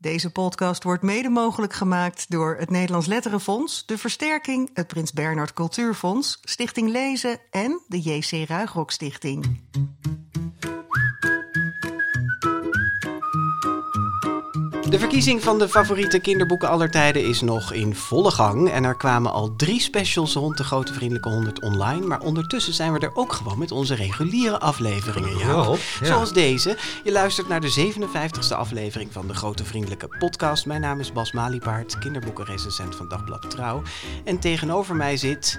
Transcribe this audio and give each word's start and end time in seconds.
Deze 0.00 0.30
podcast 0.30 0.82
wordt 0.82 1.02
mede 1.02 1.28
mogelijk 1.28 1.72
gemaakt 1.72 2.30
door 2.30 2.56
het 2.58 2.70
Nederlands 2.70 3.06
Letterenfonds, 3.06 3.86
de 3.86 3.98
Versterking, 3.98 4.70
het 4.74 4.86
Prins 4.86 5.12
Bernhard 5.12 5.52
Cultuurfonds, 5.52 6.38
Stichting 6.42 6.90
Lezen 6.90 7.38
en 7.50 7.80
de 7.86 8.00
JC 8.00 8.48
Ruigrok 8.48 8.90
Stichting. 8.90 9.60
De 14.90 14.98
verkiezing 14.98 15.42
van 15.42 15.58
de 15.58 15.68
favoriete 15.68 16.18
kinderboeken 16.18 16.68
aller 16.68 16.90
tijden 16.90 17.24
is 17.24 17.40
nog 17.40 17.72
in 17.72 17.94
volle 17.94 18.30
gang. 18.30 18.70
En 18.70 18.84
er 18.84 18.96
kwamen 18.96 19.32
al 19.32 19.56
drie 19.56 19.80
specials 19.80 20.34
rond 20.34 20.56
de 20.56 20.64
Grote 20.64 20.92
Vriendelijke 20.92 21.28
100 21.28 21.62
online. 21.62 22.06
Maar 22.06 22.20
ondertussen 22.20 22.72
zijn 22.72 22.92
we 22.92 22.98
er 22.98 23.16
ook 23.16 23.32
gewoon 23.32 23.58
met 23.58 23.72
onze 23.72 23.94
reguliere 23.94 24.58
afleveringen. 24.58 25.38
Ja. 25.38 25.76
Zoals 26.02 26.32
deze. 26.32 26.76
Je 27.04 27.12
luistert 27.12 27.48
naar 27.48 27.60
de 27.60 27.92
57ste 27.92 28.56
aflevering 28.56 29.12
van 29.12 29.26
de 29.26 29.34
Grote 29.34 29.64
Vriendelijke 29.64 30.08
Podcast. 30.18 30.66
Mijn 30.66 30.80
naam 30.80 31.00
is 31.00 31.12
Bas 31.12 31.32
Maliepaard, 31.32 31.98
kinderboekenrecensent 31.98 32.96
van 32.96 33.08
Dagblad 33.08 33.50
Trouw. 33.50 33.82
En 34.24 34.38
tegenover 34.38 34.96
mij 34.96 35.16
zit 35.16 35.58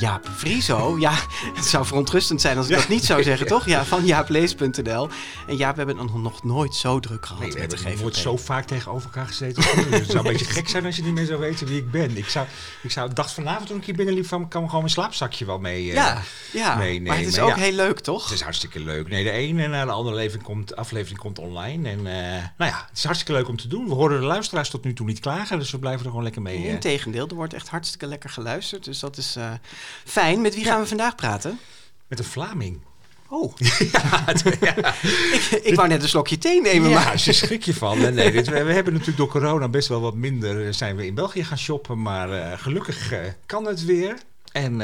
Jaap 0.00 0.28
Frieso. 0.36 0.98
Ja, 0.98 1.12
het 1.56 1.64
zou 1.64 1.86
verontrustend 1.86 2.40
zijn 2.40 2.56
als 2.56 2.68
ik 2.68 2.74
dat 2.76 2.88
niet 2.88 3.04
zou 3.04 3.22
zeggen, 3.22 3.46
toch? 3.54 3.66
Ja, 3.66 3.84
van 3.84 4.06
jaaplees.nl. 4.06 5.08
En 5.46 5.56
Jaap, 5.56 5.76
we 5.76 5.82
hebben 5.84 5.98
het 5.98 6.22
nog- 6.22 6.42
nooit 6.44 6.74
zo 6.74 7.00
druk 7.00 7.26
gehad 7.26 7.42
Nee, 7.42 7.52
we 7.52 7.58
met 7.58 7.70
de 7.70 7.76
hebben 7.76 7.98
nooit 8.00 8.14
GVP. 8.14 8.22
zo 8.22 8.36
vaak 8.36 8.66
tegenover 8.66 9.04
elkaar 9.04 9.26
gezeten. 9.26 9.64
nu. 9.76 9.96
het 9.96 10.06
zou 10.06 10.18
een 10.18 10.32
beetje 10.32 10.44
gek 10.44 10.68
zijn 10.68 10.84
als 10.84 10.96
je 10.96 11.02
niet 11.02 11.14
meer 11.14 11.26
zou 11.26 11.38
weten 11.40 11.66
wie 11.66 11.76
ik 11.78 11.90
ben. 11.90 12.16
Ik, 12.16 12.28
zou, 12.28 12.46
ik 12.82 12.90
zou, 12.90 13.12
dacht 13.12 13.32
vanavond 13.32 13.66
toen 13.66 13.76
ik 13.78 13.84
hier 13.84 13.94
binnenliep, 13.94 14.26
van, 14.26 14.48
kan 14.48 14.64
gewoon 14.64 14.80
mijn 14.80 14.92
slaapzakje 14.92 15.44
wel 15.44 15.58
mee. 15.58 15.88
eh, 15.88 15.94
Ja, 15.94 16.22
ja. 16.52 16.76
nee, 16.78 16.88
nee, 16.88 17.00
maar 17.08 17.16
het 17.18 17.26
is 17.26 17.38
ook 17.38 17.48
ja. 17.48 17.54
heel 17.56 17.72
leuk, 17.72 18.00
toch? 18.00 18.24
Het 18.24 18.32
is 18.32 18.40
hartstikke 18.42 18.80
leuk. 18.80 19.08
Nee, 19.08 19.24
de 19.24 19.30
ene 19.30 19.66
na 19.68 19.84
de 19.84 19.90
andere 19.90 20.14
aflevering 20.14 20.44
komt, 20.46 20.76
aflevering 20.76 21.18
komt 21.18 21.38
online. 21.38 21.88
En 21.88 21.98
eh, 21.98 22.42
nou 22.58 22.70
ja, 22.70 22.86
het 22.88 22.96
is 22.98 23.04
hartstikke 23.04 23.32
leuk 23.32 23.48
om 23.48 23.56
te 23.56 23.68
doen. 23.68 23.88
We 23.88 23.94
horen 23.94 24.20
de 24.20 24.26
luisteraars 24.26 24.70
tot 24.70 24.84
nu 24.84 24.92
toe 24.92 25.06
niet 25.06 25.20
klagen, 25.20 25.58
dus 25.58 25.70
we 25.70 25.78
blijven 25.78 26.00
er 26.02 26.08
gewoon 26.08 26.22
lekker 26.24 26.42
mee. 26.42 26.56
eh. 26.56 26.70
Integendeel, 26.72 27.28
er 27.28 27.34
wordt 27.34 27.54
echt 27.54 27.68
hartstikke 27.68 28.06
lekker 28.06 28.30
geluisterd. 28.30 28.84
Dus 28.84 28.98
dat 28.98 29.16
is 29.16 29.36
fijn. 30.04 30.40
Met 30.40 30.54
wie 30.54 30.64
gaan 30.64 30.80
we 30.80 30.86
vandaag 30.86 31.14
praten? 31.14 31.58
met 32.10 32.18
een 32.18 32.24
Vlaming. 32.24 32.80
Oh, 33.28 33.54
ik, 35.32 35.60
ik 35.62 35.74
wou 35.74 35.88
net 35.88 36.02
een 36.02 36.08
slokje 36.08 36.38
thee 36.38 36.60
nemen, 36.60 36.90
Ja, 36.90 37.04
maar... 37.04 37.18
ze 37.18 37.32
schrik 37.32 37.62
je 37.62 37.74
van. 37.74 38.14
Nee, 38.14 38.30
dit, 38.30 38.48
we, 38.48 38.62
we 38.62 38.72
hebben 38.72 38.92
natuurlijk 38.92 39.18
door 39.18 39.28
corona 39.28 39.68
best 39.68 39.88
wel 39.88 40.00
wat 40.00 40.14
minder 40.14 40.66
eh, 40.66 40.72
zijn 40.72 40.96
we 40.96 41.06
in 41.06 41.14
België 41.14 41.44
gaan 41.44 41.58
shoppen. 41.58 42.02
Maar 42.02 42.32
eh, 42.32 42.58
gelukkig 42.58 43.12
eh, 43.12 43.18
kan 43.46 43.66
het 43.66 43.84
weer. 43.84 44.18
En 44.52 44.80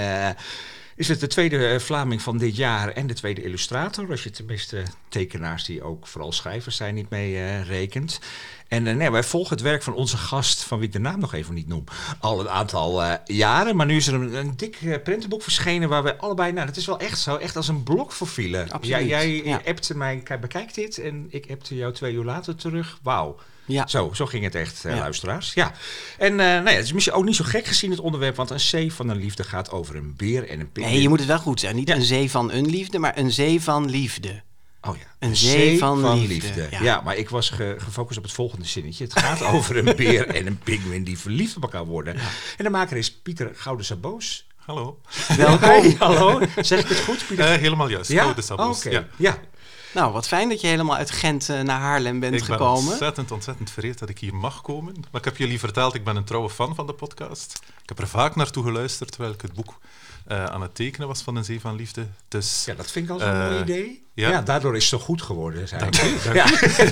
is 0.97 1.09
het 1.09 1.21
de 1.21 1.27
tweede 1.27 1.81
Vlaming 1.81 2.23
van 2.23 2.39
dit 2.39 2.57
jaar 2.57 2.89
en 2.89 3.07
de 3.07 3.15
tweede 3.15 3.43
illustrator. 3.43 4.11
Als 4.11 4.23
je 4.23 4.31
tenminste 4.31 4.83
tekenaars 5.09 5.65
die 5.65 5.83
ook 5.83 6.07
vooral 6.07 6.33
schrijvers 6.33 6.77
zijn 6.77 6.95
niet 6.95 7.11
mee 7.11 7.63
rekent. 7.63 8.21
En 8.69 8.87
eh, 8.87 8.95
nee, 8.95 9.11
wij 9.11 9.23
volgen 9.23 9.55
het 9.55 9.65
werk 9.65 9.83
van 9.83 9.95
onze 9.95 10.17
gast, 10.17 10.63
van 10.63 10.79
wie 10.79 10.87
ik 10.87 10.93
de 10.93 10.99
naam 10.99 11.19
nog 11.21 11.35
even 11.35 11.55
niet 11.55 11.69
noem, 11.69 11.85
al 12.21 12.41
een 12.41 12.49
aantal 12.49 13.03
eh, 13.03 13.13
jaren. 13.25 13.77
Maar 13.77 13.87
nu 13.87 13.97
is 13.97 14.07
er 14.07 14.15
een, 14.15 14.35
een 14.35 14.57
dik 14.57 14.77
eh, 14.83 15.03
prentenboek 15.03 15.43
verschenen 15.43 15.89
waar 15.89 16.03
we 16.03 16.17
allebei, 16.19 16.53
nou 16.53 16.67
dat 16.67 16.77
is 16.77 16.87
wel 16.87 16.99
echt 16.99 17.19
zo, 17.19 17.37
echt 17.37 17.57
als 17.57 17.69
een 17.69 17.83
blok 17.83 18.13
vervielen. 18.13 18.63
Absoluut, 18.71 18.87
Jij, 18.87 19.07
jij 19.07 19.43
ja. 19.45 19.61
appte 19.67 19.97
mij, 19.97 20.21
kijk, 20.25 20.41
bekijk 20.41 20.75
dit. 20.75 20.99
En 20.99 21.27
ik 21.31 21.47
appte 21.51 21.75
jou 21.77 21.93
twee 21.93 22.15
uur 22.15 22.25
later 22.25 22.55
terug. 22.57 22.99
Wauw. 23.03 23.37
Ja. 23.65 23.87
Zo, 23.87 24.11
zo 24.15 24.27
ging 24.27 24.45
het 24.45 24.55
echt, 24.55 24.81
Ja. 24.83 24.95
luisteraars. 24.99 25.55
Ja. 25.55 25.73
En 26.19 26.31
eh 26.31 26.37
nou 26.47 26.65
ja, 26.65 26.71
het 26.75 26.85
is 26.85 26.93
misschien 26.93 27.15
ook 27.17 27.25
niet 27.25 27.37
zo 27.37 27.45
gek 27.45 27.67
gezien 27.67 27.91
het 27.91 28.01
onderwerp, 28.01 28.37
want 28.37 28.51
een 28.51 28.87
C 28.89 28.93
van 28.93 29.09
een 29.09 29.17
liefde 29.17 29.45
gaat 29.45 29.71
over 29.71 29.97
een 29.97 30.15
beer 30.17 30.49
en 30.49 30.61
een 30.61 30.73
pinguïn. 30.73 30.95
Nee, 30.95 31.03
je 31.03 31.09
moet 31.09 31.19
het 31.19 31.29
wel 31.29 31.39
goed 31.39 31.61
zeggen. 31.61 31.79
Niet 31.79 31.89
Ja. 31.89 31.95
een 31.95 32.03
zee 32.03 32.31
van 32.31 32.53
een 32.53 32.67
liefde, 32.67 32.99
maar 32.99 33.19
een 33.19 33.33
zee 33.33 33.63
van 33.63 33.91
liefde. 33.91 34.43
Oh 34.89 34.97
ja. 34.97 35.05
Een 35.19 35.37
zee 35.37 35.79
van 35.79 36.27
liefde. 36.27 36.69
Ja. 36.71 36.83
Ja. 36.83 37.01
maar 37.01 37.17
ik 37.17 37.29
was 37.31 37.51
ge- 37.51 37.77
gefocust 37.79 38.19
op 38.19 38.25
het 38.25 38.33
volgende 38.33 38.65
zinnetje. 38.67 39.05
Het 39.05 39.19
gaat 39.19 39.43
over 39.55 39.77
een 39.89 39.97
beer 39.97 40.27
en 40.29 40.47
een 40.47 40.59
pinguïn 40.59 41.05
die 41.05 41.19
verliefd 41.19 41.57
op 41.57 41.63
elkaar 41.63 41.85
worden. 41.87 42.15
En 42.57 42.65
de 42.65 42.71
maker 42.71 42.97
is 42.97 43.13
Pieter 43.13 43.51
Gouden 43.55 43.87
Saboos. 43.87 44.47
Hallo. 44.57 45.01
Welkom. 45.37 45.71
Hi, 45.71 45.97
hallo. 45.99 46.41
Zeg 46.61 46.81
ik 46.81 46.89
het 46.89 47.01
goed, 47.01 47.25
Pieter? 47.27 47.47
Eh, 47.53 47.59
helemaal 47.61 47.89
juist. 47.89 48.11
ja? 48.11 48.35
Oké. 48.57 48.89
Ja. 48.91 49.07
Ja. 49.17 49.39
Nou, 49.95 50.13
wat 50.13 50.29
fijn 50.29 50.49
dat 50.49 50.61
je 50.61 50.67
helemaal 50.67 50.97
uit 50.97 51.11
Gent 51.11 51.49
eh, 51.49 51.61
naar 51.61 51.81
Haarlem 51.81 52.21
bent 52.21 52.35
Ik 52.35 52.47
ben 52.47 52.49
gekomen. 52.57 52.91
ontzettend, 52.91 53.31
ontzettend 53.31 53.71
vereerd 53.71 53.99
dat 53.99 54.09
ik 54.09 54.19
hier 54.19 54.35
mag 54.35 54.61
komen. 54.63 54.95
Maar 55.11 55.21
ik 55.21 55.25
heb 55.25 55.37
jullie 55.37 55.59
verteld, 55.59 55.95
ik 55.95 56.05
ben 56.05 56.17
een 56.17 56.25
trouwe 56.25 56.51
fan 56.51 56.75
van 56.75 56.87
de 56.87 56.93
podcast. 56.93 57.59
Ik 57.83 57.89
heb 57.89 57.99
er 57.99 58.09
vaak 58.09 58.37
naartoe 58.37 58.65
geluisterd 58.65 59.11
terwijl 59.11 59.33
ik 59.33 59.41
het 59.41 59.53
boek 59.53 59.79
eh, 60.27 60.45
aan 60.45 60.63
het 60.63 60.75
tekenen 60.75 61.09
was 61.09 61.23
van 61.23 61.37
Een 61.37 61.45
Zee 61.45 61.61
van 61.61 61.77
Liefde. 61.77 62.07
Dus 62.29 62.63
ja, 62.67 62.75
dat 62.75 62.91
vind 62.91 63.05
ik 63.05 63.11
al 63.11 63.19
zo'n 63.19 63.29
Eh, 63.29 63.49
mooi 63.49 63.61
idee. 63.61 64.05
Ja. 64.15 64.29
ja. 64.29 64.43
daardoor 64.43 64.77
is 64.77 64.91
het 64.91 65.01
zo 65.01 65.07
goed 65.07 65.23
geworden. 65.23 65.69
Zei 65.69 65.81
dank 65.81 65.97
ik. 65.97 66.25
u. 66.25 66.33
dank 66.35 66.37
Ja. 66.37 66.47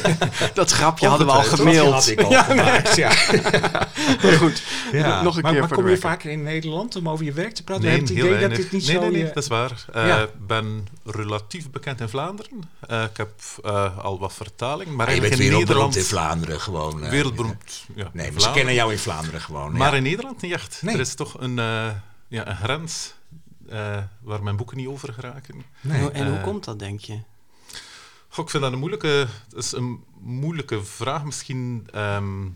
Dat 0.54 0.70
grapje 0.70 1.08
hadden 1.08 1.26
we 1.26 1.32
al 1.32 1.42
Dat 1.42 1.54
gemaild. 1.58 1.92
had 1.94 2.06
ik 2.06 2.20
al 2.22 2.30
Ja, 2.30 2.42
gemaakt, 2.42 2.96
ja. 2.96 3.08
maar 4.22 4.32
goed. 4.38 4.62
Ja. 4.92 5.22
Nog 5.22 5.36
een 5.36 5.42
maar, 5.42 5.50
keer 5.50 5.60
maar 5.60 5.68
voor 5.68 5.76
kom 5.76 5.84
de 5.86 5.90
je 5.90 5.98
vaker 5.98 6.30
in 6.30 6.42
Nederland 6.42 6.96
om 6.96 7.08
over 7.08 7.24
je 7.24 7.32
werk 7.32 7.54
te 7.54 7.64
praten? 7.64 7.82
Nee, 7.84 7.92
je 7.92 7.98
hebt 7.98 8.08
het 8.08 8.18
heel 8.18 8.26
idee 8.26 8.40
dat 8.40 8.48
weinig. 8.48 8.70
dit 8.70 8.72
niet 8.80 8.86
nee, 8.86 8.94
zo... 8.96 9.00
nee, 9.00 9.10
nee, 9.10 9.20
je- 9.20 9.26
dat 9.32 9.42
is 9.42 9.48
waar. 9.48 9.70
Ik 9.70 9.94
Ja. 9.94 10.26
ben 10.46 10.86
relatief 11.04 11.70
bekend 11.70 12.00
in 12.00 12.08
Vlaanderen. 12.08 12.62
Eh, 12.88 13.02
ik 13.02 13.16
heb 13.16 13.30
eh, 13.64 13.98
al 13.98 14.18
wat 14.18 14.32
vertaling, 14.32 14.88
maar 14.88 14.96
Maar 15.06 15.14
je 15.14 15.20
bent 15.20 15.32
in 15.32 15.38
wereldberoemd 15.38 15.66
Nederland... 15.68 15.96
in 15.96 16.02
Vlaanderen 16.04 16.60
gewoon. 16.60 17.04
eh. 17.04 17.10
Wereldberoemd, 17.10 17.84
ja. 17.94 18.10
Nee, 18.12 18.32
maar 18.32 18.40
ze 18.40 18.50
kennen 18.50 18.74
jou 18.74 18.92
in 18.92 18.98
Vlaanderen 18.98 19.40
gewoon. 19.40 19.72
Maar 19.76 19.90
ja. 19.90 19.96
in 19.96 20.02
Nederland 20.02 20.40
niet 20.42 20.52
echt. 20.52 20.78
Nee. 20.82 20.94
Er 20.94 21.00
is 21.00 21.14
toch 21.14 21.40
een, 21.40 21.58
eh, 21.58 21.86
ja, 22.28 22.48
een 22.48 22.56
grens 22.56 23.06
eh, 23.06 23.12
waar 24.20 24.42
mijn 24.42 24.56
boeken 24.56 24.76
niet 24.76 24.86
over 24.86 25.12
geraken. 25.12 25.62
Nee. 25.80 26.10
En 26.10 26.26
hoe 26.26 26.36
Eh, 26.36 26.42
komt 26.42 26.64
dat, 26.64 26.78
denk 26.78 27.00
je? 27.00 27.18
Goh, 28.28 28.44
ik 28.44 28.50
vind 28.50 28.62
dat 28.62 28.72
een 28.72 28.78
moeilijke, 28.78 29.26
dat 29.48 29.64
is 29.64 29.72
een 29.72 30.04
moeilijke 30.20 30.84
vraag. 30.84 31.24
Misschien 31.24 31.88
ehm, 31.92 32.46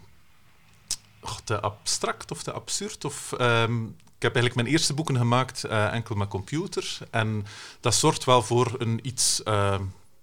goh, 1.20 1.38
te 1.44 1.60
abstract 1.60 2.30
of 2.30 2.42
te 2.42 2.52
absurd. 2.52 3.04
Of, 3.04 3.32
ehm, 3.32 3.84
ik 3.84 4.24
heb 4.24 4.34
eigenlijk 4.34 4.54
mijn 4.54 4.66
eerste 4.66 4.94
boeken 4.94 5.16
gemaakt 5.16 5.64
eh, 5.64 5.92
enkel 5.92 6.14
met 6.14 6.28
computer. 6.28 6.98
En 7.10 7.46
dat 7.80 7.94
zorgt 7.94 8.24
wel 8.24 8.42
voor 8.42 8.74
een 8.78 9.00
iets 9.06 9.42
ehm, 9.42 9.82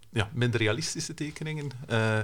ja, 0.09 0.29
minder 0.33 0.59
realistische 0.59 1.13
tekeningen. 1.13 1.69
Eh, 1.88 2.19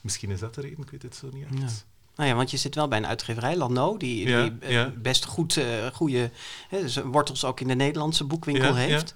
misschien 0.00 0.30
is 0.30 0.40
dat 0.40 0.54
de 0.54 0.60
reden, 0.60 0.78
ik 0.82 0.90
weet 0.90 1.02
het 1.02 1.16
zo 1.16 1.28
niet 1.32 1.62
echt. 1.62 1.86
Ja. 2.22 2.28
Nou 2.28 2.30
ja, 2.30 2.34
want 2.36 2.50
je 2.50 2.56
zit 2.56 2.74
wel 2.74 2.88
bij 2.88 2.98
een 2.98 3.06
uitgeverij, 3.06 3.56
Lano, 3.56 3.96
die, 3.96 4.28
Ja, 4.28 4.42
die 4.42 4.52
eh, 4.60 4.70
ja. 4.70 4.92
best 4.96 5.24
goed, 5.24 5.56
eh 5.56 5.64
goede 5.92 6.30
hè, 6.68 6.80
dus 6.80 6.96
wortels 6.96 7.44
ook 7.44 7.60
in 7.60 7.68
de 7.68 7.74
Nederlandse 7.74 8.24
boekwinkel 8.24 8.68
Ja, 8.68 8.74
heeft. 8.74 9.14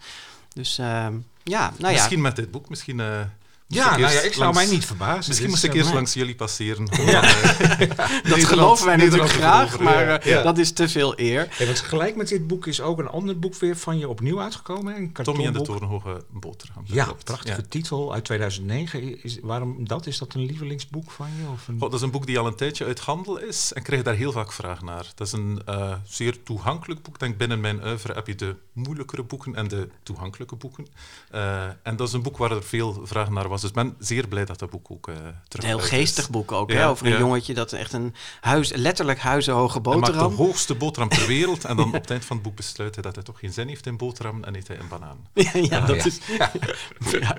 Dus 0.53 0.79
ehm, 0.79 1.15
ja, 1.43 1.73
nou 1.79 1.93
ja. 1.93 1.99
Misschien 1.99 2.21
met 2.21 2.37
dit 2.37 2.51
boek, 2.51 2.69
misschien... 2.69 3.01
eh, 3.01 3.21
Ja, 3.69 3.93
ik 3.95 4.01
nou 4.01 4.13
ja, 4.13 4.21
ik 4.21 4.33
zou 4.33 4.45
langs- 4.45 4.59
mij 4.59 4.67
niet 4.67 4.85
verbazen. 4.85 5.17
Misschien 5.17 5.39
Dit 5.41 5.49
moest 5.49 5.65
ik 5.65 5.71
eh, 5.73 5.77
eerst 5.79 5.93
langs 5.95 6.15
jullie 6.15 6.35
passeren. 6.35 6.89
Ja. 7.07 7.21
dat 8.31 8.45
geloven 8.53 8.87
wij 8.87 8.97
natuurlijk 8.97 9.31
graag, 9.31 9.79
maar 9.81 10.05
ja. 10.09 10.21
eh, 10.21 10.31
Ja. 10.33 10.43
dat 10.43 10.59
is 10.59 10.73
te 10.73 10.89
veel 10.89 11.13
eer. 11.17 11.49
Want 11.59 11.81
gelijk 11.81 12.17
met 12.17 12.29
dit 12.29 12.47
boek 12.47 12.67
is 12.67 12.81
ook 12.81 12.99
een 12.99 13.09
ander 13.09 13.39
boek 13.39 13.55
weer 13.55 13.77
van 13.77 13.99
je 13.99 14.09
opnieuw 14.09 14.41
uitgekomen. 14.41 14.97
Een 14.97 15.13
Tommy 15.13 15.45
en 15.47 15.53
de 15.53 15.63
torenhoge 15.63 16.25
boterham. 16.31 16.83
Ja, 16.87 17.05
klopt. 17.05 17.25
prachtige 17.25 17.61
Ja. 17.61 17.67
titel 17.69 18.13
uit 18.13 18.25
2009. 18.25 19.23
Is, 19.23 19.39
waarom 19.43 19.89
dat? 19.89 20.07
Is 20.07 20.19
dat 20.19 20.35
een 20.35 20.45
lievelingsboek 20.45 21.11
van 21.11 21.29
je? 21.41 21.49
Of 21.53 21.69
een... 21.69 21.75
Goh, 21.79 21.91
dat 21.91 21.95
is 21.95 22.01
een 22.01 22.11
boek 22.11 22.27
die 22.27 22.39
al 22.39 22.47
een 22.47 22.57
tijdje 22.57 22.85
uit 22.85 23.01
handel 23.01 23.39
is 23.39 23.73
en 23.73 23.83
krijg 23.83 24.03
daar 24.03 24.15
heel 24.15 24.33
vaak 24.33 24.53
vraag 24.53 24.83
naar. 24.83 25.07
Dat 25.15 25.27
is 25.27 25.33
een 25.33 25.63
eh, 25.65 25.93
zeer 26.09 26.43
toegankelijk 26.43 27.03
boek. 27.03 27.15
Ik 27.15 27.21
denk 27.21 27.37
binnen 27.37 27.61
mijn 27.61 27.85
oeuvre 27.87 28.13
heb 28.13 28.27
je 28.27 28.35
de 28.35 28.55
moeilijkere 28.73 29.23
boeken 29.23 29.55
en 29.55 29.69
de 29.69 29.89
toegankelijke 30.03 30.57
boeken. 30.57 30.87
Eh, 31.31 31.65
en 31.83 31.97
dat 31.97 32.09
is 32.09 32.13
een 32.15 32.23
boek 32.23 32.37
waar 32.37 32.51
er 32.51 32.63
veel 32.63 33.01
vraag 33.05 33.31
naar 33.31 33.49
was. 33.49 33.56
Dus 33.61 33.71
ik 33.71 33.77
ben 33.77 33.95
zeer 33.99 34.29
blij 34.29 34.45
dat 34.45 34.59
dat 34.59 34.71
boek 34.71 34.91
ook 34.91 35.09
eh 35.09 35.15
terug 35.49 35.65
Een 35.65 35.79
heel 35.79 35.87
geestig 35.89 36.31
boek 36.31 36.53
ook, 36.53 36.71
Ja, 36.71 36.77
hè, 36.77 36.89
over 36.89 37.07
een 37.07 37.13
ja. 37.13 37.19
jongetje 37.19 37.55
dat 37.55 37.73
echt 37.73 37.93
een 37.93 38.15
huis, 38.41 38.73
letterlijk 38.73 39.19
huizenhoge 39.19 39.79
Hij 39.83 39.93
maakt 39.93 40.07
de 40.07 40.13
boterham. 40.13 40.35
hoogste 40.35 40.75
boterham 40.75 41.09
ter 41.11 41.27
wereld 41.37 41.65
en 41.65 41.77
dan 41.77 41.87
op 41.87 41.93
het 41.93 42.11
eind 42.11 42.25
van 42.25 42.37
het 42.37 42.45
boek 42.45 42.57
besluit 42.57 42.95
hij 42.95 43.03
dat 43.03 43.15
hij 43.15 43.25
toch 43.25 43.39
geen 43.39 43.53
zin 43.53 43.69
heeft 43.69 43.87
in 43.87 43.97
boterham 43.97 44.45
en 44.45 44.55
eet 44.57 44.69
hij 44.69 44.79
een 44.79 44.89
banaan. 44.89 45.27
ja, 45.35 45.51
ja, 45.53 45.81
dat 45.87 45.97
ja. 45.97 46.05
is. 46.05 46.19
Ja, 46.39 46.53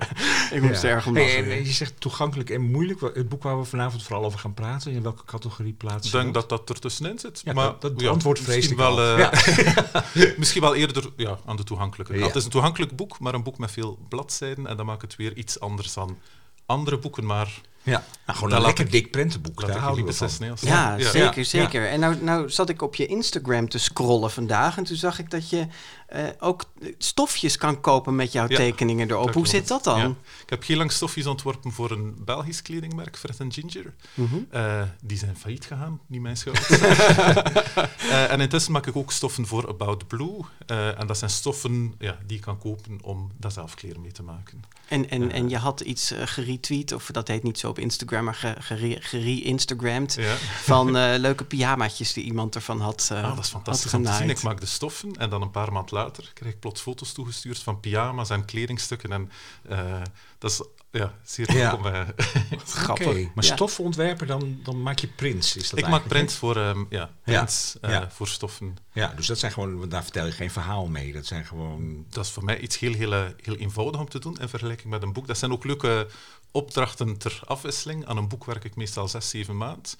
ik 0.56 0.62
moest 0.62 0.82
er 0.82 0.90
erg 0.90 1.06
om 1.06 1.14
Hey, 1.16 1.36
en, 1.44 1.50
en 1.50 1.64
je 1.64 1.72
zegt 1.72 2.00
toegankelijk 2.00 2.50
en 2.50 2.70
moeilijk. 2.70 3.00
Het 3.00 3.28
boek 3.28 3.42
waar 3.42 3.58
we 3.58 3.64
vanavond 3.64 4.02
vooral 4.02 4.24
over 4.24 4.38
gaan 4.38 4.54
praten, 4.54 4.92
in 4.92 5.02
welke 5.02 5.24
categorie 5.24 5.72
plaatsen 5.72 6.06
Ik 6.06 6.12
we 6.12 6.18
denk 6.22 6.34
dat 6.34 6.48
dat 6.48 6.70
ertussenin 6.70 7.18
zit. 7.18 7.40
Ja, 7.44 7.52
maar 7.52 7.64
dat- 7.66 7.80
dat 7.80 7.92
ja, 8.00 8.08
antwoord 8.10 8.38
vrees 8.38 8.56
misschien 8.56 8.78
ik 8.78 8.82
wel, 8.82 9.16
eh, 9.18 10.36
misschien 10.36 10.60
wel 10.62 10.74
eerder 10.74 11.10
ja, 11.16 11.38
aan 11.46 11.56
de 11.56 11.64
toegankelijke 11.64 12.12
kant. 12.12 12.24
Het 12.26 12.36
is 12.36 12.44
een 12.44 12.50
toegankelijk 12.50 12.96
boek, 12.96 13.18
maar 13.18 13.34
een 13.34 13.42
boek 13.42 13.58
met 13.58 13.70
veel 13.70 13.98
bladzijden. 14.08 14.66
En 14.66 14.76
dat 14.76 14.86
maakt 14.86 15.02
het 15.02 15.16
weer 15.16 15.36
iets 15.36 15.60
anders 15.60 15.92
dan 15.94 16.07
andere 16.68 16.98
boeken. 16.98 17.24
Maar 17.24 17.60
Ja, 17.82 18.04
nou, 18.26 18.38
gewoon 18.38 18.54
een 18.54 18.62
lekker 18.62 18.84
ik- 18.84 18.90
dik 18.90 19.10
prentenboek. 19.10 19.60
Daar 19.60 19.70
ik 19.70 19.76
houden 19.76 20.04
we 20.04 20.12
van. 20.12 20.26
als- 20.50 20.60
Ja, 20.60 20.98
zeker, 20.98 21.38
Ja. 21.38 21.44
zeker. 21.44 21.88
En 21.88 22.00
nou, 22.00 22.22
nou 22.22 22.50
zat 22.50 22.68
ik 22.68 22.82
op 22.82 22.94
je 22.94 23.06
Instagram 23.06 23.68
te 23.68 23.78
scrollen 23.78 24.30
vandaag 24.30 24.76
en 24.76 24.84
toen 24.84 24.96
zag 24.96 25.18
ik 25.18 25.30
dat 25.30 25.50
je 25.50 25.66
eh, 26.08 26.24
ook 26.38 26.64
stofjes 26.98 27.56
kan 27.56 27.80
kopen 27.80 28.16
met 28.16 28.32
jouw 28.32 28.48
Ja, 28.48 28.56
tekeningen 28.56 29.10
erop. 29.10 29.34
Hoe 29.34 29.46
zit 29.46 29.68
dat 29.68 29.84
dan? 29.84 29.98
Ja. 29.98 30.06
Ik 30.42 30.50
heb 30.50 30.64
heel 30.66 30.76
lang 30.76 30.92
stofjes 30.92 31.26
ontworpen 31.26 31.72
voor 31.72 31.90
een 31.90 32.16
Belgisch 32.24 32.62
kledingmerk, 32.62 33.16
Fred 33.16 33.36
Ginger. 33.48 33.94
Mhm. 34.14 34.36
Eh, 34.50 34.82
die 35.02 35.18
zijn 35.18 35.36
failliet 35.36 35.64
gegaan, 35.66 36.00
niet 36.06 36.20
mijn 36.20 36.36
schuld. 36.36 36.58
Eh, 38.10 38.32
en 38.32 38.40
intussen 38.40 38.72
maak 38.72 38.86
ik 38.86 38.96
ook 38.96 39.12
stoffen 39.12 39.46
voor 39.46 39.68
About 39.68 40.06
Blue. 40.06 40.38
Eh, 40.66 41.00
en 41.00 41.06
dat 41.06 41.18
zijn 41.18 41.30
stoffen 41.30 41.94
ja, 41.98 42.18
die 42.26 42.36
je 42.36 42.42
kan 42.42 42.58
kopen 42.58 42.98
om 43.02 43.30
daar 43.36 43.52
zelf 43.52 43.74
kleren 43.74 44.00
mee 44.00 44.12
te 44.12 44.22
maken. 44.22 44.62
En, 44.88 45.10
en, 45.10 45.30
en 45.32 45.48
je 45.48 45.56
had 45.56 45.80
iets 45.80 46.12
geretweet, 46.24 46.92
of 46.92 47.06
dat 47.06 47.28
heet 47.28 47.42
niet 47.42 47.58
zo 47.58 47.67
foto 47.68 47.80
op 47.80 47.90
Instagram 47.90 48.32
gere- 48.32 48.96
gere-Instagramd 49.00 50.14
Ja. 50.14 50.36
van 50.62 50.96
eh, 50.96 51.18
leuke 51.18 51.44
pyjamaatjes 51.44 52.12
die 52.12 52.24
iemand 52.24 52.54
ervan 52.54 52.80
had, 52.80 53.08
eh 53.12 53.22
Ah, 53.24 53.34
dat 53.36 53.44
is 53.44 53.50
fantastisch 53.50 53.94
om 53.94 54.04
te 54.04 54.12
zien. 54.12 54.30
Ik 54.30 54.42
maak 54.42 54.60
de 54.60 54.66
stoffen 54.66 55.12
en 55.16 55.30
dan 55.30 55.42
een 55.42 55.50
paar 55.50 55.72
maanden 55.72 55.94
later 55.94 56.30
krijg 56.34 56.52
ik 56.54 56.60
plots 56.60 56.80
foto's 56.80 57.12
toegestuurd 57.12 57.58
van 57.58 57.80
pyjama's 57.80 58.30
en 58.30 58.44
kledingstukken. 58.44 59.12
En 59.12 59.30
eh, 59.68 60.02
dat 60.38 60.50
is 60.50 60.62
ja, 60.90 61.14
zeer 61.24 61.52
Ja. 61.56 61.70
leuk 61.70 61.78
om... 61.78 61.86
eh, 61.86 62.00
Grappig. 62.66 63.06
Oké, 63.06 63.30
maar 63.34 63.44
Ja. 63.44 63.54
stoffen 63.54 63.84
ontwerpen, 63.84 64.26
dan, 64.26 64.60
dan 64.62 64.82
maak 64.82 64.98
je 64.98 65.06
prints. 65.06 65.56
Is 65.56 65.70
dat 65.70 65.78
ik 65.78 65.88
maak 65.88 66.06
prints 66.08 66.34
voor, 66.34 66.56
ehm, 66.56 66.84
ja, 66.90 67.10
prints, 67.24 67.76
eh, 67.80 67.90
ja. 67.90 68.10
voor 68.10 68.28
stoffen. 68.28 68.76
Ja, 68.92 69.12
dus 69.16 69.26
dat 69.26 69.38
zijn 69.38 69.52
gewoon, 69.52 69.88
daar 69.88 70.02
vertel 70.02 70.26
je 70.26 70.32
geen 70.32 70.50
verhaal 70.50 70.86
mee. 70.86 71.12
Dat 71.12 71.26
zijn 71.26 71.44
gewoon. 71.44 72.04
Dat 72.10 72.24
is 72.24 72.30
voor 72.30 72.44
mij 72.44 72.58
iets 72.58 72.78
heel, 72.78 72.92
heel, 72.92 73.12
heel 73.42 73.56
eenvoudig 73.56 74.00
om 74.00 74.08
te 74.08 74.18
doen 74.18 74.38
in 74.40 74.48
vergelijking 74.48 74.90
met 74.90 75.02
een 75.02 75.12
boek. 75.12 75.26
Dat 75.26 75.38
zijn 75.38 75.52
ook 75.52 75.64
leuke 75.64 76.06
opdrachten 76.50 77.18
ter 77.18 77.40
afwisseling. 77.44 78.06
Aan 78.06 78.16
een 78.16 78.28
boek 78.28 78.44
werk 78.44 78.64
ik 78.64 78.76
meestal 78.76 79.08
zes, 79.08 79.28
zeven 79.28 79.56
maanden. 79.56 79.92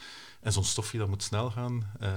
En 0.42 0.52
zo'n 0.52 0.64
stofje 0.64 0.98
dat 0.98 1.08
moet 1.08 1.22
snel 1.22 1.50
gaan. 1.50 1.90
eh, 2.00 2.08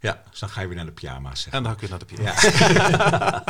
Ja, 0.00 0.22
dus 0.30 0.38
dan 0.40 0.48
ga 0.48 0.60
je 0.60 0.66
weer 0.66 0.76
naar 0.76 0.84
de 0.84 0.92
pyjama's. 0.92 1.40
Zeg. 1.42 1.52
en 1.52 1.62
dan 1.62 1.72
ga 1.72 1.82
ik 1.82 1.88
weer 1.88 1.90
naar 1.90 1.98
de 1.98 2.04
pyjama. 2.04 2.34
Ja. 2.42 3.44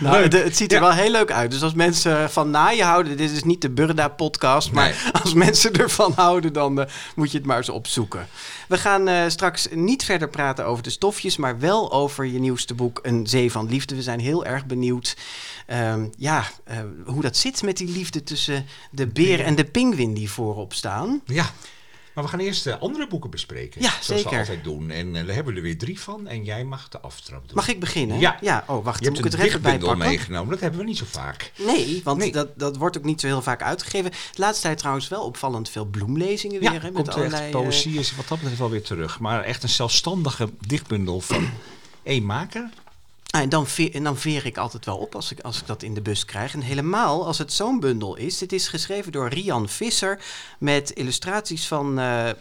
Nou, 0.00 0.28
de- 0.28 0.38
het 0.38 0.56
ziet 0.56 0.72
er 0.72 0.80
wel 0.80 0.92
heel 0.92 1.10
leuk 1.10 1.30
uit. 1.32 1.50
Dus 1.50 1.62
als 1.62 1.74
mensen 1.74 2.30
van 2.30 2.50
naaien 2.50 2.86
houden, 2.86 3.16
dit 3.16 3.30
is 3.30 3.42
niet 3.44 3.60
de 3.60 3.70
Burda-podcast, 3.70 4.72
maar 4.72 4.84
Nee. 4.88 5.12
als 5.22 5.34
mensen 5.34 5.72
ervan 5.72 6.12
houden, 6.16 6.52
dan 6.52 6.80
eh, 6.80 6.86
moet 7.14 7.30
je 7.30 7.36
het 7.38 7.46
maar 7.46 7.56
eens 7.56 7.68
opzoeken. 7.68 8.26
We 8.68 8.78
gaan 8.78 9.08
eh, 9.08 9.28
straks 9.28 9.68
niet 9.70 10.04
verder 10.04 10.28
praten 10.28 10.66
over 10.66 10.82
de 10.82 10.90
stofjes, 10.90 11.36
maar 11.36 11.58
wel 11.58 11.92
over 11.92 12.24
je 12.26 12.38
nieuwste 12.38 12.74
boek, 12.74 12.98
Een 13.02 13.26
Zee 13.26 13.50
van 13.52 13.68
Liefde. 13.68 13.94
We 13.94 14.02
zijn 14.02 14.20
heel 14.20 14.44
erg 14.44 14.66
benieuwd 14.66 15.16
ehm, 15.66 16.06
ja, 16.18 16.44
eh, 16.64 16.78
hoe 17.06 17.22
dat 17.22 17.36
zit 17.36 17.62
met 17.62 17.76
die 17.76 17.88
liefde 17.88 18.22
tussen 18.22 18.66
de 18.90 19.06
beer 19.06 19.40
en 19.40 19.54
de 19.54 19.64
pinguïn 19.64 20.14
die 20.14 20.30
voorop 20.30 20.74
staan. 20.74 21.20
ja. 21.26 21.50
Maar 22.14 22.24
we 22.24 22.30
gaan 22.30 22.40
eerst 22.40 22.66
eh, 22.66 22.80
andere 22.80 23.06
boeken 23.06 23.30
bespreken. 23.30 23.82
Ja, 23.82 23.88
zoals 23.88 24.06
zeker. 24.06 24.30
we 24.30 24.36
altijd 24.38 24.64
doen. 24.64 24.90
En 24.90 25.16
eh, 25.16 25.26
daar 25.26 25.34
hebben 25.34 25.52
we 25.52 25.58
er 25.58 25.66
weer 25.66 25.78
drie 25.78 26.00
van. 26.00 26.26
En 26.26 26.44
jij 26.44 26.64
mag 26.64 26.88
de 26.88 27.00
aftrap 27.00 27.46
doen. 27.46 27.56
Mag 27.56 27.68
ik 27.68 27.80
beginnen? 27.80 28.18
Ja. 28.18 28.38
ja. 28.40 28.64
Oh, 28.66 28.84
wacht, 28.84 28.98
je 28.98 29.04
dan 29.04 29.14
hebt 29.14 29.24
moet 29.24 29.44
ik 29.44 29.52
het 29.52 29.62
pakken. 29.80 29.98
meegenomen. 29.98 30.50
Dat 30.50 30.60
hebben 30.60 30.80
we 30.80 30.86
niet 30.86 30.98
zo 30.98 31.04
vaak. 31.08 31.52
Nee, 31.58 32.00
want 32.04 32.18
Nee. 32.18 32.32
Dat, 32.32 32.48
dat 32.58 32.76
wordt 32.76 32.98
ook 32.98 33.04
niet 33.04 33.20
zo 33.20 33.26
heel 33.26 33.42
vaak 33.42 33.62
uitgegeven. 33.62 34.10
De 34.10 34.40
laatste 34.40 34.62
tijd 34.62 34.78
trouwens 34.78 35.08
wel 35.08 35.24
opvallend 35.24 35.68
veel 35.68 35.84
bloemlezingen 35.84 36.60
weer. 36.60 36.72
Ja, 36.72 36.80
hè, 36.80 36.90
met 36.90 37.06
er 37.06 37.14
allerlei, 37.14 37.44
eh, 37.44 37.50
poëzie 37.50 37.98
is 37.98 38.16
wat 38.16 38.28
dat 38.28 38.38
betreft 38.38 38.58
wel 38.60 38.70
weer 38.70 38.82
terug. 38.82 39.18
Maar 39.20 39.42
echt 39.42 39.62
een 39.62 39.68
zelfstandige 39.68 40.50
dichtbundel 40.66 41.20
van 41.20 41.48
één 42.02 42.24
maker. 42.24 42.70
Ah, 43.34 43.40
En 43.40 43.48
dan, 43.48 43.66
veer, 43.66 43.94
en 43.94 44.04
dan 44.04 44.16
veer 44.16 44.46
ik 44.46 44.56
altijd 44.58 44.84
wel 44.84 44.96
op 44.96 45.14
als 45.14 45.30
ik, 45.30 45.40
als 45.40 45.60
ik 45.60 45.66
dat 45.66 45.82
in 45.82 45.94
de 45.94 46.00
bus 46.00 46.24
krijg. 46.24 46.54
En 46.54 46.60
helemaal 46.60 47.26
als 47.26 47.38
het 47.38 47.52
zo'n 47.52 47.80
bundel 47.80 48.16
is. 48.16 48.40
Het 48.40 48.52
is 48.52 48.68
geschreven 48.68 49.12
door 49.12 49.28
Rian 49.28 49.68
Visser 49.68 50.20
met 50.58 50.90
illustraties 50.90 51.66
van 51.66 51.98
eh, 51.98 52.28
eh, 52.30 52.36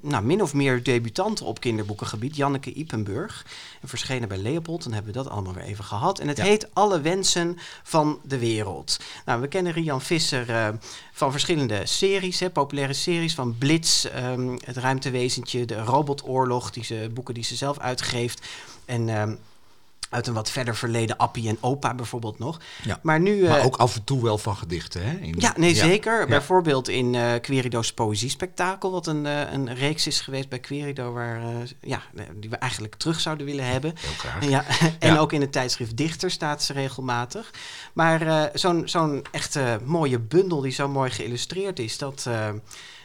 nou, 0.00 0.24
min 0.24 0.42
of 0.42 0.54
meer 0.54 0.82
debutanten 0.82 1.46
op 1.46 1.60
kinderboekengebied. 1.60 2.36
Janneke 2.36 2.72
Ipenburg. 2.72 3.46
En 3.80 3.88
verschenen 3.88 4.28
bij 4.28 4.38
Leopold. 4.38 4.82
Dan 4.82 4.92
hebben 4.92 5.12
we 5.12 5.18
dat 5.18 5.28
allemaal 5.28 5.52
weer 5.52 5.64
even 5.64 5.84
gehad. 5.84 6.18
En 6.18 6.28
het 6.28 6.36
Ja. 6.36 6.44
heet 6.44 6.68
Alle 6.74 7.00
Wensen 7.00 7.58
van 7.82 8.20
de 8.24 8.38
Wereld. 8.38 8.96
Nou, 9.24 9.40
we 9.40 9.48
kennen 9.48 9.72
Rian 9.72 10.02
Visser 10.02 10.50
eh, 10.50 10.68
van 11.12 11.30
verschillende 11.30 11.86
series. 11.86 12.40
Hè, 12.40 12.50
populaire 12.50 12.94
series 12.94 13.34
van 13.34 13.58
Blitz, 13.58 14.04
ehm, 14.04 14.56
Het 14.64 14.76
Ruimtewezentje, 14.76 15.64
De 15.64 15.82
Robotoorlog. 15.82 16.70
Die 16.70 16.84
ze, 16.84 17.10
boeken 17.14 17.34
die 17.34 17.44
ze 17.44 17.56
zelf 17.56 17.78
uitgeeft. 17.78 18.46
En... 18.84 19.08
ehm, 19.08 19.34
uit 20.10 20.26
een 20.26 20.34
wat 20.34 20.50
verder 20.50 20.76
verleden 20.76 21.16
Appie 21.16 21.48
en 21.48 21.58
Opa 21.60 21.94
bijvoorbeeld 21.94 22.38
nog. 22.38 22.60
Ja. 22.82 22.98
Maar 23.02 23.20
nu... 23.20 23.48
Maar 23.48 23.58
eh, 23.58 23.64
ook 23.64 23.76
af 23.76 23.94
en 23.94 24.04
toe 24.04 24.22
wel 24.22 24.38
van 24.38 24.56
gedichten. 24.56 25.04
Hè? 25.04 25.16
In- 25.16 25.34
ja, 25.38 25.54
nee, 25.56 25.74
zeker. 25.74 26.20
Ja. 26.20 26.26
Bijvoorbeeld 26.26 26.88
in 26.88 27.14
eh 27.14 27.40
Querido's 27.40 27.92
Poëziespectakel, 27.92 28.90
wat 28.90 29.06
een, 29.06 29.26
eh, 29.26 29.52
een 29.52 29.74
reeks 29.74 30.06
is 30.06 30.20
geweest 30.20 30.48
bij 30.48 30.58
Querido, 30.58 31.12
waar, 31.12 31.40
ja, 31.80 32.02
die 32.34 32.50
we 32.50 32.56
eigenlijk 32.56 32.94
terug 32.94 33.20
zouden 33.20 33.46
willen 33.46 33.66
hebben. 33.66 33.94
Heel 34.00 34.10
graag. 34.18 34.48
Ja, 34.48 34.64
en 34.98 35.18
ook 35.18 35.32
in 35.32 35.40
het 35.40 35.52
tijdschrift 35.52 35.96
Dichter 35.96 36.30
staat 36.30 36.62
ze 36.62 36.72
regelmatig. 36.72 37.50
Maar 37.92 38.50
zo'n 38.54 38.88
zo'n 38.88 39.24
echte 39.30 39.80
mooie 39.84 40.18
bundel 40.18 40.60
die 40.60 40.72
zo 40.72 40.88
mooi 40.88 41.10
geïllustreerd 41.10 41.78
is, 41.78 41.98
dat, 41.98 42.28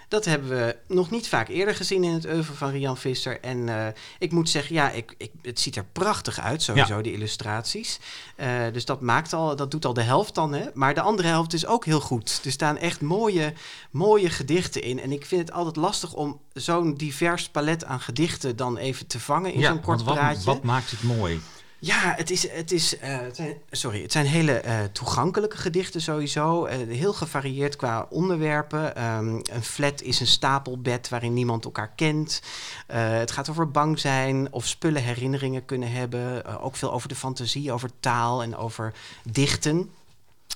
dat 0.08 0.26
hebben 0.26 0.50
we 0.50 0.76
nog 0.88 1.10
niet 1.12 1.28
vaak 1.28 1.48
eerder 1.48 1.76
gezien 1.76 2.04
in 2.04 2.14
het 2.14 2.26
oeuvre 2.26 2.54
van 2.54 2.70
Rian 2.72 2.98
Visser. 2.98 3.40
En 3.42 3.70
eh, 3.70 3.88
ik 4.20 4.32
moet 4.32 4.50
zeggen, 4.50 4.76
ja, 4.76 4.92
ik, 4.92 5.16
ik, 5.18 5.32
het 5.42 5.60
ziet 5.60 5.76
er 5.76 5.86
prachtig 5.92 6.40
uit, 6.40 6.62
sowieso, 6.62 7.02
die 7.02 7.14
illustraties. 7.14 8.00
Eh, 8.36 8.50
dus 8.74 8.86
dat, 8.86 9.02
maakt 9.02 9.34
al, 9.34 9.56
dat 9.56 9.72
doet 9.72 9.86
al 9.86 9.94
de 9.94 10.02
helft 10.02 10.36
dan, 10.36 10.54
hè. 10.54 10.66
Maar 10.74 10.94
de 10.94 11.02
andere 11.02 11.28
helft 11.28 11.54
is 11.54 11.66
ook 11.66 11.86
heel 11.86 12.02
goed. 12.02 12.42
Er 12.46 12.52
staan 12.52 12.78
echt 12.78 13.02
mooie, 13.02 13.54
mooie 13.92 14.30
gedichten 14.30 14.82
in. 14.82 15.00
En 15.00 15.12
ik 15.12 15.26
vind 15.26 15.42
het 15.42 15.52
altijd 15.52 15.76
lastig 15.76 16.14
om 16.14 16.40
zo'n 16.54 16.94
divers 16.94 17.50
palet 17.50 17.86
aan 17.86 18.00
gedichten 18.00 18.56
dan 18.56 18.78
even 18.78 19.08
te 19.08 19.20
vangen 19.20 19.54
in 19.54 19.60
Ja, 19.60 19.70
zo'n 19.70 19.82
kort 19.82 20.04
wat, 20.04 20.16
praatje. 20.16 20.46
wat 20.46 20.64
maakt 20.64 20.92
het 20.92 21.04
mooi? 21.04 21.42
Ja, 21.86 22.14
het, 22.18 22.32
is, 22.32 22.52
het, 22.52 22.72
is, 22.72 22.98
eh, 22.98 23.20
het 23.20 23.36
zijn, 23.36 23.58
sorry, 23.72 24.02
het 24.02 24.12
zijn 24.12 24.26
hele 24.26 24.60
eh, 24.60 24.84
toegankelijke 24.92 25.58
gedichten 25.58 26.02
sowieso. 26.02 26.66
Eh, 26.66 26.78
heel 26.78 27.14
gevarieerd 27.14 27.76
qua 27.76 28.08
onderwerpen. 28.10 28.96
Ehm, 28.96 29.28
een 29.28 29.64
flat 29.64 30.02
is 30.02 30.20
een 30.20 30.28
stapelbed 30.28 31.10
waarin 31.10 31.34
niemand 31.34 31.66
elkaar 31.66 31.92
kent. 31.96 32.42
Het 32.88 33.32
gaat 33.32 33.50
over 33.50 33.72
bang 33.72 34.00
zijn 34.00 34.54
of 34.54 34.68
spullen 34.68 35.04
herinneringen 35.04 35.66
kunnen 35.66 35.92
hebben. 35.92 36.60
Ook 36.60 36.76
veel 36.76 36.94
over 36.94 37.10
de 37.10 37.16
fantasie, 37.16 37.72
over 37.72 37.90
taal 38.00 38.44
en 38.44 38.56
over 38.56 38.94
dichten. 39.24 39.90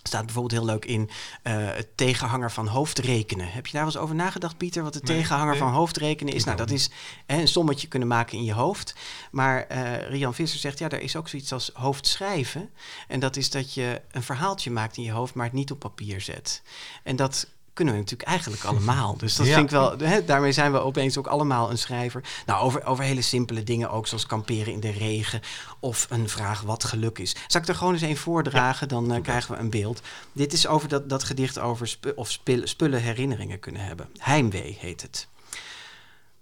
Staat 0.04 0.25
bijvoorbeeld 0.25 0.62
heel 0.62 0.72
leuk 0.72 0.86
in 0.86 1.10
eh, 1.44 1.54
het 1.56 1.98
tegenhanger 1.98 2.51
van 2.51 2.68
hoofdrekenen. 2.68 3.51
Heb 3.51 3.66
je 3.66 3.72
daar 3.72 3.86
wel 3.86 3.94
eens 3.94 4.01
over 4.01 4.16
nagedacht, 4.16 4.57
Pieter? 4.57 4.84
Wat 4.84 4.94
de 4.94 5.00
Nee, 5.04 5.18
tegenhanger 5.18 5.54
nee. 5.54 5.62
van 5.62 5.72
hoofdrekenen 5.72 6.34
is? 6.34 6.44
Nou, 6.44 6.57
dat 6.57 6.72
is 6.72 6.90
hè, 7.25 7.42
een 7.42 7.48
sommetje 7.48 7.88
kunnen 7.88 8.07
maken 8.07 8.38
in 8.38 8.44
je 8.44 8.54
hoofd. 8.54 8.96
Maar 9.31 9.68
eh, 9.68 10.10
Rian 10.10 10.34
Visser 10.34 10.60
zegt, 10.60 10.80
ja, 10.80 10.90
er 10.90 11.01
is 11.01 11.16
ook 11.16 11.28
zoiets 11.28 11.54
als 11.54 11.72
hoofdschrijven. 11.74 12.69
En 13.07 13.19
dat 13.19 13.36
is 13.36 13.50
dat 13.50 13.74
je 13.74 14.01
een 14.12 14.24
verhaaltje 14.24 14.72
maakt 14.72 14.98
in 14.98 15.04
je 15.04 15.12
hoofd, 15.12 15.34
maar 15.34 15.46
het 15.46 15.54
niet 15.54 15.72
op 15.72 15.80
papier 15.80 16.22
zet. 16.22 16.62
En 17.04 17.16
dat 17.16 17.48
kunnen 17.80 17.98
we 17.98 18.00
natuurlijk 18.00 18.30
eigenlijk 18.30 18.64
allemaal. 18.64 19.18
Dus 19.18 19.36
dat 19.36 19.46
Ja. 19.48 19.54
vind 19.54 19.66
ik 19.66 19.72
wel, 19.72 19.98
hè, 19.98 20.26
daarmee 20.26 20.52
zijn 20.52 20.72
we 20.72 20.80
opeens 20.80 21.18
ook 21.18 21.28
allemaal 21.28 21.70
een 21.70 21.78
schrijver. 21.78 22.24
Nou, 22.46 22.64
over, 22.64 22.86
over 22.86 23.04
hele 23.04 23.22
simpele 23.22 23.64
dingen 23.64 23.90
ook, 23.92 24.08
zoals 24.08 24.26
kamperen 24.26 24.74
in 24.74 24.80
de 24.80 24.92
regen. 24.92 25.42
Of 25.80 26.08
een 26.10 26.30
vraag 26.30 26.62
wat 26.62 26.84
geluk 26.84 27.20
is. 27.20 27.36
Zal 27.48 27.62
ik 27.62 27.68
er 27.68 27.76
gewoon 27.76 27.94
eens 27.94 28.02
een 28.02 28.18
voordragen, 28.18 28.88
dan 28.88 29.12
eh, 29.14 29.22
krijgen 29.22 29.54
we 29.56 29.60
een 29.60 29.70
beeld. 29.70 30.02
Dit 30.31 30.54
is 30.54 30.68
over 30.68 30.88
dat, 30.90 31.10
dat 31.10 31.24
gedicht 31.24 31.60
over 31.60 31.98
of 32.16 32.30
spul- 32.31 32.68
spullen 32.68 33.02
herinneringen 33.02 33.60
kunnen 33.60 33.81
hebben. 33.86 34.10
Heimwee 34.18 34.78
heet 34.80 35.02
het. 35.02 35.28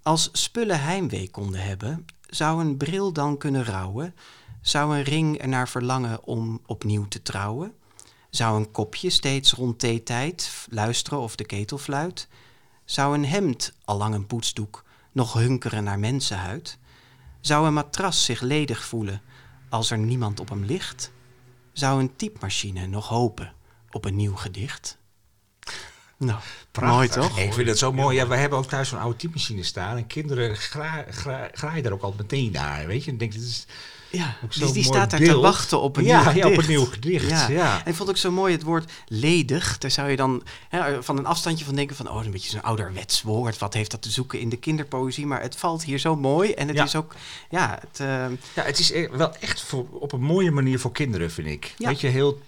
Als 0.04 0.30
spullen 0.32 0.82
heimwee 0.82 1.30
konden 1.30 1.60
hebben, 1.62 2.06
zou 2.30 2.62
een 2.62 2.78
bril 2.78 3.12
dan 3.12 3.38
kunnen 3.38 3.66
rouwen? 3.66 4.16
Zou 4.62 4.96
een 4.98 5.04
ring 5.04 5.42
er 5.42 5.48
naar 5.48 5.70
verlangen 5.70 6.24
om 6.24 6.62
opnieuw 6.66 7.08
te 7.08 7.22
trouwen? 7.22 7.74
Zou 8.30 8.60
een 8.60 8.72
kopje 8.72 9.10
steeds 9.10 9.52
rond 9.52 9.80
theetijd 9.80 10.68
luisteren 10.70 11.20
of 11.20 11.36
de 11.36 11.46
ketel 11.46 11.78
fluit? 11.78 12.28
Zou 12.86 13.14
een 13.14 13.26
hemd, 13.26 13.74
allang 13.86 14.14
een 14.14 14.28
poetsdoek, 14.28 14.84
nog 15.12 15.34
hunkeren 15.34 15.84
naar 15.84 16.00
mensenhuid? 16.00 16.78
Zou 17.42 17.68
een 17.68 17.74
matras 17.74 18.26
zich 18.26 18.42
ledig 18.42 18.86
voelen 18.86 19.22
als 19.70 19.92
er 19.92 19.98
niemand 19.98 20.40
op 20.40 20.50
hem 20.50 20.64
ligt? 20.64 21.12
Zou 21.74 22.00
een 22.00 22.16
typemachine 22.16 22.88
nog 22.88 23.08
hopen 23.08 23.54
op 23.92 24.06
een 24.06 24.16
nieuw 24.16 24.36
gedicht? 24.36 24.98
Nou, 26.18 26.40
mooi 26.82 27.08
toch? 27.08 27.40
Ik 27.40 27.54
vind 27.54 27.68
het 27.68 27.78
zo 27.78 27.94
mooi. 27.94 28.16
Ja, 28.16 28.28
wij 28.28 28.40
hebben 28.40 28.60
ook 28.60 28.68
thuis 28.68 28.90
zo'n 28.90 29.00
oude 29.00 29.18
typemachine 29.18 29.64
staan. 29.64 29.98
En 29.98 30.08
kinderen 30.08 30.56
gra, 30.56 31.06
gra, 31.10 31.50
graaien 31.54 31.84
daar 31.84 31.92
ook 31.92 32.02
altijd 32.02 32.32
meteen 32.32 32.52
naar. 32.52 32.88
Weet 32.88 33.04
je? 33.04 33.12
En 33.12 33.18
denk, 33.18 33.32
dit 33.32 33.42
is 33.42 33.66
Ja, 34.12 34.36
dus 34.58 34.72
die 34.72 34.84
staat 34.84 35.10
daar 35.12 35.20
te 35.20 35.38
wachten 35.38 35.82
op 35.82 35.98
een 35.98 36.04
Ja, 36.04 36.16
nieuw 36.16 36.24
ja, 36.26 36.32
gedicht. 36.32 36.46
op 36.58 36.58
een 36.64 36.70
nieuw 36.70 36.86
gedicht, 36.86 37.48
ja. 37.48 37.82
En 37.84 37.92
ik 37.92 37.96
vond 37.98 38.10
ook 38.10 38.18
zo 38.18 38.32
mooi 38.32 38.54
het 38.54 38.64
woord 38.64 38.92
ledig. 39.08 39.78
Daar 39.78 39.92
zou 39.92 40.10
je 40.10 40.16
dan 40.16 40.44
hè, 40.70 41.04
van 41.04 41.18
een 41.18 41.26
afstandje 41.26 41.66
van 41.66 41.76
denken 41.76 41.96
van... 41.96 42.10
oh, 42.12 42.24
een 42.26 42.32
beetje 42.32 42.50
zo'n 42.50 42.62
ouderwets 42.62 43.22
woord. 43.22 43.58
Wat 43.58 43.74
heeft 43.74 43.92
dat 43.92 44.02
te 44.02 44.10
zoeken 44.12 44.40
in 44.40 44.50
de 44.50 44.58
kinderpoëzie? 44.58 45.26
Maar 45.26 45.42
het 45.42 45.56
valt 45.56 45.84
hier 45.84 46.00
zo 46.00 46.16
mooi. 46.16 46.52
En 46.52 46.68
het 46.68 46.78
Ja. 46.78 46.84
is 46.84 46.96
ook... 46.96 47.16
Ja, 47.50 47.78
het, 47.82 48.00
eh, 48.00 48.08
Ja, 48.56 48.64
het 48.64 48.80
is 48.80 48.92
e- 48.92 49.10
wel 49.12 49.36
echt 49.40 49.62
voor, 49.62 49.86
op 49.92 50.12
een 50.12 50.22
mooie 50.22 50.52
manier 50.52 50.80
voor 50.80 50.92
kinderen, 50.92 51.32
vind 51.32 51.48
ik. 51.48 51.74
Ja. 51.78 51.88
Weet 51.88 52.02
je, 52.02 52.08
heel 52.08 52.42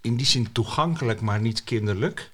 in 0.00 0.16
die 0.16 0.26
zin 0.26 0.52
toegankelijk, 0.52 1.20
maar 1.20 1.40
niet 1.40 1.64
kinderlijk. 1.64 2.30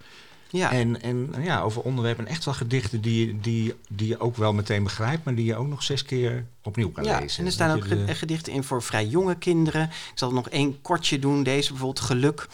Ja. 0.51 0.73
En, 0.73 1.03
en 1.03 1.35
ja, 1.41 1.61
over 1.61 1.83
onderwerpen 1.83 2.27
echt 2.27 2.45
wel 2.45 2.55
gedichten 2.55 3.01
die, 3.01 3.41
die, 3.41 3.75
die 3.89 4.09
je 4.09 4.21
ook 4.21 4.37
wel 4.37 4.53
meteen 4.53 4.83
begrijpt, 4.83 5.25
maar 5.25 5.35
die 5.35 5.45
je 5.45 5.57
ook 5.57 5.67
nog 5.67 5.83
zes 5.83 6.03
keer 6.03 6.47
opnieuw 6.63 6.91
kan 6.91 7.05
ja, 7.05 7.19
lezen. 7.19 7.39
en 7.41 7.47
er 7.47 7.53
staan 7.53 7.77
ook 7.77 7.89
de- 7.89 8.15
gedichten 8.15 8.53
in 8.53 8.65
voor 8.65 8.83
vrij 8.83 9.07
jonge 9.07 9.35
kinderen. 9.35 9.83
Ik 9.83 10.13
zal 10.15 10.33
nog 10.33 10.49
één 10.49 10.81
kortje 10.81 11.19
doen. 11.19 11.43
Deze 11.43 11.69
bijvoorbeeld 11.69 12.05
Geluk. 12.05 12.49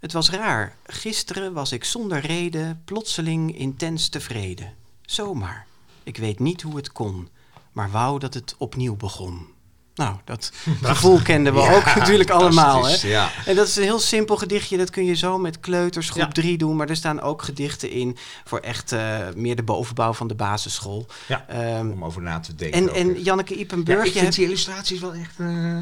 Het 0.00 0.12
was 0.12 0.30
raar. 0.30 0.76
Gisteren 0.86 1.52
was 1.52 1.72
ik 1.72 1.84
zonder 1.84 2.18
reden 2.18 2.82
plotseling 2.84 3.58
intens 3.58 4.08
tevreden. 4.08 4.74
Zomaar. 5.02 5.66
Ik 6.02 6.16
weet 6.16 6.38
niet 6.38 6.62
hoe 6.62 6.76
het 6.76 6.92
kon, 6.92 7.28
maar 7.72 7.90
wou 7.90 8.18
dat 8.18 8.34
het 8.34 8.54
opnieuw 8.58 8.96
begon. 8.96 9.46
Nou, 9.94 10.16
dat 10.24 10.52
gevoel 10.82 11.20
kenden 11.22 11.54
we 11.54 11.60
ook 11.60 11.84
natuurlijk 11.94 12.30
allemaal. 12.30 12.86
Hè? 12.86 13.08
Ja. 13.08 13.30
En 13.46 13.56
dat 13.56 13.68
is 13.68 13.76
een 13.76 13.82
heel 13.82 13.98
simpel 14.00 14.36
gedichtje. 14.36 14.76
Dat 14.76 14.90
kun 14.90 15.04
je 15.04 15.14
zo 15.14 15.38
met 15.38 15.60
kleuters 15.60 16.10
groep 16.10 16.22
Ja. 16.22 16.32
3 16.32 16.58
doen. 16.58 16.76
Maar 16.76 16.88
er 16.88 16.96
staan 16.96 17.20
ook 17.20 17.42
gedichten 17.42 17.90
in 17.90 18.16
voor 18.44 18.58
echt 18.58 18.92
eh, 18.92 19.18
meer 19.36 19.56
de 19.56 19.62
bovenbouw 19.62 20.12
van 20.12 20.26
de 20.28 20.34
basisschool. 20.34 21.06
Ja, 21.28 21.44
Ehm, 21.48 21.90
om 21.90 22.04
over 22.04 22.22
na 22.22 22.40
te 22.40 22.54
denken. 22.54 22.88
en, 22.88 22.94
en. 22.94 23.22
Janneke 23.22 23.54
Ja, 23.54 23.60
Ipenburg, 23.60 23.98
ik 23.98 24.04
je 24.04 24.10
vind 24.12 24.22
hebt... 24.24 24.36
die 24.36 24.44
illustraties 24.44 25.00
wel 25.00 25.12
echt 25.12 25.34
eh, 25.38 25.76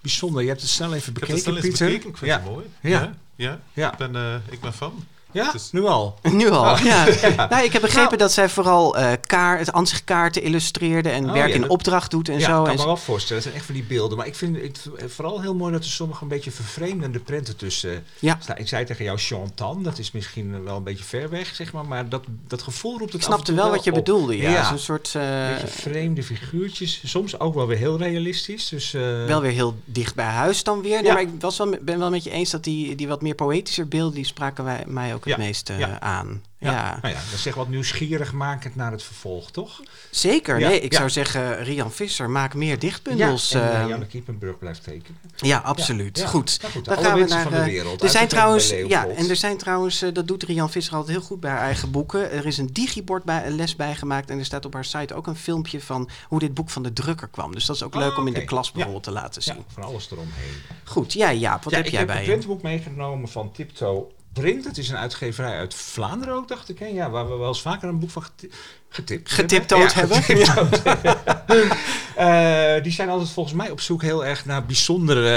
bijzonder. 0.00 0.42
Je 0.42 0.48
hebt 0.48 0.60
het 0.60 0.70
snel 0.70 0.94
even 0.94 0.98
Ik 0.98 1.04
heb 1.04 1.14
bekeken, 1.14 1.34
het 1.34 1.42
snel 1.42 1.70
Pieter. 1.70 1.86
bekeken, 1.86 2.08
ik 2.10 2.16
vind 2.16 2.30
ja. 2.30 2.36
het 2.40 2.50
mooi. 2.50 2.64
Ja. 2.80 2.88
Ja, 3.00 3.12
ja. 3.36 3.60
Ja. 3.72 3.92
Ik, 3.92 3.98
ben, 3.98 4.16
eh, 4.16 4.34
ik 4.52 4.60
ben 4.60 4.72
fan. 4.72 5.04
Ja, 5.32 5.52
Dus- 5.52 5.72
nu 5.72 5.84
al. 5.86 6.18
Nu 6.32 6.50
al, 6.50 6.78
ja. 6.84 7.04
Nou, 7.50 7.64
ik 7.64 7.72
heb 7.72 7.82
begrepen 7.82 8.04
Nou. 8.04 8.16
dat 8.16 8.32
zij 8.32 8.48
vooral 8.48 8.96
eh 8.96 9.12
kaart, 9.26 9.58
het 9.60 9.72
ansichtkaarten 9.72 10.42
illustreerde 10.42 11.08
en 11.08 11.24
Oh, 11.26 11.32
werk 11.32 11.48
ja, 11.48 11.54
in 11.54 11.60
dat- 11.60 11.70
opdracht 11.70 12.10
doet 12.10 12.28
en 12.28 12.38
ja, 12.38 12.46
zo. 12.46 12.58
ik 12.58 12.64
kan 12.64 12.72
En 12.72 12.78
me 12.80 12.84
wel 12.84 12.96
voorstellen. 12.96 13.34
Dat 13.34 13.42
zijn 13.42 13.54
echt 13.54 13.64
van 13.64 13.74
die 13.74 13.84
beelden. 13.84 14.16
Maar 14.18 14.26
ik 14.26 14.34
vind 14.34 14.56
het 14.56 14.88
vooral 15.06 15.40
heel 15.40 15.54
mooi 15.54 15.72
dat 15.72 15.84
er 15.84 15.90
sommige 15.90 16.22
een 16.22 16.28
beetje 16.28 16.50
vervreemdende 16.50 17.18
prenten 17.18 17.56
tussen 17.56 18.04
Ja. 18.18 18.36
staan. 18.40 18.56
Ik 18.58 18.68
zei 18.68 18.84
tegen 18.84 19.04
jou 19.04 19.18
Chantan, 19.18 19.82
dat 19.82 19.98
is 19.98 20.10
misschien 20.12 20.64
wel 20.64 20.76
een 20.76 20.82
beetje 20.82 21.04
ver 21.04 21.30
weg, 21.30 21.54
zeg 21.54 21.72
maar. 21.72 21.84
Maar 21.84 22.08
dat, 22.08 22.24
dat 22.46 22.62
gevoel 22.62 22.98
roept 22.98 23.12
het 23.12 23.22
ik 23.22 23.28
af 23.28 23.28
en 23.28 23.32
snapte 23.32 23.52
toe 23.52 23.60
wel 23.62 23.70
wat 23.70 23.84
je 23.84 23.90
op. 23.90 23.96
bedoelde, 23.96 24.36
ja. 24.36 24.50
Ja. 24.50 24.68
Zo'n 24.68 24.78
soort, 24.78 25.12
eh, 25.14 25.22
Een 25.48 25.52
beetje 25.54 25.66
vreemde 25.80 26.22
figuurtjes. 26.22 27.00
Soms 27.04 27.38
ook 27.40 27.54
wel 27.54 27.66
weer 27.66 27.76
heel 27.78 27.98
realistisch. 27.98 28.68
Dus, 28.68 28.94
eh, 28.94 29.24
wel 29.26 29.40
weer 29.40 29.50
heel 29.50 29.74
dicht 29.84 30.14
bij 30.14 30.24
huis 30.26 30.62
dan 30.64 30.82
weer. 30.82 30.96
Nee, 30.96 31.04
Ja. 31.04 31.12
maar 31.12 31.22
ik 31.22 31.28
was 31.38 31.58
wel, 31.58 31.74
ben 31.80 31.98
wel 31.98 32.10
met 32.10 32.24
je 32.24 32.30
eens 32.30 32.50
dat 32.50 32.64
die, 32.64 32.94
die 32.94 33.08
wat 33.08 33.22
meer 33.22 33.34
poëtischer 33.34 33.88
beelden, 33.88 34.14
die 34.14 34.24
spraken 34.24 34.64
wij, 34.64 34.84
mij 34.86 35.14
ook 35.14 35.21
het 35.24 35.32
Ja. 35.36 35.38
meest 35.38 35.70
eh, 35.70 35.78
Ja. 35.78 36.00
aan. 36.00 36.42
ja. 36.58 36.70
Ja. 36.72 36.98
Nou 37.02 37.14
ja, 37.14 37.20
dat 37.20 37.32
is 37.34 37.42
zeg 37.42 37.54
wat 37.54 37.68
nieuwsgierig 37.68 38.32
makend 38.32 38.74
naar 38.76 38.92
het 38.92 39.02
vervolg, 39.02 39.50
toch? 39.50 39.80
Zeker, 40.10 40.58
Ja, 40.58 40.68
nee, 40.68 40.80
ik 40.80 40.92
ja. 40.92 40.98
zou 40.98 41.10
zeggen, 41.10 41.64
Rian 41.64 41.92
Visser, 41.92 42.30
maak 42.30 42.54
meer 42.54 42.78
dichtbundels. 42.78 43.52
en 43.52 43.60
Ja, 43.60 43.82
uh, 43.82 43.88
Janne 43.88 44.06
Kiepenburg 44.06 44.58
blijft 44.58 44.82
tekenen. 44.84 45.18
ja 45.36 45.58
absoluut. 45.58 46.16
Ja, 46.18 46.24
ja. 46.24 46.30
Goed. 46.30 46.58
Nou 46.60 46.72
goed, 46.72 46.84
Dan 46.84 46.96
alle 46.96 47.06
gaan 47.06 47.18
we 47.18 47.24
naar. 47.26 47.42
van 47.42 47.52
de 47.52 47.58
eh, 47.58 47.64
wereld. 47.64 48.02
er 48.02 48.08
zijn 48.08 48.28
trouwens, 48.28 48.68
ja, 48.70 49.06
en 49.06 49.28
er 49.28 49.36
zijn 49.36 49.56
trouwens, 49.58 50.02
eh, 50.02 50.12
dat 50.12 50.28
doet 50.28 50.42
Rian 50.42 50.70
Visser 50.70 50.94
altijd 50.94 51.16
heel 51.16 51.26
goed 51.26 51.40
bij 51.40 51.50
haar 51.50 51.60
eigen 51.60 51.90
boeken. 51.90 52.30
Er 52.30 52.46
is 52.46 52.58
een 52.58 52.72
digibord 52.72 53.24
bij, 53.24 53.46
een 53.46 53.56
les 53.56 53.76
bijgemaakt 53.76 54.30
en 54.30 54.38
er 54.38 54.44
staat 54.44 54.64
op 54.64 54.74
haar 54.74 54.84
site 54.84 55.14
ook 55.14 55.26
een 55.26 55.36
filmpje 55.36 55.80
van 55.80 56.08
hoe 56.28 56.38
dit 56.38 56.54
boek 56.54 56.70
van 56.70 56.82
de 56.82 56.92
drukker 56.92 57.28
kwam. 57.28 57.52
Dus 57.54 57.66
dat 57.66 57.76
is 57.76 57.82
ook 57.82 57.94
leuk 57.94 58.12
Oh, 58.12 58.18
om 58.18 58.26
in 58.26 58.32
de 58.32 58.44
klas 58.44 58.66
Ja. 58.66 58.72
bijvoorbeeld 58.72 59.04
te 59.04 59.10
laten 59.10 59.42
zien. 59.42 59.54
Ja, 59.56 59.62
van 59.68 59.82
alles 59.82 60.10
eromheen. 60.10 60.52
Goed, 60.84 61.12
jij 61.12 61.36
Jaap, 61.38 61.62
wat 61.64 61.72
ja, 61.72 61.76
heb 61.78 61.86
ik 61.86 61.92
jij 61.92 62.00
heb 62.00 62.08
bij 62.08 62.16
een 62.18 62.22
je? 62.22 62.28
prentenboek 62.28 62.62
meegenomen 62.62 63.28
van 63.28 63.52
Tiptoe 63.52 64.04
Print. 64.32 64.64
Het 64.64 64.78
is 64.78 64.88
een 64.88 64.96
uitgeverij 64.96 65.58
uit 65.58 65.74
Vlaanderen 65.74 66.34
ook, 66.34 66.48
dacht 66.48 66.68
ik. 66.68 66.78
Hè? 66.78 66.86
Ja, 66.86 67.10
waar 67.10 67.28
we 67.28 67.36
wel 67.36 67.48
eens 67.48 67.62
vaker 67.62 67.88
een 67.88 67.98
boek 67.98 68.10
van 68.10 68.24
getipt 68.92 69.32
Getiptoed 69.32 69.94
hebben. 69.94 70.22
Eh, 72.16 72.82
die 72.82 72.92
zijn 72.92 73.08
altijd 73.08 73.30
volgens 73.30 73.54
mij 73.54 73.70
op 73.70 73.80
zoek 73.80 74.02
heel 74.02 74.24
erg 74.24 74.44
naar 74.44 74.66
bijzondere 74.66 75.28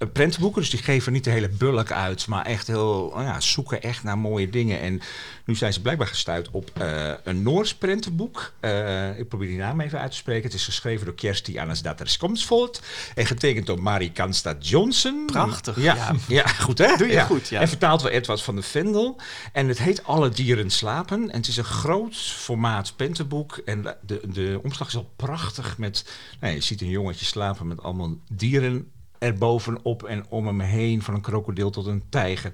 eh, 0.00 0.06
prentenboeken. 0.12 0.60
Dus 0.60 0.70
die 0.70 0.82
geven 0.82 1.12
niet 1.12 1.24
de 1.24 1.30
hele 1.30 1.48
bulk 1.48 1.92
uit, 1.92 2.26
maar 2.26 2.44
echt 2.46 2.66
heel 2.66 3.12
oh 3.14 3.22
ja, 3.22 3.40
zoeken 3.40 3.82
echt 3.82 4.02
naar 4.02 4.18
mooie 4.18 4.48
dingen. 4.48 4.80
En 4.80 5.00
nu 5.44 5.54
zijn 5.54 5.72
ze 5.72 5.80
blijkbaar 5.80 6.06
gestuurd 6.06 6.50
op 6.50 6.70
eh, 6.74 7.12
een 7.24 7.42
Noors 7.42 7.74
prentenboek. 7.74 8.52
Eh, 8.60 9.18
ik 9.18 9.28
probeer 9.28 9.48
die 9.48 9.58
naam 9.58 9.80
even 9.80 10.00
uit 10.00 10.10
te 10.10 10.16
spreken. 10.16 10.42
Het 10.42 10.54
is 10.54 10.64
geschreven 10.64 11.06
door 11.06 11.14
Kersti 11.14 11.56
Anasdatter 11.58 12.08
Skomsvold 12.08 12.80
en 13.14 13.26
getekend 13.26 13.66
door 13.66 13.82
Marie 13.82 14.12
Kanstad 14.12 14.68
Johnson. 14.68 15.22
Prachtig, 15.26 15.76
Ja, 15.80 15.94
ja. 15.94 16.14
ja. 16.28 16.46
goed 16.46 16.78
hè? 16.78 16.96
Doe 16.96 17.08
je 17.08 17.20
goed, 17.20 17.48
ja. 17.48 17.60
En 17.60 17.68
vertaald 17.68 18.00
door 18.00 18.10
Edward 18.10 18.42
van 18.42 18.54
der 18.54 18.64
Vendel. 18.64 19.16
En 19.52 19.68
het 19.68 19.78
heet 19.78 20.04
Alle 20.04 20.28
dieren 20.28 20.70
slapen. 20.70 21.30
En 21.30 21.36
het 21.36 21.48
is 21.48 21.56
een 21.56 21.64
groot 21.64 22.14
formaat 22.32 22.96
pentenboek. 22.96 23.56
En 23.56 23.82
de, 23.82 24.20
de, 24.32 24.60
omslag 24.62 24.88
is 24.88 24.96
al 24.96 25.10
prachtig 25.16 25.78
met... 25.78 26.10
Nou, 26.40 26.54
je 26.54 26.60
ziet 26.60 26.80
een 26.80 26.88
jongetje 26.88 27.24
slapen 27.24 27.66
met 27.66 27.82
allemaal 27.82 28.16
dieren 28.30 28.90
erbovenop 29.18 30.02
en 30.02 30.26
om 30.28 30.46
hem 30.46 30.60
heen. 30.60 31.02
Van 31.02 31.14
een 31.14 31.20
krokodil 31.20 31.70
tot 31.70 31.86
een 31.86 32.02
tijger. 32.08 32.52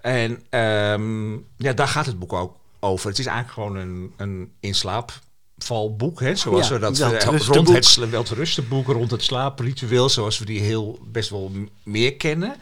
En 0.00 0.42
ehm, 0.50 1.32
ja, 1.56 1.72
daar 1.74 1.88
gaat 1.88 2.06
het 2.06 2.18
boek 2.18 2.32
ook 2.32 2.56
over. 2.80 3.08
Het 3.08 3.18
is 3.18 3.26
eigenlijk 3.26 3.54
gewoon 3.54 3.76
een, 3.76 4.12
een 4.16 4.52
inslaapvalboek. 4.60 6.20
Hè? 6.20 6.34
Zoals 6.34 6.68
Ja, 6.68 6.74
we 6.74 6.80
dat 6.80 7.00
eh, 7.00 7.38
rond 7.38 7.68
het 7.68 7.84
sla- 7.84 8.08
wel 8.08 8.22
te 8.22 8.34
rusten 8.34 8.68
boek, 8.68 8.86
rond 8.86 9.10
het 9.10 9.22
slaapritueel. 9.22 10.08
Zoals 10.08 10.38
we 10.38 10.44
die 10.44 10.60
heel 10.60 10.98
best 11.10 11.30
wel 11.30 11.52
meer 11.82 12.14
kennen. 12.16 12.56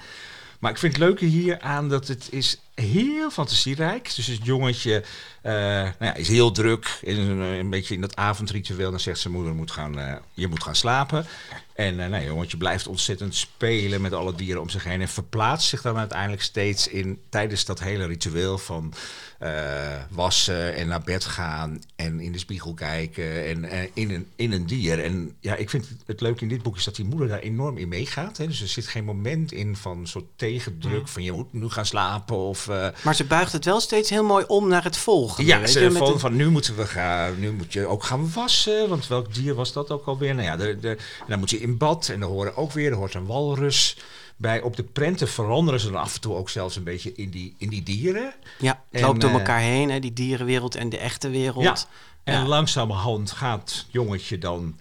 Maar 0.59 0.73
ik 0.73 0.79
vind 0.79 0.93
het 0.93 1.03
leuke 1.03 1.25
hier 1.25 1.61
aan 1.61 1.89
dat 1.89 2.09
het 2.09 2.29
is 2.31 2.61
heel 2.75 3.31
fantasierijk. 3.31 4.15
Dus 4.15 4.27
het 4.27 4.45
jongetje 4.45 5.05
eh, 5.43 5.53
nou 5.53 5.95
ja, 5.99 6.15
is 6.15 6.29
heel 6.29 6.53
druk. 6.53 6.99
In 7.03 7.19
een, 7.19 7.39
een 7.39 7.71
beetje 7.71 7.95
in 7.95 8.01
dat 8.01 8.17
avondritueel. 8.17 8.91
Dan 8.91 9.01
zegt 9.01 9.19
zijn 9.19 9.35
moeder, 9.35 9.55
moet 9.55 9.71
gaan, 9.71 9.99
eh, 9.99 10.17
je 10.35 10.49
moet 10.49 10.63
gaan 10.63 10.77
slapen. 10.77 11.27
En 11.75 12.01
eh, 12.01 12.11
het 12.11 12.25
jongetje 12.25 12.57
blijft 12.57 12.87
ontzettend 12.87 13.35
spelen 13.35 14.01
met 14.01 14.13
alle 14.13 14.35
dieren 14.35 14.61
om 14.61 14.69
zich 14.69 14.85
heen. 14.85 15.01
En 15.01 15.09
verplaatst 15.09 15.69
zich 15.69 15.83
dan 15.83 15.97
uiteindelijk 15.97 16.43
steeds 16.43 16.89
in 16.89 17.21
tijdens 17.29 17.65
dat 17.65 17.81
hele 17.81 18.07
ritueel 18.07 18.59
van 18.59 18.95
eh, 19.39 20.03
wassen 20.11 20.75
en 20.75 20.89
naar 20.89 21.03
bed 21.03 21.25
gaan. 21.25 21.83
En 21.97 22.21
in 22.21 22.33
de 22.33 22.39
spiegel 22.39 22.75
kijken 22.75 23.47
en 23.47 23.65
eh, 23.65 23.89
in, 23.93 24.11
een, 24.11 24.27
in 24.37 24.53
een 24.53 24.67
dier. 24.67 25.05
En 25.05 25.37
ja, 25.41 25.55
ik 25.55 25.71
vind 25.71 25.89
het, 25.89 25.99
het 26.07 26.21
leuke 26.21 26.43
in 26.43 26.49
dit 26.49 26.63
boek 26.63 26.77
is 26.77 26.85
dat 26.85 26.97
die 26.97 27.05
moeder 27.05 27.29
daar 27.29 27.39
enorm 27.39 27.77
in 27.77 27.89
meegaat. 27.89 28.37
Hè. 28.37 28.47
Dus 28.47 28.61
er 28.61 28.69
zit 28.69 28.87
geen 28.87 29.05
moment 29.05 29.53
in 29.53 29.77
van 29.77 30.07
soort 30.07 30.27
tegendruk 30.37 31.09
van 31.09 31.23
je 31.23 31.33
moet 31.33 31.53
nu 31.53 31.69
gaan 31.69 31.87
slapen 31.87 32.37
of... 32.37 32.64
eh, 32.69 32.89
Maar 33.03 33.15
ze 33.15 33.25
buigt 33.25 33.53
het 33.53 33.65
wel 33.65 33.81
steeds 33.81 34.11
heel 34.11 34.25
mooi 34.25 34.45
om 34.49 34.69
naar 34.69 34.85
het 34.85 34.97
volgende. 34.97 35.51
ja, 35.51 35.59
weet 35.59 35.71
ze 35.71 35.81
je, 35.81 35.91
met 35.91 35.99
van, 35.99 36.21
van 36.21 36.37
nu 36.37 36.51
moeten 36.51 36.77
we 36.77 36.87
gaan, 36.87 37.39
nu 37.41 37.53
moet 37.53 37.73
je 37.73 37.87
ook 37.87 38.05
gaan 38.05 38.33
wassen, 38.35 38.89
want 38.89 39.07
welk 39.07 39.35
dier 39.35 39.55
was 39.55 39.73
dat 39.73 39.91
ook 39.91 40.07
alweer? 40.07 40.35
Nou 40.35 40.47
ja, 40.47 40.57
de, 40.57 40.79
de, 40.81 40.89
en 40.89 41.27
dan 41.29 41.39
moet 41.39 41.51
je 41.51 41.61
in 41.61 41.77
bad 41.79 42.09
en 42.09 42.21
er 42.21 42.27
horen 42.27 42.57
ook 42.57 42.73
weer, 42.73 42.91
er 42.91 42.97
hoort 42.97 43.15
een 43.15 43.27
walrus 43.27 43.97
bij. 44.37 44.61
Op 44.61 44.77
de 44.77 44.83
prenten 44.83 45.29
veranderen 45.29 45.81
ze 45.81 45.91
dan 45.91 46.01
af 46.01 46.15
en 46.15 46.21
toe 46.21 46.35
ook 46.35 46.51
zelfs 46.51 46.77
een 46.77 46.85
beetje 46.85 47.13
in 47.15 47.31
die, 47.31 47.55
in 47.59 47.69
die 47.69 47.83
dieren. 47.83 48.35
Ja, 48.59 48.83
het 48.91 49.01
En, 49.01 49.07
loopt 49.07 49.21
door 49.21 49.31
eh, 49.31 49.37
elkaar 49.37 49.61
heen, 49.61 49.91
hè, 49.91 49.99
die 49.99 50.13
dierenwereld 50.13 50.75
en 50.75 50.89
de 50.89 50.99
echte 50.99 51.29
wereld. 51.31 51.65
Ja. 51.65 51.77
En 52.25 52.41
Ja. 52.41 52.47
langzamerhand 52.47 53.31
gaat 53.31 53.61
het 53.71 53.87
jongetje 53.91 54.39
dan 54.39 54.79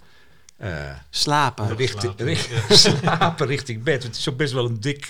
eh, 0.58 0.70
Slapen. 1.10 1.76
richting, 1.76 2.02
slapen, 2.02 2.26
richt- 2.26 2.50
slapen 3.02 3.48
richting 3.48 3.84
bed. 3.84 4.04
Het 4.04 4.16
is 4.18 4.30
ook 4.30 4.38
best 4.38 4.54
wel 4.54 4.66
een 4.66 4.80
dik, 4.80 5.08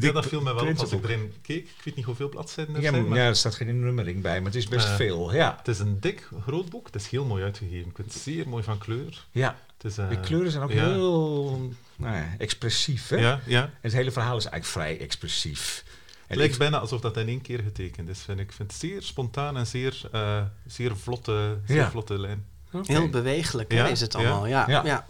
Ja, 0.00 0.12
dat 0.12 0.26
viel 0.26 0.40
mij 0.40 0.54
wel 0.54 0.66
op 0.66 0.78
als 0.78 0.92
ik 0.92 1.04
erin 1.04 1.34
keek. 1.42 1.64
Ik 1.68 1.84
weet 1.84 1.96
niet 1.96 2.04
hoeveel 2.04 2.28
bladzijden 2.28 2.74
er 2.74 2.82
Ja, 2.82 2.90
zijn, 2.90 3.08
maar, 3.08 3.18
ja, 3.18 3.24
er 3.24 3.36
staat 3.36 3.54
geen 3.54 3.80
nummering 3.80 4.22
bij, 4.22 4.36
maar 4.36 4.46
het 4.46 4.54
is 4.60 4.68
best 4.68 4.86
Eh, 4.86 4.94
veel. 4.96 5.34
Ja, 5.34 5.54
het 5.58 5.68
is 5.68 5.78
een 5.78 6.00
dik, 6.00 6.28
groot 6.42 6.68
boek. 6.70 6.86
Het 6.86 6.94
is 6.94 7.08
heel 7.08 7.24
mooi 7.24 7.42
uitgegeven. 7.42 7.88
Ik 7.88 7.96
vind 7.96 8.12
het 8.12 8.22
zeer 8.22 8.48
mooi 8.48 8.62
van 8.62 8.78
kleur. 8.78 9.26
ja. 9.30 9.58
Het 9.76 9.90
is, 9.90 9.98
eh, 9.98 10.08
De 10.08 10.20
kleuren 10.20 10.50
zijn 10.50 10.62
ook 10.64 10.72
ja. 10.72 10.84
heel 10.90 11.72
nou 11.96 12.14
ja, 12.16 12.34
expressief. 12.38 13.08
Hè? 13.08 13.16
Ja, 13.16 13.40
ja. 13.46 13.62
En 13.62 13.70
het 13.80 13.92
hele 13.92 14.10
verhaal 14.10 14.36
is 14.36 14.44
eigenlijk 14.44 14.72
vrij 14.86 15.00
expressief. 15.06 15.84
Het 16.26 16.36
lijkt 16.36 16.52
ik, 16.52 16.58
bijna 16.58 16.78
alsof 16.78 17.00
dat 17.00 17.16
in 17.16 17.28
één 17.28 17.40
keer 17.40 17.58
getekend 17.62 18.08
is. 18.08 18.20
Vind 18.20 18.38
ik. 18.40 18.44
ik 18.46 18.52
vind 18.52 18.70
het 18.70 18.80
zeer 18.80 19.02
spontaan 19.02 19.56
en 19.56 19.66
zeer, 19.66 20.00
eh, 20.12 20.42
zeer, 20.66 20.96
vlotte, 20.96 21.58
zeer 21.66 21.76
Ja. 21.76 21.90
vlotte 21.90 22.18
lijn. 22.18 22.44
Heel 22.82 23.08
bewegelijk 23.08 23.72
hè, 23.72 23.88
is 23.88 24.00
het 24.00 24.12
ja. 24.12 24.18
allemaal. 24.18 24.46
Ja, 24.46 24.64
ja. 24.68 25.06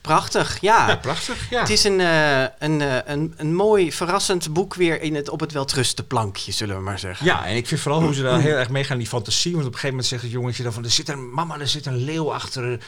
Prachtig, 0.00 0.60
ja. 0.60 0.88
Ja, 0.88 0.96
prachtig. 0.96 1.50
Ja. 1.50 1.60
Het 1.60 1.70
is 1.70 1.84
een, 1.84 2.00
eh, 2.00 2.42
een, 2.58 2.80
eh, 2.80 2.96
een, 3.04 3.34
een 3.36 3.54
mooi, 3.54 3.92
verrassend 3.92 4.52
boek 4.52 4.74
weer 4.74 5.02
in 5.02 5.14
het, 5.14 5.28
op 5.28 5.40
het 5.40 5.52
weltruste 5.52 6.06
plankje, 6.06 6.52
zullen 6.52 6.76
we 6.76 6.82
maar 6.82 6.98
zeggen. 6.98 7.26
ja, 7.26 7.46
en 7.46 7.56
ik 7.56 7.66
vind 7.66 7.80
vooral 7.80 8.02
hoe 8.02 8.14
ze 8.14 8.22
daar 8.22 8.40
heel 8.40 8.56
erg 8.56 8.68
mee 8.68 8.84
gaan 8.84 8.92
in 8.92 8.98
die 8.98 9.08
fantasie. 9.08 9.52
Want 9.52 9.66
op 9.66 9.72
een 9.72 9.78
gegeven 9.78 9.96
moment 9.96 10.08
zegt 10.08 10.22
het 10.22 10.32
jongetje 10.32 10.62
dan 10.62 10.72
van... 10.72 10.84
Er 10.84 10.90
zit 10.90 11.08
een, 11.08 11.30
mama, 11.30 11.58
er 11.58 11.68
zit 11.68 11.86
een 11.86 11.96
leeuw 11.96 12.32
achter, 12.32 12.80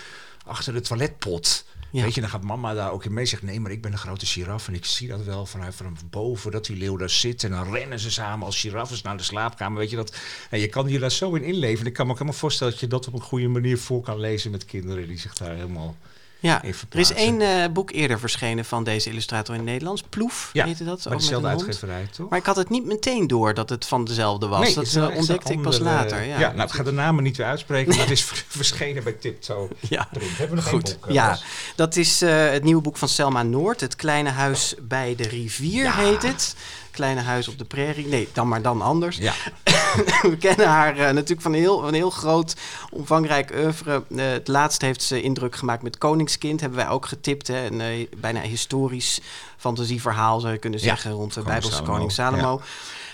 achter 0.47 0.73
de 0.73 0.81
toiletpot. 0.81 1.65
Ja. 1.91 2.03
Weet 2.03 2.15
je, 2.15 2.21
dan 2.21 2.31
gaat 2.31 2.43
mama 2.43 2.75
daar 2.75 2.93
ook 2.93 3.05
in 3.05 3.13
mee. 3.13 3.27
Zegt, 3.27 3.43
nee, 3.43 3.61
maar 3.61 3.71
ik 3.71 3.83
ben 3.83 3.93
een 3.93 3.99
grote 3.99 4.27
giraf 4.27 4.69
en 4.69 4.75
ik 4.75 4.85
zie 4.85 5.09
dat 5.09 5.25
wel 5.25 5.47
vanuit 5.47 5.75
van 5.75 5.97
boven 6.11 6.51
dat 6.51 6.67
die 6.67 6.77
leeuw 6.77 6.97
daar 6.97 7.11
zit. 7.11 7.45
En 7.45 7.51
dan 7.51 7.73
rennen 7.73 7.99
ze 7.99 8.11
samen 8.11 8.47
als 8.47 8.61
giraffes 8.61 9.03
naar 9.03 9.17
de 9.17 9.23
slaapkamer. 9.23 9.79
Weet 9.79 9.91
je 9.91 9.97
dat? 9.97 10.17
En 10.51 10.59
je 10.59 10.69
kan 10.69 10.89
je 10.89 10.99
daar 10.99 11.11
zo 11.11 11.35
in 11.35 11.43
inleven. 11.43 11.81
En 11.81 11.87
ik 11.87 11.93
kan 11.93 12.07
me 12.07 12.13
ook 12.13 12.19
helemaal 12.19 12.41
voorstellen 12.41 12.73
dat 12.73 12.83
je 12.83 12.87
dat 12.87 13.07
op 13.07 13.15
een 13.15 13.21
goede 13.21 13.49
manier 13.49 13.79
voor 13.79 14.03
kan 14.03 14.21
lezen 14.21 14.51
met 14.51 14.65
kinderen 14.65 15.09
die 15.09 15.19
zich 15.19 15.35
daar 15.35 15.55
helemaal... 15.55 15.97
Ja, 16.41 16.63
er 16.91 16.99
is 16.99 17.13
één 17.13 17.41
eh, 17.41 17.71
boek 17.73 17.91
eerder 17.91 18.19
verschenen 18.19 18.65
van 18.65 18.85
deze 18.85 19.11
illustrator 19.11 19.55
in 19.55 19.61
het 19.61 19.71
Nederlands. 19.71 20.03
Ploef 20.09 20.51
Ja, 20.53 20.65
heette 20.65 20.85
dat. 20.85 21.05
Maar 21.05 21.13
met 21.13 21.23
dezelfde 21.23 21.49
uitgeverij, 21.49 22.09
toch? 22.17 22.29
Maar 22.29 22.39
ik 22.39 22.47
had 22.47 22.57
het 22.57 22.69
niet 22.71 22.85
meteen 22.85 23.27
door 23.27 23.55
dat 23.55 23.69
het 23.69 23.87
van 23.87 24.05
dezelfde 24.05 24.47
was. 24.47 24.61
Nee, 24.65 24.75
dat 24.75 24.95
eh, 24.95 25.17
ontdekte 25.17 25.53
ik 25.53 25.63
pas 25.63 25.79
andere- 25.79 25.97
later. 25.97 26.23
Ja, 26.25 26.39
nou, 26.53 26.69
ik 26.69 26.75
ga 26.75 26.83
de 26.83 26.93
namen 26.93 27.23
niet 27.25 27.37
weer 27.37 27.47
uitspreken, 27.47 27.91
maar 27.91 28.01
het 28.01 28.11
is 28.11 28.23
verschenen 28.49 29.03
bij 29.05 29.13
Tiptoe 29.13 29.69
Ja. 29.89 30.09
Print. 30.13 30.31
Hebben 30.31 30.49
we 30.57 30.63
nog 30.63 30.69
Goed, 30.71 30.97
boek? 31.01 31.07
eh, 31.07 31.15
ja. 31.15 31.39
Dat 31.77 31.97
is 31.97 32.21
het 32.21 32.65
nieuwe 32.65 32.83
boek 32.83 32.97
van 32.97 33.09
Selma 33.09 33.43
Noord. 33.43 33.81
Het 33.81 33.97
kleine 33.97 34.31
huis 34.31 34.75
bij 34.83 35.15
de 35.17 35.29
rivier 35.29 35.83
Ja. 35.83 35.93
heet 35.97 36.23
het. 36.23 36.55
Kleine 36.91 37.21
huis 37.21 37.49
op 37.49 37.59
de 37.59 37.65
prairie. 37.65 38.07
Nee, 38.07 38.29
dan 38.33 38.49
maar 38.49 38.63
dan 38.63 38.83
anders. 38.83 39.17
Ja, 39.17 39.35
We 40.23 40.37
kennen 40.39 40.69
haar 40.69 40.97
eh, 40.99 41.15
natuurlijk 41.15 41.41
van 41.41 41.53
een 41.53 41.59
heel, 41.59 41.89
een 41.89 41.95
heel 41.95 42.11
groot, 42.11 42.55
omvangrijk 42.91 43.53
oeuvre. 43.55 44.05
Eh, 44.17 44.27
het 44.31 44.49
laatst 44.49 44.81
heeft 44.81 45.03
ze 45.03 45.23
indruk 45.23 45.57
gemaakt 45.57 45.83
met 45.83 45.99
Koningskind. 45.99 46.61
Hebben 46.61 46.79
wij 46.79 46.89
ook 46.89 47.07
getipt. 47.07 47.47
Hè? 47.47 47.67
Een 47.67 47.81
eh, 47.81 48.07
bijna 48.17 48.41
historisch 48.41 49.21
fantasieverhaal 49.57 50.41
zou 50.41 50.53
je 50.53 50.59
kunnen 50.59 50.79
Ja, 50.81 50.85
zeggen. 50.87 51.11
Rond 51.11 51.35
de 51.35 51.43
Bijbelse 51.43 51.71
Salomo, 51.73 51.93
koning 51.93 52.13
Salomo. 52.13 52.61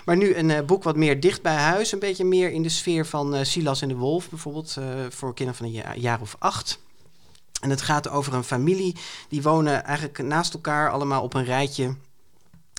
Maar 0.04 0.16
nu 0.16 0.34
een 0.36 0.66
boek 0.66 0.82
wat 0.82 0.96
meer 0.96 1.20
dicht 1.20 1.42
bij 1.42 1.54
huis. 1.54 1.92
Een 1.92 1.98
beetje 1.98 2.24
meer 2.24 2.50
in 2.50 2.62
de 2.62 2.68
sfeer 2.68 3.06
van 3.06 3.46
Silas 3.46 3.82
en 3.82 3.88
de 3.88 3.96
Wolf 3.96 4.28
bijvoorbeeld. 4.28 4.76
voor 5.08 5.34
kinderen 5.34 5.54
van 5.54 5.66
een 5.66 5.72
ja- 5.72 5.94
jaar 5.96 6.20
of 6.20 6.36
acht. 6.38 6.78
En 7.60 7.70
het 7.70 7.82
gaat 7.82 8.08
over 8.08 8.34
een 8.34 8.44
familie 8.44 8.96
die 9.28 9.42
wonen 9.42 9.84
eigenlijk 9.84 10.18
naast 10.18 10.54
elkaar 10.54 10.90
allemaal 10.90 11.22
op 11.22 11.34
een 11.34 11.44
rijtje 11.44 11.94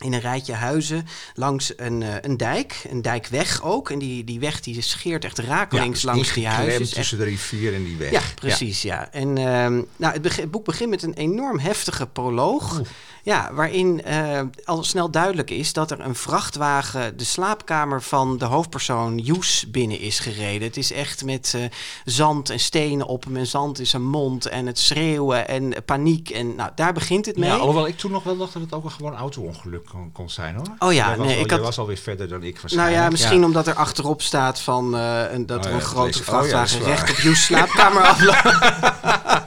in 0.04 0.14
een 0.14 0.20
rijtje 0.20 0.54
huizen 0.54 1.06
langs 1.34 1.74
een, 1.76 2.02
uh, 2.02 2.16
een 2.22 2.38
dijk, 2.38 2.86
een 2.90 3.02
dijkweg 3.02 3.64
ook. 3.64 3.90
En 3.90 4.00
die, 4.00 4.24
die 4.24 4.40
weg 4.40 4.60
die 4.60 4.82
scheert 4.82 5.26
echt 5.26 5.40
rakelings 5.40 6.02
ja, 6.02 6.12
langs 6.12 6.34
die 6.34 6.48
huizen. 6.48 6.82
Echt... 6.82 6.94
tussen 6.94 7.18
de 7.18 7.24
rivier 7.24 7.74
en 7.74 7.84
die 7.84 7.98
weg. 7.98 8.12
Ja, 8.12 8.22
precies, 8.36 8.82
ja. 8.82 8.96
ja. 8.96 9.12
En 9.12 9.28
uh, 9.28 9.84
nou, 9.96 10.14
het, 10.14 10.36
het, 10.36 10.52
boek 10.52 10.66
begint 10.66 10.90
met 10.90 11.04
een 11.04 11.14
enorm 11.14 11.60
heftige 11.60 12.08
proloog. 12.08 12.78
Oeh. 12.78 12.88
Ja, 13.28 13.50
waarin 13.54 14.02
uh, 14.08 14.40
al 14.66 14.84
snel 14.84 15.12
duidelijk 15.12 15.50
is 15.50 15.74
dat 15.74 15.92
er 15.92 16.00
een 16.00 16.16
vrachtwagen 16.16 17.18
de 17.18 17.24
slaapkamer 17.24 18.02
van 18.02 18.38
de 18.38 18.46
hoofdpersoon 18.46 19.18
Joes 19.18 19.66
binnen 19.68 20.00
is 20.00 20.20
gereden. 20.20 20.68
Het 20.68 20.78
is 20.78 20.92
echt 20.92 21.26
met 21.26 21.54
uh, 21.56 21.64
zand 22.06 22.50
en 22.50 22.60
stenen 22.60 23.08
op 23.08 23.24
hem 23.24 23.38
en 23.38 23.48
zand 23.48 23.80
in 23.80 23.88
zijn 23.88 24.04
mond 24.04 24.46
en 24.46 24.66
het 24.66 24.80
schreeuwen 24.80 25.48
en 25.48 25.74
paniek. 25.86 26.30
En 26.30 26.56
nou, 26.56 26.72
daar 26.76 26.94
begint 26.94 27.26
het 27.26 27.38
mee. 27.38 27.50
Ja, 27.50 27.56
alhoewel 27.56 27.88
ik 27.88 27.98
toen 27.98 28.12
nog 28.12 28.24
wel 28.24 28.38
dacht 28.38 28.54
dat 28.54 28.62
het 28.62 28.74
ook 28.74 28.84
een 28.84 28.92
gewoon 28.92 29.16
auto-ongeluk 29.16 29.86
kon, 29.86 30.12
kon, 30.12 30.30
zijn 30.30 30.56
hoor. 30.56 30.76
Oh 30.80 30.94
ja, 30.94 31.08
jij 31.08 31.26
nee, 31.26 31.36
al, 31.36 31.44
ik 31.44 31.52
had... 31.52 31.60
was 31.60 31.78
alweer 31.78 31.98
verder 31.98 32.28
dan 32.28 32.44
ik 32.44 32.60
waarschijnlijk. 32.60 32.96
Nou 32.96 33.06
ja, 33.06 33.12
misschien 33.12 33.40
ja. 33.40 33.46
omdat 33.46 33.68
er 33.68 33.76
achterop 33.76 34.22
staat 34.22 34.60
van 34.60 34.96
uh, 34.96 35.32
een, 35.32 35.46
dat 35.46 35.66
Oh 35.66 35.72
er 35.72 35.74
een 35.74 35.82
grote 35.82 36.24
vrachtwagen 36.24 36.82
Oh 36.82 36.82
is 36.82 36.88
recht 36.88 37.10
op 37.10 37.18
Joes 37.18 37.44
slaapkamer 37.44 38.02
afloopt. 38.04 38.56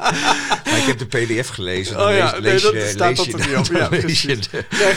Ik 0.80 0.87
heb 0.87 0.99
de 0.99 1.06
pdf 1.06 1.49
gelezen. 1.49 1.96
Dan 1.96 2.06
Oh 2.06 2.16
ja, 2.16 2.25
lees, 2.25 2.32
nee, 2.32 2.42
lees 2.42 2.62
dat 2.62 2.72
je, 2.72 2.88
staat 2.88 3.08
lees 3.08 3.16
dat 3.16 3.40
er 3.40 3.49
niet 3.49 3.56
op. 3.56 3.69
Ja, 3.70 3.88
precies. 3.88 4.48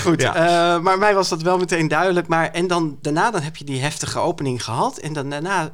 goed. 0.02 0.22
Ja. 0.22 0.36
Eh, 0.36 0.82
maar 0.82 0.98
mij 0.98 1.14
was 1.14 1.30
dat 1.30 1.42
wel 1.42 1.58
meteen 1.58 1.88
duidelijk. 1.88 2.28
Maar, 2.28 2.52
en 2.52 2.68
dan, 2.68 2.98
daarna 3.02 3.32
dan 3.32 3.42
heb 3.42 3.56
je 3.56 3.66
die 3.66 3.82
heftige 3.82 4.20
opening 4.20 4.64
gehad. 4.64 4.98
En 4.98 5.14
dan 5.14 5.30
daarna 5.30 5.74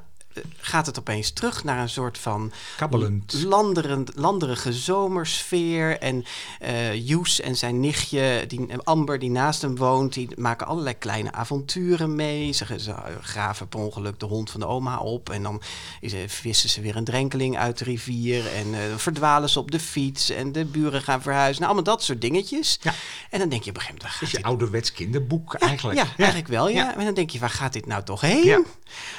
gaat 0.57 0.85
het 0.85 0.99
opeens 0.99 1.31
terug 1.31 1.63
naar 1.63 1.79
een 1.79 1.89
soort 1.89 2.17
van 2.17 2.51
Kabbelend. 2.77 3.43
landerend, 3.43 4.11
landerige 4.15 4.73
zomersfeer. 4.73 5.99
En 5.99 6.25
eh 6.59 7.07
Joes 7.07 7.41
en 7.41 7.55
zijn 7.55 7.79
nichtje, 7.79 8.43
die, 8.47 8.77
Amber, 8.83 9.19
die 9.19 9.29
naast 9.29 9.61
hem 9.61 9.75
woont, 9.75 10.13
die 10.13 10.29
maken 10.35 10.67
allerlei 10.67 10.97
kleine 10.97 11.31
avonturen 11.31 12.15
mee. 12.15 12.51
Ze, 12.51 12.65
ze 12.79 12.93
graven 13.21 13.67
per 13.67 13.79
ongeluk 13.79 14.19
de 14.19 14.25
hond 14.25 14.51
van 14.51 14.59
de 14.59 14.65
oma 14.65 14.97
op. 14.97 15.29
En 15.29 15.43
dan 15.43 15.61
is, 15.99 16.13
eh, 16.13 16.19
vissen 16.27 16.69
ze 16.69 16.81
weer 16.81 16.95
een 16.95 17.03
drenkeling 17.03 17.57
uit 17.57 17.77
de 17.77 17.83
rivier. 17.83 18.47
En 18.47 18.73
eh, 18.73 18.95
verdwalen 18.95 19.49
ze 19.49 19.59
op 19.59 19.71
de 19.71 19.79
fiets. 19.79 20.29
En 20.29 20.51
de 20.51 20.65
buren 20.65 21.01
gaan 21.01 21.21
verhuizen. 21.21 21.61
Nou, 21.61 21.73
allemaal 21.73 21.95
dat 21.95 22.03
soort 22.03 22.21
dingetjes. 22.21 22.79
Ja. 22.81 22.93
En 23.29 23.39
dan 23.39 23.49
denk 23.49 23.63
je 23.63 23.69
op 23.69 23.75
een 23.75 23.81
gegeven 23.81 24.01
moment, 24.03 24.21
is 24.21 24.31
je 24.31 24.35
dit 24.37 24.45
ouderwets 24.45 24.91
kinderboek 24.91 25.55
ja, 25.59 25.67
eigenlijk. 25.67 25.99
Ja, 25.99 26.07
eigenlijk 26.17 26.47
wel, 26.47 26.69
ja. 26.69 26.75
Ja. 26.75 26.97
En 26.97 27.05
dan 27.05 27.13
denk 27.13 27.29
je, 27.29 27.39
waar 27.39 27.49
gaat 27.49 27.73
dit 27.73 27.85
nou 27.85 28.03
toch 28.03 28.21
heen? 28.21 28.45
Ja. 28.45 28.61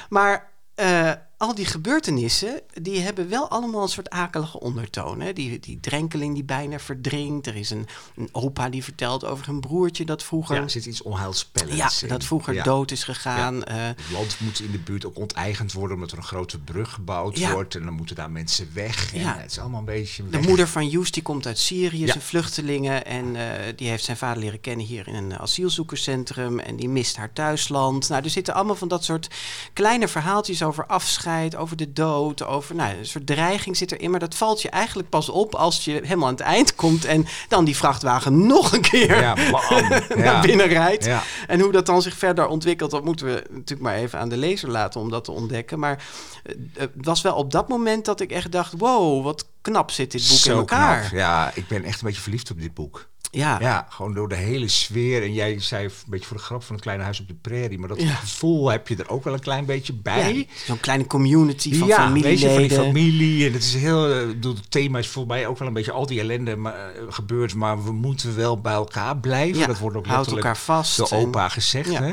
Maar 0.09 0.49
eh, 0.77 1.17
al 1.41 1.55
die 1.55 1.65
gebeurtenissen, 1.65 2.61
die 2.81 2.99
hebben 2.99 3.29
wel 3.29 3.49
allemaal 3.49 3.81
een 3.81 3.87
soort 3.89 4.09
akelige 4.09 4.59
ondertoon. 4.59 5.31
Die, 5.33 5.59
die 5.59 5.79
drenkeling 5.79 6.33
die 6.33 6.43
bijna 6.43 6.79
verdrinkt. 6.79 7.47
Er 7.47 7.55
is 7.55 7.69
een, 7.69 7.87
een 8.15 8.29
opa 8.31 8.69
die 8.69 8.83
vertelt 8.83 9.25
over 9.25 9.49
een 9.49 9.59
broertje 9.59 10.05
dat 10.05 10.23
vroeger... 10.23 10.55
Ja, 10.55 10.61
er 10.61 10.69
zit 10.69 10.85
iets 10.85 11.01
onheilspellends 11.01 11.99
ja, 11.99 12.07
in. 12.07 12.07
dat 12.13 12.23
vroeger 12.23 12.53
Ja. 12.53 12.63
dood 12.63 12.91
is 12.91 13.03
gegaan. 13.03 13.63
Eh, 13.63 13.75
Het 13.85 14.11
land 14.11 14.39
moet 14.39 14.59
in 14.59 14.71
de 14.71 14.77
buurt 14.79 15.05
ook 15.05 15.17
onteigend 15.17 15.73
worden 15.73 15.95
omdat 15.95 16.11
er 16.11 16.17
een 16.17 16.23
grote 16.23 16.59
brug 16.59 16.93
gebouwd 16.93 17.37
Ja. 17.37 17.51
wordt. 17.51 17.75
En 17.75 17.83
dan 17.83 17.93
moeten 17.93 18.15
daar 18.15 18.31
mensen 18.31 18.69
weg. 18.73 19.13
En 19.13 19.19
Ja. 19.19 19.37
Het 19.37 19.51
is 19.51 19.59
allemaal 19.59 19.79
een 19.79 19.85
beetje 19.85 20.29
de 20.29 20.39
moeder 20.39 20.67
van 20.67 20.87
Joes 20.87 21.11
die 21.11 21.23
komt 21.23 21.45
uit 21.45 21.59
Syrië, 21.59 22.07
zijn 22.07 22.21
vluchtelingen. 22.21 23.05
En 23.05 23.35
eh, 23.35 23.73
die 23.75 23.89
heeft 23.89 24.03
zijn 24.03 24.17
vader 24.17 24.43
leren 24.43 24.61
kennen 24.61 24.85
hier 24.85 25.07
in 25.07 25.15
een 25.15 25.37
asielzoekerscentrum. 25.39 26.59
En 26.59 26.75
die 26.75 26.89
mist 26.89 27.15
haar 27.17 27.33
thuisland. 27.33 28.09
Nou, 28.09 28.23
er 28.23 28.29
zitten 28.29 28.53
allemaal 28.53 28.75
van 28.75 28.87
dat 28.87 29.03
soort 29.03 29.27
kleine 29.73 30.07
verhaaltjes 30.07 30.63
over 30.63 30.85
afscheid, 30.85 31.29
over 31.57 31.77
de 31.77 31.93
dood, 31.93 32.45
over 32.45 32.75
nou, 32.75 32.97
een 32.97 33.05
soort 33.05 33.25
dreiging 33.27 33.77
zit 33.77 33.91
erin. 33.91 34.11
Maar 34.11 34.19
dat 34.19 34.35
valt 34.35 34.61
je 34.61 34.69
eigenlijk 34.69 35.09
pas 35.09 35.29
op 35.29 35.55
als 35.55 35.85
je 35.85 35.91
helemaal 35.91 36.27
aan 36.27 36.33
het 36.33 36.41
eind 36.43 36.75
komt 36.75 37.05
en 37.05 37.25
dan 37.47 37.65
die 37.65 37.75
vrachtwagen 37.75 38.45
nog 38.47 38.73
een 38.73 38.81
keer 38.81 39.19
Ja, 39.21 39.33
bam. 39.51 39.89
naar 39.89 40.17
Ja. 40.17 40.41
binnen 40.41 40.67
rijdt. 40.67 41.05
Ja. 41.05 41.23
En 41.47 41.59
hoe 41.59 41.71
dat 41.71 41.85
dan 41.85 42.01
zich 42.01 42.17
verder 42.17 42.47
ontwikkelt, 42.47 42.91
dat 42.91 43.03
moeten 43.03 43.25
we 43.25 43.43
natuurlijk 43.49 43.81
maar 43.81 43.95
even 43.95 44.19
aan 44.19 44.29
de 44.29 44.37
lezer 44.37 44.69
laten 44.69 44.99
om 45.01 45.09
dat 45.09 45.23
te 45.23 45.31
ontdekken. 45.31 45.79
Maar 45.79 46.03
eh, 46.43 46.55
het 46.77 46.91
was 46.95 47.21
wel 47.21 47.35
op 47.35 47.51
dat 47.51 47.67
moment 47.67 48.05
dat 48.05 48.19
ik 48.19 48.31
echt 48.31 48.51
dacht: 48.51 48.73
wow, 48.77 49.23
wat 49.23 49.47
knap 49.61 49.91
zit 49.91 50.11
dit 50.11 50.27
boek 50.27 50.37
Zo 50.37 50.51
in 50.51 50.57
elkaar. 50.57 50.99
knap. 50.99 51.11
Ja, 51.11 51.51
ik 51.53 51.67
ben 51.67 51.83
echt 51.83 52.01
een 52.01 52.07
beetje 52.07 52.21
verliefd 52.21 52.51
op 52.51 52.61
dit 52.61 52.73
boek. 52.73 53.09
Ja. 53.31 53.57
Ja, 53.59 53.87
gewoon 53.89 54.13
door 54.13 54.29
de 54.29 54.35
hele 54.35 54.67
sfeer. 54.67 55.21
En 55.23 55.33
jij 55.33 55.59
zei 55.59 55.85
een 55.85 55.91
beetje 56.07 56.27
voor 56.27 56.37
de 56.37 56.43
grap 56.43 56.63
van 56.63 56.73
het 56.75 56.83
kleine 56.83 57.03
huis 57.03 57.19
op 57.19 57.27
de 57.27 57.33
prairie. 57.41 57.79
Maar 57.79 57.87
dat 57.89 58.01
Ja. 58.01 58.09
gevoel 58.13 58.69
heb 58.71 58.87
je 58.87 58.95
er 58.95 59.09
ook 59.09 59.23
wel 59.23 59.33
een 59.33 59.39
klein 59.39 59.65
beetje 59.65 59.93
bij. 59.93 60.35
Ja, 60.35 60.43
Zo'n 60.65 60.79
kleine 60.79 61.07
community 61.07 61.75
van 61.75 61.87
ja, 61.87 62.11
weet 62.11 62.39
je, 62.39 62.49
van 62.49 62.57
die 62.57 62.69
familieleden. 62.69 62.85
familie. 62.85 63.47
En 63.47 63.53
het 63.53 63.63
is 63.63 63.73
heel. 63.75 64.09
eh, 64.13 64.27
bedoel, 64.27 64.55
Het 64.55 64.71
thema 64.71 64.99
is 64.99 65.07
voor 65.07 65.27
mij 65.27 65.47
ook 65.47 65.57
wel 65.57 65.67
een 65.67 65.73
beetje 65.73 65.91
al 65.91 66.05
die 66.05 66.19
ellende 66.19 66.55
maar, 66.55 66.73
eh, 66.73 67.01
gebeurt. 67.09 67.55
Maar 67.55 67.83
we 67.83 67.91
moeten 67.91 68.35
wel 68.35 68.61
bij 68.61 68.73
elkaar 68.73 69.17
blijven. 69.17 69.59
Ja, 69.59 69.67
dat 69.67 69.77
wordt 69.79 69.97
ook 69.97 70.07
letterlijk 70.07 70.35
elkaar 70.45 70.57
vast. 70.57 70.99
en- 70.99 71.17
opa 71.17 71.49
gezegd. 71.49 71.97
Hè? 71.97 72.11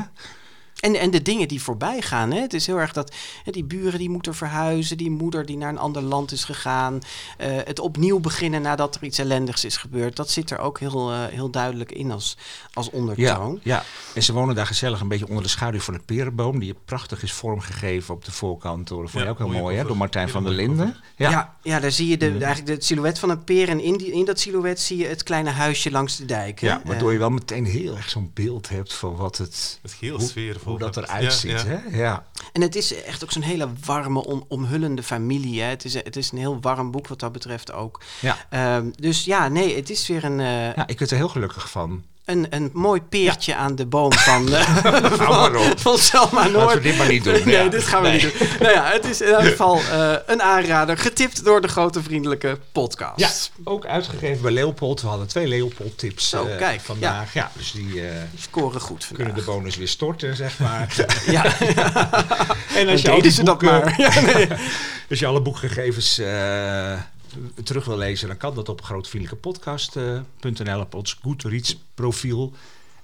En, 0.80 0.94
en 0.94 1.10
de 1.10 1.22
dingen 1.22 1.48
die 1.48 1.62
voorbij 1.62 2.00
gaan. 2.00 2.30
Hè? 2.32 2.40
Het 2.40 2.54
is 2.54 2.66
heel 2.66 2.76
erg 2.80 2.92
dat 2.92 3.14
hè, 3.44 3.52
die 3.52 3.64
buren 3.64 3.98
die 3.98 4.10
moeten 4.10 4.34
verhuizen. 4.34 4.96
Die 4.96 5.10
moeder 5.10 5.46
die 5.46 5.56
naar 5.56 5.68
een 5.68 5.78
ander 5.78 6.02
land 6.02 6.32
is 6.32 6.44
gegaan. 6.44 6.98
eh, 7.38 7.48
het 7.64 7.78
opnieuw 7.78 8.18
beginnen 8.20 8.62
nadat 8.62 8.94
er 8.94 9.02
iets 9.04 9.18
ellendigs 9.18 9.64
is 9.64 9.76
gebeurd. 9.76 10.16
Dat 10.16 10.30
zit 10.30 10.50
er 10.50 10.58
ook 10.58 10.78
heel, 10.80 11.12
eh, 11.12 11.24
heel 11.30 11.50
duidelijk 11.50 11.92
in 11.92 12.10
als, 12.10 12.36
als 12.72 12.86
Ja, 12.86 12.98
ondertoon. 12.98 13.60
ja, 13.62 13.84
en 14.14 14.22
ze 14.22 14.32
wonen 14.32 14.54
daar 14.54 14.66
gezellig 14.66 15.00
een 15.00 15.08
beetje 15.08 15.28
onder 15.28 15.42
de 15.42 15.48
schaduw 15.48 15.80
van 15.80 15.94
een 15.94 16.04
perenboom. 16.04 16.58
Die 16.58 16.74
prachtig 16.84 17.22
is 17.22 17.32
vormgegeven 17.32 18.14
op 18.14 18.24
de 18.24 18.32
voorkant. 18.32 18.88
Door, 18.88 19.02
dat 19.02 19.10
vond 19.10 19.22
je 19.22 19.28
Ja, 19.28 19.34
ook 19.34 19.38
heel 19.50 19.60
mooi, 19.60 19.76
hè? 19.76 19.84
Door 19.84 19.96
Martijn 19.96 20.28
van 20.28 20.44
der 20.44 20.52
Linden. 20.52 20.96
Ja. 21.16 21.30
Ja. 21.30 21.56
Ja, 21.62 21.80
daar 21.80 21.92
zie 21.92 22.08
je 22.08 22.16
de, 22.16 22.30
eigenlijk 22.30 22.68
het 22.68 22.84
silhouet 22.84 23.18
van 23.18 23.30
een 23.30 23.44
peer. 23.44 23.68
En 23.68 23.80
in, 23.80 23.96
die, 23.96 24.12
in 24.12 24.24
dat 24.24 24.40
silhouet 24.40 24.80
zie 24.80 24.96
je 24.96 25.06
het 25.06 25.22
kleine 25.22 25.50
huisje 25.50 25.90
langs 25.90 26.16
de 26.16 26.24
dijk. 26.24 26.60
hè? 26.60 26.66
Ja, 26.66 26.82
waardoor 26.84 27.12
je 27.12 27.18
wel 27.18 27.30
meteen 27.30 27.64
heel 27.64 27.96
erg 27.96 28.08
zo'n 28.10 28.30
beeld 28.34 28.68
hebt 28.68 28.92
van 28.94 29.16
wat 29.16 29.36
het, 29.38 29.78
Het 29.82 29.90
is 29.92 29.96
heel 30.00 30.18
hoe, 30.18 30.28
sfeervol. 30.28 30.67
Hoe 30.68 30.78
dat 30.78 30.96
eruit 30.96 31.22
Ja, 31.22 31.30
ziet. 31.30 31.50
ja. 31.50 31.64
Hè? 31.66 31.96
Ja. 31.98 32.24
En 32.52 32.60
het 32.62 32.74
is 32.76 33.02
echt 33.02 33.24
ook 33.24 33.32
zo'n 33.32 33.42
hele 33.42 33.68
warme, 33.84 34.24
on- 34.24 34.44
omhullende 34.48 35.02
familie. 35.02 35.60
Hè? 35.60 35.68
Het, 35.68 35.84
is, 35.84 35.94
het 35.94 36.16
is 36.16 36.30
een 36.32 36.38
heel 36.38 36.58
warm 36.60 36.90
boek 36.90 37.08
wat 37.08 37.20
dat 37.20 37.32
betreft 37.32 37.72
ook. 37.72 38.00
Ja. 38.20 38.36
Ehm, 38.50 38.90
dus 38.96 39.24
ja, 39.24 39.48
nee, 39.48 39.76
het 39.76 39.90
is 39.90 40.08
weer 40.08 40.24
een, 40.24 40.40
eh, 40.40 40.74
ja, 40.74 40.86
ik 40.86 40.98
werd 40.98 41.10
er 41.10 41.16
heel 41.16 41.28
gelukkig 41.28 41.70
van. 41.70 42.04
Een, 42.28 42.46
een 42.50 42.70
mooi 42.72 43.00
peertje 43.02 43.54
aan 43.54 43.74
de 43.76 43.86
boom 43.86 44.12
van, 44.12 44.48
eh, 44.54 44.60
Hou 45.18 45.50
maar 45.52 45.70
op. 45.70 45.80
van 45.80 45.98
Selma 45.98 46.42
Noord. 46.46 46.54
Laten 46.54 46.76
we 46.76 46.80
dit 46.88 46.96
maar 46.98 47.08
niet 47.08 47.24
doen. 47.24 47.32
Nee, 47.44 47.56
Ja. 47.56 47.68
dit 47.68 47.82
gaan 47.84 48.02
we 48.02 48.08
niet 48.08 48.20
doen. 48.22 48.32
Nou 48.60 48.72
ja, 48.72 48.84
het 48.92 49.04
is 49.04 49.20
in 49.20 49.28
elk 49.32 49.42
geval 49.44 49.80
eh, 49.90 50.12
een 50.26 50.42
aanrader. 50.42 50.98
Getipt 50.98 51.44
door 51.44 51.60
de 51.60 51.68
grote 51.68 52.02
vriendelijke 52.02 52.58
podcast. 52.72 53.20
Ja, 53.56 53.62
ook 53.64 53.86
uitgegeven 53.86 54.42
bij 54.42 54.52
Leopold. 54.52 55.00
We 55.02 55.06
hadden 55.08 55.26
twee 55.26 55.46
Leopold-tips 55.46 56.28
Zo, 56.28 56.46
eh, 56.46 56.56
kijk, 56.58 56.80
vandaag. 56.80 57.32
Ja. 57.34 57.50
dus 57.56 57.72
die 57.72 58.06
eh, 58.08 58.14
Die 58.30 58.40
scoren 58.40 58.80
goed 58.80 59.04
vandaag. 59.04 59.26
kunnen 59.26 59.44
de 59.44 59.50
bonus 59.52 59.76
weer 59.76 59.88
storten, 59.88 60.36
zeg 60.36 60.58
maar. 60.58 60.94
Ja, 61.26 61.44
en 62.76 62.88
als 62.88 63.02
je, 63.02 63.10
deden 63.10 63.32
ze 63.32 63.42
dat 63.42 63.62
maar. 63.62 63.94
Nee. 64.34 64.48
als 65.10 65.18
je 65.18 65.26
alle 65.26 65.40
boekgegevens 65.40 66.18
eh, 66.18 66.92
terug 67.64 67.84
wil 67.84 67.96
lezen, 67.96 68.28
dan 68.28 68.36
kan 68.36 68.54
dat 68.54 68.68
op 68.68 68.82
grootvriendelijkepodcast.nl 68.82 70.80
op 70.80 70.94
ons 70.94 71.18
Goodreads 71.22 71.78
profiel. 71.94 72.52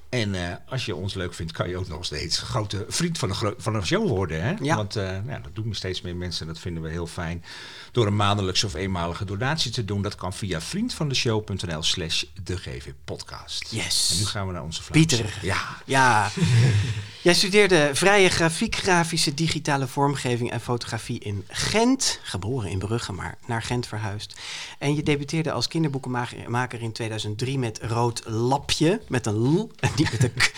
En 0.09 0.35
eh, 0.35 0.55
als 0.69 0.85
je 0.85 0.95
ons 0.95 1.15
leuk 1.15 1.35
vindt, 1.35 1.53
kan 1.53 1.69
je 1.69 1.77
ook 1.77 1.89
nog 1.89 2.05
steeds 2.05 2.39
grote 2.39 2.85
vriend 2.89 3.19
van 3.19 3.29
de, 3.29 3.55
van 3.57 3.73
de 3.73 3.85
show 3.85 4.09
worden. 4.09 4.43
Hè? 4.43 4.55
Ja. 4.61 4.77
Want 4.77 4.97
eh, 4.97 5.27
ja, 5.27 5.39
dat 5.39 5.55
doen 5.55 5.75
steeds 5.75 6.01
meer 6.01 6.17
mensen. 6.17 6.47
Dat 6.47 6.59
vinden 6.59 6.83
we 6.83 6.89
heel 6.89 7.07
fijn. 7.07 7.45
Door 7.95 8.07
een 8.07 8.17
maandelijkse 8.17 8.67
of 8.67 8.75
eenmalige 8.75 9.25
donatie 9.25 9.71
te 9.71 9.85
doen. 9.85 10.03
Dat 10.03 10.15
kan 10.15 10.33
via 10.33 10.61
vriendvandeshow.nl 10.61 11.83
slash 11.83 12.25
de 12.43 12.57
GV 12.57 12.91
podcast. 13.05 13.67
Yes. 13.71 14.11
En 14.13 14.19
nu 14.19 14.27
gaan 14.27 14.47
we 14.47 14.53
naar 14.53 14.63
onze 14.63 14.83
Vlaamse. 14.83 15.17
Pieter. 15.17 15.39
Ja. 15.43 15.59
Ja. 15.85 16.31
Jij 17.23 17.35
studeerde 17.35 17.91
vrije 17.93 18.29
grafiek, 18.29 18.77
grafische, 18.77 19.35
digitale 19.35 19.87
vormgeving 19.87 20.51
en 20.51 20.61
fotografie 20.61 21.19
in 21.19 21.45
Gent. 21.49 22.21
Geboren 22.23 22.71
in 22.71 22.79
Brugge, 22.79 23.13
maar 23.13 23.39
naar 23.47 23.63
Gent 23.63 23.87
verhuisd. 23.87 24.41
En 24.79 24.95
je 24.95 25.03
debuteerde 25.03 25.53
als 25.53 25.69
kinderboekenmaker 25.69 26.83
in 26.83 26.93
2003 26.93 27.59
met 27.59 27.79
Rood 27.83 28.23
Lapje. 28.27 29.01
Met 29.09 29.27
een 29.27 29.37
L 29.37 29.71
en 29.81 29.91
niet 29.97 30.13
met 30.13 30.23
een 30.23 30.35
K. 30.35 30.53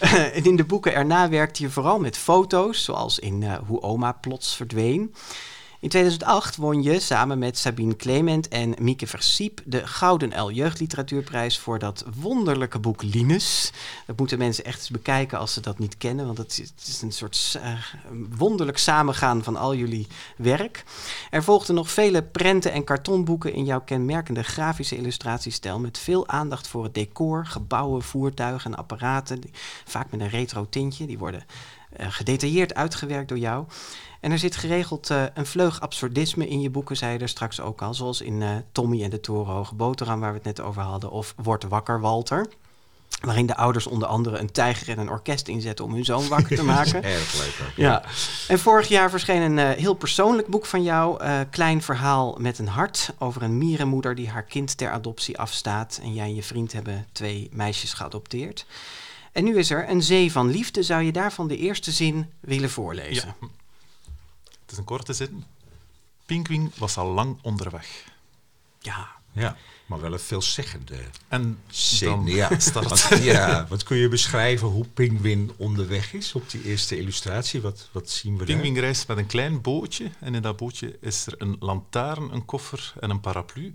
En 0.38 0.44
in 0.44 0.56
de 0.56 0.64
boeken 0.64 0.94
erna 0.94 1.28
werkte 1.28 1.62
je 1.62 1.70
vooral 1.70 1.98
met 1.98 2.18
foto's, 2.18 2.84
zoals 2.84 3.18
in 3.18 3.42
eh, 3.42 3.58
Hoe 3.66 3.82
oma 3.82 4.12
plots 4.12 4.56
verdween. 4.56 5.14
In 5.80 5.88
2008 5.88 6.56
won 6.56 6.82
je 6.82 7.00
samen 7.00 7.38
met 7.38 7.58
Sabine 7.58 7.96
Clement 7.96 8.48
en 8.48 8.74
Mieke 8.80 9.06
Versiep 9.06 9.60
de 9.64 9.86
Gouden 9.86 10.42
L 10.42 10.50
Jeugdliteratuurprijs 10.50 11.58
voor 11.58 11.78
dat 11.78 12.04
wonderlijke 12.20 12.78
boek 12.78 13.02
Linus. 13.02 13.72
Dat 14.06 14.18
moeten 14.18 14.38
mensen 14.38 14.64
echt 14.64 14.78
eens 14.78 14.90
bekijken 14.90 15.38
als 15.38 15.52
ze 15.52 15.60
dat 15.60 15.78
niet 15.78 15.96
kennen, 15.96 16.26
want 16.26 16.38
het 16.38 16.72
is, 16.86 17.02
een 17.02 17.12
soort 17.12 17.58
eh, 17.62 17.72
wonderlijk 18.36 18.78
samengaan 18.78 19.44
van 19.44 19.56
al 19.56 19.74
jullie 19.74 20.06
werk. 20.36 20.84
Er 21.30 21.42
volgden 21.42 21.74
nog 21.74 21.90
vele 21.90 22.22
prenten 22.22 22.72
en 22.72 22.84
kartonboeken 22.84 23.52
in 23.52 23.64
jouw 23.64 23.80
kenmerkende 23.80 24.42
grafische 24.42 24.96
illustratiestijl 24.96 25.78
met 25.78 25.98
veel 25.98 26.28
aandacht 26.28 26.68
voor 26.68 26.84
het 26.84 26.94
decor, 26.94 27.46
gebouwen, 27.46 28.02
voertuigen 28.02 28.72
en 28.72 28.78
apparaten, 28.78 29.40
vaak 29.84 30.10
met 30.10 30.20
een 30.20 30.28
retro 30.28 30.66
tintje. 30.70 31.06
Die 31.06 31.18
worden 31.18 31.44
gedetailleerd 31.96 32.74
uitgewerkt 32.74 33.28
door 33.28 33.38
jou. 33.38 33.64
En 34.20 34.32
er 34.32 34.38
zit 34.38 34.56
geregeld 34.56 35.10
eh, 35.10 35.22
een 35.34 35.46
vleug 35.46 35.80
absurdisme 35.80 36.48
in 36.48 36.60
je 36.60 36.70
boeken, 36.70 36.96
zei 36.96 37.12
je 37.12 37.18
er 37.18 37.28
straks 37.28 37.60
ook 37.60 37.82
al. 37.82 37.94
Zoals 37.94 38.20
in 38.20 38.42
eh, 38.42 38.50
Tommy 38.72 39.02
en 39.02 39.10
de 39.10 39.20
Torenhoge 39.20 39.74
Boterham, 39.74 40.20
waar 40.20 40.30
we 40.30 40.36
het 40.36 40.46
net 40.46 40.60
over 40.60 40.82
hadden. 40.82 41.10
Of 41.10 41.34
Word 41.36 41.64
wakker, 41.64 42.00
Walter. 42.00 42.46
Waarin 43.20 43.46
de 43.46 43.56
ouders 43.56 43.86
onder 43.86 44.08
andere 44.08 44.38
een 44.38 44.52
tijger 44.52 44.88
en 44.88 44.98
een 44.98 45.08
orkest 45.10 45.48
inzetten 45.48 45.84
om 45.84 45.94
hun 45.94 46.04
zoon 46.04 46.28
wakker 46.28 46.56
te 46.56 46.64
maken. 46.74 47.02
Erg 47.04 47.34
leuk. 47.38 47.54
ook. 47.68 47.76
Ja. 47.76 48.02
En 48.48 48.58
vorig 48.58 48.88
jaar 48.88 49.10
verscheen 49.10 49.42
een 49.42 49.58
eh, 49.58 49.70
heel 49.80 49.94
persoonlijk 49.94 50.48
boek 50.48 50.66
van 50.66 50.82
jou. 50.82 51.20
eh, 51.20 51.40
Klein 51.50 51.82
verhaal 51.82 52.36
met 52.38 52.58
een 52.58 52.68
hart. 52.68 53.10
Over 53.18 53.42
een 53.42 53.58
mierenmoeder 53.58 54.14
die 54.14 54.28
haar 54.28 54.42
kind 54.44 54.76
ter 54.76 54.90
adoptie 54.90 55.38
afstaat. 55.38 55.98
En 56.02 56.14
jij 56.14 56.24
en 56.24 56.34
je 56.34 56.42
vriend 56.42 56.72
hebben 56.72 57.06
twee 57.12 57.48
meisjes 57.52 57.92
geadopteerd. 57.92 58.66
En 59.38 59.44
nu 59.44 59.58
is 59.58 59.70
er 59.70 59.88
een 59.88 60.02
zee 60.02 60.32
van 60.32 60.50
liefde. 60.50 60.82
Zou 60.82 61.02
je 61.02 61.12
daarvan 61.12 61.48
de 61.48 61.56
eerste 61.56 61.92
zin 61.92 62.32
willen 62.40 62.70
voorlezen? 62.70 63.34
Ja. 63.40 63.48
Het 64.60 64.70
is 64.72 64.78
een 64.78 64.84
korte 64.84 65.12
zin. 65.12 65.44
Pinguïn 66.26 66.72
was 66.76 66.96
al 66.96 67.06
lang 67.06 67.38
onderweg. 67.42 68.04
Ja. 68.78 69.08
Ja, 69.32 69.56
maar 69.86 70.00
wel 70.00 70.12
een 70.12 70.20
veelzeggende 70.20 70.94
En 71.28 71.58
zin. 71.66 72.08
dan 72.08 72.26
ja. 72.26 72.58
start. 72.58 73.08
Want, 73.08 73.22
ja, 73.22 73.66
wat 73.68 73.82
kun 73.82 73.96
je 73.96 74.08
beschrijven 74.08 74.68
hoe 74.68 74.84
Pinguïn 74.84 75.52
onderweg 75.56 76.12
is 76.12 76.32
op 76.32 76.50
die 76.50 76.62
eerste 76.64 76.98
illustratie? 76.98 77.60
Wat, 77.60 77.88
wat 77.92 78.10
zien 78.10 78.38
we 78.38 78.44
daar? 78.44 78.56
Pinguïn 78.56 78.80
reist 78.80 79.08
met 79.08 79.16
een 79.16 79.26
klein 79.26 79.60
bootje. 79.60 80.10
En 80.20 80.34
in 80.34 80.42
dat 80.42 80.56
bootje 80.56 80.96
is 81.00 81.26
er 81.26 81.34
een 81.38 81.56
lantaarn, 81.60 82.32
een 82.32 82.44
koffer 82.44 82.92
en 83.00 83.10
een 83.10 83.20
paraplu. 83.20 83.74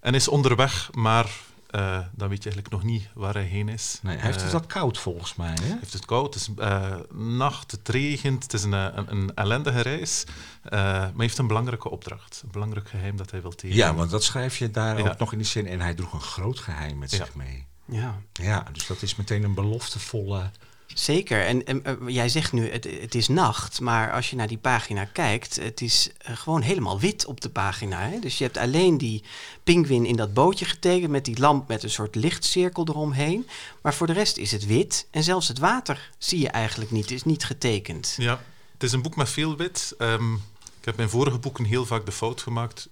En 0.00 0.14
is 0.14 0.28
onderweg, 0.28 0.90
maar 0.92 1.30
eh, 1.72 1.98
dan 2.14 2.28
weet 2.28 2.42
je 2.42 2.50
eigenlijk 2.50 2.70
nog 2.70 2.82
niet 2.82 3.08
waar 3.14 3.34
hij 3.34 3.42
heen 3.42 3.68
is. 3.68 3.98
Nee, 4.02 4.16
hij 4.16 4.24
heeft 4.26 4.36
Eh, 4.38 4.42
het 4.42 4.52
wat 4.52 4.66
koud 4.66 4.98
volgens 4.98 5.34
mij. 5.34 5.56
Hè? 5.62 5.76
heeft 5.80 5.92
het 5.92 6.04
koud, 6.04 6.34
het 6.34 6.42
is 6.42 6.48
eh, 6.56 6.96
nacht, 7.14 7.70
het 7.70 7.88
regent, 7.88 8.42
het 8.42 8.52
is 8.52 8.62
een, 8.62 8.74
eh, 8.74 8.86
een, 8.94 9.10
een 9.12 9.34
ellendige 9.34 9.80
reis. 9.80 10.24
eh, 10.62 10.70
maar 10.80 11.00
hij 11.02 11.12
heeft 11.16 11.38
een 11.38 11.46
belangrijke 11.46 11.90
opdracht, 11.90 12.40
een 12.44 12.50
belangrijk 12.52 12.88
geheim 12.88 13.16
dat 13.16 13.30
hij 13.30 13.42
wil 13.42 13.54
tegen. 13.54 13.76
Ja, 13.76 13.94
want 13.94 14.10
dat 14.10 14.24
schrijf 14.24 14.56
je 14.58 14.70
daar 14.70 14.98
Ja. 14.98 15.08
ook 15.10 15.18
nog 15.18 15.32
in 15.32 15.38
die 15.38 15.46
zin. 15.46 15.66
En 15.66 15.80
hij 15.80 15.94
droeg 15.94 16.12
een 16.12 16.20
groot 16.20 16.58
geheim 16.58 16.98
met 16.98 17.10
Ja. 17.10 17.16
zich 17.16 17.34
mee. 17.34 17.66
Ja. 17.84 18.14
Ja, 18.32 18.66
dus 18.72 18.86
dat 18.86 19.02
is 19.02 19.16
meteen 19.16 19.42
een 19.42 19.54
beloftevolle... 19.54 20.50
Zeker. 20.94 21.46
En, 21.46 21.66
en, 21.66 21.84
eh, 21.84 21.94
jij 22.06 22.28
zegt 22.28 22.52
nu, 22.52 22.70
het, 22.70 22.88
het 23.00 23.14
is 23.14 23.28
nacht, 23.28 23.80
maar 23.80 24.12
als 24.12 24.30
je 24.30 24.36
naar 24.36 24.48
die 24.48 24.58
pagina 24.58 25.04
kijkt, 25.04 25.56
het 25.56 25.80
is 25.80 26.10
eh, 26.18 26.36
gewoon 26.36 26.62
helemaal 26.62 27.00
wit 27.00 27.26
op 27.26 27.40
de 27.40 27.50
pagina. 27.50 28.00
Hè? 28.00 28.18
Dus 28.18 28.38
je 28.38 28.44
hebt 28.44 28.56
alleen 28.56 28.98
die 28.98 29.22
pinguïn 29.64 30.06
in 30.06 30.16
dat 30.16 30.34
bootje 30.34 30.64
getekend 30.64 31.10
met 31.10 31.24
die 31.24 31.38
lamp 31.38 31.68
met 31.68 31.82
een 31.82 31.90
soort 31.90 32.14
lichtcirkel 32.14 32.88
eromheen. 32.88 33.48
Maar 33.82 33.94
voor 33.94 34.06
de 34.06 34.12
rest 34.12 34.36
is 34.36 34.52
het 34.52 34.66
wit 34.66 35.06
en 35.10 35.22
zelfs 35.22 35.48
het 35.48 35.58
water 35.58 36.10
zie 36.18 36.40
je 36.40 36.48
eigenlijk 36.48 36.90
niet, 36.90 37.10
is 37.10 37.24
niet 37.24 37.44
getekend. 37.44 38.14
Ja, 38.18 38.42
het 38.72 38.82
is 38.82 38.92
een 38.92 39.02
boek 39.02 39.16
met 39.16 39.28
veel 39.28 39.56
wit. 39.56 39.94
Ehm, 39.98 40.34
ik 40.82 40.84
heb 40.88 41.00
in 41.00 41.08
vorige 41.08 41.38
boeken 41.38 41.64
heel 41.64 41.86
vaak 41.86 42.06
de 42.06 42.12
fout 42.12 42.40
gemaakt, 42.40 42.88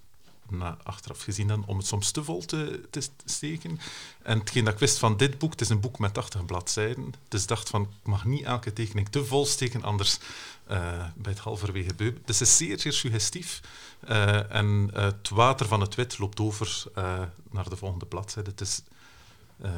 na, 0.51 0.77
achteraf 0.83 1.21
gezien 1.21 1.47
dan, 1.47 1.63
om 1.65 1.77
het 1.77 1.87
soms 1.87 2.11
te 2.11 2.23
vol 2.23 2.45
te, 2.45 2.81
te 2.89 3.01
steken. 3.25 3.79
En 4.23 4.39
hetgeen 4.39 4.63
dat 4.63 4.73
ik 4.73 4.79
wist 4.79 4.97
van 4.97 5.17
dit 5.17 5.37
boek, 5.37 5.51
het 5.51 5.61
is 5.61 5.69
een 5.69 5.79
boek 5.79 5.99
met 5.99 6.13
80 6.13 6.45
bladzijden. 6.45 7.13
Dus 7.27 7.41
ik 7.41 7.47
dacht 7.47 7.69
van, 7.69 7.81
ik 7.81 7.87
mag 8.07 8.25
niet 8.25 8.43
elke 8.43 8.73
tekening 8.73 9.09
te 9.09 9.25
vol 9.25 9.45
steken, 9.45 9.83
anders 9.83 10.17
eh, 10.67 10.77
bij 11.15 11.31
het 11.31 11.41
halverwege 11.41 11.93
beu. 11.95 12.13
Dus 12.25 12.39
het 12.39 12.47
is 12.47 12.57
zeer, 12.57 12.79
zeer 12.79 12.93
suggestief. 12.93 13.61
Eh, 13.99 14.55
en 14.55 14.89
eh, 14.93 15.03
het 15.03 15.29
water 15.29 15.65
van 15.67 15.81
het 15.81 15.95
wit 15.95 16.19
loopt 16.19 16.39
over 16.39 16.83
eh, 16.95 17.19
naar 17.51 17.69
de 17.69 17.75
volgende 17.75 18.05
bladzijde. 18.05 18.49
Het 18.49 18.61
is 18.61 18.81
eh, 19.61 19.71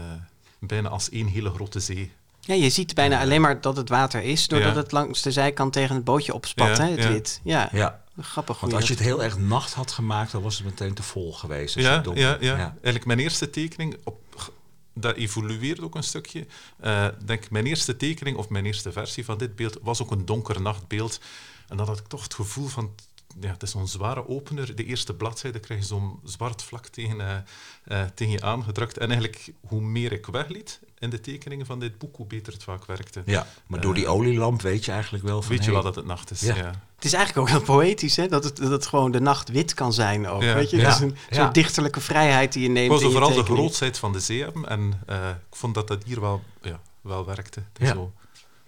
bijna 0.60 0.90
als 0.90 1.10
één 1.10 1.28
hele 1.28 1.50
grote 1.50 1.80
zee. 1.80 2.12
Ja, 2.40 2.54
je 2.54 2.70
ziet 2.70 2.94
bijna 2.94 3.20
alleen 3.20 3.42
maar 3.42 3.62
dat 3.62 3.78
het 3.78 3.90
water 3.90 4.22
is, 4.22 4.48
doordat 4.48 4.74
Ja. 4.76 4.82
het 4.82 4.92
langs 4.92 5.22
de 5.22 5.32
zijkant 5.32 5.74
tegen 5.74 5.96
het 5.96 6.04
bootje 6.04 6.34
opspat, 6.34 6.78
Ja, 6.78 6.84
hè, 6.84 6.90
het 6.92 7.04
ja. 7.04 7.10
wit. 7.12 7.40
Ja, 7.44 7.70
Ja, 7.72 8.03
grappig. 8.18 8.60
want 8.60 8.74
als 8.74 8.88
je 8.88 8.94
het 8.94 9.04
heel 9.04 9.24
erg 9.24 9.38
nacht 9.38 9.74
had 9.74 9.92
gemaakt, 9.92 10.32
dan 10.32 10.42
was 10.42 10.56
het 10.58 10.66
meteen 10.66 10.94
te 10.94 11.04
vol 11.04 11.34
geweest. 11.34 11.76
Ja, 11.76 11.94
het 11.94 12.04
donker- 12.04 12.24
ja, 12.24 12.38
ja, 12.40 12.58
eigenlijk 12.58 13.06
mijn 13.06 13.20
eerste 13.20 13.50
tekening, 13.50 13.98
op, 14.04 14.52
dat 14.94 15.16
evolueert 15.16 15.82
ook 15.82 15.96
een 15.96 16.04
stukje. 16.04 16.48
Eh, 16.80 17.08
denk 17.26 17.50
mijn 17.50 17.66
eerste 17.66 17.98
tekening 17.98 18.38
of 18.38 18.50
mijn 18.50 18.66
eerste 18.66 18.92
versie 18.92 19.26
van 19.26 19.38
dit 19.38 19.56
beeld 19.56 19.78
was 19.82 20.02
ook 20.02 20.12
een 20.12 20.26
donker 20.26 20.62
nachtbeeld. 20.62 21.20
En 21.68 21.78
dan 21.78 21.88
had 21.88 22.00
ik 22.00 22.08
toch 22.08 22.24
het 22.24 22.34
gevoel 22.34 22.68
van, 22.68 22.96
ja, 23.40 23.52
het 23.52 23.64
is 23.64 23.72
zo'n 23.72 23.88
zware 23.88 24.28
opener. 24.28 24.76
De 24.76 24.86
eerste 24.86 25.14
bladzijde 25.14 25.60
krijg 25.60 25.80
je 25.80 25.86
zo'n 25.86 26.20
zwart 26.24 26.64
vlak 26.64 26.88
tegen, 26.88 27.22
eh, 27.22 27.38
eh, 27.84 28.10
tegen 28.16 28.34
je 28.34 28.42
aangedrukt. 28.42 28.98
En 28.98 29.08
eigenlijk, 29.08 29.54
hoe 29.68 29.82
meer 29.82 30.12
ik 30.12 30.26
wegliet 30.26 30.80
in 31.04 31.10
de 31.10 31.20
tekeningen 31.22 31.66
van 31.66 31.80
dit 31.80 31.98
boek, 31.98 32.16
hoe 32.16 32.26
beter 32.26 32.54
het 32.54 32.64
vaak 32.64 32.86
werkte. 32.86 33.22
Ja, 33.26 33.48
maar 33.68 33.82
door 33.82 33.94
die 33.94 34.08
olielamp 34.08 34.62
weet 34.62 34.86
je 34.86 34.92
eigenlijk 34.92 35.24
wel 35.24 35.42
van... 35.42 35.50
Weet 35.50 35.60
je 35.60 35.64
hey, 35.64 35.74
wel 35.74 35.84
dat 35.84 35.96
het 35.96 36.06
nacht 36.06 36.32
is? 36.32 36.42
Ja. 36.42 36.56
Ja. 36.56 36.72
Het 36.96 37.06
is 37.06 37.14
eigenlijk 37.14 37.48
ook 37.48 37.58
heel 37.58 37.76
poëtisch, 37.76 38.16
hè? 38.16 38.28
Dat, 38.28 38.44
het, 38.44 38.58
dat 38.58 38.72
het 38.72 38.86
gewoon 38.86 39.12
de 39.12 39.20
nacht 39.20 39.50
wit 39.50 39.74
kan 39.74 39.94
zijn 39.94 40.28
ook. 40.28 40.42
Ja. 40.42 40.54
Weet 40.54 40.70
je? 40.70 40.78
Ja. 40.78 40.84
Het 40.84 40.94
is 40.96 41.00
een 41.02 41.16
Ja. 41.30 41.36
soort 41.42 41.54
dichterlijke 41.54 42.00
vrijheid 42.00 42.54
die 42.54 42.64
je 42.64 42.70
neemt 42.70 42.86
Ik 42.86 42.92
was 42.92 43.02
in 43.02 43.08
je 43.08 43.14
vooral 43.14 43.34
de 43.34 43.44
grootsheid 43.44 43.98
van 43.98 44.14
de 44.14 44.20
zee 44.20 44.42
hebben. 44.42 44.70
En 44.70 45.02
eh, 45.06 45.30
ik 45.30 45.56
vond 45.56 45.74
dat 45.74 45.88
dat 45.88 46.04
hier 46.04 46.22
wel, 46.22 46.44
ja, 46.62 46.80
wel 47.02 47.26
werkte. 47.26 47.64
Dus 47.74 47.88
Ja. 47.88 47.94
Zo. 47.94 48.12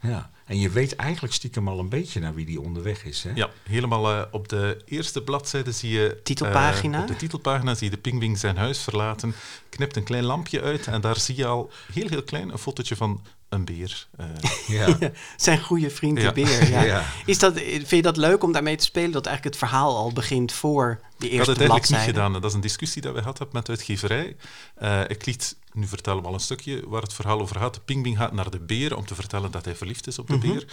Ja, 0.01 0.29
en 0.45 0.59
je 0.59 0.69
weet 0.69 0.95
eigenlijk 0.95 1.33
stiekem 1.33 1.67
al 1.67 1.79
een 1.79 1.89
beetje 1.89 2.19
naar 2.19 2.33
wie 2.33 2.45
die 2.45 2.61
onderweg 2.61 3.03
is. 3.03 3.23
Hè? 3.23 3.31
Ja, 3.35 3.49
helemaal 3.63 4.11
eh, 4.11 4.21
op 4.31 4.49
de 4.49 4.81
eerste 4.85 5.21
bladzijde 5.23 5.71
zie 5.71 5.89
je... 5.89 6.19
Titelpagina? 6.23 6.97
eh, 6.97 7.01
op 7.01 7.07
de 7.07 7.15
titelpagina 7.15 7.75
zie 7.75 7.89
je 7.89 7.95
de 7.95 8.01
pingwing 8.01 8.37
zijn 8.37 8.57
huis 8.57 8.81
verlaten, 8.81 9.35
knipt 9.69 9.95
een 9.95 10.03
klein 10.03 10.23
lampje 10.23 10.61
uit 10.61 10.87
en 10.87 11.01
daar 11.01 11.19
zie 11.19 11.35
je 11.35 11.45
al 11.45 11.71
heel, 11.93 12.07
heel 12.07 12.23
klein 12.23 12.49
een 12.49 12.57
fotootje 12.57 12.95
van 12.95 13.21
een 13.55 13.65
beer. 13.65 14.07
eh. 14.17 14.25
Ja. 14.67 14.97
Zijn 15.37 15.59
goede 15.61 15.89
vriend 15.89 16.15
de 16.17 16.21
Ja. 16.23 16.31
beer. 16.31 16.69
Ja. 16.69 16.81
Ja. 16.95 17.05
Is 17.25 17.39
dat, 17.39 17.53
vind 17.59 17.89
je 17.89 18.01
dat 18.01 18.17
leuk 18.17 18.43
om 18.43 18.51
daarmee 18.51 18.75
te 18.75 18.83
spelen? 18.83 19.11
Dat 19.11 19.25
eigenlijk 19.25 19.55
het 19.59 19.69
verhaal 19.69 19.95
al 19.97 20.13
begint 20.13 20.51
voor 20.53 20.99
de 21.17 21.25
Ik 21.29 21.31
had 21.37 21.47
eerste 21.47 21.51
het 21.51 21.59
eigenlijk 21.59 21.71
niet 21.71 21.87
bladzijde? 21.89 22.05
gedaan. 22.19 22.33
Dat 22.33 22.45
is 22.45 22.53
een 22.53 22.61
discussie 22.61 23.01
dat 23.01 23.13
we 23.13 23.19
gehad 23.19 23.37
hebben 23.37 23.55
met 23.55 23.65
de 23.65 23.71
uitgeverij. 23.71 24.35
Eh, 24.75 25.01
ik 25.07 25.25
liet, 25.25 25.55
nu 25.73 25.87
vertellen 25.87 26.21
we 26.21 26.27
al 26.27 26.33
een 26.33 26.39
stukje 26.39 26.83
waar 26.87 27.01
het 27.01 27.13
verhaal 27.13 27.41
over 27.41 27.59
gaat. 27.59 27.73
De 27.73 27.79
pingwing 27.85 28.17
gaat 28.17 28.31
naar 28.33 28.49
de 28.49 28.59
beer 28.59 28.95
om 28.97 29.05
te 29.05 29.15
vertellen 29.15 29.51
dat 29.51 29.65
hij 29.65 29.75
verliefd 29.75 30.07
is 30.07 30.19
op 30.19 30.27
de 30.27 30.35
Mhm. 30.37 30.47
beer. 30.47 30.65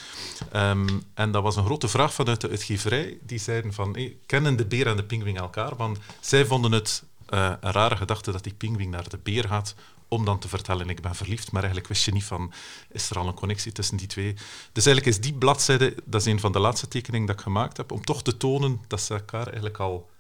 Ehm, 0.53 0.89
en 1.15 1.31
dat 1.33 1.43
was 1.43 1.57
een 1.57 1.65
grote 1.65 1.89
vraag 1.89 2.15
vanuit 2.15 2.41
de 2.41 2.49
uitgeverij. 2.49 3.19
Die 3.23 3.39
zeiden 3.39 3.73
van, 3.73 3.93
hey, 3.95 4.17
kennen 4.27 4.57
de 4.57 4.65
beer 4.67 4.87
en 4.87 4.97
de 4.97 5.05
pingwing 5.05 5.39
elkaar? 5.39 5.77
Want 5.77 5.99
zij 6.21 6.45
vonden 6.47 6.73
het 6.73 7.03
eh, 7.27 7.53
een 7.61 7.73
rare 7.73 7.97
gedachte 7.97 8.33
dat 8.33 8.43
die 8.45 8.55
pingwing 8.55 8.91
naar 8.91 9.09
de 9.09 9.19
beer 9.23 9.45
gaat 9.49 9.75
om 10.13 10.25
dan 10.25 10.39
te 10.39 10.49
vertellen, 10.49 10.89
ik 10.91 11.01
ben 11.01 11.15
verliefd, 11.15 11.53
maar 11.53 11.63
eigenlijk 11.63 11.93
wist 11.93 12.05
je 12.05 12.13
niet 12.13 12.25
van, 12.25 12.53
is 12.91 13.11
er 13.11 13.19
al 13.19 13.27
een 13.27 13.35
connectie 13.35 13.73
tussen 13.73 13.97
die 13.97 14.07
twee? 14.07 14.35
Dus 14.73 14.87
eigenlijk 14.87 15.17
is 15.17 15.23
die 15.23 15.35
bladzijde, 15.35 15.95
dat 16.05 16.21
is 16.21 16.27
een 16.27 16.41
van 16.41 16.53
de 16.53 16.59
laatste 16.59 16.89
tekeningen 16.89 17.27
dat 17.27 17.37
ik 17.37 17.43
gemaakt 17.43 17.77
heb, 17.77 17.93
om 17.93 18.05
toch 18.05 18.23
te 18.23 18.37
tonen 18.37 18.81
dat 18.89 19.01
ze 19.01 19.15
elkaar 19.15 19.45
eigenlijk 19.45 19.79
al, 19.79 20.11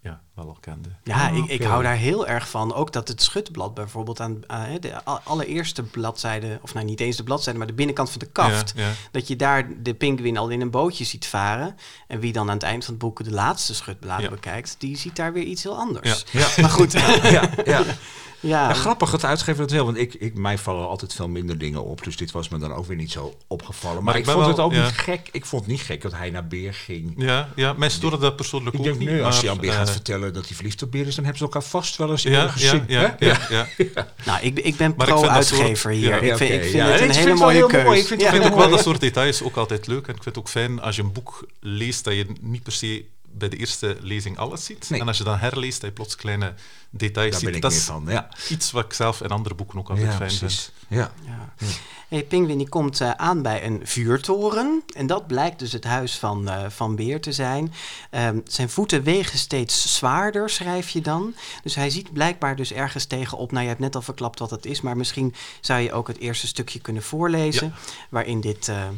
ja, 0.00 0.20
wel 0.34 0.46
al 0.46 0.56
kenden. 0.60 0.98
Ja, 1.04 1.28
ik, 1.28 1.44
ik 1.44 1.62
hou 1.62 1.82
daar 1.82 1.96
heel 1.96 2.26
erg 2.26 2.48
van. 2.48 2.74
Ook 2.74 2.92
dat 2.92 3.08
het 3.08 3.22
schutblad 3.22 3.74
bijvoorbeeld 3.74 4.20
aan 4.20 4.40
de 4.80 5.04
allereerste 5.24 5.82
bladzijde, 5.82 6.58
of 6.62 6.74
nou 6.74 6.86
niet 6.86 7.00
eens 7.00 7.16
de 7.16 7.22
bladzijde, 7.22 7.58
maar 7.58 7.68
de 7.68 7.72
binnenkant 7.72 8.10
van 8.10 8.18
de 8.18 8.26
kaft. 8.26 8.72
Ja, 8.76 8.86
ja. 8.86 8.92
Dat 9.10 9.28
je 9.28 9.36
daar 9.36 9.82
de 9.82 9.94
pinguïn 9.94 10.36
al 10.36 10.48
in 10.48 10.60
een 10.60 10.70
bootje 10.70 11.04
ziet 11.04 11.26
varen. 11.26 11.76
En 12.06 12.20
wie 12.20 12.32
dan 12.32 12.48
aan 12.48 12.54
het 12.54 12.62
eind 12.62 12.84
van 12.84 12.94
het 12.94 13.02
boek 13.02 13.24
de 13.24 13.30
laatste 13.30 13.74
schutbladen 13.74 14.24
Ja. 14.24 14.30
bekijkt, 14.30 14.74
die 14.78 14.96
ziet 14.96 15.16
daar 15.16 15.32
weer 15.32 15.44
iets 15.44 15.62
heel 15.62 15.76
anders. 15.76 16.24
Ja. 16.30 16.48
Maar 16.60 16.70
goed, 16.70 16.92
Ja, 17.36 17.50
ja. 17.64 17.82
ja. 18.42 18.68
Ja, 18.68 18.74
grappig 18.74 19.10
dat 19.10 19.20
de 19.20 19.26
uitgever 19.26 19.60
dat 19.62 19.70
wil, 19.70 19.84
want 19.84 19.96
ik, 19.96 20.14
ik, 20.14 20.34
mij 20.34 20.58
vallen 20.58 20.88
altijd 20.88 21.14
veel 21.14 21.28
minder 21.28 21.58
dingen 21.58 21.84
op. 21.84 22.04
Dus 22.04 22.16
dit 22.16 22.30
was 22.30 22.48
me 22.48 22.58
dan 22.58 22.72
ook 22.72 22.86
weer 22.86 22.96
niet 22.96 23.10
zo 23.10 23.34
opgevallen. 23.46 23.94
Maar, 23.96 24.04
Maar 24.04 24.16
ik, 24.16 24.24
vond 24.24 24.36
wel- 24.38 24.48
het 24.48 24.58
ook 24.58 24.72
ja. 24.72 24.84
niet 24.84 24.92
gek. 24.98 25.28
Ik 25.32 25.46
vond 25.46 25.62
het 25.62 25.70
niet 25.70 25.80
gek 25.80 26.02
dat 26.02 26.12
hij 26.12 26.30
naar 26.30 26.46
Beer 26.46 26.74
ging. 26.74 27.14
Ja, 27.16 27.48
ja, 27.56 27.72
mij 27.72 27.88
stoorde 27.88 28.18
dat 28.18 28.36
persoonlijk 28.36 28.74
Ik 28.74 28.80
ook 28.80 28.86
denk 28.98 29.10
niet. 29.10 29.22
als 29.22 29.40
hij 29.40 29.50
aan 29.50 29.60
Beer 29.60 29.72
gaat 29.72 29.90
vertellen 29.90 30.32
dat 30.32 30.46
hij 30.46 30.54
verliefd 30.56 30.82
op 30.82 30.90
Beer 30.90 31.06
is, 31.06 31.14
dan 31.14 31.24
hebben 31.24 31.38
ze 31.38 31.44
elkaar 31.44 31.62
vast 31.62 31.96
wel 31.96 32.10
eens 32.10 32.22
ja, 32.22 32.48
gezien. 32.48 32.84
ja, 32.86 33.16
hè? 33.18 33.26
ja, 33.26 33.38
ja. 33.50 33.66
Nou, 34.24 34.40
ik, 34.42 34.58
ik 34.58 34.76
ben 34.76 34.94
pro-uitgever 34.94 35.90
hier. 35.90 36.08
ja, 36.08 36.16
ik 36.16 36.20
vind, 36.22 36.32
oké, 36.34 36.44
ik 36.44 36.60
vind 36.62 36.72
ja. 36.72 36.86
het 36.86 37.00
een 37.00 37.10
hele 37.10 37.30
het 37.30 37.38
mooie 37.38 37.66
keuze. 37.66 37.86
mooi. 37.86 37.98
Ik 38.00 38.06
vind 38.06 38.20
het 38.20 38.30
Ja. 38.30 38.36
Ik 38.36 38.42
vind 38.42 38.54
ook 38.54 38.60
wel 38.60 38.70
dat 38.70 38.82
soort 38.82 39.00
details 39.00 39.42
ook 39.42 39.56
altijd 39.56 39.86
leuk. 39.86 40.06
En 40.06 40.14
ik 40.14 40.22
vind 40.22 40.34
het 40.34 40.38
ook 40.38 40.48
fijn 40.48 40.80
als 40.80 40.96
je 40.96 41.02
een 41.02 41.12
boek 41.12 41.46
leest 41.60 42.04
dat 42.04 42.14
je 42.14 42.26
niet 42.40 42.62
per 42.62 42.72
se 42.72 43.04
bij 43.32 43.48
de 43.48 43.56
eerste 43.56 43.96
lezing 44.00 44.38
alles 44.38 44.64
ziet. 44.64 44.90
Nee. 44.90 45.00
En 45.00 45.08
als 45.08 45.18
je 45.18 45.24
dan 45.24 45.38
herleest, 45.38 45.80
dat 45.80 45.88
je 45.90 45.94
plots 45.94 46.16
kleine 46.16 46.54
details 46.90 47.30
Daar 47.30 47.40
ziet. 47.40 47.48
ben 47.48 47.56
ik 47.56 47.62
dat 47.62 47.72
is 47.72 47.84
van. 47.84 48.04
Ja, 48.08 48.28
iets 48.48 48.70
wat 48.70 48.84
ik 48.84 48.92
zelf 48.92 49.20
in 49.20 49.28
andere 49.28 49.54
boeken 49.54 49.78
ook 49.78 49.88
altijd 49.88 50.06
ja 50.06 50.16
fijn 50.16 50.36
precies. 50.38 50.72
vind. 50.88 51.00
Ja. 51.00 51.12
Ja. 51.24 51.66
Hey, 52.08 52.26
die 52.28 52.68
komt 52.68 53.00
eh, 53.00 53.10
aan 53.10 53.42
bij 53.42 53.64
een 53.66 53.80
vuurtoren. 53.84 54.82
En 54.94 55.06
dat 55.06 55.26
blijkt 55.26 55.58
dus 55.58 55.72
het 55.72 55.84
huis 55.84 56.18
van, 56.18 56.48
eh, 56.48 56.70
van 56.70 56.96
Beer 56.96 57.20
te 57.20 57.32
zijn. 57.32 57.72
Ehm, 58.10 58.38
zijn 58.44 58.70
voeten 58.70 59.02
wegen 59.02 59.38
steeds 59.38 59.96
zwaarder, 59.96 60.50
schrijf 60.50 60.88
je 60.88 61.00
dan. 61.00 61.34
Dus 61.62 61.74
hij 61.74 61.90
ziet 61.90 62.12
blijkbaar 62.12 62.56
dus 62.56 62.72
ergens 62.72 63.04
tegenop. 63.04 63.50
Nou, 63.50 63.62
je 63.62 63.68
hebt 63.68 63.80
net 63.80 63.94
al 63.94 64.02
verklapt 64.02 64.38
wat 64.38 64.50
het 64.50 64.66
is. 64.66 64.80
Maar 64.80 64.96
misschien 64.96 65.34
zou 65.60 65.80
je 65.80 65.92
ook 65.92 66.08
het 66.08 66.18
eerste 66.18 66.46
stukje 66.46 66.80
kunnen 66.80 67.02
voorlezen. 67.02 67.74
Waarin 68.08 68.40
dit 68.40 68.68
eh, 68.68 68.88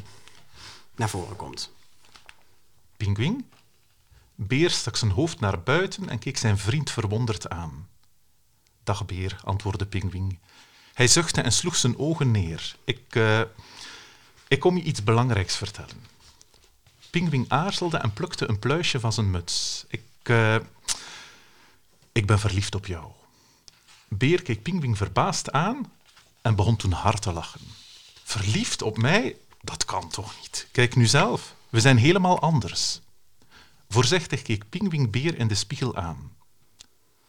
naar 0.97 1.09
voren 1.09 1.37
komt. 1.37 1.73
Pinguïn? 2.97 3.45
Beer 4.35 4.71
stak 4.71 4.97
zijn 4.97 5.11
hoofd 5.11 5.41
naar 5.41 5.63
buiten 5.63 6.09
en 6.09 6.19
keek 6.19 6.37
zijn 6.37 6.59
vriend 6.59 6.91
verwonderd 6.91 7.49
aan. 7.49 7.89
Dag 8.83 9.07
Beer, 9.07 9.41
antwoordde 9.45 9.87
Pinguïn. 9.87 10.39
Hij 10.95 11.07
zuchtte 11.07 11.41
en 11.41 11.53
sloeg 11.53 11.77
zijn 11.77 11.99
ogen 11.99 12.31
neer. 12.31 12.77
Ik, 12.85 13.15
eh, 13.15 13.41
Ik 14.49 14.61
kom 14.61 14.77
je 14.77 14.83
iets 14.83 15.05
belangrijks 15.05 15.57
vertellen. 15.57 16.07
Pingwing 17.11 17.49
aarzelde 17.49 17.97
en 17.97 18.13
plukte 18.13 18.49
een 18.49 18.59
pluisje 18.59 19.01
van 19.01 19.13
zijn 19.13 19.31
muts. 19.31 19.85
Ik, 19.89 20.03
eh, 20.23 20.57
ik 22.13 22.27
ben 22.27 22.39
verliefd 22.39 22.75
op 22.75 22.87
jou. 22.87 23.11
Beer 24.09 24.43
keek 24.43 24.63
Pingwing 24.63 24.97
verbaasd 24.97 25.53
aan 25.53 25.93
en 26.43 26.55
begon 26.55 26.77
toen 26.77 26.93
hard 26.93 27.23
te 27.23 27.33
lachen. 27.33 27.61
Verliefd 28.25 28.83
op 28.83 28.99
mij? 28.99 29.37
Dat 29.61 29.85
kan 29.85 30.09
toch 30.09 30.35
niet? 30.41 30.67
Kijk 30.73 30.97
nu 30.97 31.07
zelf, 31.07 31.55
we 31.69 31.81
zijn 31.81 31.97
helemaal 31.97 32.41
anders. 32.41 33.01
Voorzichtig 33.89 34.43
keek 34.43 34.69
Pingwing 34.69 35.11
Beer 35.11 35.39
in 35.39 35.49
de 35.49 35.55
spiegel 35.55 35.97
aan. 35.97 36.33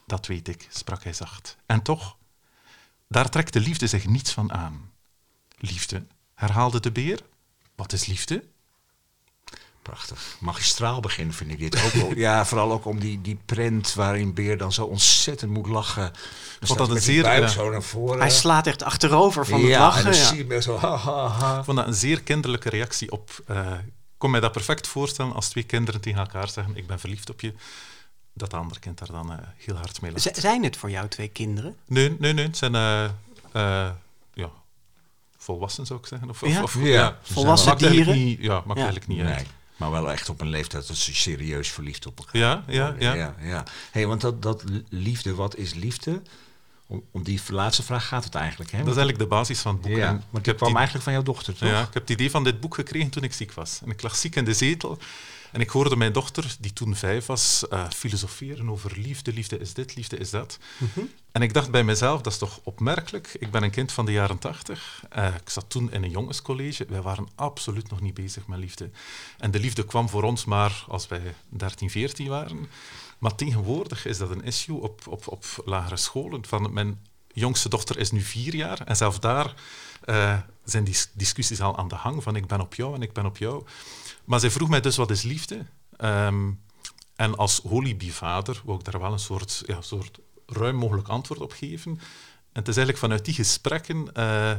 Dat 0.05 0.27
weet 0.27 0.47
ik, 0.47 0.67
sprak 0.69 1.03
hij 1.03 1.13
zacht. 1.13 1.57
En 1.65 1.81
toch, 1.81 2.17
daar 3.07 3.29
trekt 3.29 3.53
de 3.53 3.59
liefde 3.59 3.87
zich 3.87 4.07
niets 4.07 4.31
van 4.31 4.53
aan. 4.53 4.91
Liefde, 5.57 6.05
herhaalde 6.33 6.79
de 6.79 6.91
beer. 6.91 7.19
Wat 7.75 7.93
is 7.93 8.05
liefde? 8.05 8.43
Prachtig. 9.81 10.37
Magistraal 10.39 10.99
begin 10.99 11.33
vind 11.33 11.51
ik 11.51 11.59
dit 11.59 11.83
ook 11.83 11.91
wel. 11.91 12.15
Ja, 12.15 12.45
vooral 12.45 12.71
ook 12.71 12.85
om 12.85 12.99
die, 12.99 13.21
die 13.21 13.39
prent 13.45 13.93
waarin 13.93 14.33
Beer 14.33 14.57
dan 14.57 14.73
zo 14.73 14.85
ontzettend 14.85 15.51
moet 15.51 15.67
lachen. 15.67 16.11
Staat 16.59 16.77
dat 16.77 16.87
hij 16.87 16.95
een 16.95 17.01
zeer, 17.01 17.23
buik 17.23 17.41
ja. 17.41 17.47
zo 17.47 17.69
naar 17.69 17.83
voren. 17.83 18.19
Hij 18.19 18.29
slaat 18.29 18.67
echt 18.67 18.83
achterover 18.83 19.45
van 19.45 19.59
ja, 19.59 19.67
het 19.67 19.77
lachen. 19.79 20.05
en 20.05 20.11
dan 20.11 20.19
ja. 20.19 20.27
zie 20.27 20.37
je 20.37 20.53
hem 20.53 20.61
zo 20.61 20.77
ha, 20.77 20.95
ha, 20.95 21.27
ha. 21.27 21.57
Ik 21.57 21.63
vond 21.63 21.77
dat 21.77 21.87
een 21.87 21.93
zeer 21.93 22.23
kinderlijke 22.23 22.69
reactie 22.69 23.11
op... 23.11 23.43
eh, 23.47 23.71
kon 24.17 24.31
mij 24.31 24.39
dat 24.39 24.51
perfect 24.51 24.87
voorstellen 24.87 25.33
als 25.33 25.49
twee 25.49 25.63
kinderen 25.63 26.01
tegen 26.01 26.19
elkaar 26.19 26.49
zeggen 26.49 26.77
ik 26.77 26.87
ben 26.87 26.99
verliefd 26.99 27.29
op 27.29 27.41
je. 27.41 27.53
Dat 28.33 28.49
de 28.49 28.55
andere 28.57 28.79
kind 28.79 28.97
daar 28.97 29.11
dan 29.11 29.31
eh, 29.31 29.37
heel 29.57 29.75
hard 29.75 30.01
mee 30.01 30.11
lacht. 30.11 30.23
Z- 30.23 30.31
zijn 30.41 30.63
het 30.63 30.77
voor 30.77 30.89
jou 30.89 31.07
twee 31.07 31.27
kinderen? 31.27 31.75
Nee, 31.87 32.15
nee, 32.19 32.33
nee. 32.33 32.45
Het 32.45 32.57
zijn 32.57 32.75
eh, 32.75 33.03
eh, 33.51 33.91
ja, 34.33 34.49
volwassen, 35.37 35.85
zou 35.85 35.99
ik 35.99 36.05
zeggen. 36.05 36.29
Of, 36.29 36.43
of- 36.43 36.49
Ja? 36.49 36.63
of, 36.63 36.83
Ja, 36.83 37.19
Volwassen 37.21 37.67
maakt 37.69 37.79
dieren? 37.79 38.15
Niet, 38.15 38.39
ja, 38.41 38.53
maakt 38.53 38.79
Ja. 38.79 38.85
eigenlijk 38.85 39.07
niet 39.07 39.21
uit. 39.21 39.35
Nee, 39.35 39.45
maar 39.75 39.91
wel 39.91 40.11
echt 40.11 40.29
op 40.29 40.41
een 40.41 40.47
leeftijd 40.49 40.87
dat 40.87 40.97
ze 40.97 41.15
serieus 41.15 41.69
verliefd 41.71 42.05
op 42.05 42.17
elkaar 42.17 42.37
Ja, 42.41 42.63
ja, 42.67 42.95
ja. 42.99 43.13
ja, 43.13 43.35
ja. 43.41 43.63
Hey, 43.91 44.07
want 44.07 44.21
dat, 44.21 44.41
dat 44.41 44.63
liefde, 44.89 45.35
wat 45.35 45.55
is 45.55 45.73
liefde? 45.73 46.21
Om, 46.87 47.03
om 47.11 47.23
die 47.23 47.41
laatste 47.49 47.83
vraag 47.83 48.07
gaat 48.07 48.23
het 48.23 48.35
eigenlijk. 48.35 48.71
Hè? 48.71 48.77
Dat 48.77 48.87
is 48.87 48.95
eigenlijk 48.95 49.29
de 49.29 49.35
basis 49.35 49.59
van 49.59 49.73
het 49.73 49.81
boek. 49.81 49.95
ja, 49.95 50.07
En 50.07 50.23
maar 50.29 50.41
heb 50.41 50.55
kwam 50.55 50.67
die, 50.67 50.77
eigenlijk 50.77 51.03
van 51.03 51.13
jouw 51.13 51.23
dochter, 51.23 51.55
toch? 51.55 51.69
ja, 51.69 51.79
ik 51.79 51.93
heb 51.93 52.01
het 52.01 52.09
idee 52.09 52.29
van 52.29 52.43
dit 52.43 52.59
boek 52.59 52.75
gekregen 52.75 53.09
toen 53.09 53.23
ik 53.23 53.33
ziek 53.33 53.53
was. 53.53 53.79
En 53.83 53.91
ik 53.91 54.01
lag 54.01 54.15
ziek 54.15 54.35
in 54.35 54.45
de 54.45 54.53
zetel. 54.53 54.97
En 55.55 55.61
ik 55.61 55.69
hoorde 55.69 55.95
mijn 55.95 56.13
dochter, 56.13 56.55
die 56.59 56.73
toen 56.73 56.95
vijf 56.95 57.25
was, 57.25 57.67
eh, 57.67 57.89
filosoferen 57.89 58.69
over 58.69 58.99
liefde. 58.99 59.33
Liefde 59.33 59.59
is 59.59 59.73
dit, 59.73 59.95
liefde 59.95 60.17
is 60.17 60.29
dat. 60.29 60.57
En 61.31 61.41
ik 61.41 61.53
dacht 61.53 61.71
bij 61.71 61.83
mezelf, 61.83 62.21
dat 62.21 62.33
is 62.33 62.39
toch 62.39 62.59
opmerkelijk. 62.63 63.35
Ik 63.39 63.51
ben 63.51 63.63
een 63.63 63.71
kind 63.71 63.91
van 63.91 64.05
de 64.05 64.11
jaren 64.11 64.37
tachtig. 64.37 65.03
Eh, 65.09 65.25
ik 65.25 65.49
zat 65.49 65.65
toen 65.67 65.91
in 65.91 66.03
een 66.03 66.09
jongenscollege. 66.09 66.85
Wij 66.89 67.01
waren 67.01 67.27
absoluut 67.35 67.89
nog 67.89 68.01
niet 68.01 68.13
bezig 68.13 68.47
met 68.47 68.59
liefde. 68.59 68.89
En 69.37 69.51
de 69.51 69.59
liefde 69.59 69.85
kwam 69.85 70.09
voor 70.09 70.23
ons 70.23 70.45
maar 70.45 70.85
als 70.87 71.07
wij 71.07 71.35
13, 71.49 71.89
14 71.89 72.27
waren. 72.27 72.67
Maar 73.25 73.35
tegenwoordig 73.35 74.05
is 74.05 74.17
dat 74.17 74.29
een 74.29 74.43
issue 74.43 74.81
op, 74.81 75.07
op, 75.07 75.27
op 75.27 75.45
lagere 75.65 75.97
scholen. 75.97 76.45
Van 76.45 76.73
mijn 76.73 76.99
jongste 77.33 77.69
dochter 77.69 77.97
is 77.97 78.11
nu 78.11 78.21
vier 78.21 78.55
jaar. 78.55 78.81
En 78.81 78.95
zelfs 78.95 79.19
daar 79.19 79.53
eh, 80.03 80.37
zijn 80.63 80.83
die 80.83 80.97
discussies 81.13 81.61
al 81.61 81.77
aan 81.77 81.87
de 81.87 81.95
hang. 81.95 82.23
Van 82.23 82.35
ik 82.35 82.47
ben 82.47 82.61
op 82.61 82.75
jou 82.75 82.95
en 82.95 83.01
ik 83.01 83.13
ben 83.13 83.25
op 83.25 83.37
jou. 83.37 83.63
Maar 84.25 84.39
zij 84.39 84.51
vroeg 84.51 84.69
mij 84.69 84.81
dus, 84.81 84.95
wat 84.95 85.11
is 85.11 85.21
liefde? 85.21 85.65
Ehm, 85.97 86.51
en 87.15 87.37
als 87.37 87.59
holybi-vader 87.59 88.61
wou 88.65 88.79
ik 88.79 88.85
daar 88.85 89.01
wel 89.01 89.11
een 89.11 89.19
soort, 89.19 89.63
ja, 89.65 89.81
soort 89.81 90.19
ruim 90.45 90.75
mogelijk 90.75 91.07
antwoord 91.07 91.41
op 91.41 91.51
geven. 91.51 91.91
En 91.91 92.61
het 92.61 92.67
is 92.67 92.77
eigenlijk 92.77 92.97
vanuit 92.97 93.25
die 93.25 93.33
gesprekken 93.33 94.13
eh, 94.13 94.51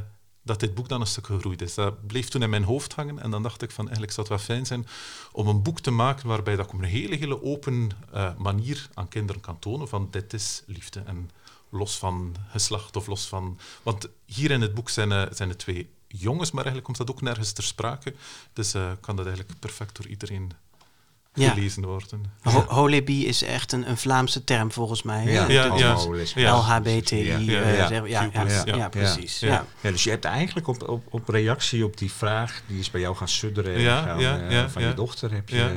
dat 0.47 0.61
dit 0.61 0.75
boek 0.75 0.89
dan 0.89 1.01
een 1.01 1.07
stuk 1.07 1.27
gegroeid 1.27 1.63
is. 1.63 1.75
Dat 1.75 2.07
bleef 2.07 2.29
toen 2.29 2.43
in 2.43 2.51
mijn 2.51 2.65
hoofd 2.65 2.95
hangen 2.95 3.19
en 3.19 3.31
dan 3.31 3.43
dacht 3.43 3.63
ik 3.63 3.71
van 3.71 3.85
eigenlijk 3.85 4.13
zou 4.13 4.29
het 4.29 4.37
wel 4.37 4.47
fijn 4.47 4.67
zijn 4.67 4.87
om 5.33 5.49
een 5.49 5.63
boek 5.63 5.81
te 5.81 5.91
maken 5.91 6.29
waarbij 6.29 6.57
dat 6.57 6.67
ik 6.67 6.73
op 6.73 6.79
een 6.79 6.85
hele, 6.85 7.17
hele 7.17 7.43
open 7.43 7.91
eh, 8.13 8.35
manier 8.37 8.89
aan 8.95 9.09
kinderen 9.09 9.41
kan 9.41 9.59
tonen 9.59 9.89
van 9.89 10.09
dit 10.11 10.33
is 10.33 10.63
liefde. 10.67 11.01
En 11.01 11.31
los 11.71 11.99
van 11.99 12.37
geslacht 12.49 12.97
of 12.97 13.07
los 13.07 13.27
van... 13.27 13.59
Want 13.83 14.09
hier 14.25 14.51
in 14.51 14.61
het 14.61 14.75
boek 14.75 14.89
zijn, 14.89 15.13
eh, 15.13 15.23
zijn 15.31 15.49
het 15.49 15.59
twee 15.59 15.91
jongens, 16.09 16.51
maar 16.51 16.65
eigenlijk 16.65 16.85
komt 16.85 17.09
dat 17.09 17.11
ook 17.11 17.23
nergens 17.23 17.53
ter 17.53 17.65
sprake. 17.65 18.15
Dus 18.53 18.75
eh, 18.75 18.91
kan 19.01 19.17
dat 19.17 19.27
eigenlijk 19.27 19.59
perfect 19.59 19.97
door 19.97 20.07
iedereen 20.07 20.53
Ja. 21.37 21.51
gelezen 21.51 21.85
worden. 21.85 22.25
Ho 22.43 22.65
Holebi 22.69 23.27
is 23.27 23.43
echt 23.43 23.73
een, 23.73 23.89
een 23.91 23.97
Vlaamse 23.97 24.45
term 24.45 24.73
volgens 24.73 25.03
mij. 25.03 25.25
Ja, 25.25 25.49
Ja, 25.49 25.77
ja. 26.35 26.57
LHBTI. 26.57 27.25
Ja, 27.51 27.91
eh, 28.79 28.89
precies. 28.89 29.39
Ja. 29.41 29.47
Ja. 29.49 29.67
Ja, 29.81 29.91
dus 29.91 30.05
je 30.05 30.11
hebt 30.11 30.25
eigenlijk 30.25 30.69
op, 30.69 30.89
op, 30.89 31.07
op 31.11 31.29
reactie 31.29 31.85
op 31.85 31.97
die 31.97 32.13
vraag, 32.13 32.63
die 32.67 32.79
is 32.79 32.91
bij 32.91 33.01
jou 33.01 33.17
gaan 33.17 33.29
sudderen 33.29 33.75
en 33.75 33.81
Ja, 33.81 34.03
gaan, 34.03 34.19
ja, 34.19 34.39
eh, 34.49 34.69
van 34.69 34.83
ja. 34.83 34.89
je 34.89 34.95
dochter, 34.95 35.33
heb 35.33 35.49
je, 35.49 35.57
Ja. 35.57 35.69
eh, 35.69 35.75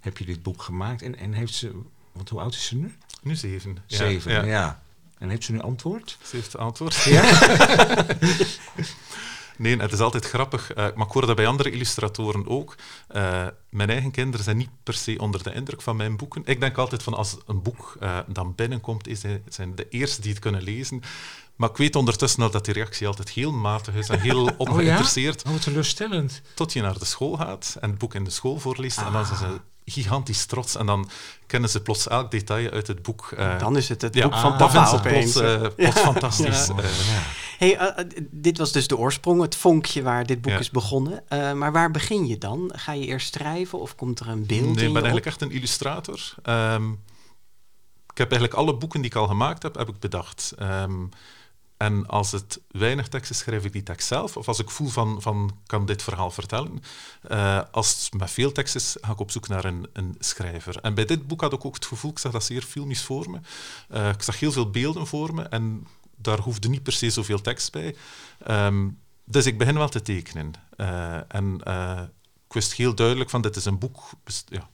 heb 0.00 0.18
je 0.18 0.24
dit 0.24 0.42
boek 0.42 0.62
gemaakt. 0.62 1.02
En, 1.02 1.18
en 1.18 1.32
heeft 1.32 1.54
ze, 1.54 1.70
want 2.12 2.28
hoe 2.28 2.40
oud 2.40 2.54
is 2.54 2.66
ze 2.66 2.76
nu? 2.76 2.94
Nu 3.22 3.34
zeven. 3.34 3.76
Zeven, 3.86 4.32
Ja, 4.32 4.42
ja. 4.44 4.82
En 5.18 5.28
heeft 5.28 5.44
ze 5.44 5.52
nu 5.52 5.60
antwoord? 5.60 6.18
Ze 6.22 6.36
heeft 6.36 6.52
het 6.52 6.60
antwoord. 6.60 7.02
Ja? 7.02 7.22
Nee, 9.62 9.76
het 9.76 9.92
is 9.92 10.00
altijd 10.00 10.24
grappig. 10.24 10.72
eh, 10.72 10.88
maar 10.94 11.06
ik 11.06 11.12
hoor 11.12 11.26
dat 11.26 11.36
bij 11.36 11.46
andere 11.46 11.70
illustratoren 11.70 12.48
ook. 12.48 12.74
Eh, 13.08 13.46
mijn 13.70 13.90
eigen 13.90 14.10
kinderen 14.10 14.44
zijn 14.44 14.56
niet 14.56 14.70
per 14.82 14.94
se 14.94 15.18
onder 15.18 15.42
de 15.42 15.52
indruk 15.52 15.82
van 15.82 15.96
mijn 15.96 16.16
boeken. 16.16 16.42
Ik 16.44 16.60
denk 16.60 16.78
altijd 16.78 17.02
van 17.02 17.14
als 17.14 17.36
een 17.46 17.62
boek 17.62 17.96
eh, 18.00 18.18
dan 18.26 18.54
binnenkomt, 18.54 19.08
is 19.08 19.20
zijn 19.48 19.74
de 19.74 19.88
eerste 19.88 20.20
die 20.20 20.30
het 20.30 20.40
kunnen 20.40 20.62
lezen. 20.62 21.02
Maar 21.56 21.70
ik 21.70 21.76
weet 21.76 21.96
ondertussen 21.96 22.42
al 22.42 22.50
dat 22.50 22.64
die 22.64 22.74
reactie 22.74 23.06
altijd 23.06 23.30
heel 23.30 23.52
matig 23.52 23.94
is 23.94 24.08
en 24.08 24.20
heel 24.20 24.54
ongeïnteresseerd. 24.58 25.44
Oh, 25.44 25.52
wat 25.52 25.62
teleurstellend. 25.62 26.42
Tot 26.54 26.72
je 26.72 26.80
naar 26.82 26.98
de 26.98 27.04
school 27.04 27.36
gaat 27.36 27.76
en 27.80 27.90
het 27.90 27.98
boek 27.98 28.14
in 28.14 28.24
de 28.24 28.30
school 28.30 28.58
voorleest. 28.58 28.98
En 28.98 29.12
dan 29.12 29.26
zijn 29.26 29.38
ze 29.38 29.60
gigantisch 29.84 30.44
trots. 30.46 30.76
En 30.76 30.86
dan 30.86 31.08
kennen 31.46 31.70
ze 31.70 31.82
plots 31.82 32.08
elk 32.08 32.30
detail 32.30 32.70
uit 32.70 32.86
het 32.86 33.02
boek. 33.02 33.32
eh, 33.36 33.58
Dan 33.58 33.76
is 33.76 33.88
het 33.88 34.02
het 34.02 34.14
ja, 34.14 34.22
boek 34.22 34.38
van 34.38 34.52
ah, 34.52 34.58
papa 34.58 34.98
plots, 35.00 35.36
eh, 35.36 35.66
plots 35.76 36.00
fantastisch. 36.00 36.66
Ja. 36.66 36.74
Eh, 36.76 36.84
ja. 36.84 37.22
Hey, 37.58 38.06
dit 38.30 38.58
was 38.58 38.72
dus 38.72 38.86
de 38.86 38.96
oorsprong, 38.96 39.40
het 39.40 39.56
vonkje 39.56 40.02
waar 40.02 40.26
dit 40.26 40.40
boek 40.40 40.52
is 40.52 40.70
begonnen. 40.70 41.24
Maar 41.28 41.72
waar 41.72 41.90
begin 41.90 42.26
je 42.26 42.38
dan? 42.38 42.72
Ga 42.74 42.92
je 42.92 43.06
eerst 43.06 43.34
schrijven 43.34 43.80
of 43.80 43.94
komt 43.94 44.20
er 44.20 44.28
een 44.28 44.46
beeld 44.46 44.60
Nee, 44.60 44.68
in 44.68 44.72
ik 44.72 44.78
je 44.78 44.84
ben 44.84 44.94
eigenlijk 44.94 45.26
echt 45.26 45.40
een 45.40 45.50
illustrator. 45.50 46.34
Ehm, 46.42 46.90
ik 48.12 48.18
heb 48.18 48.30
eigenlijk 48.30 48.60
alle 48.60 48.76
boeken 48.76 49.00
die 49.00 49.10
ik 49.10 49.16
al 49.16 49.26
gemaakt 49.26 49.62
heb, 49.62 49.74
heb 49.76 49.88
ik 49.88 49.98
bedacht. 49.98 50.52
Ehm, 50.58 51.04
en 51.82 52.06
als 52.06 52.32
het 52.32 52.60
weinig 52.70 53.08
tekst 53.08 53.30
is, 53.30 53.38
schrijf 53.38 53.64
ik 53.64 53.72
die 53.72 53.82
tekst 53.82 54.08
zelf. 54.08 54.36
Of 54.36 54.48
als 54.48 54.58
ik 54.58 54.70
voel 54.70 54.88
van, 54.88 55.22
van 55.22 55.58
kan 55.66 55.86
dit 55.86 56.02
verhaal 56.02 56.30
vertellen. 56.30 56.82
Eh, 57.22 57.60
als 57.70 58.04
het 58.04 58.20
met 58.20 58.30
veel 58.30 58.52
tekst 58.52 58.74
is, 58.74 58.96
ga 59.00 59.12
ik 59.12 59.20
op 59.20 59.30
zoek 59.30 59.48
naar 59.48 59.64
een, 59.64 59.86
een 59.92 60.16
schrijver. 60.18 60.76
En 60.76 60.94
bij 60.94 61.04
dit 61.04 61.26
boek 61.26 61.40
had 61.40 61.52
ik 61.52 61.64
ook 61.64 61.74
het 61.74 61.86
gevoel, 61.86 62.10
ik 62.10 62.18
zag 62.18 62.32
dat 62.32 62.44
zeer 62.44 62.62
filmisch 62.62 63.02
voor 63.02 63.30
me. 63.30 63.40
Eh, 63.88 64.08
ik 64.08 64.22
zag 64.22 64.40
heel 64.40 64.52
veel 64.52 64.70
beelden 64.70 65.06
voor 65.06 65.34
me 65.34 65.42
en 65.42 65.86
daar 66.16 66.38
hoefde 66.38 66.68
niet 66.68 66.82
per 66.82 66.92
se 66.92 67.10
zoveel 67.10 67.40
tekst 67.40 67.72
bij. 67.72 67.96
Ehm, 68.46 68.88
dus 69.24 69.46
ik 69.46 69.58
begin 69.58 69.74
wel 69.74 69.88
te 69.88 70.02
tekenen. 70.02 70.52
Eh, 70.76 71.34
en 71.34 71.60
ik 72.46 72.52
wist 72.52 72.74
heel 72.74 72.94
duidelijk 72.94 73.30
van 73.30 73.42
dit 73.42 73.56
is 73.56 73.64
een 73.64 73.78
boek. 73.78 74.10
Ja, 74.48 74.68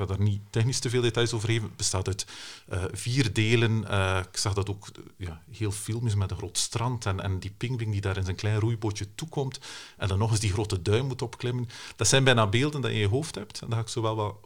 ga 0.00 0.06
daar 0.06 0.20
niet 0.20 0.40
technisch 0.50 0.78
te 0.78 0.90
veel 0.90 1.02
details 1.02 1.32
over 1.32 1.48
geven. 1.48 1.68
Het 1.68 1.76
bestaat 1.76 2.06
uit 2.06 2.26
eh, 2.68 2.84
vier 2.92 3.32
delen. 3.32 3.88
Eh, 3.88 4.18
ik 4.30 4.36
zag 4.36 4.54
dat 4.54 4.70
ook 4.70 4.88
eh, 4.88 5.02
ja, 5.16 5.42
heel 5.50 5.70
filmisch 5.70 6.14
met 6.14 6.30
een 6.30 6.36
groot 6.36 6.58
strand 6.58 7.06
en, 7.06 7.20
en 7.20 7.38
die 7.38 7.54
pingwing 7.56 7.92
die 7.92 8.00
daar 8.00 8.16
in 8.16 8.24
zijn 8.24 8.36
klein 8.36 8.58
roeibootje 8.58 9.14
toekomt 9.14 9.60
en 9.96 10.08
dan 10.08 10.18
nog 10.18 10.30
eens 10.30 10.40
die 10.40 10.52
grote 10.52 10.82
duim 10.82 11.06
moet 11.06 11.22
opklimmen. 11.22 11.68
Dat 11.96 12.08
zijn 12.08 12.24
bijna 12.24 12.46
beelden 12.46 12.80
dat 12.80 12.90
je 12.90 12.96
in 12.96 13.02
je 13.02 13.08
hoofd 13.08 13.34
hebt. 13.34 13.60
En 13.60 13.66
dan 13.68 13.78
ga 13.78 13.84
ik 13.84 13.90
zo 13.90 14.02
wel 14.02 14.40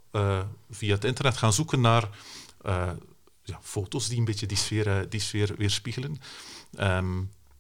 via 0.71 0.95
het 0.95 1.05
internet 1.05 1.37
gaan 1.37 1.53
zoeken 1.53 1.81
naar 1.81 2.09
ja, 3.43 3.59
foto's 3.63 4.09
die 4.09 4.19
een 4.19 4.25
beetje 4.25 4.47
die 4.47 4.57
sfeer, 4.57 5.09
die 5.09 5.21
sfeer 5.21 5.55
weerspiegelen. 5.57 6.21
Ehm, 6.77 7.17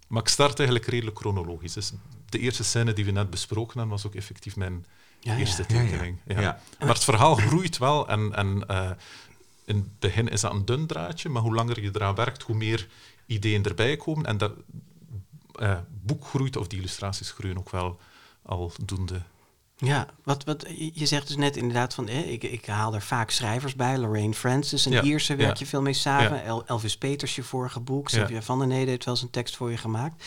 maar 0.08 0.22
ik 0.22 0.28
start 0.28 0.58
eigenlijk 0.58 0.88
redelijk 0.88 1.18
chronologisch. 1.18 1.72
Dus 1.72 1.92
de 2.28 2.38
eerste 2.38 2.64
scène 2.64 2.92
die 2.92 3.04
we 3.04 3.10
net 3.10 3.30
besproken 3.30 3.78
hebben, 3.78 3.96
was 3.96 4.06
ook 4.06 4.14
effectief 4.14 4.56
mijn 4.56 4.86
Ja, 5.24 5.32
ja. 5.32 5.38
eerste 5.38 5.64
Ja, 5.68 5.74
ja. 5.74 5.80
tekening. 5.88 6.18
Ja. 6.26 6.60
Maar 6.78 6.88
het 6.88 7.04
verhaal 7.04 7.34
groeit 7.34 7.78
wel 7.78 8.08
en, 8.08 8.34
en 8.34 8.66
eh, 8.66 8.90
in 9.64 9.76
het 9.76 9.98
begin 9.98 10.28
is 10.28 10.40
dat 10.40 10.52
een 10.52 10.64
dun 10.64 10.86
draadje, 10.86 11.28
maar 11.28 11.42
hoe 11.42 11.54
langer 11.54 11.82
je 11.82 11.90
eraan 11.92 12.14
werkt, 12.14 12.42
hoe 12.42 12.56
meer 12.56 12.88
ideeën 13.26 13.62
erbij 13.64 13.96
komen. 13.96 14.26
En 14.26 14.38
dat 14.38 14.52
eh, 15.54 15.78
boek 15.90 16.26
groeit, 16.26 16.56
of 16.56 16.66
die 16.66 16.78
illustraties 16.78 17.30
groeien 17.30 17.58
ook 17.58 17.70
wel 17.70 18.00
aldoende. 18.42 19.22
Ja, 19.76 20.06
wat, 20.24 20.44
wat, 20.44 20.66
je- 20.92 21.06
zegt 21.06 21.26
dus 21.26 21.36
net 21.36 21.56
inderdaad 21.56 21.94
van, 21.94 22.08
eh, 22.08 22.32
ik, 22.32 22.42
ik 22.42 22.66
haal 22.66 22.94
er 22.94 23.02
vaak 23.02 23.30
schrijvers 23.30 23.74
bij. 23.74 23.98
Lorraine 23.98 24.34
Francis, 24.34 24.84
een 24.84 24.92
Ja, 24.92 25.02
Ierse, 25.02 25.36
werk 25.36 25.50
ja. 25.52 25.56
je 25.58 25.66
veel 25.66 25.82
mee 25.82 25.92
samen. 25.92 26.44
Ja. 26.44 26.62
Elvis 26.66 26.96
Peters, 26.98 27.34
je 27.34 27.42
vorige 27.42 27.80
boek. 27.80 28.08
Sylvia 28.08 28.42
van 28.42 28.58
den 28.58 28.68
Nede 28.68 28.90
heeft 28.90 29.04
wel 29.04 29.14
eens 29.14 29.22
een 29.22 29.30
tekst 29.30 29.56
voor 29.56 29.70
je 29.70 29.76
gemaakt. 29.76 30.24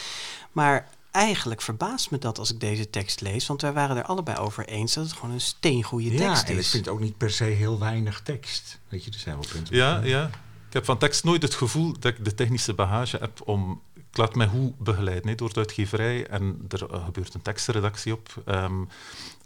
Maar 0.51 0.87
eigenlijk 1.17 1.61
verbaast 1.61 2.11
me 2.11 2.17
dat 2.17 2.39
als 2.39 2.51
ik 2.53 2.59
deze 2.59 2.89
tekst 2.89 3.21
lees. 3.21 3.47
Want 3.47 3.61
wij 3.61 3.73
waren 3.73 3.97
er 3.97 4.03
allebei 4.03 4.37
over 4.37 4.65
eens 4.67 4.93
dat 4.93 5.03
het 5.03 5.13
gewoon 5.13 5.31
een 5.31 5.41
steengoede 5.41 6.11
Ja, 6.11 6.17
tekst 6.17 6.43
en 6.43 6.51
ik 6.53 6.57
is. 6.59 6.69
vind 6.69 6.87
ook 6.87 6.99
niet 6.99 7.17
per 7.17 7.31
se 7.31 7.43
heel 7.43 7.79
weinig 7.79 8.21
tekst. 8.21 8.79
Weet 8.89 9.03
je, 9.03 9.11
er 9.11 9.19
zijn 9.19 9.35
wel 9.37 9.47
punten. 9.51 9.75
Ja, 9.75 10.01
ja. 10.03 10.25
Ik 10.67 10.73
heb 10.73 10.85
van 10.85 10.97
tekst 10.97 11.23
nooit 11.23 11.41
het 11.41 11.53
gevoel 11.53 11.91
dat 11.99 12.11
ik 12.17 12.25
de 12.25 12.33
technische 12.33 12.73
bagage 12.73 13.17
heb 13.17 13.41
om 13.45 13.81
ik 13.93 14.17
laat 14.17 14.35
mij 14.35 14.47
goed 14.47 14.79
begeleiden 14.79 15.37
door 15.37 15.53
de 15.53 15.59
uitgeverij 15.59 16.27
en 16.27 16.65
er 16.69 16.91
eh, 16.91 17.05
gebeurt 17.05 17.33
een 17.33 17.41
tekstredactie 17.41 18.13
op. 18.13 18.41
Ehm, 18.45 18.83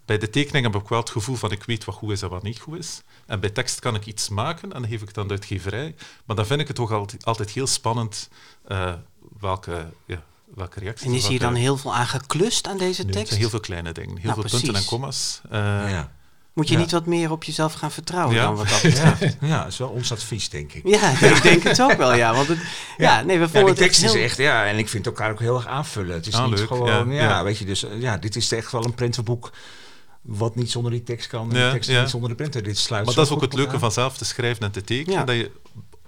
bij 0.06 0.18
de 0.18 0.30
tekening 0.30 0.66
heb 0.74 0.82
ik 0.82 0.88
wel 0.90 1.00
het 1.00 1.10
gevoel 1.10 1.36
van 1.36 1.52
ik 1.52 1.64
weet 1.64 1.86
wat 1.86 1.96
goed 1.96 2.12
is 2.12 2.22
en 2.22 2.30
wat 2.30 2.44
niet 2.44 2.60
goed 2.60 2.78
is. 2.78 3.02
En 3.26 3.40
bij 3.40 3.50
tekst 3.50 3.80
kan 3.80 3.96
ik 3.96 4.06
iets 4.06 4.30
maken 4.30 4.74
en 4.74 4.82
dan 4.82 4.90
geef 4.90 5.02
ik 5.02 5.08
het 5.08 5.18
aan 5.18 5.28
de 5.28 5.34
uitgeverij. 5.34 5.96
Maar 6.26 6.36
dan 6.36 6.46
vind 6.46 6.60
ik 6.60 6.68
het 6.68 6.76
toch 6.76 6.92
altijd, 6.92 7.26
altijd 7.26 7.50
heel 7.50 7.68
spannend 7.68 8.30
eh, 8.68 8.94
welke, 9.40 9.90
ja, 10.06 10.24
welke 10.56 10.80
reacties... 10.80 11.08
En 11.08 11.14
is 11.14 11.28
hier 11.28 11.40
dan 11.40 11.56
heel 11.56 11.78
veel 11.78 11.96
aan 11.96 12.08
geklust 12.08 12.68
aan 12.68 12.78
deze 12.78 12.98
Nee, 12.98 13.06
het 13.06 13.12
tekst? 13.16 13.28
zijn 13.28 13.40
heel 13.40 13.50
veel 13.50 13.60
kleine 13.60 13.92
dingen. 13.92 14.18
Heel 14.18 14.30
Nou, 14.36 14.42
veel 14.42 14.60
punten 14.60 14.76
en 14.82 14.86
commas. 14.86 15.42
Eh, 15.50 15.60
ja. 15.90 16.12
Moet 16.54 16.68
je 16.68 16.74
Ja. 16.74 16.80
niet 16.80 16.92
wat 16.92 17.06
meer 17.06 17.32
op 17.32 17.44
jezelf 17.44 17.74
gaan 17.74 17.92
vertrouwen 17.92 18.36
Ja. 18.36 18.44
dan 18.44 18.56
wat 18.56 18.70
dat 18.70 18.82
betreft? 18.92 19.38
ja, 19.42 19.58
dat 19.64 19.72
is 19.72 19.78
wel 19.78 19.90
ons 19.90 20.12
advies, 20.12 20.50
denk 20.50 20.74
ik. 20.74 20.88
Ja, 20.88 21.10
ik 21.36 21.42
denk 21.42 21.64
het 21.64 21.82
ook 21.82 21.94
wel, 21.98 22.14
ja. 22.14 22.34
Want 22.34 22.48
het, 22.48 22.58
ja. 22.98 23.22
nee, 23.22 23.40
we 23.40 23.48
Ja, 23.54 23.64
die 23.66 23.74
tekst 23.74 24.04
is 24.04 24.14
heel- 24.14 24.24
echt, 24.24 24.38
ja, 24.38 24.66
en 24.66 24.78
ik 24.78 24.90
vind 24.90 25.06
elkaar 25.06 25.32
ook 25.32 25.40
heel 25.40 25.56
erg 25.56 25.68
aanvullen. 25.68 26.16
Het 26.16 26.28
is 26.28 26.34
Ah, 26.34 26.46
niet 26.50 26.58
leuk, 26.58 26.68
gewoon, 26.68 27.10
ja, 27.12 27.22
ja, 27.22 27.30
ja. 27.30 27.44
weet 27.44 27.58
je, 27.58 27.66
dus 27.66 27.86
ja, 28.00 28.18
dit 28.18 28.36
is 28.36 28.52
echt 28.52 28.72
wel 28.72 28.86
een 28.86 28.94
prentenboek 28.96 29.52
wat 30.22 30.56
niet 30.56 30.72
zonder 30.72 30.92
die 30.92 31.04
tekst 31.04 31.28
kan 31.28 31.52
en 31.52 31.58
Ja, 31.60 31.66
de 31.66 31.72
tekst 31.72 31.90
ja. 31.90 32.02
niet 32.02 32.10
zonder 32.10 32.30
de 32.30 32.36
prenter. 32.36 32.64
Dit 32.64 32.78
sluit 32.78 33.06
Maar 33.06 33.14
dat 33.16 33.26
is 33.26 33.32
ook 33.32 33.42
het 33.42 33.54
leuke 33.54 33.80
van 33.80 33.92
zelf 33.92 34.18
te 34.18 34.26
schrijven 34.26 34.64
en 34.66 34.72
te 34.72 34.82
tekenen. 34.84 35.20
Ja. 35.20 35.26
Dat 35.26 35.36
je 35.36 35.52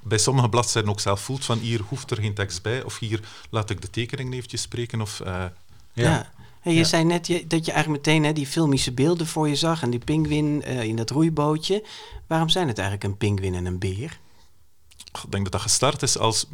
bij 0.04 0.18
sommige 0.18 0.50
bladzijden 0.50 0.92
ook 0.92 1.00
zelf 1.00 1.22
voelt 1.22 1.46
van 1.46 1.58
hier 1.60 1.82
hoeft 1.88 2.12
er 2.12 2.18
geen 2.18 2.34
tekst 2.34 2.62
bij. 2.62 2.84
Of 2.84 3.00
hier 3.00 3.20
laat 3.50 3.70
ik 3.70 3.82
de 3.82 3.90
tekening 3.90 4.34
eventjes 4.34 4.62
spreken. 4.62 5.02
Of, 5.02 5.20
eh. 5.20 5.28
Ja. 5.36 5.50
Ja. 5.94 6.32
Hey, 6.60 6.74
je 6.74 6.80
Ja. 6.80 6.86
zei 6.86 7.04
net 7.04 7.28
je- 7.28 7.48
dat 7.48 7.66
je 7.66 7.72
eigenlijk 7.72 8.06
meteen 8.06 8.24
hè, 8.24 8.34
die 8.34 8.48
filmische 8.48 8.92
beelden 8.92 9.28
voor 9.28 9.48
je 9.50 9.56
zag 9.56 9.82
en 9.82 9.90
die 9.90 10.00
pinguïn 10.00 10.64
eh, 10.64 10.84
in 10.84 10.96
dat 10.96 11.10
roeibootje. 11.10 11.84
Waarom 12.28 12.50
zijn 12.50 12.68
het 12.68 12.78
eigenlijk 12.78 13.08
een 13.10 13.18
pinguïn 13.18 13.56
en 13.56 13.66
een 13.66 13.80
beer? 13.80 14.20
ik 15.24 15.32
denk 15.32 15.44
dat 15.44 15.52
dat 15.52 15.62
gestart 15.62 16.02
is 16.02 16.18
als 16.18 16.46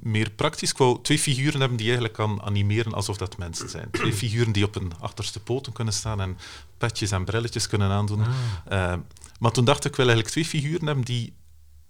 meer 0.00 0.30
praktisch. 0.30 0.70
Ik 0.70 0.76
wou 0.78 0.98
twee 1.02 1.18
figuren 1.18 1.60
hebben 1.60 1.76
die 1.78 1.86
je 1.86 1.92
eigenlijk 1.92 2.14
kan 2.14 2.42
animeren 2.42 2.92
alsof 2.94 3.16
dat 3.16 3.38
mensen 3.38 3.68
zijn. 3.68 3.88
Twee 3.90 4.12
figuren 4.22 4.52
die 4.52 4.64
op 4.64 4.74
hun 4.74 4.92
achterste 5.00 5.40
poten 5.40 5.72
kunnen 5.72 5.94
staan 5.94 6.20
en 6.20 6.38
petjes 6.78 7.10
en 7.10 7.24
brilletjes 7.24 7.66
kunnen 7.66 7.90
aandoen. 7.90 8.20
Ah. 8.20 8.92
Eh, 8.92 8.98
maar 9.38 9.50
toen 9.50 9.64
dacht 9.64 9.84
ik, 9.84 9.90
ik 9.90 9.96
wil 9.96 10.06
eigenlijk 10.08 10.34
twee 10.34 10.62
figuren 10.62 10.86
hebben 10.86 11.04
die 11.04 11.32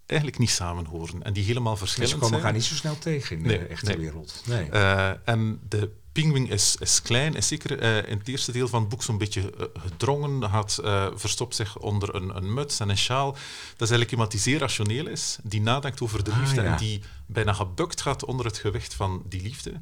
eigenlijk 0.08 0.40
niet 0.40 0.50
samen 0.50 0.84
horen 0.84 1.22
en 1.22 1.32
die 1.32 1.44
helemaal 1.44 1.72
Dus 1.72 1.80
verschillend 1.80 2.12
ze 2.12 2.18
komen 2.18 2.28
zijn. 2.40 2.40
elkaar 2.42 2.58
niet 2.60 2.68
zo 2.68 2.74
snel 2.74 2.98
tegen 2.98 3.36
in 3.36 3.42
de 3.42 3.56
echte 3.58 3.86
nee. 3.86 3.98
wereld. 3.98 4.42
Nee. 4.46 4.68
Eh, 4.70 5.10
en 5.24 5.60
de 5.68 5.90
pinguïn 6.12 6.48
is, 6.48 6.76
is 6.78 7.02
klein, 7.02 7.34
is 7.34 7.48
zeker 7.48 7.78
eh, 7.78 8.10
in 8.10 8.18
het 8.18 8.28
eerste 8.28 8.52
deel 8.52 8.68
van 8.68 8.80
het 8.80 8.88
boek 8.88 9.02
zo'n 9.02 9.18
beetje 9.18 9.40
eh, 9.58 9.64
gedrongen, 9.82 10.42
had, 10.42 10.80
eh, 10.84 11.06
verstopt 11.14 11.54
zich 11.54 11.78
onder 11.78 12.14
een, 12.14 12.36
een 12.36 12.54
muts 12.54 12.80
en 12.80 12.88
een 12.88 12.98
sjaal. 12.98 13.30
Dat 13.32 13.40
is 13.72 13.78
eigenlijk 13.78 14.10
iemand 14.10 14.30
die 14.30 14.40
zeer 14.40 14.58
rationeel 14.58 15.06
is, 15.06 15.38
die 15.42 15.60
nadenkt 15.60 16.00
over 16.00 16.24
de 16.24 16.30
Ah, 16.30 16.38
liefde 16.40 16.62
ja. 16.62 16.72
en 16.72 16.78
die 16.78 17.02
bijna 17.26 17.52
gebukt 17.52 18.00
gaat 18.00 18.24
onder 18.24 18.46
het 18.46 18.58
gewicht 18.58 18.94
van 18.94 19.22
die 19.28 19.42
liefde. 19.42 19.72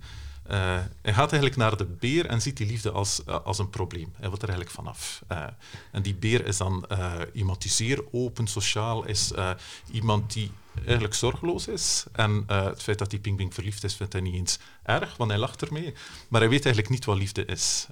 Eh, 0.49 0.79
hij 1.03 1.13
gaat 1.13 1.33
eigenlijk 1.33 1.57
naar 1.57 1.77
de 1.77 1.85
beer 1.85 2.27
en 2.27 2.43
ziet 2.43 2.57
die 2.57 2.67
liefde 2.67 2.91
als, 2.91 3.25
eh, 3.25 3.39
als 3.45 3.59
een 3.59 3.71
probleem. 3.71 4.13
Hij 4.13 4.29
wil 4.29 4.39
er 4.39 4.49
eigenlijk 4.49 4.71
vanaf. 4.71 5.23
Eh, 5.27 5.47
en 5.93 6.03
die 6.03 6.15
beer 6.15 6.47
is 6.47 6.57
dan 6.57 6.87
iemand 7.33 7.63
die 7.63 7.71
zeer 7.71 8.05
open, 8.13 8.47
sociaal 8.47 9.05
is, 9.05 9.33
iemand 9.91 10.33
die 10.33 10.51
eigenlijk 10.85 11.15
zorgeloos 11.15 11.69
is. 11.69 12.05
En 12.13 12.45
het 12.47 12.83
feit 12.83 12.99
dat 12.99 13.11
die 13.11 13.19
pinguïn 13.19 13.53
verliefd 13.53 13.85
is, 13.85 13.95
vindt 13.95 14.13
hij 14.13 14.23
niet 14.23 14.35
eens 14.35 14.59
erg, 14.83 15.17
want 15.17 15.31
hij 15.31 15.41
lacht 15.41 15.63
ermee. 15.63 15.95
Maar 16.29 16.41
hij 16.41 16.51
weet 16.51 16.65
eigenlijk 16.65 16.95
niet 16.95 17.05
wat 17.05 17.17
liefde 17.17 17.45
is. 17.45 17.87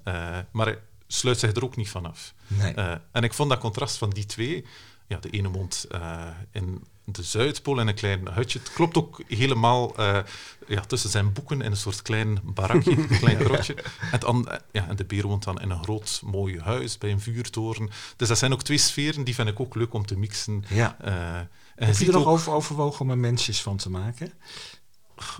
Maar 0.51 0.67
hij 0.67 0.79
sluit 1.07 1.39
zich 1.39 1.55
er 1.55 1.65
ook 1.65 1.77
niet 1.77 1.91
van 1.91 2.07
af. 2.07 2.35
Nee. 2.47 2.75
En 3.13 3.23
ik 3.23 3.35
vond 3.35 3.51
dat 3.51 3.59
contrast 3.59 3.97
van 3.97 4.11
die 4.11 4.27
twee, 4.27 4.65
ja, 5.07 5.19
de 5.19 5.31
ene 5.31 5.51
woont 5.51 5.87
eh, 5.91 6.27
in 6.51 6.85
de 7.05 7.23
Zuidpool 7.23 7.81
in 7.81 7.89
een 7.89 7.95
klein 7.95 8.29
hutje. 8.33 8.59
Het 8.59 8.73
klopt 8.73 8.97
ook 8.97 9.23
helemaal 9.29 9.97
eh, 9.97 10.19
ja, 10.67 10.81
tussen 10.81 11.11
zijn 11.11 11.33
boeken 11.33 11.63
in 11.63 11.71
een 11.71 11.77
soort 11.77 12.03
klein 12.03 12.41
barakje, 12.43 12.91
een 12.97 13.19
klein 13.19 13.41
grotje. 13.41 13.77
En, 14.13 14.21
eh, 14.21 14.59
ja, 14.73 14.89
en 14.89 14.97
de 14.97 15.05
beer 15.05 15.27
woont 15.27 15.45
dan 15.45 15.61
in 15.61 15.71
een 15.71 15.83
groot 15.83 16.21
mooi 16.25 16.61
huis 16.61 16.99
bij 16.99 17.11
een 17.11 17.21
vuurtoren. 17.21 17.91
Dus 18.17 18.29
dat 18.29 18.39
zijn 18.39 18.53
ook 18.53 18.63
twee 18.63 18.79
sferen, 18.79 19.25
die 19.25 19.35
vind 19.35 19.49
ik 19.49 19.61
ook 19.61 19.75
leuk 19.75 19.95
om 19.95 20.07
te 20.07 20.19
mixen. 20.19 20.65
Ja. 20.69 20.97
Eh, 21.01 21.15
en 21.15 21.49
je 21.75 21.85
Heb 21.85 21.89
je 21.89 21.95
ziet 21.95 22.09
er 22.09 22.15
nog 22.15 22.27
over 22.27 22.53
overwogen 22.53 23.01
om 23.01 23.11
er 23.11 23.19
mensjes 23.19 23.63
van 23.63 23.77
te 23.77 23.91
maken? 23.91 24.33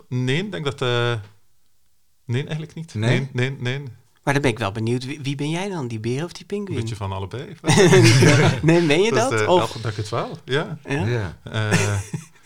Nee, 0.09 0.45
ik 0.45 0.53
denk 0.53 0.65
dat... 0.65 0.81
nee, 2.25 2.43
eigenlijk 2.43 2.75
niet. 2.75 2.95
Nee? 2.95 3.29
Nee, 3.33 3.51
nee, 3.51 3.79
nee. 3.79 3.83
Een 4.25 4.33
Maar 4.33 4.35
dan 4.35 4.43
ben 4.43 4.51
ik 4.51 4.59
wel 4.59 4.73
benieuwd, 4.73 5.05
wie, 5.05 5.21
wie 5.23 5.35
ben 5.35 5.51
jij 5.51 5.69
dan, 5.69 5.89
die 5.89 6.01
beer 6.01 6.25
of 6.25 6.33
die 6.33 6.47
pinguïn? 6.47 6.81
beetje 6.81 6.97
van 6.97 7.13
allebei. 7.13 7.57
nee, 8.63 8.81
meen 8.81 9.03
je 9.03 9.13
dat? 9.13 9.31
Dus, 9.31 9.41
eh, 9.41 9.49
of, 9.49 9.73
dat 9.73 9.83
denk 9.83 9.95
ik 9.95 9.97
het 9.97 10.09
wel, 10.09 10.39
ja. 10.45 10.79
ja? 10.89 11.37
Eh, 11.43 12.01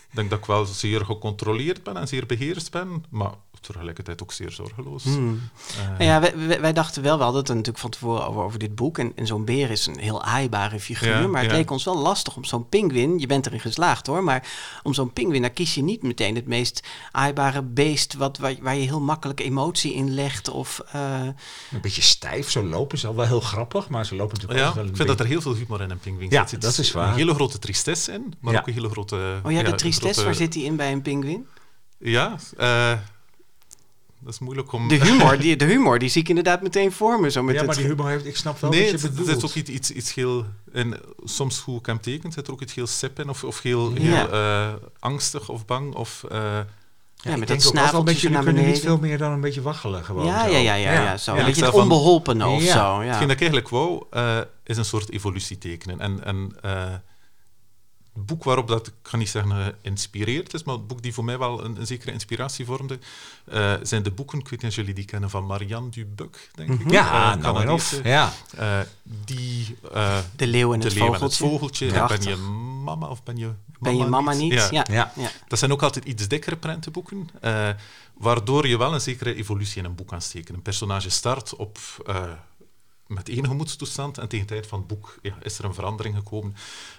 ik 0.09 0.15
denk 0.15 0.29
dat 0.29 0.39
ik 0.39 0.45
wel 0.45 0.65
zeer 0.65 1.05
gecontroleerd 1.05 1.83
ben 1.83 1.97
en 1.97 2.07
zeer 2.07 2.25
beheerst 2.25 2.71
ben, 2.71 3.05
maar 3.09 3.31
tegelijkertijd 3.61 4.21
ook 4.23 4.31
zeer 4.31 4.51
zorgeloos. 4.51 5.03
Hmm. 5.03 5.49
Eh, 5.77 5.87
Nou 5.89 6.03
ja, 6.03 6.19
wij, 6.21 6.33
wij- 6.47 6.61
wij 6.61 6.73
dachten 6.73 7.01
wel, 7.03 7.17
we 7.17 7.23
hadden 7.23 7.39
het 7.41 7.49
er 7.49 7.55
natuurlijk 7.55 7.83
van 7.83 7.91
tevoren 7.91 8.27
over, 8.27 8.41
over 8.41 8.59
dit 8.59 8.75
boek. 8.75 8.97
En, 8.97 9.11
en 9.15 9.27
zo'n 9.27 9.45
beer 9.45 9.69
is 9.71 9.85
een 9.85 9.99
heel 9.99 10.23
aaibare 10.23 10.79
figuur. 10.79 11.21
Ja, 11.21 11.27
maar 11.27 11.41
het 11.41 11.51
ja. 11.51 11.57
leek 11.57 11.71
ons 11.71 11.83
wel 11.83 11.97
lastig 11.97 12.35
om 12.35 12.43
zo'n 12.45 12.69
pinguïn, 12.69 13.19
je 13.19 13.27
bent 13.27 13.45
erin 13.45 13.59
geslaagd 13.59 14.07
hoor, 14.07 14.23
maar 14.23 14.47
om 14.83 14.93
zo'n 14.93 15.13
pinguïn, 15.13 15.41
daar 15.41 15.49
kies 15.51 15.75
je 15.75 15.81
niet 15.83 16.03
meteen 16.03 16.35
het 16.35 16.47
meest 16.47 16.87
aaibare 17.11 17.61
beest 17.63 18.13
wat, 18.13 18.37
waar, 18.37 18.55
waar 18.61 18.75
je 18.75 18.81
heel 18.85 19.01
makkelijk 19.01 19.39
emotie 19.39 19.93
in 19.93 20.13
legt. 20.13 20.49
Of, 20.49 20.81
eh, 20.91 21.21
Een 21.71 21.81
beetje 21.81 22.01
stijf, 22.01 22.49
zo 22.49 22.63
lopen 22.63 22.97
ze 22.97 23.07
al 23.07 23.15
wel 23.15 23.25
heel 23.25 23.39
grappig, 23.41 23.89
maar 23.89 24.05
ze 24.05 24.15
lopen 24.15 24.33
natuurlijk 24.33 24.59
ja, 24.61 24.67
ook 24.67 24.75
wel 24.75 24.85
ik 24.85 24.95
vind 24.95 25.07
dat 25.07 25.19
er 25.19 25.25
heel 25.25 25.41
veel 25.41 25.55
humor 25.55 25.81
in 25.81 25.89
een 25.89 25.99
pinguïn 25.99 26.29
Ja, 26.29 26.41
zit. 26.47 26.51
Er 26.63 26.69
dat 26.69 26.77
is 26.77 26.91
waar. 26.91 27.07
Een 27.07 27.13
hele 27.13 27.33
grote 27.33 27.59
tristesse 27.59 28.11
in, 28.11 28.33
maar 28.39 28.53
Ja. 28.53 28.59
ook 28.59 28.67
een 28.67 28.73
hele 28.73 28.89
grote... 28.89 29.39
oh 29.43 29.51
ja, 29.51 29.63
de 29.63 29.75
tristesse, 29.75 30.07
grote- 30.13 30.23
waar 30.23 30.35
zit 30.35 30.51
die 30.53 30.63
in 30.63 30.75
bij 30.75 30.91
een 30.91 31.01
pinguïn? 31.01 31.47
Ja, 31.99 32.35
eh, 32.57 32.91
dat 34.19 34.33
is 34.33 34.39
moeilijk 34.39 34.71
om... 34.71 34.87
De 34.87 34.95
humor, 35.09 35.37
die, 35.39 35.55
de 35.55 35.65
humor, 35.65 35.99
die 35.99 36.09
zie 36.09 36.21
ik 36.21 36.29
inderdaad 36.29 36.61
meteen 36.61 36.91
voor 36.91 37.19
me. 37.19 37.31
Zo 37.31 37.43
met 37.43 37.53
Ja, 37.53 37.57
het, 37.59 37.67
maar 37.69 37.77
die 37.77 37.85
humor 37.87 38.07
heeft, 38.09 38.25
ik 38.25 38.35
snap 38.37 38.59
wel 38.59 38.69
nee, 38.69 38.81
wat 38.83 38.91
het, 38.91 39.01
je 39.01 39.09
bedoelt. 39.09 39.29
zit 39.29 39.43
ook 39.45 39.55
iets, 39.55 39.69
iets, 39.69 39.91
iets 39.91 40.13
heel... 40.13 40.45
En 40.73 40.99
soms 41.23 41.59
hoe 41.59 41.79
ik 41.79 41.85
hem 41.85 41.99
tekent, 42.01 42.33
zit 42.33 42.47
er 42.47 42.53
ook 42.53 42.61
iets 42.61 42.73
heel 42.73 42.87
sip 42.87 43.19
in, 43.19 43.29
of, 43.29 43.43
of 43.43 43.61
heel, 43.61 43.91
Ja. 43.93 43.99
heel 43.99 44.31
eh, 44.31 44.73
angstig 44.99 45.49
of 45.49 45.65
bang, 45.65 45.95
of... 45.95 46.23
eh, 46.31 46.37
ja, 47.21 47.31
ik 47.31 47.37
met 47.37 47.47
dat 47.47 47.61
snaveltje 47.61 48.29
naar 48.29 48.43
kunnen 48.43 48.63
niet 48.63 48.63
beneden. 48.73 48.81
veel 48.81 48.97
meer 48.99 49.17
dan 49.17 49.31
een 49.31 49.41
beetje 49.41 49.61
waggelen 49.61 50.03
gewoon. 50.03 50.25
Ja, 50.25 50.43
zo. 50.45 50.51
ja, 50.51 50.57
ja, 50.57 50.73
ja, 50.73 50.91
ja, 50.93 51.17
zo. 51.17 51.33
Ja. 51.33 51.39
Een 51.39 51.45
beetje 51.45 51.65
het 51.65 51.73
onbeholpene 51.73 52.47
of 52.47 52.63
Ja. 52.63 52.71
zo. 52.73 53.01
Ja. 53.01 53.07
Hetgeen 53.07 53.27
dat 53.27 53.31
ik 53.35 53.41
eigenlijk 53.41 53.69
wou, 53.69 54.03
eh, 54.11 54.37
is 54.63 54.77
een 54.77 54.85
soort 54.85 55.11
evolutie 55.11 55.57
tekenen. 55.57 55.99
En, 55.99 56.23
en 56.23 56.51
het 56.61 57.01
boek 58.25 58.43
waarop 58.43 58.67
dat, 58.67 58.87
ik 58.87 58.93
ga 59.03 59.17
niet 59.17 59.29
zeggen 59.29 59.75
geïnspireerd 59.81 60.53
is, 60.53 60.63
maar 60.63 60.75
het 60.75 60.87
boek 60.87 61.01
die 61.01 61.13
voor 61.13 61.23
mij 61.23 61.37
wel 61.37 61.63
een, 61.63 61.79
een 61.79 61.87
zekere 61.87 62.11
inspiratie 62.11 62.65
vormde, 62.65 62.99
eh, 63.45 63.73
zijn 63.81 64.03
de 64.03 64.11
boeken, 64.11 64.39
ik 64.39 64.47
weet 64.49 64.61
niet 64.61 64.71
of 64.71 64.77
jullie 64.77 64.93
die 64.93 65.05
kennen, 65.05 65.29
van 65.29 65.45
Marianne 65.45 65.89
Dubuc, 65.89 66.49
denk 66.55 66.69
ik. 66.69 66.91
Ja, 66.91 67.31
Eh, 67.33 67.41
nou 67.41 67.61
en 67.61 67.69
of. 67.69 67.89
Canadese. 67.89 68.09
Ja. 68.09 68.33
Eh, 68.57 68.79
die, 69.25 69.75
eh, 69.93 70.17
De 70.35 70.47
leeuw 70.47 70.73
en 70.73 70.79
de 70.79 70.85
het 70.85 70.95
leeuw 70.95 71.13
en 71.13 71.19
vogeltje. 71.19 71.45
het 71.45 71.53
vogeltje, 71.53 72.07
ben 72.07 72.21
je 72.21 72.35
mama 72.83 73.07
of 73.07 73.23
ben 73.23 73.37
je 73.37 73.45
mama 73.45 73.57
Ben 73.79 73.97
je 73.97 74.05
mama 74.05 74.33
niet? 74.33 74.53
Ja. 74.53 74.67
Ja. 74.71 74.85
Ja. 74.91 75.11
ja. 75.15 75.29
Dat 75.47 75.59
zijn 75.59 75.71
ook 75.71 75.83
altijd 75.83 76.05
iets 76.05 76.27
dikkere 76.27 76.55
prentenboeken, 76.55 77.29
eh, 77.41 77.69
waardoor 78.13 78.67
je 78.67 78.77
wel 78.77 78.93
een 78.93 79.01
zekere 79.01 79.35
evolutie 79.35 79.77
in 79.79 79.85
een 79.85 79.95
boek 79.95 80.07
kan 80.07 80.21
steken. 80.21 80.55
Een 80.55 80.61
personage 80.61 81.09
start 81.09 81.55
op, 81.55 81.77
eh, 82.05 82.23
met 83.09 83.29
één 83.29 83.45
gemoedstoestand 83.47 84.17
en 84.17 84.27
tegen 84.27 84.47
de 84.47 84.53
tijd 84.53 84.67
van 84.67 84.79
het 84.79 84.87
boek 84.87 85.17
ja, 85.21 85.33
is 85.41 85.57
er 85.59 85.65
een 85.65 85.73
verandering 85.73 86.15
gekomen. 86.15 86.55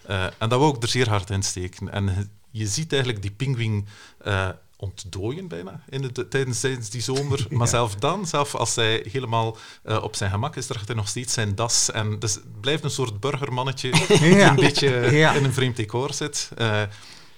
Eh, 0.07 0.25
en 0.25 0.49
dat 0.49 0.59
wou 0.59 0.77
ik 0.77 0.83
er 0.83 0.89
zeer 0.89 1.09
hard 1.09 1.31
in 1.31 1.43
steken. 1.43 1.93
En 1.93 2.31
je- 2.51 2.67
ziet 2.67 2.93
eigenlijk 2.93 3.23
die 3.23 3.31
pinguïn 3.31 3.87
eh, 4.19 4.49
ontdooien 4.77 5.49
bijna 5.49 5.83
in 5.89 6.03
de, 6.13 6.29
tijdens, 6.29 6.61
tijdens 6.61 6.91
die 6.91 7.01
zomer. 7.01 7.47
Maar 7.59 7.69
zelf 7.69 7.95
dan, 7.95 8.27
zelf 8.27 8.55
als 8.55 8.75
hij 8.75 9.07
helemaal 9.11 9.57
eh, 9.83 10.03
op 10.03 10.17
zijn 10.17 10.31
gemak 10.31 10.57
is, 10.57 10.67
draagt 10.67 10.87
hij 10.87 10.97
nog 10.97 11.09
steeds 11.09 11.33
zijn 11.33 11.55
das. 11.55 11.91
En 11.91 12.19
dus 12.19 12.35
het 12.35 12.61
blijft 12.61 12.85
een 12.85 12.91
soort 12.91 13.21
burgermannetje 13.21 13.91
die 14.21 14.41
een 14.43 14.55
beetje 14.55 14.89
Ja. 15.11 15.33
in 15.33 15.45
een 15.45 15.53
vreemd 15.53 15.77
decor 15.77 16.15
zit. 16.15 16.49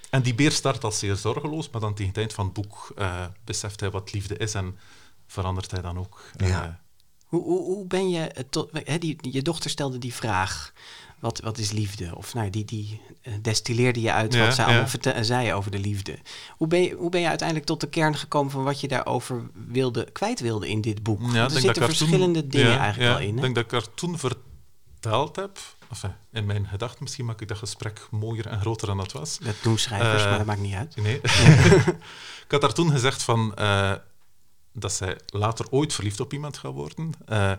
En 0.09 0.21
die 0.21 0.35
beer 0.35 0.51
start 0.51 0.83
als 0.83 0.99
zeer 0.99 1.15
zorgeloos, 1.15 1.69
maar 1.69 1.81
dan 1.81 1.93
tegen 1.93 2.07
het 2.09 2.17
eind 2.17 2.33
van 2.33 2.45
het 2.45 2.53
boek 2.53 2.93
beseft 3.45 3.79
hij 3.79 3.89
wat 3.91 4.13
liefde 4.13 4.37
is 4.37 4.53
en 4.53 4.77
verandert 5.27 5.71
hij 5.71 5.81
dan 5.81 5.97
ook. 5.99 6.21
Ja. 6.37 6.81
Hoe, 7.33 7.43
hoe, 7.43 7.63
hoe 7.63 7.85
ben 7.87 8.09
je... 8.09 8.19
het 8.33 8.51
Tot, 8.51 8.69
hè, 8.83 8.97
die, 8.97 9.17
je 9.21 9.41
dochter 9.41 9.69
stelde 9.69 9.97
die 9.97 10.13
vraag. 10.13 10.73
Wat, 11.19 11.39
wat 11.39 11.57
is 11.57 11.71
liefde? 11.71 12.15
Of 12.15 12.33
nou, 12.33 12.49
die, 12.49 12.65
die 12.65 13.01
eh, 13.21 13.33
destilleerde 13.41 14.01
je 14.01 14.11
uit 14.11 14.33
Ja, 14.33 14.45
wat 14.45 14.55
ze 14.55 14.61
ja. 14.61 14.67
allemaal 14.67 14.87
verte- 14.87 15.23
zei 15.23 15.53
over 15.53 15.71
de 15.71 15.79
liefde. 15.79 16.17
Hoe 16.57 16.67
ben, 16.67 16.81
je, 16.81 16.93
hoe 16.93 17.09
ben 17.09 17.21
je 17.21 17.27
uiteindelijk 17.27 17.67
tot 17.67 17.81
de 17.81 17.89
kern 17.89 18.15
gekomen 18.15 18.51
van 18.51 18.63
wat 18.63 18.79
je 18.81 18.87
daarover 18.87 19.49
wilde, 19.67 20.11
kwijt 20.11 20.39
wilde 20.39 20.69
in 20.69 20.81
dit 20.81 21.03
boek? 21.03 21.21
Ja, 21.31 21.43
er 21.43 21.49
zitten 21.51 21.61
dat 21.73 21.75
ik 21.77 21.81
er 21.81 21.87
toen- 21.87 21.95
verschillende 21.97 22.47
dingen 22.47 22.79
eigenlijk 22.79 23.11
wel 23.17 23.27
in. 23.27 23.35
Ik 23.35 23.41
denk 23.41 23.55
dat 23.55 23.63
ik 23.63 23.71
er 23.71 23.93
toen 23.93 24.17
verteld 24.19 25.35
heb, 25.35 25.59
enfin, 25.89 26.13
in 26.31 26.45
mijn 26.45 26.67
gedachten 26.67 27.03
misschien 27.03 27.25
maak 27.25 27.41
ik 27.41 27.47
dat 27.47 27.57
gesprek 27.57 28.07
mooier 28.11 28.47
en 28.47 28.59
groter 28.59 28.87
dan 28.87 28.97
dat 28.97 29.11
was. 29.11 29.37
Dat 29.39 29.55
doen 29.61 29.77
schrijvers, 29.77 30.23
Eh, 30.23 30.29
maar 30.29 30.37
dat 30.37 30.47
maakt 30.47 30.61
niet 30.61 30.73
uit. 30.75 30.95
Nee. 30.95 31.15
ik 32.45 32.51
had 32.51 32.61
daar 32.61 32.73
toen 32.73 32.91
gezegd 32.91 33.23
van, 33.23 33.55
eh, 33.55 33.91
dat 34.73 34.93
zij 34.93 35.17
later 35.25 35.65
ooit 35.69 35.93
verliefd 35.93 36.19
op 36.19 36.33
iemand 36.33 36.57
gaat 36.57 36.73
worden. 36.73 37.11
Eh, 37.25 37.51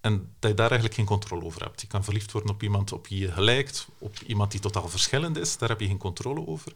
En 0.00 0.34
dat 0.38 0.50
je 0.50 0.56
daar 0.56 0.70
eigenlijk 0.70 0.94
geen 0.94 1.04
controle 1.04 1.44
over 1.44 1.62
hebt. 1.62 1.80
Je 1.80 1.86
kan 1.86 2.04
verliefd 2.04 2.32
worden 2.32 2.50
op 2.50 2.62
iemand 2.62 2.92
op 2.92 3.06
wie 3.06 3.18
je 3.18 3.32
gelijkt, 3.32 3.88
op 3.98 4.18
iemand 4.26 4.50
die 4.50 4.60
totaal 4.60 4.88
verschillend 4.88 5.36
is. 5.36 5.58
Daar 5.58 5.68
heb 5.68 5.80
je 5.80 5.86
geen 5.86 5.98
controle 5.98 6.46
over. 6.46 6.72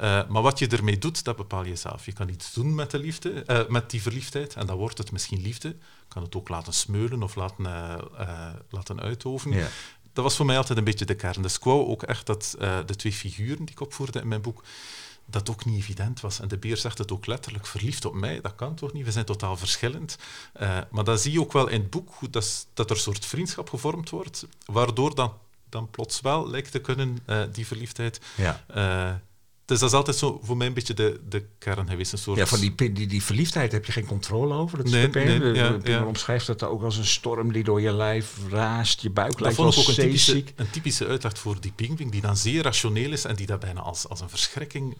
Uh, 0.00 0.28
maar 0.28 0.42
wat 0.42 0.58
je 0.58 0.66
ermee 0.66 0.98
doet, 0.98 1.24
dat 1.24 1.36
bepaal 1.36 1.64
je 1.64 1.76
zelf. 1.76 2.06
Je 2.06 2.12
kan 2.12 2.28
iets 2.28 2.52
doen 2.52 2.74
met, 2.74 2.90
de 2.90 2.98
liefde, 2.98 3.44
uh, 3.46 3.68
met 3.68 3.90
die 3.90 4.02
verliefdheid 4.02 4.54
en 4.54 4.66
dan 4.66 4.76
wordt 4.76 4.98
het 4.98 5.12
misschien 5.12 5.40
liefde. 5.40 5.68
Je 5.68 6.08
kan 6.08 6.22
het 6.22 6.36
ook 6.36 6.48
laten 6.48 6.72
smeulen 6.72 7.22
of 7.22 7.34
laten, 7.34 7.64
uh, 7.64 8.52
laten 8.70 9.00
uitoven. 9.00 9.52
Ja. 9.52 9.68
Dat 10.12 10.24
was 10.24 10.36
voor 10.36 10.46
mij 10.46 10.56
altijd 10.56 10.78
een 10.78 10.84
beetje 10.84 11.04
de 11.04 11.14
kern. 11.14 11.42
Dus 11.42 11.56
ik 11.56 11.64
wou 11.64 11.86
ook 11.86 12.02
echt 12.02 12.26
dat 12.26 12.54
de 12.86 12.96
twee 12.96 13.12
figuren 13.12 13.64
die 13.64 13.74
ik 13.74 13.80
opvoerde 13.80 14.20
in 14.20 14.28
mijn 14.28 14.42
boek, 14.42 14.62
dat 15.26 15.50
ook 15.50 15.64
niet 15.64 15.78
evident 15.78 16.20
was. 16.20 16.40
En 16.40 16.48
de 16.48 16.58
beer 16.58 16.76
zegt 16.76 16.98
het 16.98 17.12
ook 17.12 17.26
letterlijk, 17.26 17.66
verliefd 17.66 18.04
op 18.04 18.14
mij, 18.14 18.40
dat 18.40 18.54
kan 18.54 18.74
toch 18.74 18.92
niet? 18.92 19.04
We 19.04 19.12
zijn 19.12 19.24
totaal 19.24 19.56
verschillend. 19.56 20.18
Uh, 20.60 20.78
maar 20.90 21.04
dat 21.04 21.20
zie 21.20 21.32
je 21.32 21.40
ook 21.40 21.52
wel 21.52 21.68
in 21.68 21.80
het 21.80 21.90
boek, 21.90 22.32
dat, 22.32 22.66
dat 22.74 22.90
er 22.90 22.96
een 22.96 23.02
soort 23.02 23.26
vriendschap 23.26 23.68
gevormd 23.68 24.10
wordt, 24.10 24.46
waardoor 24.64 25.14
dan, 25.14 25.32
dan 25.68 25.90
plots 25.90 26.20
wel 26.20 26.50
lijkt 26.50 26.70
te 26.70 26.80
kunnen, 26.80 27.18
uh, 27.26 27.42
die 27.52 27.66
verliefdheid, 27.66 28.20
ja. 28.36 28.64
Dus 29.72 29.80
dat 29.80 29.90
is 29.90 29.96
altijd 29.96 30.16
zo 30.16 30.40
voor 30.42 30.56
mij 30.56 30.66
een 30.66 30.72
beetje 30.74 30.94
de, 30.94 31.20
de 31.28 31.44
kern 31.58 31.88
geweest. 31.88 32.12
Een 32.12 32.18
soort... 32.18 32.38
Ja, 32.38 32.46
van 32.46 32.60
die, 32.60 32.92
die, 32.92 33.06
die 33.06 33.22
verliefdheid 33.22 33.72
heb 33.72 33.84
je 33.84 33.92
geen 33.92 34.06
controle 34.06 34.54
over. 34.54 34.78
Dat 34.78 34.86
nee, 34.86 35.08
nee, 35.08 35.38
de, 35.38 35.52
ja, 35.54 35.78
ja. 35.82 36.04
omschrijft 36.04 36.46
dat 36.46 36.62
ook 36.62 36.82
als 36.82 36.96
een 36.96 37.06
storm 37.06 37.52
die 37.52 37.64
door 37.64 37.80
je 37.80 37.92
lijf 37.92 38.36
raast, 38.50 39.00
je 39.00 39.10
buik 39.10 39.40
lijkt 39.40 39.56
wel 39.56 39.66
ook 39.66 39.88
een 39.88 39.94
typische, 39.94 40.44
een 40.56 40.70
typische 40.70 41.06
uitleg 41.06 41.38
voor 41.38 41.60
die 41.60 41.72
pingwing, 41.72 42.12
die 42.12 42.20
dan 42.20 42.36
zeer 42.36 42.62
rationeel 42.62 43.12
is 43.12 43.24
en 43.24 43.36
die 43.36 43.46
dat 43.46 43.60
bijna 43.60 43.80
als, 43.80 44.08
als 44.08 44.20
een 44.20 44.28
verschrikking... 44.28 44.96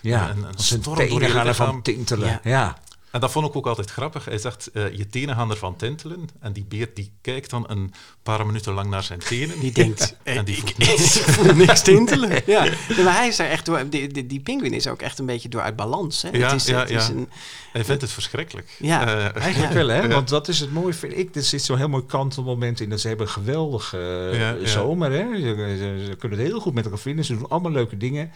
Ja, 0.00 0.30
een, 0.30 0.44
een 0.44 0.58
storm 0.58 1.08
door 1.08 1.22
je 1.22 1.44
lichaam 1.44 1.82
tintelen. 1.82 2.40
Ja. 2.42 2.78
En 3.14 3.20
dat 3.20 3.30
vond 3.30 3.46
ik 3.46 3.56
ook 3.56 3.66
altijd 3.66 3.90
grappig. 3.90 4.24
Hij 4.24 4.38
zegt, 4.38 4.70
uh, 4.72 4.92
je 4.92 5.06
tenen 5.06 5.34
gaan 5.34 5.50
ervan 5.50 5.76
tintelen. 5.76 6.28
En 6.40 6.52
die 6.52 6.64
beer 6.64 6.88
die 6.94 7.12
kijkt 7.20 7.50
dan 7.50 7.64
een 7.68 7.92
paar 8.22 8.46
minuten 8.46 8.72
lang 8.72 8.90
naar 8.90 9.02
zijn 9.02 9.18
tenen. 9.18 9.60
Die 9.60 9.72
denkt, 9.72 10.16
en 10.22 10.44
die 10.44 10.56
voelt 10.56 10.78
niks, 10.88 11.18
voelt 11.18 11.56
niks 11.56 11.82
tintelen. 11.90 12.42
Ja. 12.46 12.64
maar 13.04 13.16
hij 13.16 13.28
is 13.28 13.38
er 13.38 13.48
echt 13.48 13.64
door... 13.66 13.88
Die, 13.88 14.08
die, 14.08 14.26
die 14.26 14.40
pinguïn 14.40 14.72
is 14.72 14.86
ook 14.86 15.02
echt 15.02 15.18
een 15.18 15.26
beetje 15.26 15.48
door 15.48 15.60
uit 15.60 15.76
balans. 15.76 16.22
Hè? 16.22 16.28
Ja, 16.28 16.50
het 16.50 16.60
is, 16.60 16.66
ja, 16.66 16.78
het 16.78 16.90
is 16.90 17.06
ja. 17.06 17.12
Een... 17.12 17.28
Hij 17.72 17.84
vindt 17.84 18.02
het 18.02 18.12
verschrikkelijk. 18.12 18.76
Ja. 18.78 19.16
Uh, 19.16 19.36
Eigenlijk 19.36 19.72
wel, 19.82 19.88
hè? 19.88 20.08
Want 20.08 20.28
dat 20.28 20.48
is 20.48 20.60
het 20.60 20.72
mooie, 20.72 20.94
vind 20.94 21.16
ik. 21.16 21.34
Er 21.34 21.42
zit 21.42 21.62
zo'n 21.62 21.78
heel 21.78 21.88
mooi 21.88 22.06
kantelmoment 22.06 22.80
in. 22.80 22.90
Dat 22.90 23.00
ze 23.00 23.08
hebben 23.08 23.26
een 23.26 23.32
geweldige 23.32 24.60
zomer, 24.64 25.12
hè? 25.12 25.40
Ze, 25.40 25.76
ze, 25.78 26.04
ze, 26.06 26.16
kunnen 26.16 26.38
het 26.38 26.48
heel 26.48 26.60
goed 26.60 26.74
met 26.74 26.84
elkaar 26.84 26.98
vinden. 26.98 27.24
Ze 27.24 27.36
doen 27.36 27.48
allemaal 27.48 27.72
leuke 27.72 27.96
dingen. 27.96 28.32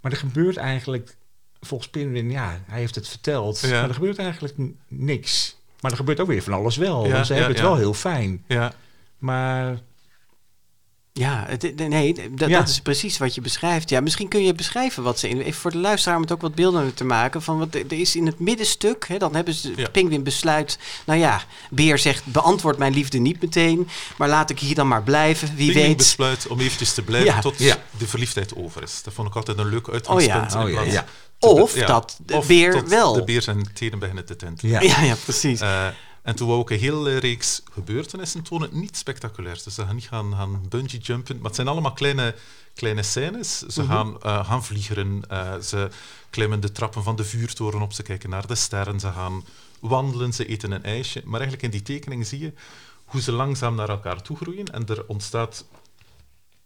Maar 0.00 0.12
er 0.12 0.18
gebeurt 0.18 0.56
eigenlijk 0.56 1.16
volgens 1.66 1.90
Pinwin, 1.90 2.30
ja, 2.30 2.60
hij 2.66 2.78
heeft 2.78 2.94
het 2.94 3.08
verteld. 3.08 3.60
Ja. 3.60 3.68
Maar 3.68 3.88
er 3.88 3.94
gebeurt 3.94 4.18
eigenlijk 4.18 4.54
niks. 4.88 5.56
Maar 5.80 5.90
er 5.90 5.96
gebeurt 5.96 6.20
ook 6.20 6.26
weer 6.26 6.42
van 6.42 6.52
alles 6.52 6.76
wel. 6.76 7.06
Ja, 7.06 7.24
ze 7.24 7.32
ja, 7.32 7.38
hebben 7.38 7.56
het 7.56 7.66
wel 7.66 7.76
heel 7.76 7.94
fijn. 7.94 8.44
Ja. 8.46 8.72
Maar... 9.18 9.80
Ja, 11.14 11.44
het, 11.48 11.76
nee, 11.76 12.14
dat, 12.30 12.50
dat, 12.50 12.68
is 12.68 12.80
precies 12.80 13.18
wat 13.18 13.34
je 13.34 13.40
beschrijft. 13.40 13.90
Ja, 13.90 14.00
misschien 14.00 14.28
kun 14.28 14.44
je 14.44 14.54
beschrijven 14.54 15.02
wat 15.02 15.18
ze 15.18 15.28
in. 15.28 15.40
Even 15.40 15.60
voor 15.60 15.70
de 15.70 15.78
luisteraar 15.78 16.16
om 16.16 16.22
het 16.22 16.32
ook 16.32 16.40
wat 16.40 16.54
beeldender 16.54 16.94
te 16.94 17.04
maken. 17.04 17.42
Van 17.42 17.58
wat 17.58 17.74
er 17.74 17.92
is 17.92 18.16
in 18.16 18.26
het 18.26 18.38
middenstuk. 18.38 19.08
Hè, 19.08 19.18
dan 19.18 19.34
hebben 19.34 19.54
ze. 19.54 19.88
Pinguin 19.92 20.22
besluit. 20.22 20.78
Nou 21.06 21.18
ja, 21.18 21.42
Beer 21.70 21.98
zegt: 21.98 22.24
beantwoord 22.24 22.78
mijn 22.78 22.94
liefde 22.94 23.18
niet 23.18 23.40
meteen. 23.42 23.88
Maar 24.16 24.28
laat 24.28 24.50
ik 24.50 24.58
hier 24.58 24.74
dan 24.74 24.88
maar 24.88 25.02
blijven. 25.02 25.48
Wie 25.48 25.66
Pinguin 25.66 25.86
weet. 25.86 25.96
besluit 25.96 26.46
om 26.46 26.60
eventjes 26.60 26.94
te 26.94 27.02
blijven 27.02 27.40
tot 27.40 27.58
de 27.58 28.06
verliefdheid 28.06 28.56
over 28.56 28.82
is. 28.82 29.02
Dat 29.02 29.14
vond 29.14 29.28
ik 29.28 29.36
altijd 29.36 29.58
een 29.58 29.68
leuk 29.68 29.88
uitgangspunt. 29.88 30.54
Oh 30.54 30.70
ja, 30.70 30.82
oh, 30.82 30.86
ja. 30.86 31.04
Of 31.42 31.74
ja, 31.74 31.86
dat 31.86 32.18
de 32.26 32.36
of 32.36 32.46
beer 32.46 32.88
wel. 32.88 33.12
De 33.12 33.24
beer 33.24 33.42
zijn 33.42 33.72
tenen 33.72 33.98
beginnen 33.98 34.24
te 34.24 34.36
tintelen. 34.36 34.72
Ja, 34.72 34.80
ja, 34.80 35.02
ja 35.02 35.14
precies. 35.14 35.60
Uh, 35.60 35.86
en 36.22 36.34
toen 36.34 36.48
wou 36.48 36.60
ik 36.60 36.70
een 36.70 36.78
hele 36.78 37.18
reeks 37.18 37.62
gebeurtenissen 37.72 38.42
tonen. 38.42 38.68
Niet 38.72 38.96
spectaculair. 38.96 39.60
Dus 39.64 39.74
ze 39.74 39.84
gaan 39.84 39.94
niet 39.94 40.08
gaan, 40.08 40.34
gaan 40.36 40.68
bungee 40.68 41.00
jumpen. 41.00 41.36
Maar 41.36 41.44
het 41.44 41.54
zijn 41.54 41.68
allemaal 41.68 41.92
kleine, 41.92 42.34
kleine 42.74 43.02
scènes. 43.02 43.58
Ze 43.58 43.82
mm 43.82 43.88
-hmm. 43.88 43.96
gaan, 43.96 44.16
uh, 44.26 44.46
gaan 44.46 44.64
vliegeren. 44.64 45.22
Uh, 45.30 45.58
ze 45.58 45.88
klimmen 46.30 46.60
de 46.60 46.72
trappen 46.72 47.02
van 47.02 47.16
de 47.16 47.24
vuurtoren 47.24 47.82
op. 47.82 47.92
Ze 47.92 48.02
kijken 48.02 48.30
naar 48.30 48.46
de 48.46 48.54
sterren. 48.54 49.00
Ze 49.00 49.12
gaan 49.12 49.44
wandelen. 49.80 50.32
Ze 50.32 50.46
eten 50.46 50.70
een 50.70 50.84
ijsje. 50.84 51.22
Maar 51.24 51.40
eigenlijk 51.40 51.62
in 51.62 51.78
die 51.78 51.96
tekening 51.96 52.26
zie 52.26 52.38
je 52.38 52.52
hoe 53.04 53.20
ze 53.20 53.32
langzaam 53.32 53.74
naar 53.74 53.88
elkaar 53.88 54.22
toe 54.22 54.36
groeien. 54.36 54.66
En 54.66 54.86
er 54.86 55.04
ontstaat 55.06 55.64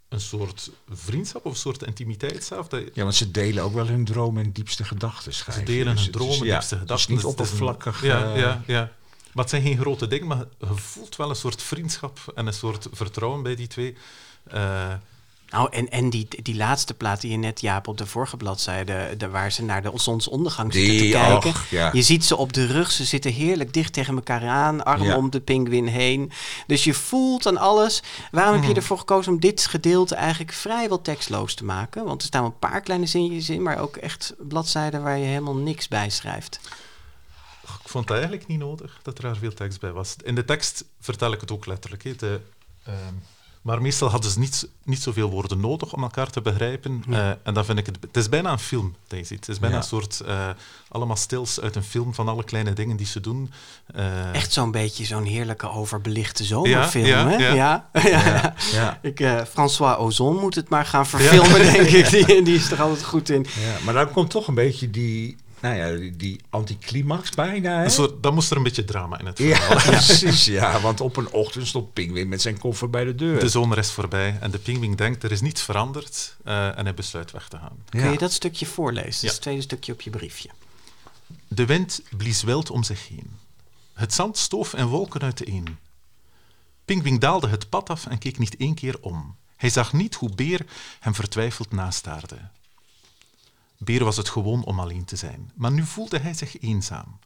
een 0.09 0.21
soort 0.21 0.71
vriendschap 0.89 1.45
of 1.45 1.53
een 1.53 1.59
soort 1.59 1.83
intimiteit 1.83 2.45
zelf. 2.45 2.69
Dat... 2.69 2.83
Ja, 2.95 3.03
want 3.03 3.15
ze 3.15 3.31
delen 3.31 3.65
ook 3.65 3.75
wel 3.75 3.87
hun 3.87 4.05
dromen 4.05 4.45
en 4.45 4.53
diepste 4.53 4.85
gedachten. 4.85 5.35
Ze 5.35 5.63
delen 5.63 5.95
dus 5.95 6.03
hun 6.03 6.13
dromen 6.13 6.39
en 6.39 6.45
ja, 6.45 6.53
diepste 6.53 6.79
gedachten. 6.79 7.13
Het 7.13 7.21
is 7.21 7.25
niet 7.25 7.25
oppervlakkig. 7.25 8.03
Ja, 8.03 8.35
uh, 8.35 8.41
ja, 8.41 8.63
ja. 8.67 8.93
Maar 9.33 9.45
het 9.45 9.51
zijn 9.51 9.63
geen 9.63 9.79
grote 9.79 10.07
dingen, 10.07 10.27
maar 10.27 10.45
je 10.59 10.67
voelt 10.67 11.17
wel 11.17 11.31
een 11.31 11.37
soort 11.37 11.63
vriendschap 11.63 12.33
en 12.35 12.47
een 12.47 12.55
soort 12.55 12.89
vertrouwen 12.93 13.43
bij 13.43 13.55
die 13.57 13.67
twee. 13.67 13.97
Uh, 14.55 14.95
nou, 15.49 15.73
en, 15.73 15.89
en 15.89 16.11
die, 16.11 16.29
die 16.43 16.57
laatste 16.57 16.95
plaat 16.95 17.21
die 17.21 17.31
je 17.31 17.37
net, 17.37 17.61
Jaap, 17.61 17.89
op 17.89 17.99
de 17.99 18.07
vorige 18.07 18.37
bladzijde, 18.37 19.15
de, 19.17 19.29
waar 19.29 19.53
ze 19.53 19.63
naar 19.65 19.83
de 19.83 19.91
zonsondergang 19.95 20.73
zitten 20.73 20.93
die, 20.93 21.13
te 21.13 21.19
kijken. 21.19 21.51
Och, 21.51 21.67
ja. 21.71 21.91
Je 21.93 22.03
ziet 22.03 22.25
ze 22.25 22.37
op 22.37 22.53
de 22.53 22.67
rug, 22.67 22.91
ze 22.91 23.05
zitten 23.05 23.33
heerlijk 23.33 23.73
dicht 23.73 23.93
tegen 23.93 24.15
elkaar 24.15 24.47
aan, 24.47 24.85
arm 24.85 25.03
Ja. 25.03 25.17
om 25.17 25.31
de 25.31 25.41
pinguïn 25.41 25.87
heen. 25.87 26.33
Dus 26.67 26.85
je 26.85 26.95
voelt 26.95 27.47
aan 27.47 27.57
alles. 27.57 28.03
Waarom 28.31 28.61
heb 28.61 28.65
je 28.65 28.75
ervoor 28.75 28.99
gekozen 28.99 29.33
om 29.33 29.41
dit 29.41 29.67
gedeelte 29.67 30.15
eigenlijk 30.15 30.53
vrijwel 30.53 31.03
tekstloos 31.03 31.55
te 31.55 31.65
maken? 31.65 32.05
Want 32.05 32.21
er 32.21 32.27
staan 32.27 32.45
een 32.45 32.59
paar 32.59 32.81
kleine 32.81 33.07
zinnetjes 33.07 33.51
in, 33.51 33.63
maar 33.63 33.79
ook 33.79 33.97
echt 33.97 34.35
bladzijden 34.39 35.03
waar 35.03 35.19
je 35.19 35.25
helemaal 35.25 35.57
niks 35.57 35.89
bij 35.89 36.11
schrijft. 36.11 36.61
Ik 37.63 37.89
vond 37.93 38.05
het 38.09 38.19
eigenlijk 38.19 38.47
niet 38.47 38.59
nodig 38.59 38.99
dat 39.03 39.19
er 39.19 39.25
daar 39.25 39.37
veel 39.37 39.55
tekst 39.55 39.81
bij 39.81 39.93
was. 39.93 40.15
In 40.25 40.35
de 40.35 40.45
tekst 40.45 40.85
vertel 41.01 41.33
ik 41.33 41.41
het 41.41 41.51
ook 41.53 41.67
letterlijk. 41.67 42.05
Hè. 42.05 42.15
De, 42.17 42.41
uh, 42.89 42.95
maar 43.67 43.83
meestal 43.83 44.09
hadden 44.11 44.31
ze 44.31 44.39
niet, 44.39 44.69
niet 44.85 45.03
zoveel 45.03 45.31
woorden 45.31 45.61
nodig 45.61 45.93
om 45.93 46.03
elkaar 46.03 46.31
te 46.31 46.41
begrijpen. 46.43 47.03
Ja. 47.09 47.29
Uh, 47.31 47.37
en 47.43 47.55
dan 47.55 47.65
vind 47.65 47.79
ik 47.79 47.87
het... 47.87 47.99
Het 48.01 48.17
is 48.17 48.29
bijna 48.29 48.53
een 48.53 48.59
film, 48.59 48.95
dat 49.09 49.19
je 49.19 49.25
ziet. 49.25 49.39
Het 49.41 49.49
is 49.49 49.59
bijna 49.59 49.75
Ja. 49.75 49.81
een 49.83 49.89
soort... 49.89 50.23
Uh, 50.27 50.49
allemaal 50.89 51.17
stils 51.17 51.61
uit 51.61 51.77
een 51.77 51.83
film 51.83 52.15
van 52.15 52.29
alle 52.29 52.45
kleine 52.45 52.73
dingen 52.73 52.97
die 52.97 53.07
ze 53.07 53.21
doen. 53.21 53.53
Uh, 53.97 54.35
Echt 54.35 54.53
zo'n 54.53 54.71
beetje 54.71 55.05
zo'n 55.05 55.25
heerlijke 55.25 55.71
overbelichte 55.71 56.45
zomerfilm, 56.45 57.07
Ja, 57.07 57.29
ja, 57.29 57.29
hè? 57.29 57.37
ja. 57.37 57.55
ja. 57.55 57.89
Ja, 58.03 58.55
ja. 58.73 58.99
Ik, 59.03 59.21
eh, 59.21 59.41
François 59.51 59.99
Ozon 59.99 60.37
moet 60.37 60.55
het 60.55 60.69
maar 60.69 60.87
gaan 60.87 61.07
verfilmen, 61.07 61.59
denk 61.73 61.89
ik. 61.89 62.11
Die, 62.27 62.43
die 62.43 62.55
is 62.57 62.71
er 62.71 62.83
altijd 62.83 63.05
goed 63.05 63.29
in. 63.31 63.47
Ja, 63.61 63.77
maar 63.85 63.95
daar 63.95 64.07
komt 64.07 64.31
toch 64.31 64.49
een 64.49 64.55
beetje 64.55 64.91
die, 64.91 65.37
nou 65.61 65.75
ja, 65.77 65.97
die, 65.97 66.17
die 66.17 66.41
anticlimax 66.51 67.31
bijna. 67.31 67.79
Hè? 67.79 67.85
een 67.85 67.91
soort, 67.91 68.23
dan 68.23 68.35
moest 68.35 68.51
er 68.51 68.57
een 68.57 68.63
beetje 68.63 68.85
drama 68.85 69.19
in 69.19 69.27
het 69.27 69.39
Ja, 69.39 69.57
verhaal. 69.57 69.77
precies. 69.93 70.45
Ja, 70.45 70.81
want 70.81 71.01
op 71.01 71.17
een 71.17 71.31
ochtend 71.33 71.67
stond 71.67 71.93
Pingwin 71.93 72.29
met 72.29 72.43
zijn 72.43 72.59
koffer 72.59 72.91
bij 72.91 73.05
de 73.05 73.15
deur. 73.15 73.41
De 73.41 73.49
zomer 73.49 73.79
is 73.79 73.91
voorbij 73.91 74.39
en 74.41 74.51
de 74.51 74.59
pinguïn 74.59 74.95
denkt 74.95 75.23
er 75.23 75.33
is 75.33 75.41
niets 75.41 75.63
veranderd 75.63 76.37
uh, 76.47 76.79
en 76.79 76.85
hij 76.85 76.95
besluit 76.95 77.31
weg 77.31 77.49
te 77.49 77.57
gaan. 77.59 77.77
Kun 77.89 78.11
je 78.13 78.19
dat 78.19 78.33
stukje 78.33 78.67
voorlezen? 78.67 79.05
Dat 79.05 79.15
is 79.15 79.21
Ja. 79.23 79.31
het 79.33 79.41
tweede 79.41 79.63
stukje 79.63 79.93
op 79.93 80.01
je 80.01 80.11
briefje. 80.11 80.49
De 81.49 81.67
wind 81.67 82.03
blies 82.17 82.43
wild 82.43 82.71
om 82.71 82.83
zich 82.83 83.09
heen. 83.09 83.31
Het 83.95 84.13
zand 84.15 84.39
stoof 84.39 84.75
in 84.75 84.87
wolken 84.87 85.21
uiteen. 85.21 85.79
Pingwing 86.85 87.21
daalde 87.21 87.49
het 87.49 87.69
pad 87.69 87.91
af 87.91 88.07
en 88.07 88.19
keek 88.19 88.39
niet 88.39 88.57
één 88.57 88.75
keer 88.75 88.97
om. 89.01 89.37
Hij 89.57 89.71
zag 89.71 89.93
niet 89.93 90.15
hoe 90.15 90.35
Beer 90.35 90.67
hem 91.01 91.15
vertwijfeld 91.15 91.73
nastaarde. 91.73 92.37
Beer 93.79 94.05
was 94.05 94.17
het 94.17 94.29
gewoon 94.29 94.65
om 94.65 94.81
alleen 94.81 95.05
te 95.05 95.17
zijn, 95.17 95.51
maar 95.55 95.73
nu 95.73 95.85
voelde 95.85 96.19
hij 96.19 96.35
zich 96.35 96.61
eenzaam. 96.61 97.19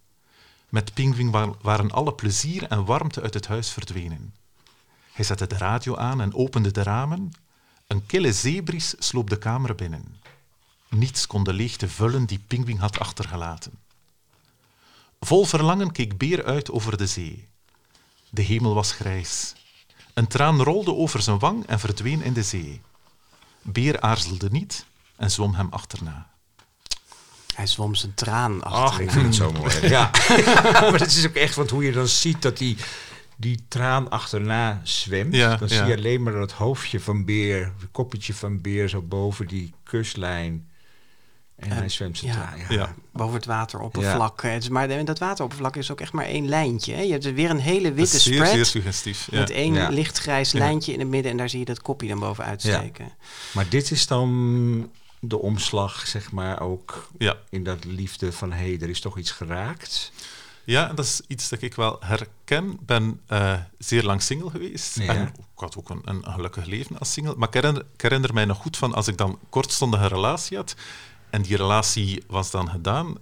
Met 0.68 0.94
Pingwing 0.94 1.30
wa- 1.30 1.54
waren 1.62 1.90
alle 1.90 2.12
plezier 2.14 2.62
en 2.62 2.84
warmte 2.84 3.22
uit 3.22 3.34
het 3.34 3.46
huis 3.46 3.70
verdwenen. 3.70 4.34
Hij 5.12 5.24
zette 5.24 5.46
de 5.46 5.56
radio 5.56 5.96
aan 5.96 6.20
en 6.20 6.34
opende 6.34 6.70
de 6.70 6.82
ramen. 6.82 7.30
Een 7.86 8.06
kille 8.06 8.32
zeebries 8.32 8.94
sloop 8.98 9.30
de 9.30 9.38
kamer 9.38 9.74
binnen. 9.74 10.16
Niets 10.88 11.26
kon 11.26 11.44
de 11.44 11.52
leegte 11.52 11.88
vullen 11.88 12.26
die 12.26 12.38
Pingwing 12.46 12.78
had 12.78 12.98
achtergelaten. 12.98 13.72
Vol 15.20 15.44
verlangen 15.44 15.92
keek 15.92 16.18
Beer 16.18 16.44
uit 16.44 16.70
over 16.70 16.96
de 16.96 17.06
zee. 17.06 17.48
De 18.30 18.42
hemel 18.42 18.74
was 18.74 18.92
grijs. 18.92 19.54
Een 20.14 20.26
traan 20.26 20.62
rolde 20.62 20.94
over 20.94 21.22
zijn 21.22 21.38
wang 21.38 21.66
en 21.66 21.78
verdween 21.80 22.22
in 22.22 22.32
de 22.32 22.42
zee. 22.42 22.80
Beer 23.62 24.00
aarzelde 24.00 24.50
niet 24.50 24.86
en 25.16 25.30
zwom 25.30 25.54
hem 25.54 25.68
achterna. 25.70 26.29
Hij 27.60 27.68
zwom 27.68 27.94
zijn 27.94 28.14
traan 28.14 28.62
Ach, 28.62 28.72
achterna. 28.72 29.04
ik 29.04 29.10
vind 29.10 29.24
het 29.26 29.34
zo 29.34 29.52
mooi. 29.52 29.74
Ja, 29.88 30.10
maar 30.90 31.00
het 31.00 31.16
is 31.16 31.26
ook 31.26 31.34
echt, 31.34 31.54
want 31.54 31.70
hoe 31.70 31.84
je 31.84 31.92
dan 31.92 32.08
ziet 32.08 32.42
dat 32.42 32.58
die, 32.58 32.76
die 33.36 33.64
traan 33.68 34.10
achterna 34.10 34.80
zwemt, 34.82 35.34
Ja, 35.34 35.56
dan 35.56 35.68
ja. 35.68 35.76
zie 35.76 35.84
je 35.86 35.96
alleen 35.96 36.22
maar 36.22 36.32
dat 36.32 36.52
hoofdje 36.52 37.00
van 37.00 37.24
Beer, 37.24 37.72
het 37.80 37.88
koppetje 37.92 38.34
van 38.34 38.60
Beer 38.60 38.88
zo 38.88 39.02
boven 39.02 39.46
die 39.46 39.72
kustlijn. 39.82 40.68
En 41.56 41.70
En- 41.70 41.76
hij 41.76 41.88
zwemt 41.88 42.18
zijn 42.18 42.32
ja. 42.32 42.36
traan. 42.38 42.58
Ja. 42.58 42.64
Ja. 42.68 42.94
Boven 43.12 43.34
het 43.34 43.46
wateroppervlak. 43.46 44.42
Het 44.42 44.62
is 44.62 44.68
maar 44.68 44.88
de- 44.88 45.02
dat 45.04 45.18
wateroppervlak 45.18 45.76
is 45.76 45.90
ook 45.90 46.00
echt 46.00 46.12
maar 46.12 46.24
één 46.24 46.48
lijntje. 46.48 46.94
Hè? 46.94 47.00
Je 47.02 47.12
hebt 47.12 47.32
weer 47.32 47.50
een 47.50 47.58
hele 47.60 47.88
Dat 47.88 47.94
witte 47.96 48.16
is 48.16 48.22
zeer, 48.22 48.34
spread. 48.34 48.52
zeer 48.54 48.66
suggestief. 48.66 49.28
Ja. 49.30 49.38
Met 49.38 49.50
één 49.50 49.74
Ja. 49.74 49.88
lichtgrijs 49.88 50.50
Ja. 50.52 50.58
lijntje 50.58 50.92
in 50.92 50.98
het 50.98 51.08
midden 51.08 51.30
en 51.30 51.36
daar 51.36 51.48
zie 51.48 51.58
je 51.58 51.64
dat 51.64 51.82
kopje 51.82 52.08
dan 52.08 52.18
boven 52.18 52.44
uitsteken. 52.44 53.12
Maar 53.52 53.68
dit 53.68 53.90
is 53.90 54.06
dan 54.06 54.90
de 55.20 55.38
omslag, 55.38 56.06
zeg 56.06 56.32
maar, 56.32 56.60
ook 56.60 57.08
Ja. 57.18 57.36
in 57.50 57.64
dat 57.64 57.84
liefde 57.84 58.32
van 58.32 58.52
hé, 58.52 58.58
hey, 58.70 58.78
er 58.80 58.88
is 58.88 59.00
toch 59.00 59.18
iets 59.18 59.30
geraakt. 59.30 60.12
Ja, 60.64 60.92
dat 60.92 61.04
is 61.04 61.20
iets 61.26 61.48
dat 61.48 61.62
ik 61.62 61.74
wel 61.74 61.96
herken. 62.00 62.70
Ik 62.72 62.86
ben 62.86 63.20
eh, 63.26 63.58
zeer 63.78 64.02
lang 64.02 64.22
single 64.22 64.50
geweest. 64.50 64.98
Ja. 64.98 65.14
En 65.14 65.26
ik 65.26 65.34
had 65.54 65.76
ook 65.76 65.90
een, 65.90 66.00
een 66.04 66.24
gelukkig 66.24 66.64
leven 66.64 66.98
als 66.98 67.12
single. 67.12 67.34
Maar 67.36 67.48
ik 67.48 67.54
herinner, 67.54 67.84
ik 67.94 68.00
herinner 68.00 68.34
mij 68.34 68.44
nog 68.44 68.56
goed 68.56 68.76
van 68.76 68.94
als 68.94 69.08
ik 69.08 69.16
dan 69.16 69.38
kortstondige 69.48 70.06
relatie 70.06 70.56
had 70.56 70.74
en 71.30 71.42
die 71.42 71.56
relatie 71.56 72.22
was 72.26 72.50
dan 72.50 72.68
gedaan, 72.70 73.14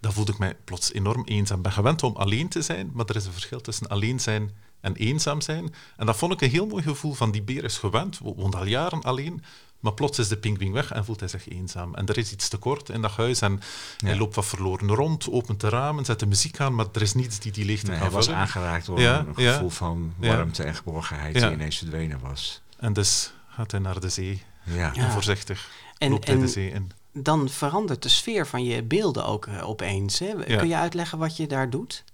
dan 0.00 0.12
voelde 0.12 0.32
ik 0.32 0.38
mij 0.38 0.56
plots 0.64 0.92
enorm 0.92 1.24
eenzaam. 1.24 1.56
Ik 1.56 1.62
ben 1.62 1.72
gewend 1.72 2.02
om 2.02 2.16
alleen 2.16 2.48
te 2.48 2.62
zijn, 2.62 2.90
maar 2.94 3.06
er 3.06 3.16
is 3.16 3.26
een 3.26 3.32
verschil 3.32 3.60
tussen 3.60 3.86
alleen 3.88 4.20
zijn 4.20 4.50
en 4.80 4.94
eenzaam 4.96 5.40
zijn. 5.40 5.74
En 5.96 6.06
dat 6.06 6.16
vond 6.16 6.32
ik 6.32 6.40
een 6.40 6.50
heel 6.50 6.66
mooi 6.66 6.82
gevoel 6.82 7.14
van 7.14 7.30
die 7.30 7.42
beer 7.42 7.64
is 7.64 7.78
gewend, 7.78 8.18
wo- 8.18 8.34
woont 8.34 8.54
al 8.54 8.66
jaren 8.66 9.02
alleen, 9.02 9.42
maar 9.80 9.92
plots 9.92 10.18
is 10.18 10.28
de 10.28 10.36
pingwing 10.36 10.72
weg 10.72 10.92
en 10.92 11.04
voelt 11.04 11.20
hij 11.20 11.28
zich 11.28 11.48
eenzaam. 11.48 11.94
En 11.94 12.06
er 12.06 12.18
is 12.18 12.32
iets 12.32 12.48
tekort 12.48 12.88
in 12.88 13.02
dat 13.02 13.10
huis 13.10 13.40
en 13.40 13.60
hij 14.04 14.16
loopt 14.16 14.34
wat 14.34 14.46
verloren 14.46 14.88
rond, 14.94 15.30
opent 15.30 15.60
de 15.60 15.68
ramen, 15.68 16.04
zet 16.04 16.20
de 16.20 16.26
muziek 16.26 16.60
aan, 16.60 16.74
maar 16.74 16.86
er 16.92 17.02
is 17.02 17.14
niets 17.14 17.38
die 17.38 17.52
die 17.52 17.64
leegte 17.64 17.86
Nee, 17.86 17.98
kan 17.98 18.06
hij 18.06 18.16
was 18.16 18.30
aangeraakt 18.30 18.86
door 18.86 19.00
Ja, 19.00 19.18
een 19.18 19.32
ja. 19.42 19.52
gevoel 19.52 19.70
van 19.70 20.14
Ja. 20.20 20.36
warmte 20.36 20.62
en 20.62 20.74
geborgenheid 20.74 21.34
Ja. 21.34 21.46
die 21.46 21.56
ineens 21.56 21.76
verdwenen 21.78 22.20
was. 22.20 22.60
En 22.78 22.92
dus 22.92 23.32
gaat 23.48 23.70
hij 23.70 23.80
naar 23.80 24.00
de 24.00 24.08
zee. 24.08 24.42
Ja. 24.64 24.74
Ja. 24.74 24.94
En 24.94 25.10
voorzichtig 25.10 25.70
En- 25.98 26.10
loopt 26.10 26.26
hij 26.26 26.34
en- 26.34 26.40
de 26.40 26.48
zee 26.48 26.70
in. 26.70 26.90
Dan 27.12 27.48
verandert 27.48 28.02
de 28.02 28.08
sfeer 28.08 28.46
van 28.46 28.64
je 28.64 28.82
beelden 28.82 29.24
ook 29.26 29.46
eh, 29.46 29.68
opeens. 29.68 30.18
Hè? 30.18 30.26
Ja. 30.46 30.56
Kun 30.58 30.68
je 30.68 30.76
uitleggen 30.76 31.18
wat 31.18 31.36
je 31.36 31.46
daar 31.46 31.70
doet? 31.70 32.04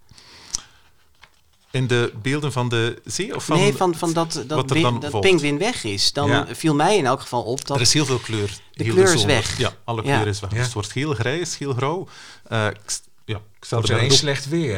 In 1.72 1.86
de 1.86 2.12
beelden 2.22 2.52
van 2.52 2.68
de 2.68 3.00
zee? 3.04 3.34
Of 3.36 3.44
van, 3.44 3.56
nee, 3.58 3.74
van, 3.74 3.94
van 3.94 4.12
dat, 4.12 4.32
dat, 4.32 4.46
wat 4.46 4.68
er 4.70 4.74
win- 4.74 4.82
dan 4.82 5.00
dat 5.00 5.20
pinguïn 5.20 5.58
weg 5.58 5.84
is. 5.84 6.12
Dan 6.12 6.28
Ja. 6.28 6.46
viel 6.50 6.74
mij 6.74 6.96
in 6.96 7.06
elk 7.06 7.20
geval 7.20 7.42
op 7.42 7.66
dat... 7.66 7.76
Er 7.76 7.82
is 7.82 7.92
heel 7.92 8.04
veel 8.04 8.18
kleur. 8.18 8.50
De 8.72 8.84
Heel 8.84 8.92
kleur 8.92 9.04
is 9.14 9.20
zomer. 9.20 9.26
weg. 9.26 9.58
Ja, 9.58 9.72
alle 9.84 10.02
Ja. 10.04 10.14
kleur 10.16 10.26
is 10.28 10.40
weg. 10.40 10.50
Ja. 10.50 10.56
Dus 10.56 10.64
het 10.64 10.74
wordt 10.74 10.92
heel 10.92 11.14
grijs, 11.14 11.58
heel 11.58 11.72
grauw. 11.72 12.08
Eh, 12.48 12.66
ik, 12.66 12.76
st- 12.90 13.08
ja, 13.24 13.36
ik 13.36 13.64
stel 13.64 13.80
Het 13.80 13.88
er 13.88 13.94
is 13.96 14.00
ineens 14.02 14.18
slecht 14.18 14.48
weer. 14.48 14.74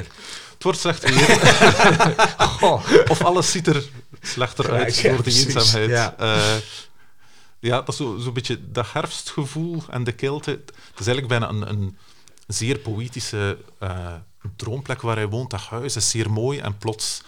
Het 0.54 0.62
wordt 0.62 0.78
slecht 0.78 1.02
weer. 1.10 1.38
Goh. 2.38 2.82
of 3.08 3.22
alles 3.24 3.50
ziet 3.50 3.66
er 3.66 3.84
slechter 4.22 4.70
uit 4.72 4.96
ja, 4.98 5.12
door 5.14 5.22
de 5.22 5.30
eenzaamheid. 5.30 5.90
Ja. 5.90 6.14
Eh, 6.18 6.56
ja, 7.60 7.76
dat 7.76 7.88
is 7.88 7.96
zo'n 7.96 8.20
zo 8.20 8.32
beetje 8.32 8.58
dat 8.70 8.86
herfstgevoel 8.92 9.82
en 9.90 10.04
de 10.04 10.12
kilte. 10.12 10.50
Het 10.50 11.00
is 11.00 11.06
eigenlijk 11.06 11.28
bijna 11.28 11.48
een, 11.48 11.68
een 11.68 11.96
zeer 12.46 12.78
poëtische 12.78 13.58
eh, 13.78 14.12
droomplek 14.56 15.00
waar 15.02 15.16
hij 15.16 15.28
woont. 15.28 15.50
Dat 15.50 15.60
huis 15.60 15.96
is 15.96 16.10
zeer 16.10 16.30
mooi 16.30 16.58
en 16.58 16.78
plots 16.78 17.22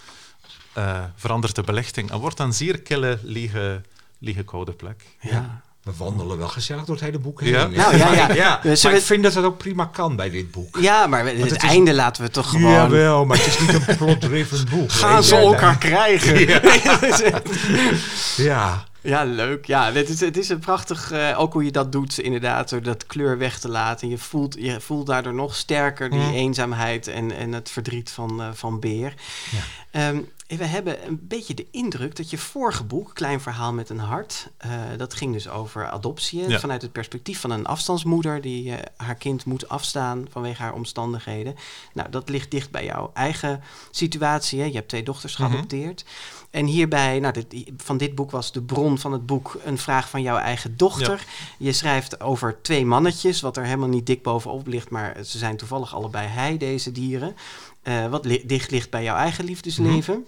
eh, 0.73 0.99
verandert 1.17 1.55
de 1.55 1.63
belichting 1.63 2.11
en 2.11 2.19
wordt 2.19 2.39
een 2.41 2.53
zeer 2.53 2.81
kille, 2.81 3.19
lege, 3.23 3.81
lege 4.19 4.43
koude 4.43 4.73
plek. 4.73 5.05
ja. 5.21 5.65
We 5.87 5.93
wandelen 5.97 6.39
wel 6.39 6.49
gezellig 6.49 6.85
door 6.85 6.95
het 6.95 7.05
hele 7.05 7.19
boek 7.19 7.41
heen. 7.41 7.51
Ja. 7.51 7.67
Nou, 7.67 7.97
ja, 7.97 8.13
ja. 8.13 8.33
ja. 8.45 8.61
Dus 8.63 8.83
maar 8.83 8.93
we- 8.93 8.99
ik 8.99 9.05
vind 9.05 9.23
dat 9.23 9.33
dat 9.33 9.45
ook 9.45 9.59
prima 9.59 9.85
kan 9.85 10.17
bij 10.17 10.31
dit 10.31 10.51
boek. 10.51 10.79
ja, 10.81 11.07
maar 11.07 11.27
het, 11.27 11.39
het 11.41 11.51
is- 11.51 11.57
einde 11.69 11.95
laten 11.95 12.23
we 12.23 12.31
toch 12.31 12.51
gewoon... 12.51 12.73
Jawel, 12.73 13.25
maar 13.25 13.37
het 13.37 13.47
is 13.47 13.59
niet 13.61 13.89
een 13.89 13.97
plot-driven 13.97 14.69
boek. 14.71 14.93
Gaan 14.93 15.25
ze 15.25 15.37
elkaar 15.37 15.79
krijgen? 15.79 16.39
Ja. 18.37 18.85
Ja, 19.07 19.25
leuk. 19.25 19.67
Ja, 19.67 19.93
het 19.93 20.09
is, 20.09 20.21
het 20.21 20.37
is 20.37 20.49
een 20.49 20.59
prachtig, 20.59 21.11
eh, 21.11 21.41
ook 21.41 21.53
hoe 21.53 21.65
je 21.65 21.71
dat 21.73 21.93
doet, 21.93 22.19
inderdaad, 22.19 22.69
door 22.69 22.83
dat 22.83 23.07
kleur 23.07 23.39
weg 23.39 23.59
te 23.59 23.69
laten. 23.69 24.09
Je 24.09 24.19
voelt, 24.19 24.55
je 24.59 24.81
voelt 24.81 25.07
daardoor 25.07 25.35
nog 25.35 25.55
sterker 25.57 26.11
die 26.11 26.19
Mm. 26.21 26.33
eenzaamheid 26.33 27.07
en, 27.07 27.33
en 27.37 27.53
het 27.53 27.71
verdriet 27.71 28.11
van, 28.11 28.43
eh, 28.43 28.49
van 28.53 28.81
Beer. 28.81 29.15
Ja. 29.51 29.59
Ehm, 29.91 30.21
we 30.47 30.65
hebben 30.65 31.07
een 31.07 31.19
beetje 31.23 31.55
de 31.55 31.67
indruk 31.71 32.17
dat 32.17 32.31
je 32.31 32.39
vorige 32.39 32.85
boek, 32.85 33.15
Klein 33.15 33.41
Verhaal 33.41 33.73
met 33.73 33.89
een 33.91 33.99
Hart, 33.99 34.49
eh, 34.57 34.71
dat 34.97 35.15
ging 35.15 35.33
dus 35.33 35.49
over 35.49 35.89
adoptie. 35.91 36.49
Ja. 36.49 36.59
Vanuit 36.59 36.83
het 36.83 36.93
perspectief 36.93 37.41
van 37.41 37.51
een 37.51 37.67
afstandsmoeder 37.67 38.41
die 38.41 38.73
haar 38.97 39.15
kind 39.15 39.45
moet 39.45 39.69
afstaan 39.69 40.27
vanwege 40.31 40.63
haar 40.63 40.73
omstandigheden. 40.73 41.55
Nou, 41.93 42.11
dat 42.11 42.29
ligt 42.29 42.51
dicht 42.51 42.71
bij 42.71 42.85
jouw 42.85 43.11
eigen 43.15 43.63
situatie. 43.91 44.61
Hè? 44.61 44.67
Je 44.67 44.75
hebt 44.75 44.89
twee 44.89 45.03
dochters 45.03 45.37
Mhm. 45.37 45.49
geadopteerd. 45.51 46.05
En 46.57 46.67
hierbij, 46.67 47.21
nou, 47.21 47.33
dit, 47.33 47.71
van 47.77 47.97
dit 47.97 48.15
boek 48.15 48.31
was 48.31 48.53
de 48.53 48.63
bron 48.63 48.99
van 48.99 49.13
het 49.13 49.27
boek 49.27 49.59
een 49.65 49.79
vraag 49.79 50.09
van 50.11 50.23
jouw 50.23 50.37
eigen 50.37 50.77
dochter. 50.77 51.25
Je 51.59 51.73
schrijft 51.73 52.21
over 52.21 52.59
twee 52.63 52.87
mannetjes, 52.87 53.41
wat 53.41 53.57
er 53.57 53.65
helemaal 53.65 53.89
niet 53.89 54.07
dik 54.07 54.23
bovenop 54.23 54.67
ligt, 54.67 54.91
maar 54.91 55.17
ze 55.25 55.39
zijn 55.39 55.57
toevallig 55.57 55.95
allebei 55.95 56.29
hij, 56.29 56.57
deze 56.57 56.93
dieren. 56.93 57.37
Eh, 57.83 58.07
wat 58.07 58.25
li- 58.25 58.43
dicht 58.47 58.71
ligt 58.71 58.91
bij 58.91 59.03
jouw 59.03 59.17
eigen 59.17 59.45
liefdesleven. 59.45 60.27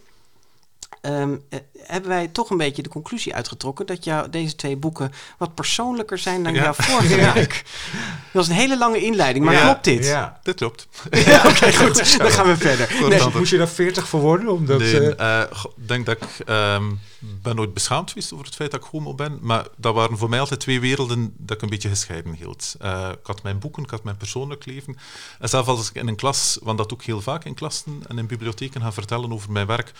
Eh, 1.08 1.58
hebben 1.78 2.10
wij 2.10 2.28
toch 2.28 2.50
een 2.50 2.56
beetje 2.56 2.82
de 2.82 2.88
conclusie 2.88 3.34
uitgetrokken 3.34 3.86
dat 3.86 4.04
jou, 4.04 4.30
deze 4.30 4.54
twee 4.56 4.76
boeken 4.76 5.12
wat 5.38 5.54
persoonlijker 5.54 6.18
zijn 6.18 6.42
dan 6.42 6.54
Ja. 6.54 6.62
jouw 6.62 6.74
vorige 6.88 7.16
Ja. 7.16 7.34
werk. 7.34 7.62
Dat 7.64 8.32
was 8.32 8.48
een 8.48 8.54
hele 8.54 8.78
lange 8.78 8.98
inleiding, 9.04 9.44
maar 9.44 9.54
Ja. 9.54 9.62
klopt 9.64 9.84
dit? 9.84 10.04
Ja. 10.04 10.40
Dit 10.42 10.54
klopt. 10.54 10.88
Ja, 11.10 11.42
Oké, 11.46 11.72
goed. 11.84 12.18
Dan 12.18 12.30
gaan 12.30 12.46
we 12.46 12.56
verder. 12.56 13.08
Nee. 13.08 13.20
Moest 13.34 13.50
je 13.50 13.58
daar 13.58 13.68
40 13.68 14.08
voor 14.08 14.20
worden? 14.20 14.48
Omdat, 14.52 14.78
Nee, 14.78 15.14
eh, 15.14 15.40
eh, 15.42 15.50
ik 15.76 15.88
denk 15.88 16.06
dat 16.06 16.16
ik 16.16 16.46
ehm, 16.46 16.84
ben 17.18 17.56
nooit 17.56 17.74
beschaamd 17.74 18.08
geweest 18.10 18.32
over 18.32 18.44
het 18.44 18.54
feit 18.54 18.70
dat 18.70 18.80
ik 18.84 18.86
homo 18.90 19.14
ben, 19.14 19.38
maar 19.42 19.66
dat 19.76 19.94
waren 19.94 20.18
voor 20.18 20.28
mij 20.28 20.40
altijd 20.40 20.60
twee 20.60 20.80
werelden 20.80 21.34
dat 21.36 21.56
ik 21.56 21.62
een 21.62 21.68
beetje 21.68 21.88
gescheiden 21.88 22.32
hield. 22.34 22.74
Eh, 22.80 23.08
ik 23.20 23.26
had 23.26 23.42
mijn 23.42 23.58
boeken, 23.58 23.82
ik 23.82 23.90
had 23.90 24.04
mijn 24.04 24.16
persoonlijk 24.16 24.66
leven. 24.66 24.96
En 25.38 25.48
zelfs 25.48 25.68
als 25.68 25.88
ik 25.90 25.94
in 25.94 26.08
een 26.08 26.16
klas, 26.16 26.58
want 26.62 26.78
dat 26.78 26.88
doe 26.88 26.98
ik 26.98 27.04
heel 27.04 27.20
vaak 27.20 27.44
in 27.44 27.54
klassen 27.54 28.02
en 28.08 28.18
in 28.18 28.26
bibliotheken, 28.26 28.80
ga 28.80 28.92
vertellen 28.92 29.32
over 29.32 29.52
mijn 29.52 29.66
werk, 29.66 29.92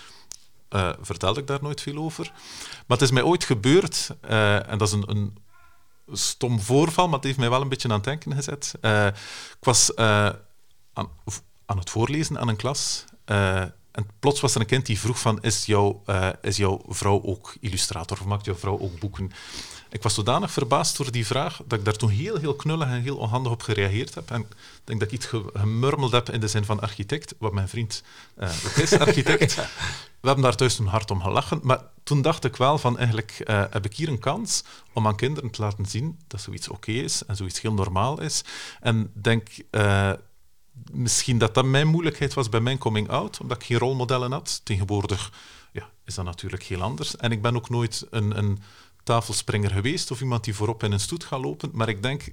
eh, 0.68 0.90
vertelde 1.00 1.40
ik 1.40 1.46
daar 1.46 1.62
nooit 1.62 1.80
veel 1.80 1.96
over. 1.96 2.32
Maar 2.86 2.98
het 2.98 3.02
is 3.02 3.10
mij 3.10 3.22
ooit 3.22 3.44
gebeurd, 3.44 4.10
eh, 4.20 4.70
en 4.70 4.78
dat 4.78 4.88
is 4.88 4.94
een, 4.94 5.10
een 5.10 5.36
stom 6.12 6.60
voorval, 6.60 7.06
maar 7.06 7.16
het 7.16 7.24
heeft 7.24 7.38
mij 7.38 7.50
wel 7.50 7.60
een 7.60 7.68
beetje 7.68 7.88
aan 7.88 7.94
het 7.94 8.04
denken 8.04 8.34
gezet. 8.34 8.74
Eh, 8.80 9.06
ik 9.06 9.64
was 9.64 9.96
aan, 9.96 11.08
aan 11.66 11.78
het 11.78 11.90
voorlezen 11.90 12.38
aan 12.38 12.48
een 12.48 12.56
klas. 12.56 13.04
en 13.24 14.06
plots 14.18 14.40
was 14.40 14.54
er 14.54 14.60
een 14.60 14.66
kind 14.66 14.86
die 14.86 15.00
vroeg 15.00 15.18
van, 15.18 15.42
is, 15.42 15.66
jouw 15.66 16.02
is 16.40 16.56
jouw 16.56 16.82
vrouw 16.88 17.22
ook 17.22 17.54
illustrator 17.60 18.18
of 18.20 18.26
maakt 18.26 18.44
jouw 18.44 18.54
vrouw 18.54 18.78
ook 18.78 18.98
boeken? 18.98 19.32
Ik 19.90 20.02
was 20.02 20.14
zodanig 20.14 20.50
verbaasd 20.50 20.96
door 20.96 21.10
die 21.12 21.26
vraag 21.26 21.60
dat 21.66 21.78
ik 21.78 21.84
daar 21.84 21.96
toen 21.96 22.10
heel, 22.10 22.36
heel 22.36 22.54
knullig 22.54 22.88
en 22.88 23.02
heel 23.02 23.16
onhandig 23.16 23.52
op 23.52 23.62
gereageerd 23.62 24.14
heb. 24.14 24.30
En 24.30 24.40
ik 24.40 24.46
denk 24.84 25.00
dat 25.00 25.08
ik 25.08 25.14
iets 25.14 25.26
ge- 25.26 25.50
gemurmeld 25.54 26.12
heb 26.12 26.30
in 26.30 26.40
de 26.40 26.48
zin 26.48 26.64
van 26.64 26.80
architect, 26.80 27.34
wat 27.38 27.52
mijn 27.52 27.68
vriend 27.68 28.02
ook 28.38 28.76
is, 28.76 28.98
architect. 29.06 29.54
We 30.20 30.26
hebben 30.26 30.44
daar 30.44 30.56
thuis 30.56 30.76
toen 30.76 30.86
hard 30.86 31.10
om 31.10 31.22
gelachen. 31.22 31.60
Maar 31.62 31.80
toen 32.02 32.22
dacht 32.22 32.44
ik 32.44 32.56
wel 32.56 32.78
van, 32.78 32.96
eigenlijk 32.96 33.30
eh, 33.44 33.64
heb 33.70 33.84
ik 33.84 33.94
hier 33.94 34.08
een 34.08 34.18
kans 34.18 34.64
om 34.92 35.06
aan 35.06 35.16
kinderen 35.16 35.50
te 35.50 35.62
laten 35.62 35.86
zien 35.86 36.18
dat 36.26 36.40
zoiets 36.40 36.68
oké 36.68 36.90
is 36.92 37.24
en 37.24 37.36
zoiets 37.36 37.60
heel 37.60 37.72
normaal 37.72 38.20
is. 38.20 38.44
En 38.80 39.10
denk 39.14 39.48
eh, 39.70 40.12
misschien 40.92 41.38
dat 41.38 41.54
dat 41.54 41.64
mijn 41.64 41.86
moeilijkheid 41.86 42.34
was 42.34 42.48
bij 42.48 42.60
mijn 42.60 42.78
coming 42.78 43.08
out, 43.08 43.40
omdat 43.40 43.56
ik 43.60 43.66
geen 43.66 43.78
rolmodellen 43.78 44.32
had. 44.32 44.60
Tegenwoordig 44.64 45.32
ja, 45.72 45.88
is 46.04 46.14
dat 46.14 46.24
natuurlijk 46.24 46.62
heel 46.62 46.82
anders. 46.82 47.16
En 47.16 47.32
ik 47.32 47.42
ben 47.42 47.56
ook 47.56 47.70
nooit 47.70 48.06
een, 48.10 48.38
een 48.38 48.58
tafelspringer 49.08 49.70
geweest 49.70 50.10
of 50.10 50.20
iemand 50.20 50.44
die 50.44 50.54
voorop 50.54 50.82
in 50.82 50.92
een 50.92 51.00
stoet 51.00 51.24
gaat 51.24 51.40
lopen. 51.40 51.70
Maar 51.72 51.88
ik 51.88 52.02
denk, 52.02 52.24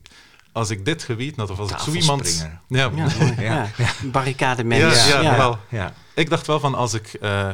als 0.51 0.69
ik 0.69 0.85
dit 0.85 1.03
geweten 1.03 1.39
had, 1.39 1.49
of 1.49 1.59
als 1.59 1.71
ik 1.71 1.77
zo 1.77 1.91
iemand... 1.91 2.23
Tafelspringer. 2.23 2.61
Ja, 2.67 2.91
Ja. 2.95 3.41
Ja. 3.49 3.69
ja. 3.77 3.91
Barricade 4.11 4.61
ja, 4.61 4.67
mens. 4.67 5.07
ja, 5.07 5.21
Ja. 5.21 5.37
wel. 5.37 5.57
ja. 5.69 5.93
Ik 6.15 6.29
dacht 6.29 6.47
wel 6.47 6.59
van 6.59 6.75
als 6.75 6.93
ik 6.93 7.13
eh, 7.13 7.49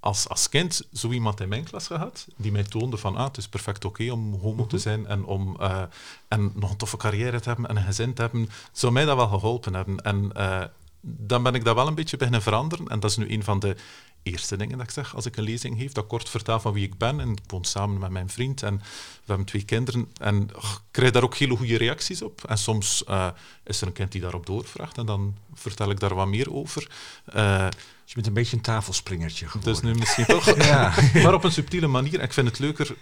als, 0.00 0.28
als 0.28 0.48
kind 0.48 0.82
zo 0.92 1.10
iemand 1.10 1.40
in 1.40 1.48
mijn 1.48 1.64
klas 1.64 1.86
gehad, 1.86 2.26
die 2.36 2.52
mij 2.52 2.62
toonde 2.62 2.96
van 2.96 3.16
ah, 3.16 3.24
het 3.24 3.36
is 3.36 3.48
perfect 3.48 3.84
oké 3.84 4.10
om 4.10 4.34
homo 4.34 4.66
te 4.66 4.78
zijn 4.78 5.06
en 5.06 5.24
om 5.24 5.56
eh, 5.60 5.82
en 6.28 6.52
nog 6.54 6.70
een 6.70 6.76
toffe 6.76 6.96
carrière 6.96 7.40
te 7.40 7.48
hebben 7.48 7.68
en 7.68 7.76
een 7.76 7.84
gezin 7.84 8.14
te 8.14 8.22
hebben, 8.22 8.48
zou 8.72 8.92
mij 8.92 9.04
dat 9.04 9.16
wel 9.16 9.28
geholpen 9.28 9.74
hebben. 9.74 9.96
En 9.96 10.32
eh, 10.32 10.64
dan 11.00 11.42
ben 11.42 11.54
ik 11.54 11.64
dat 11.64 11.74
wel 11.74 11.86
een 11.86 11.94
beetje 11.94 12.16
beginnen 12.16 12.42
veranderen. 12.42 12.88
En 12.88 13.00
dat 13.00 13.10
is 13.10 13.16
nu 13.16 13.32
een 13.32 13.44
van 13.44 13.58
de 13.58 13.76
eerste 14.24 14.56
dingen 14.56 14.78
dat 14.78 14.86
ik 14.86 14.92
zeg 14.92 15.14
als 15.14 15.26
ik 15.26 15.36
een 15.36 15.44
lezing 15.44 15.78
geef. 15.78 15.92
Dat 15.92 16.06
kort 16.06 16.28
vertel 16.28 16.60
van 16.60 16.72
wie 16.72 16.84
ik 16.84 16.98
ben. 16.98 17.20
En 17.20 17.30
ik 17.30 17.38
woon 17.46 17.64
samen 17.64 17.98
met 17.98 18.10
mijn 18.10 18.28
vriend 18.30 18.62
en 18.62 18.76
we 18.76 18.84
hebben 19.26 19.46
twee 19.46 19.64
kinderen. 19.64 20.08
En 20.20 20.42
ik 20.42 20.80
krijg 20.90 21.10
daar 21.12 21.22
ook 21.22 21.34
hele 21.36 21.56
goede 21.56 21.76
reacties 21.76 22.22
op. 22.22 22.44
En 22.44 22.58
soms 22.58 23.04
eh, 23.04 23.28
is 23.64 23.80
er 23.80 23.86
een 23.86 23.92
kind 23.92 24.12
die 24.12 24.20
daarop 24.20 24.46
doorvraagt 24.46 24.98
en 24.98 25.06
dan 25.06 25.36
vertel 25.54 25.90
ik 25.90 26.00
daar 26.00 26.14
wat 26.14 26.26
meer 26.26 26.52
over. 26.54 26.90
Eh, 27.24 27.68
Dus 27.68 28.12
je 28.12 28.14
bent 28.14 28.26
een 28.26 28.32
beetje 28.32 28.56
een 28.56 28.62
tafelspringertje 28.62 29.46
geworden. 29.48 29.72
dus 29.72 29.82
nu 29.82 29.94
misschien 29.98 30.24
toch. 30.26 30.56
Ja. 30.66 30.94
maar 31.22 31.34
op 31.34 31.44
een 31.44 31.52
subtiele 31.52 31.86
manier. 31.86 32.18
En 32.18 32.24
ik 32.24 32.32
vind 32.32 32.48
het 32.48 32.58
leuker. 32.58 32.96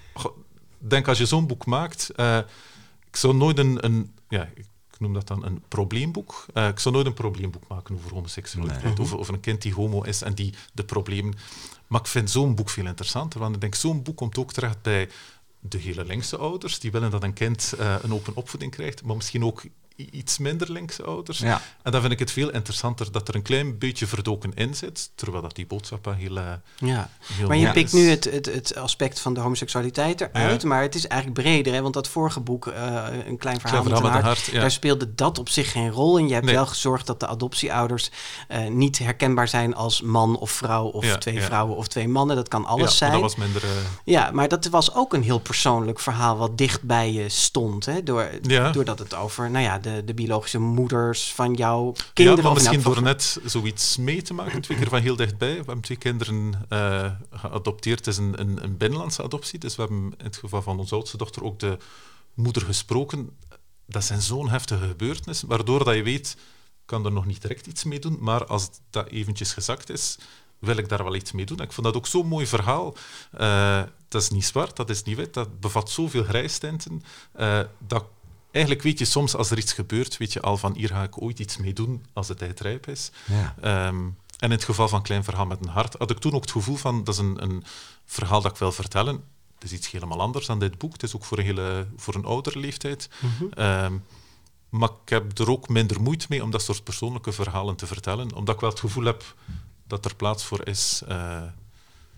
Denk 0.78 1.08
als 1.08 1.18
je 1.18 1.26
zo'n 1.26 1.46
boek 1.46 1.66
maakt. 1.66 2.10
eh, 2.10 2.38
ik 3.08 3.16
zou 3.16 3.34
nooit 3.34 3.58
een. 3.58 3.84
een 3.84 4.14
ja, 4.28 4.48
ik 4.54 4.66
noem 5.02 5.12
dat 5.12 5.26
dan 5.26 5.44
een 5.44 5.62
probleemboek. 5.68 6.46
Eh, 6.54 6.68
ik 6.68 6.78
zou 6.78 6.94
nooit 6.94 7.06
een 7.06 7.14
probleemboek 7.14 7.68
maken 7.68 7.94
over 7.94 8.10
homoseksualiteit. 8.10 8.82
Nee. 8.82 8.98
Over, 8.98 9.18
over 9.18 9.34
een 9.34 9.40
kind 9.40 9.62
die 9.62 9.74
homo 9.74 10.02
is 10.02 10.22
en 10.22 10.34
die 10.34 10.54
de 10.72 10.84
problemen. 10.84 11.34
Maar 11.86 12.00
ik 12.00 12.06
vind 12.06 12.30
zo'n 12.30 12.54
boek 12.54 12.70
veel 12.70 12.86
interessanter. 12.86 13.40
Want 13.40 13.54
ik 13.54 13.60
denk, 13.60 13.74
zo'n 13.74 14.02
boek 14.02 14.16
komt 14.16 14.38
ook 14.38 14.52
terecht 14.52 14.82
bij 14.82 15.08
de 15.60 15.78
hele 15.78 16.04
linkse 16.04 16.36
ouders. 16.36 16.78
Die 16.78 16.90
willen 16.90 17.10
dat 17.10 17.22
een 17.22 17.32
kind 17.32 17.74
eh, 17.78 17.96
een 18.02 18.14
open 18.14 18.34
opvoeding 18.34 18.72
krijgt. 18.72 19.02
Maar 19.02 19.16
misschien 19.16 19.44
ook 19.44 19.62
iets 20.10 20.38
minder 20.38 20.72
linkse 20.72 21.02
ouders. 21.02 21.38
Ja. 21.38 21.60
En 21.82 21.92
dan 21.92 22.00
vind 22.00 22.12
ik 22.12 22.18
het 22.18 22.30
veel 22.30 22.50
interessanter 22.50 23.12
dat 23.12 23.28
er 23.28 23.34
een 23.34 23.42
klein 23.42 23.78
beetje 23.78 24.06
verdoken 24.06 24.54
in 24.54 24.74
zit, 24.74 25.10
terwijl 25.14 25.42
dat 25.42 25.54
die 25.54 25.66
boodschap 25.66 26.14
heel, 26.18 26.36
eh, 26.38 26.44
Ja. 26.76 27.08
heel 27.32 27.48
Maar 27.48 27.56
je 27.56 27.70
pikt 27.70 27.92
is. 27.92 28.00
nu 28.00 28.08
het, 28.10 28.24
het, 28.24 28.46
het 28.46 28.76
aspect 28.76 29.20
van 29.20 29.34
de 29.34 29.40
homoseksualiteit 29.40 30.20
eruit, 30.20 30.64
maar 30.64 30.82
het 30.82 30.94
is 30.94 31.06
eigenlijk 31.06 31.40
breder. 31.42 31.72
Hè? 31.72 31.82
Want 31.82 31.94
dat 31.94 32.08
vorige 32.08 32.40
boek, 32.40 32.66
eh, 32.66 33.04
Een 33.26 33.36
klein 33.38 33.60
verhaal, 33.60 33.82
Klein 33.82 34.02
met, 34.02 34.14
een 34.14 34.20
hart, 34.22 34.44
ja. 34.44 34.60
daar 34.60 34.70
speelde 34.70 35.14
dat 35.14 35.38
op 35.38 35.48
zich 35.48 35.72
geen 35.72 35.90
rol. 35.90 36.18
En 36.18 36.26
je 36.28 36.32
hebt 36.34 36.44
Nee. 36.46 36.54
wel 36.54 36.66
gezorgd 36.66 37.06
dat 37.06 37.20
de 37.20 37.26
adoptieouders 37.26 38.10
eh, 38.48 38.66
niet 38.68 38.98
herkenbaar 38.98 39.48
zijn 39.48 39.74
als 39.74 40.02
man 40.02 40.38
of 40.38 40.50
vrouw 40.50 40.84
of 40.86 41.04
Ja, 41.04 41.18
twee 41.18 41.40
vrouwen 41.40 41.76
of 41.76 41.88
twee 41.88 42.08
mannen. 42.08 42.36
Dat 42.36 42.48
kan 42.48 42.64
alles 42.66 42.80
maar 42.82 42.92
zijn. 42.92 43.12
dat 43.12 43.20
was 43.20 43.36
minder... 43.36 43.62
Ja, 44.04 44.30
maar 44.30 44.48
dat 44.48 44.66
was 44.66 44.94
ook 44.94 45.14
een 45.14 45.22
heel 45.22 45.38
persoonlijk 45.40 46.00
verhaal 46.00 46.36
wat 46.36 46.58
dicht 46.58 46.82
bij 46.82 47.12
je 47.12 47.28
stond. 47.28 47.86
Hè? 47.86 48.02
Door. 48.02 48.30
Doordat 48.72 48.98
het 48.98 49.14
over 49.14 49.50
nou 49.50 49.64
ja, 49.64 49.78
de, 49.78 49.91
de 50.04 50.14
biologische 50.14 50.58
moeders 50.58 51.32
van 51.32 51.54
jouw 51.54 51.92
ja, 51.96 52.04
kinderen... 52.12 52.44
in 52.44 52.52
misschien 52.52 52.82
door 52.82 53.02
net 53.02 53.38
zoiets 53.44 53.96
mee 53.96 54.22
te 54.22 54.34
maken, 54.34 54.60
twee 54.60 54.78
keer 54.78 54.88
van 54.88 55.00
heel 55.00 55.16
dichtbij. 55.16 55.50
We 55.50 55.56
hebben 55.56 55.80
twee 55.80 55.98
kinderen 55.98 56.54
eh, 56.68 57.10
geadopteerd. 57.30 57.98
Het 57.98 58.06
is 58.06 58.16
een, 58.16 58.40
een, 58.40 58.64
een 58.64 58.76
binnenlandse 58.76 59.22
adoptie, 59.22 59.58
dus 59.58 59.76
we 59.76 59.82
hebben 59.82 60.14
in 60.18 60.24
het 60.24 60.36
geval 60.36 60.62
van 60.62 60.78
onze 60.78 60.94
oudste 60.94 61.16
dochter 61.16 61.44
ook 61.44 61.58
de 61.58 61.76
moeder 62.34 62.62
gesproken. 62.62 63.30
Dat 63.86 64.04
zijn 64.04 64.22
zo'n 64.22 64.48
heftige 64.48 64.86
gebeurtenissen, 64.86 65.48
waardoor 65.48 65.84
dat 65.84 65.94
je 65.94 66.02
weet, 66.02 66.36
ik 66.38 66.82
kan 66.84 67.04
er 67.04 67.12
nog 67.12 67.26
niet 67.26 67.42
direct 67.42 67.66
iets 67.66 67.84
mee 67.84 67.98
doen, 67.98 68.18
maar 68.20 68.46
als 68.46 68.70
dat 68.90 69.06
eventjes 69.08 69.52
gezakt 69.52 69.90
is, 69.90 70.18
wil 70.58 70.76
ik 70.76 70.88
daar 70.88 71.04
wel 71.04 71.14
iets 71.14 71.32
mee 71.32 71.46
doen. 71.46 71.60
Ik 71.60 71.72
vond 71.72 71.86
dat 71.86 71.96
ook 71.96 72.06
zo'n 72.06 72.26
mooi 72.26 72.46
verhaal. 72.46 72.94
Eh, 73.30 73.82
dat 74.08 74.22
is 74.22 74.30
niet 74.30 74.44
zwart, 74.44 74.76
dat 74.76 74.90
is 74.90 75.02
niet 75.02 75.16
wit, 75.16 75.34
dat 75.34 75.60
bevat 75.60 75.90
zoveel 75.90 76.24
grijstinten, 76.24 77.02
eh, 77.32 77.60
dat 77.78 78.04
eigenlijk 78.52 78.84
weet 78.84 78.98
je 78.98 79.04
soms 79.04 79.34
als 79.36 79.50
er 79.50 79.58
iets 79.58 79.72
gebeurt, 79.72 80.16
weet 80.16 80.32
je 80.32 80.40
al 80.40 80.56
van 80.56 80.74
hier 80.74 80.88
ga 80.88 81.02
ik 81.02 81.22
ooit 81.22 81.38
iets 81.38 81.56
mee 81.56 81.72
doen 81.72 82.04
als 82.12 82.26
de 82.26 82.34
tijd 82.34 82.60
rijp 82.60 82.86
is. 82.88 83.10
Ja. 83.26 83.54
Ehm, 83.60 83.96
en 84.38 84.48
in 84.48 84.50
het 84.50 84.64
geval 84.64 84.88
van 84.88 85.02
Klein 85.02 85.24
Verhaal 85.24 85.46
met 85.46 85.58
een 85.60 85.68
Hart 85.72 85.94
had 85.98 86.10
ik 86.10 86.18
toen 86.18 86.32
ook 86.32 86.40
het 86.40 86.50
gevoel 86.50 86.76
van 86.76 87.04
dat 87.04 87.14
is 87.14 87.20
een, 87.20 87.42
een 87.42 87.64
verhaal 88.04 88.40
dat 88.42 88.50
ik 88.52 88.58
wil 88.58 88.72
vertellen. 88.72 89.14
Het 89.54 89.64
is 89.70 89.72
iets 89.72 89.90
helemaal 89.90 90.20
anders 90.20 90.46
dan 90.46 90.58
dit 90.58 90.78
boek. 90.78 90.92
Het 90.92 91.02
is 91.02 91.14
ook 91.16 91.24
voor 91.24 91.38
een, 91.38 91.44
hele, 91.44 91.86
voor 91.96 92.14
een 92.14 92.24
oudere 92.24 92.58
leeftijd. 92.58 93.08
Ehm, 93.54 93.92
maar 94.68 94.88
ik 95.04 95.08
heb 95.08 95.38
er 95.38 95.50
ook 95.50 95.68
minder 95.68 96.00
moeite 96.02 96.26
mee 96.28 96.42
om 96.42 96.50
dat 96.50 96.62
soort 96.62 96.84
persoonlijke 96.84 97.32
verhalen 97.32 97.76
te 97.76 97.86
vertellen, 97.86 98.34
omdat 98.34 98.54
ik 98.54 98.60
wel 98.60 98.70
het 98.70 98.80
gevoel 98.80 99.04
heb 99.04 99.34
dat 99.86 100.04
er 100.04 100.14
plaats 100.16 100.44
voor 100.44 100.66
is. 100.66 101.02
eh, 101.08 101.42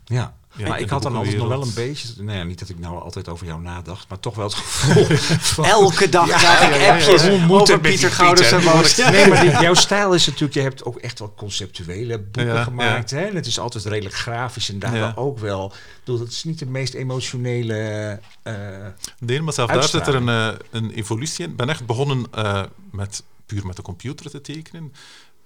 Ja. 0.05 0.35
Ja, 0.57 0.69
maar 0.69 0.81
ik 0.81 0.89
had 0.89 1.03
dan 1.03 1.17
altijd 1.17 1.37
nog 1.37 1.49
wel 1.49 1.63
een 1.63 1.75
beetje, 1.75 2.23
nou 2.23 2.39
ja, 2.39 2.45
niet 2.45 2.59
dat 2.59 2.69
ik 2.69 2.79
nou 2.79 3.01
altijd 3.03 3.29
over 3.29 3.47
jou 3.47 3.61
nadacht, 3.61 4.09
maar 4.09 4.21
toch 4.21 4.35
wel 4.35 4.45
het 4.45 4.55
gevoel 4.65 5.17
van... 5.39 5.65
Elke 5.65 6.09
dag 6.09 6.29
Ja, 6.29 6.37
krijg 6.39 6.61
ik 6.75 6.75
ja, 6.81 6.87
ja, 6.87 6.93
appjes 6.95 7.23
ja. 7.23 7.31
Hoe 7.31 7.39
moet 7.39 7.61
over 7.61 7.81
Pieter 7.81 8.11
Gouders 8.11 8.51
en? 8.53 8.65
Boos. 8.65 8.97
Nee, 8.97 9.29
maar 9.29 9.41
die- 9.41 9.51
jouw 9.51 9.75
stijl 9.75 10.15
is 10.15 10.27
natuurlijk, 10.27 10.55
je 10.55 10.61
hebt 10.61 10.85
ook 10.85 10.97
echt 10.99 11.19
wel 11.19 11.35
conceptuele 11.37 12.19
boeken 12.19 12.47
Ja, 12.55 12.63
gemaakt. 12.63 13.11
Hè? 13.11 13.21
En 13.25 13.35
het 13.35 13.47
is 13.47 13.59
altijd 13.59 13.85
redelijk 13.85 14.15
grafisch 14.17 14.69
en 14.69 14.79
daar 14.79 14.97
Ja. 14.97 15.13
ook 15.17 15.39
wel. 15.39 15.73
Bedoel, 16.05 16.21
het 16.21 16.31
is 16.33 16.45
niet 16.45 16.59
de 16.59 16.67
meest 16.67 16.95
emotionele. 16.95 18.21
eh, 18.43 18.55
Nee, 19.19 19.43
maar 19.43 19.53
zelf 19.53 19.71
daar 19.71 19.83
zit 19.83 20.07
er 20.07 20.15
een, 20.15 20.29
eh, 20.29 20.49
een 20.71 20.91
evolutie 20.91 21.45
in. 21.45 21.51
Ik 21.51 21.57
ben 21.57 21.69
echt 21.69 21.87
begonnen 21.87 22.27
eh, 22.33 22.63
met 22.91 23.23
puur 23.47 23.67
met 23.67 23.77
de 23.77 23.83
computer 23.83 24.31
te 24.31 24.41
tekenen. 24.41 24.93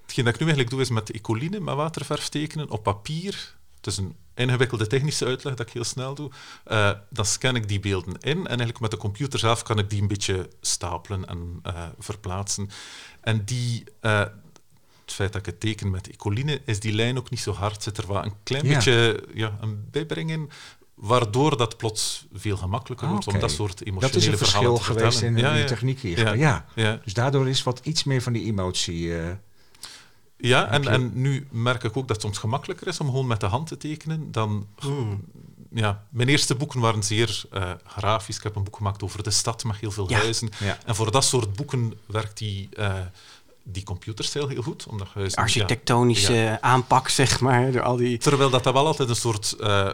Hetgeen 0.02 0.24
dat 0.24 0.34
ik 0.34 0.40
nu 0.40 0.46
eigenlijk 0.46 0.70
doe, 0.70 0.80
is 0.80 0.90
met 0.90 1.10
ecoline, 1.10 1.60
met 1.60 1.74
waterverf 1.74 2.28
tekenen 2.28 2.70
op 2.70 2.82
papier. 2.82 3.54
Het 3.76 3.86
is 3.86 3.96
een 3.96 4.14
ingewikkelde 4.38 4.86
technische 4.86 5.24
uitleg 5.24 5.54
dat 5.54 5.66
ik 5.66 5.72
heel 5.72 5.84
snel 5.84 6.14
doe. 6.14 6.30
Eh, 6.64 6.90
dan 7.10 7.24
scan 7.24 7.56
ik 7.56 7.68
die 7.68 7.80
beelden 7.80 8.12
in 8.20 8.38
en 8.38 8.46
eigenlijk 8.46 8.80
met 8.80 8.90
de 8.90 8.96
computer 8.96 9.38
zelf 9.38 9.62
kan 9.62 9.78
ik 9.78 9.90
die 9.90 10.00
een 10.00 10.08
beetje 10.08 10.48
stapelen 10.60 11.26
en 11.26 11.58
eh, 11.62 11.82
verplaatsen. 11.98 12.70
En 13.20 13.44
die... 13.44 13.84
eh, 14.00 14.24
het 15.04 15.16
feit 15.16 15.32
dat 15.32 15.40
ik 15.40 15.46
het 15.46 15.60
teken 15.60 15.90
met 15.90 16.10
ecoline, 16.10 16.60
is 16.64 16.80
die 16.80 16.92
lijn 16.92 17.18
ook 17.18 17.30
niet 17.30 17.40
zo 17.40 17.52
hard. 17.52 17.82
Zit 17.82 17.98
er 17.98 18.06
wel 18.06 18.24
een 18.24 18.32
klein 18.42 18.66
Ja. 18.66 18.74
beetje 18.74 19.24
ja, 19.34 19.58
een 19.60 19.86
bijbreng 19.90 20.30
in, 20.30 20.50
waardoor 20.94 21.56
dat 21.56 21.76
plots 21.76 22.26
veel 22.32 22.56
gemakkelijker 22.56 23.08
wordt 23.08 23.26
om 23.26 23.38
dat 23.40 23.50
soort 23.50 23.84
emotionele 23.86 24.12
dat 24.12 24.22
is 24.22 24.26
een 24.26 24.38
verhalen 24.38 24.70
verschil 24.76 24.94
te 24.94 24.98
geweest 25.00 25.22
in, 25.22 25.32
vertellen. 25.32 25.56
ja, 25.56 25.62
de 25.62 25.68
techniek 25.68 26.00
hier. 26.00 26.18
Ja. 26.18 26.32
Ja. 26.32 26.64
Ja, 26.74 27.00
Dus 27.04 27.14
daardoor 27.14 27.48
is 27.48 27.62
wat 27.62 27.80
iets 27.82 28.04
meer 28.04 28.22
van 28.22 28.32
die 28.32 28.44
emotie. 28.44 29.12
Ja 30.38 30.68
en, 30.70 30.82
je- 30.82 30.88
en 30.88 31.10
nu 31.14 31.46
merk 31.50 31.82
ik 31.84 31.96
ook 31.96 32.06
dat 32.08 32.16
het 32.16 32.20
soms 32.24 32.38
gemakkelijker 32.38 32.86
is 32.86 33.00
om 33.00 33.06
gewoon 33.06 33.26
met 33.26 33.40
de 33.40 33.46
hand 33.46 33.66
te 33.66 33.76
tekenen 33.76 34.32
dan... 34.32 34.66
Hmm. 34.78 35.24
Ja, 35.74 36.04
mijn 36.10 36.28
eerste 36.28 36.54
boeken 36.54 36.80
waren 36.80 37.02
zeer 37.02 37.42
eh, 37.50 37.70
grafisch. 37.86 38.36
Ik 38.36 38.42
heb 38.42 38.56
een 38.56 38.64
boek 38.64 38.76
gemaakt 38.76 39.02
over 39.02 39.22
de 39.22 39.30
stad 39.30 39.64
met 39.64 39.76
heel 39.76 39.90
veel 39.90 40.10
Ja. 40.10 40.18
huizen. 40.18 40.50
Ja. 40.58 40.78
En 40.86 40.94
voor 40.94 41.10
dat 41.10 41.24
soort 41.24 41.52
boeken 41.56 41.92
werkt 42.06 42.38
die, 42.38 42.68
eh, 42.72 42.94
die 43.62 43.82
computerstijl 43.82 44.48
heel 44.48 44.62
goed. 44.62 44.86
Omdat 44.86 45.08
huizen, 45.14 45.36
ja, 45.38 45.44
Architectonische 45.44 46.58
aanpak, 46.60 47.08
zeg 47.08 47.40
maar, 47.40 47.72
door 47.72 47.82
al 47.82 47.96
die... 47.96 48.18
Terwijl 48.18 48.50
dat, 48.50 48.64
dat 48.64 48.72
wel 48.74 48.86
altijd 48.86 49.08
een 49.08 49.16
soort 49.16 49.52
eh, 49.60 49.88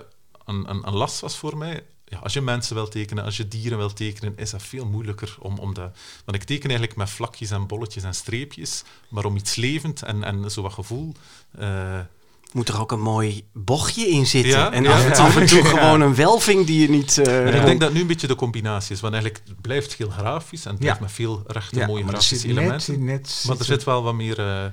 een, 0.44 0.70
een, 0.70 0.86
een 0.86 0.94
last 0.94 1.20
was 1.20 1.36
voor 1.36 1.56
mij. 1.56 1.84
Ja, 2.14 2.20
als 2.22 2.32
je 2.32 2.40
mensen 2.40 2.74
wil 2.74 2.88
tekenen, 2.88 3.24
als 3.24 3.36
je 3.36 3.48
dieren 3.48 3.78
wil 3.78 3.92
tekenen, 3.92 4.32
is 4.36 4.50
dat 4.50 4.62
veel 4.62 4.86
moeilijker. 4.86 5.36
Om, 5.38 5.58
om 5.58 5.74
dat, 5.74 5.96
want 6.24 6.36
ik 6.36 6.44
teken 6.44 6.68
eigenlijk 6.68 6.98
met 6.98 7.10
vlakjes 7.10 7.50
en 7.50 7.66
bolletjes 7.66 8.02
en 8.02 8.14
streepjes, 8.14 8.82
maar 9.08 9.24
om 9.24 9.36
iets 9.36 9.54
levend 9.54 10.02
en, 10.02 10.24
en 10.24 10.50
zo 10.50 10.62
wat 10.62 10.72
gevoel. 10.72 11.14
eh, 11.58 11.98
Moet 12.52 12.68
er 12.68 12.80
ook 12.80 12.92
een 12.92 13.00
mooi 13.00 13.44
bochtje 13.52 14.06
in 14.06 14.26
zitten. 14.26 14.50
Ja, 14.50 14.72
en 14.72 14.82
ja, 14.82 14.92
af, 14.94 15.02
ja. 15.16 15.24
af 15.24 15.36
en 15.36 15.46
toe 15.46 15.62
Ja. 15.62 15.68
gewoon 15.68 16.00
een 16.00 16.14
welving 16.14 16.66
die 16.66 16.80
je 16.80 16.88
niet... 16.88 17.18
eh, 17.18 17.46
en 17.46 17.54
ik 17.54 17.64
denk 17.64 17.80
dat 17.80 17.92
nu 17.92 18.00
een 18.00 18.06
beetje 18.06 18.26
de 18.26 18.34
combinatie 18.34 18.94
is, 18.94 19.00
want 19.00 19.14
eigenlijk 19.14 19.44
het 19.48 19.60
blijft 19.60 19.94
heel 19.94 20.10
grafisch 20.10 20.64
en 20.64 20.70
het 20.70 20.80
blijft 20.80 21.00
met 21.00 21.12
veel 21.12 21.42
rechte, 21.46 21.78
ja, 21.78 21.86
mooie 21.86 22.04
maar 22.04 22.14
er 22.14 22.18
grafische 22.20 22.46
net, 22.46 22.56
elementen. 22.56 23.04
net 23.04 23.44
maar 23.46 23.58
er 23.58 23.64
zit 23.64 23.84
wel 23.84 24.02
wat 24.02 24.14
meer... 24.14 24.38
eh, 24.38 24.64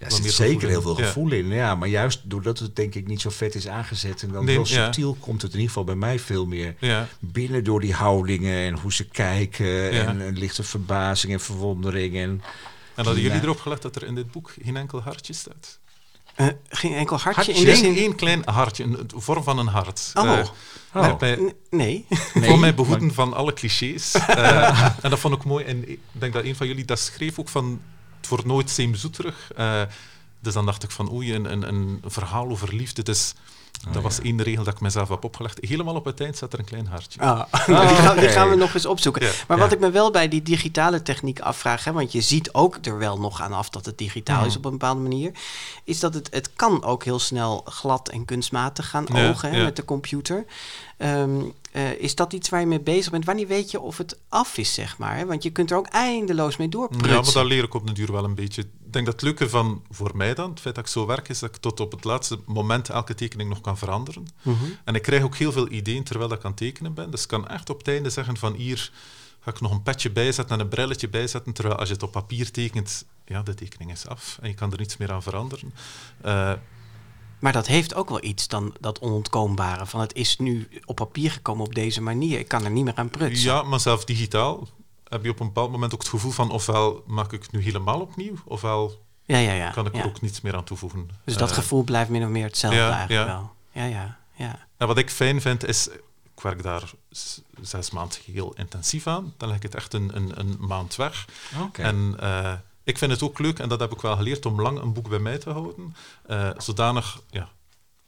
Ja, 0.00 0.06
er 0.06 0.12
zit 0.12 0.32
zeker 0.32 0.68
heel 0.68 0.82
veel 0.82 0.98
Ja. 1.00 1.06
gevoel 1.06 1.32
in. 1.32 1.46
Ja, 1.48 1.74
maar 1.74 1.88
juist 1.88 2.20
doordat 2.24 2.58
het 2.58 2.76
denk 2.76 2.94
ik 2.94 3.06
niet 3.06 3.20
zo 3.20 3.30
vet 3.30 3.54
is 3.54 3.68
aangezet 3.68 4.22
en 4.22 4.32
dan 4.32 4.44
Nee, 4.44 4.54
heel 4.54 4.66
ja. 4.66 4.84
subtiel 4.84 5.16
komt 5.20 5.42
het 5.42 5.50
in 5.52 5.56
ieder 5.58 5.68
geval 5.72 5.84
bij 5.84 5.94
mij 5.94 6.18
veel 6.18 6.46
meer 6.46 6.74
ja. 6.78 7.08
binnen 7.18 7.64
door 7.64 7.80
die 7.80 7.92
houdingen 7.94 8.56
en 8.66 8.78
hoe 8.78 8.92
ze 8.92 9.04
kijken 9.08 9.66
Ja. 9.66 9.90
en 10.06 10.20
een 10.20 10.38
lichte 10.38 10.62
verbazing 10.62 11.32
en 11.32 11.40
verwondering. 11.40 12.14
En, 12.16 12.42
En 12.94 13.04
hadden 13.04 13.22
jullie 13.22 13.40
erop 13.42 13.60
gelet 13.60 13.82
dat 13.82 13.96
er 13.96 14.04
in 14.06 14.14
dit 14.14 14.30
boek 14.30 14.52
geen 14.62 14.76
enkel 14.76 15.00
hartje 15.00 15.32
staat? 15.32 15.78
eh, 16.34 16.46
geen 16.68 16.94
enkel 16.94 17.16
hartje, 17.18 17.52
Hartje? 17.52 17.68
in 17.68 17.82
de 17.82 17.88
Eén 17.88 17.94
zin... 17.96 18.14
klein 18.14 18.42
hartje, 18.44 18.84
een, 18.84 18.98
een 18.98 19.20
vorm 19.20 19.42
van 19.42 19.58
een 19.58 19.66
hart. 19.66 20.10
Oh. 20.14 20.38
Eh, 20.38 20.46
Oh. 20.94 21.02
met 21.06 21.20
mij- 21.20 21.36
N- 21.36 21.54
Nee. 21.70 22.06
voor 22.46 22.58
mij 22.58 22.74
behoeden 22.74 23.14
van 23.14 23.32
alle 23.34 23.52
clichés. 23.52 24.14
Eh, 24.26 24.88
en 25.02 25.10
dat 25.10 25.18
vond 25.18 25.34
ik 25.34 25.44
mooi. 25.44 25.64
En 25.64 25.88
ik 25.90 25.98
denk 26.12 26.32
dat 26.32 26.44
een 26.44 26.56
van 26.56 26.66
jullie 26.66 26.84
dat 26.84 26.98
schreef 26.98 27.38
ook 27.38 27.48
van... 27.48 27.80
Wordt 28.30 28.44
nooit 28.44 28.70
zeemzoeterig. 28.70 29.50
Eh 29.56 29.82
dus 30.42 30.54
dan 30.54 30.66
dacht 30.66 30.82
ik 30.82 30.90
van, 30.90 31.12
oei, 31.12 31.34
een, 31.34 31.52
een, 31.52 31.68
een 31.68 32.02
verhaal 32.06 32.48
over 32.48 32.74
liefde. 32.74 33.02
Dus 33.02 33.34
dat 33.86 33.96
Oh, 33.96 34.02
was 34.02 34.16
ja. 34.16 34.22
één 34.22 34.42
regel 34.42 34.64
dat 34.64 34.74
ik 34.74 34.80
mezelf 34.80 35.08
heb 35.08 35.24
opgelegd. 35.24 35.58
Helemaal 35.60 35.94
op 35.94 36.04
het 36.04 36.20
eind 36.20 36.36
zat 36.36 36.52
er 36.52 36.58
een 36.58 36.64
klein 36.64 36.86
hartje. 36.86 37.20
Ah, 37.20 37.42
die, 37.66 37.74
gaan, 37.74 38.16
die 38.18 38.28
gaan 38.28 38.48
we 38.50 38.56
nog 38.56 38.74
eens 38.74 38.86
opzoeken. 38.86 39.22
Ja. 39.22 39.32
Maar 39.48 39.56
Ja. 39.56 39.62
wat 39.62 39.72
ik 39.72 39.80
me 39.80 39.90
wel 39.90 40.10
bij 40.10 40.28
die 40.28 40.42
digitale 40.42 41.02
techniek 41.02 41.40
afvraag, 41.40 41.84
hè, 41.84 41.92
want 41.92 42.12
je 42.12 42.20
ziet 42.20 42.52
ook 42.52 42.78
er 42.82 42.98
wel 42.98 43.18
nog 43.18 43.40
aan 43.42 43.52
af 43.52 43.68
dat 43.68 43.86
het 43.86 43.98
digitaal 43.98 44.44
is 44.44 44.56
op 44.56 44.64
een 44.64 44.70
bepaalde 44.70 45.00
manier, 45.00 45.32
is 45.84 46.00
dat 46.00 46.14
het, 46.14 46.28
het 46.30 46.50
kan 46.56 46.84
ook 46.84 47.04
heel 47.04 47.18
snel 47.18 47.62
glad 47.64 48.08
en 48.08 48.24
kunstmatig 48.24 48.88
gaan 48.88 49.06
Ja, 49.12 49.28
ogen 49.28 49.50
hè, 49.50 49.56
ja. 49.56 49.64
met 49.64 49.76
de 49.76 49.84
computer. 49.84 50.44
Ehm, 51.00 51.40
eh, 51.72 51.92
is 51.92 52.14
dat 52.14 52.32
iets 52.32 52.48
waar 52.48 52.60
je 52.60 52.66
mee 52.66 52.80
bezig 52.80 53.10
bent? 53.10 53.24
Wanneer 53.24 53.46
weet 53.46 53.70
je 53.70 53.80
of 53.80 53.98
het 53.98 54.18
af 54.28 54.58
is, 54.58 54.74
zeg 54.74 54.98
maar? 54.98 55.16
hè? 55.16 55.26
Want 55.26 55.42
je 55.42 55.50
kunt 55.50 55.70
er 55.70 55.76
ook 55.76 55.86
eindeloos 55.86 56.56
mee 56.56 56.68
doorprutsen. 56.68 57.10
Ja, 57.10 57.20
maar 57.20 57.32
dat 57.32 57.44
leer 57.44 57.64
ik 57.64 57.74
op 57.74 57.86
de 57.86 57.92
duur 57.92 58.12
wel 58.12 58.24
een 58.24 58.34
beetje. 58.34 58.62
Ik 58.62 58.92
denk 58.92 59.04
dat 59.04 59.14
het 59.14 59.22
leuke 59.22 59.48
van, 59.48 59.82
voor 59.90 60.10
mij 60.14 60.34
dan, 60.34 60.50
het 60.50 60.60
feit 60.60 60.74
dat 60.74 60.84
ik 60.84 60.90
zo 60.90 61.06
werk, 61.06 61.28
is 61.28 61.38
dat 61.38 61.54
ik 61.54 61.60
tot 61.60 61.80
op 61.80 61.92
het 61.92 62.04
laatste 62.04 62.38
moment 62.46 62.88
elke 62.88 63.14
tekening 63.14 63.48
nog 63.48 63.60
kan 63.60 63.78
veranderen. 63.78 64.26
Mhm. 64.42 64.64
En 64.84 64.94
ik 64.94 65.02
krijg 65.02 65.22
ook 65.22 65.36
heel 65.36 65.52
veel 65.52 65.70
ideeën 65.70 66.04
terwijl 66.04 66.32
ik 66.32 66.44
aan 66.44 66.50
het 66.50 66.56
tekenen 66.56 66.94
ben. 66.94 67.10
Dus 67.10 67.22
ik 67.22 67.28
kan 67.28 67.48
echt 67.48 67.70
op 67.70 67.78
het 67.78 67.88
einde 67.88 68.10
zeggen 68.10 68.36
van 68.36 68.54
hier 68.54 68.90
ga 69.40 69.50
ik 69.50 69.60
nog 69.60 69.72
een 69.72 69.82
petje 69.82 70.10
bijzetten 70.10 70.56
en 70.56 70.62
een 70.62 70.68
brilletje 70.68 71.08
bijzetten. 71.08 71.52
Terwijl 71.52 71.76
als 71.76 71.88
je 71.88 71.94
het 71.94 72.02
op 72.02 72.12
papier 72.12 72.50
tekent, 72.50 73.04
ja, 73.26 73.42
de 73.42 73.54
tekening 73.54 73.90
is 73.90 74.06
af. 74.06 74.38
En 74.40 74.48
je 74.48 74.54
kan 74.54 74.72
er 74.72 74.78
niets 74.78 74.96
meer 74.96 75.12
aan 75.12 75.22
veranderen. 75.22 75.74
Eh, 76.20 76.52
Maar 77.40 77.52
dat 77.52 77.66
heeft 77.66 77.94
ook 77.94 78.08
wel 78.08 78.24
iets 78.24 78.48
dan 78.48 78.74
dat 78.80 78.98
onontkoombare 78.98 79.86
van 79.86 80.00
het 80.00 80.14
is 80.14 80.38
nu 80.38 80.68
op 80.84 80.96
papier 80.96 81.30
gekomen 81.30 81.66
op 81.66 81.74
deze 81.74 82.02
manier. 82.02 82.38
Ik 82.38 82.48
kan 82.48 82.64
er 82.64 82.70
niet 82.70 82.84
meer 82.84 82.94
aan 82.96 83.10
prutsen. 83.10 83.50
ja, 83.50 83.62
maar 83.62 83.80
zelf 83.80 84.04
digitaal 84.04 84.68
heb 85.08 85.24
je 85.24 85.30
op 85.30 85.40
een 85.40 85.46
bepaald 85.46 85.70
moment 85.70 85.94
ook 85.94 86.00
het 86.00 86.08
gevoel 86.08 86.30
van 86.30 86.50
ofwel 86.50 87.02
maak 87.06 87.32
ik 87.32 87.42
het 87.42 87.52
nu 87.52 87.62
helemaal 87.62 88.00
opnieuw, 88.00 88.34
ofwel 88.44 89.02
ja, 89.24 89.38
ja. 89.38 89.52
ja, 89.52 89.70
kan 89.70 89.86
ik 89.86 89.94
ja. 89.94 90.00
er 90.00 90.06
ook 90.06 90.20
niets 90.20 90.40
meer 90.40 90.56
aan 90.56 90.64
toevoegen. 90.64 91.08
Dus 91.24 91.36
dat 91.36 91.48
Eh, 91.50 91.54
gevoel 91.54 91.82
blijft 91.82 92.10
min 92.10 92.22
of 92.22 92.28
meer 92.28 92.44
hetzelfde 92.44 92.80
ja, 92.80 92.90
eigenlijk 92.96 93.28
ja. 93.28 93.34
wel. 93.34 93.52
Ja, 93.72 93.84
ja, 93.84 94.18
ja. 94.34 94.66
En 94.76 94.86
wat 94.86 94.98
ik 94.98 95.10
fijn 95.10 95.40
vind 95.40 95.64
is, 95.66 95.88
ik 96.34 96.40
werk 96.42 96.62
daar 96.62 96.90
zes 97.60 97.90
maanden 97.90 98.18
heel 98.32 98.54
intensief 98.56 99.06
aan. 99.06 99.34
Dan 99.36 99.48
leg 99.48 99.56
ik 99.56 99.62
het 99.62 99.74
echt 99.74 99.94
een, 99.94 100.16
een, 100.16 100.40
een 100.40 100.56
maand 100.58 100.96
weg. 100.96 101.26
Oké. 101.60 101.82
En 101.82 102.16
eh, 102.20 102.52
ik 102.90 102.98
vind 102.98 103.12
het 103.12 103.22
ook 103.22 103.38
leuk, 103.38 103.58
en 103.58 103.68
dat 103.68 103.80
heb 103.80 103.92
ik 103.92 104.00
wel 104.00 104.16
geleerd, 104.16 104.46
om 104.46 104.60
lang 104.60 104.80
een 104.80 104.92
boek 104.92 105.08
bij 105.08 105.18
mij 105.18 105.38
te 105.38 105.50
houden. 105.50 105.94
Eh, 106.26 106.50
zodanig, 106.56 107.22
ja, 107.30 107.48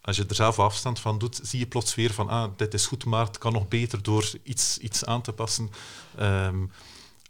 als 0.01 0.16
je 0.16 0.24
er 0.28 0.35
zelf 0.35 0.59
afstand 0.59 1.01
van 1.01 1.18
doet, 1.18 1.41
zie 1.43 1.59
je 1.59 1.66
plots 1.66 1.95
weer 1.95 2.12
van, 2.12 2.28
ah, 2.28 2.51
dit 2.57 2.74
is 2.74 2.87
goed, 2.87 3.05
maar 3.05 3.26
het 3.26 3.39
kan 3.39 3.53
nog 3.53 3.68
beter 3.68 4.03
door 4.03 4.30
iets, 4.43 4.78
iets 4.78 5.05
aan 5.05 5.22
te 5.22 5.33
passen. 5.33 5.70
Ehm, 6.16 6.61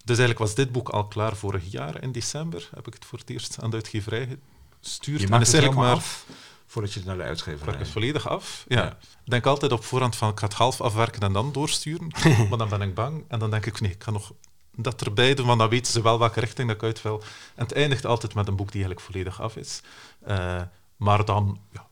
dus 0.04 0.18
eigenlijk 0.18 0.38
was 0.38 0.54
dit 0.54 0.72
boek 0.72 0.88
al 0.88 1.08
klaar 1.08 1.36
vorig 1.36 1.70
jaar 1.70 2.02
in 2.02 2.12
december. 2.12 2.68
Heb 2.74 2.86
ik 2.86 2.94
het 2.94 3.04
voor 3.04 3.18
het 3.18 3.30
eerst 3.30 3.58
aan 3.60 3.70
de 3.70 3.76
uitgeverij 3.76 4.38
gestuurd. 4.80 5.20
Je 5.20 5.28
maakt 5.28 5.46
het 5.46 5.56
helemaal 5.56 5.84
maar 5.84 5.94
af 5.94 6.26
voordat 6.66 6.92
je 6.92 6.98
het 6.98 7.08
naar 7.08 7.16
de 7.16 7.22
uitgeverij... 7.22 7.78
het 7.78 7.88
volledig 7.88 8.28
af. 8.28 8.64
Ja. 8.68 8.82
Ja. 8.82 8.98
Ik 9.24 9.30
denk 9.30 9.46
altijd 9.46 9.72
op 9.72 9.84
voorhand 9.84 10.16
van 10.16 10.30
ik 10.30 10.38
ga 10.38 10.46
het 10.46 10.54
half 10.54 10.80
afwerken 10.80 11.22
en 11.22 11.32
dan 11.32 11.52
doorsturen. 11.52 12.06
maar 12.48 12.58
dan 12.58 12.68
ben 12.68 12.82
ik 12.82 12.94
bang. 12.94 13.24
En 13.28 13.38
dan 13.38 13.50
denk 13.50 13.66
ik, 13.66 13.80
nee, 13.80 13.90
ik 13.90 14.02
ga 14.02 14.10
nog 14.10 14.32
dat 14.76 15.02
erbij 15.02 15.34
doen, 15.34 15.46
want 15.46 15.58
dan 15.58 15.68
weten 15.68 15.92
ze 15.92 16.02
wel 16.02 16.18
welke 16.18 16.40
richting 16.40 16.68
dat 16.68 16.76
ik 16.76 16.82
uit 16.82 17.02
wil. 17.02 17.22
En 17.54 17.62
het 17.64 17.72
eindigt 17.72 18.06
altijd 18.06 18.34
met 18.34 18.48
een 18.48 18.56
boek 18.56 18.72
die 18.72 18.84
eigenlijk 18.84 19.10
volledig 19.12 19.40
af 19.40 19.56
is. 19.56 19.80
Eh, 20.24 20.62
maar 20.96 21.24
dan 21.24 21.58
ja, 21.72 21.86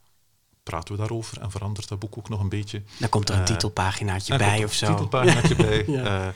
praten 0.62 0.94
we 0.94 1.00
daarover 1.00 1.40
en 1.40 1.50
verandert 1.50 1.88
dat 1.88 1.98
boek 1.98 2.18
ook 2.18 2.28
nog 2.28 2.40
een 2.40 2.48
beetje. 2.48 2.82
Dan 2.98 3.08
komt 3.08 3.28
er 3.28 3.34
een 3.34 3.40
Eh, 3.40 3.46
titelpaginaatje 3.46 4.36
bij 4.36 4.64
of 4.64 4.70
er 4.70 4.76
zo. 4.76 4.86
Een 4.86 4.92
titelpaginaatje 4.92 5.56
bij. 5.66 5.84
Ja. 5.86 6.04
Eh, 6.26 6.28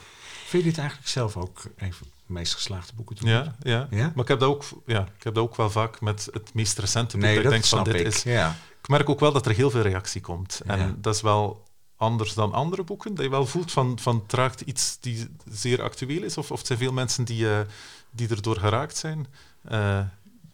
Vind 0.47 0.63
je 0.65 0.69
dit 0.71 0.79
eigenlijk 0.79 1.09
zelf 1.09 1.37
ook 1.37 1.63
een 1.77 1.93
van 1.93 2.07
de 2.27 2.33
meest 2.33 2.55
geslaagde 2.55 2.93
boeken? 2.95 3.17
te 3.17 3.27
ja, 3.29 3.55
ja, 3.63 3.87
Ja? 3.91 4.13
Maar 4.15 4.23
ik 4.25 4.29
heb, 4.29 4.39
dat 4.41 4.49
ook, 4.49 4.65
ja, 4.87 5.01
ik 5.01 5.23
heb 5.25 5.35
dat 5.35 5.45
ook 5.45 5.57
wel 5.57 5.71
vaak 5.71 6.01
met 6.01 6.29
het 6.33 6.55
meest 6.55 6.79
recente 6.79 7.17
boek. 7.17 7.25
Nee, 7.27 7.35
dat 7.35 7.45
dat 7.45 7.53
ik 7.53 7.59
denk 7.59 7.65
snap 7.73 7.85
van 7.85 7.93
dit 7.93 8.01
ik. 8.01 8.07
is 8.15 8.23
Ja. 8.23 8.57
ik 8.83 8.89
merk 8.89 9.09
ook 9.09 9.21
wel 9.21 9.33
dat 9.33 9.47
er 9.47 9.55
heel 9.55 9.71
veel 9.71 9.81
reactie 9.83 10.21
komt. 10.21 10.61
En 10.67 10.79
Ja. 10.79 10.95
dat 10.97 11.15
is 11.15 11.21
wel 11.21 11.65
anders 12.05 12.35
dan 12.35 12.53
andere 12.53 12.83
boeken. 12.83 13.15
Dat 13.15 13.25
je 13.25 13.31
wel 13.31 13.47
voelt 13.47 13.73
van, 13.73 13.99
van 14.01 14.23
het 14.23 14.33
raakt 14.33 14.61
iets 14.61 14.97
die 15.01 15.29
zeer 15.51 15.83
actueel 15.83 16.23
is. 16.23 16.37
Of, 16.39 16.51
of 16.51 16.59
het 16.59 16.67
zijn 16.67 16.79
veel 16.79 16.93
mensen 16.93 17.25
die, 17.25 17.51
eh, 17.51 17.59
die 18.11 18.29
erdoor 18.29 18.57
geraakt 18.59 18.97
zijn. 18.97 19.27
Eh, 19.65 19.99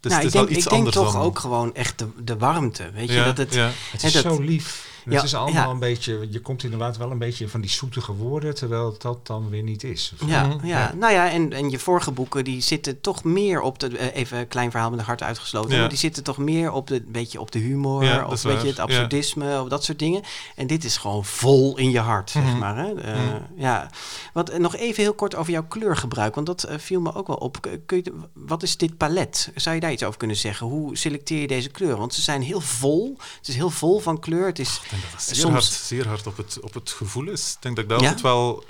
dus 0.01 0.12
nou, 0.12 0.24
het 0.24 0.24
ik 0.24 0.26
is 0.26 0.32
denk, 0.32 0.32
wel 0.32 0.57
iets 0.57 0.64
ik 0.64 0.70
denk 0.70 0.70
anders 0.72 0.94
toch 0.96 1.12
dan... 1.12 1.22
ook 1.22 1.38
gewoon 1.38 1.74
echt 1.74 1.98
de, 1.98 2.09
de 2.24 2.36
warmte. 2.36 2.90
Weet 2.90 3.09
je, 3.09 3.14
ja, 3.14 3.24
dat 3.24 3.36
het, 3.36 3.55
ja. 3.55 3.70
Het 3.90 4.03
is 4.03 4.12
dat- 4.12 4.22
zo 4.22 4.40
lief. 4.40 4.88
Het 5.11 5.18
Ja, 5.18 5.24
is 5.26 5.34
allemaal 5.34 5.64
ja. 5.64 5.70
een 5.70 5.78
beetje... 5.78 6.26
Je 6.30 6.40
komt 6.40 6.62
inderdaad 6.62 6.96
wel 6.96 7.11
een 7.11 7.18
beetje 7.18 7.48
van 7.48 7.61
die 7.61 7.70
zoetige 7.70 8.12
woorden... 8.12 8.54
terwijl 8.54 8.94
dat 8.98 9.26
dan 9.26 9.48
weer 9.48 9.62
niet 9.62 9.84
is. 9.84 10.12
Ja, 10.26 10.46
Mhm. 10.46 10.66
ja, 10.66 10.92
nou 10.94 11.12
ja, 11.12 11.30
en, 11.30 11.52
en 11.52 11.70
je 11.70 11.78
vorige 11.78 12.11
boeken 12.11 12.44
die 12.44 12.61
zitten 12.61 13.00
toch 13.00 13.24
meer 13.24 13.61
op 13.61 13.78
de. 13.78 13.98
eh, 13.98 14.16
Even 14.20 14.38
een 14.38 14.48
klein 14.48 14.70
verhaal 14.70 14.90
met 14.90 14.98
een 14.98 15.04
hart 15.04 15.22
uitgesloten. 15.22 15.70
Ja. 15.74 15.78
Maar 15.80 15.88
die 15.88 15.98
zitten 15.98 16.22
toch 16.24 16.38
meer 16.38 16.72
op 16.72 16.86
de, 16.86 16.94
een 16.94 17.12
beetje 17.12 17.40
op 17.40 17.50
de 17.52 17.58
humor. 17.58 18.04
Ja, 18.04 18.26
of 18.26 18.32
is 18.32 18.42
weet 18.42 18.52
je, 18.52 18.58
waar, 18.58 18.66
het 18.68 18.78
absurdisme, 18.78 19.61
of 19.62 19.68
dat 19.68 19.84
soort 19.84 19.98
dingen. 19.98 20.22
En 20.56 20.66
dit 20.66 20.84
is 20.84 20.96
gewoon 20.96 21.24
vol 21.24 21.76
in 21.78 21.90
je 21.90 21.98
hart, 22.00 22.30
zeg 22.30 22.42
Mhm. 22.42 22.58
maar. 22.58 22.76
Hè? 22.76 22.94
Eh, 23.00 23.14
Mhm. 23.14 23.36
ja. 23.56 23.90
Wat, 24.32 24.48
eh, 24.48 24.58
nog 24.58 24.76
even 24.76 25.02
heel 25.02 25.14
kort 25.14 25.34
over 25.34 25.52
jouw 25.52 25.64
kleurgebruik. 25.68 26.34
Want 26.34 26.46
dat 26.46 26.68
viel 26.76 27.00
me 27.00 27.14
ook 27.14 27.26
wel 27.26 27.36
op. 27.36 27.66
Kun 27.86 28.00
je, 28.02 28.12
wat 28.34 28.62
is 28.62 28.76
dit 28.76 28.96
palet? 28.96 29.50
Zou 29.54 29.74
je 29.74 29.80
daar 29.80 29.92
iets 29.92 30.02
over 30.04 30.18
kunnen 30.18 30.36
zeggen? 30.36 30.66
Hoe 30.66 30.96
selecteer 30.96 31.40
je 31.40 31.46
deze 31.46 31.68
kleuren? 31.70 31.98
Want 31.98 32.14
ze 32.14 32.20
zijn 32.22 32.42
heel 32.42 32.61
vol. 32.61 33.16
Het 33.38 33.48
is 33.48 33.54
heel 33.54 33.70
vol 33.70 33.98
van 33.98 34.20
kleur. 34.20 34.46
Het 34.46 34.58
is. 34.58 34.80
Dat 35.12 35.22
zeer, 35.22 35.36
Soms- 35.36 35.53
hard, 35.53 35.64
zeer 35.64 36.09
hard 36.09 36.26
op 36.26 36.36
het, 36.36 36.61
op 36.61 36.74
het 36.74 36.90
gevoel 36.90 37.28
is. 37.28 37.53
Ik 37.53 37.62
denk 37.62 37.76
dat 37.76 37.84
ik 37.84 37.90
Ja? 37.90 37.96
altijd 37.96 38.20
wel... 38.20 38.64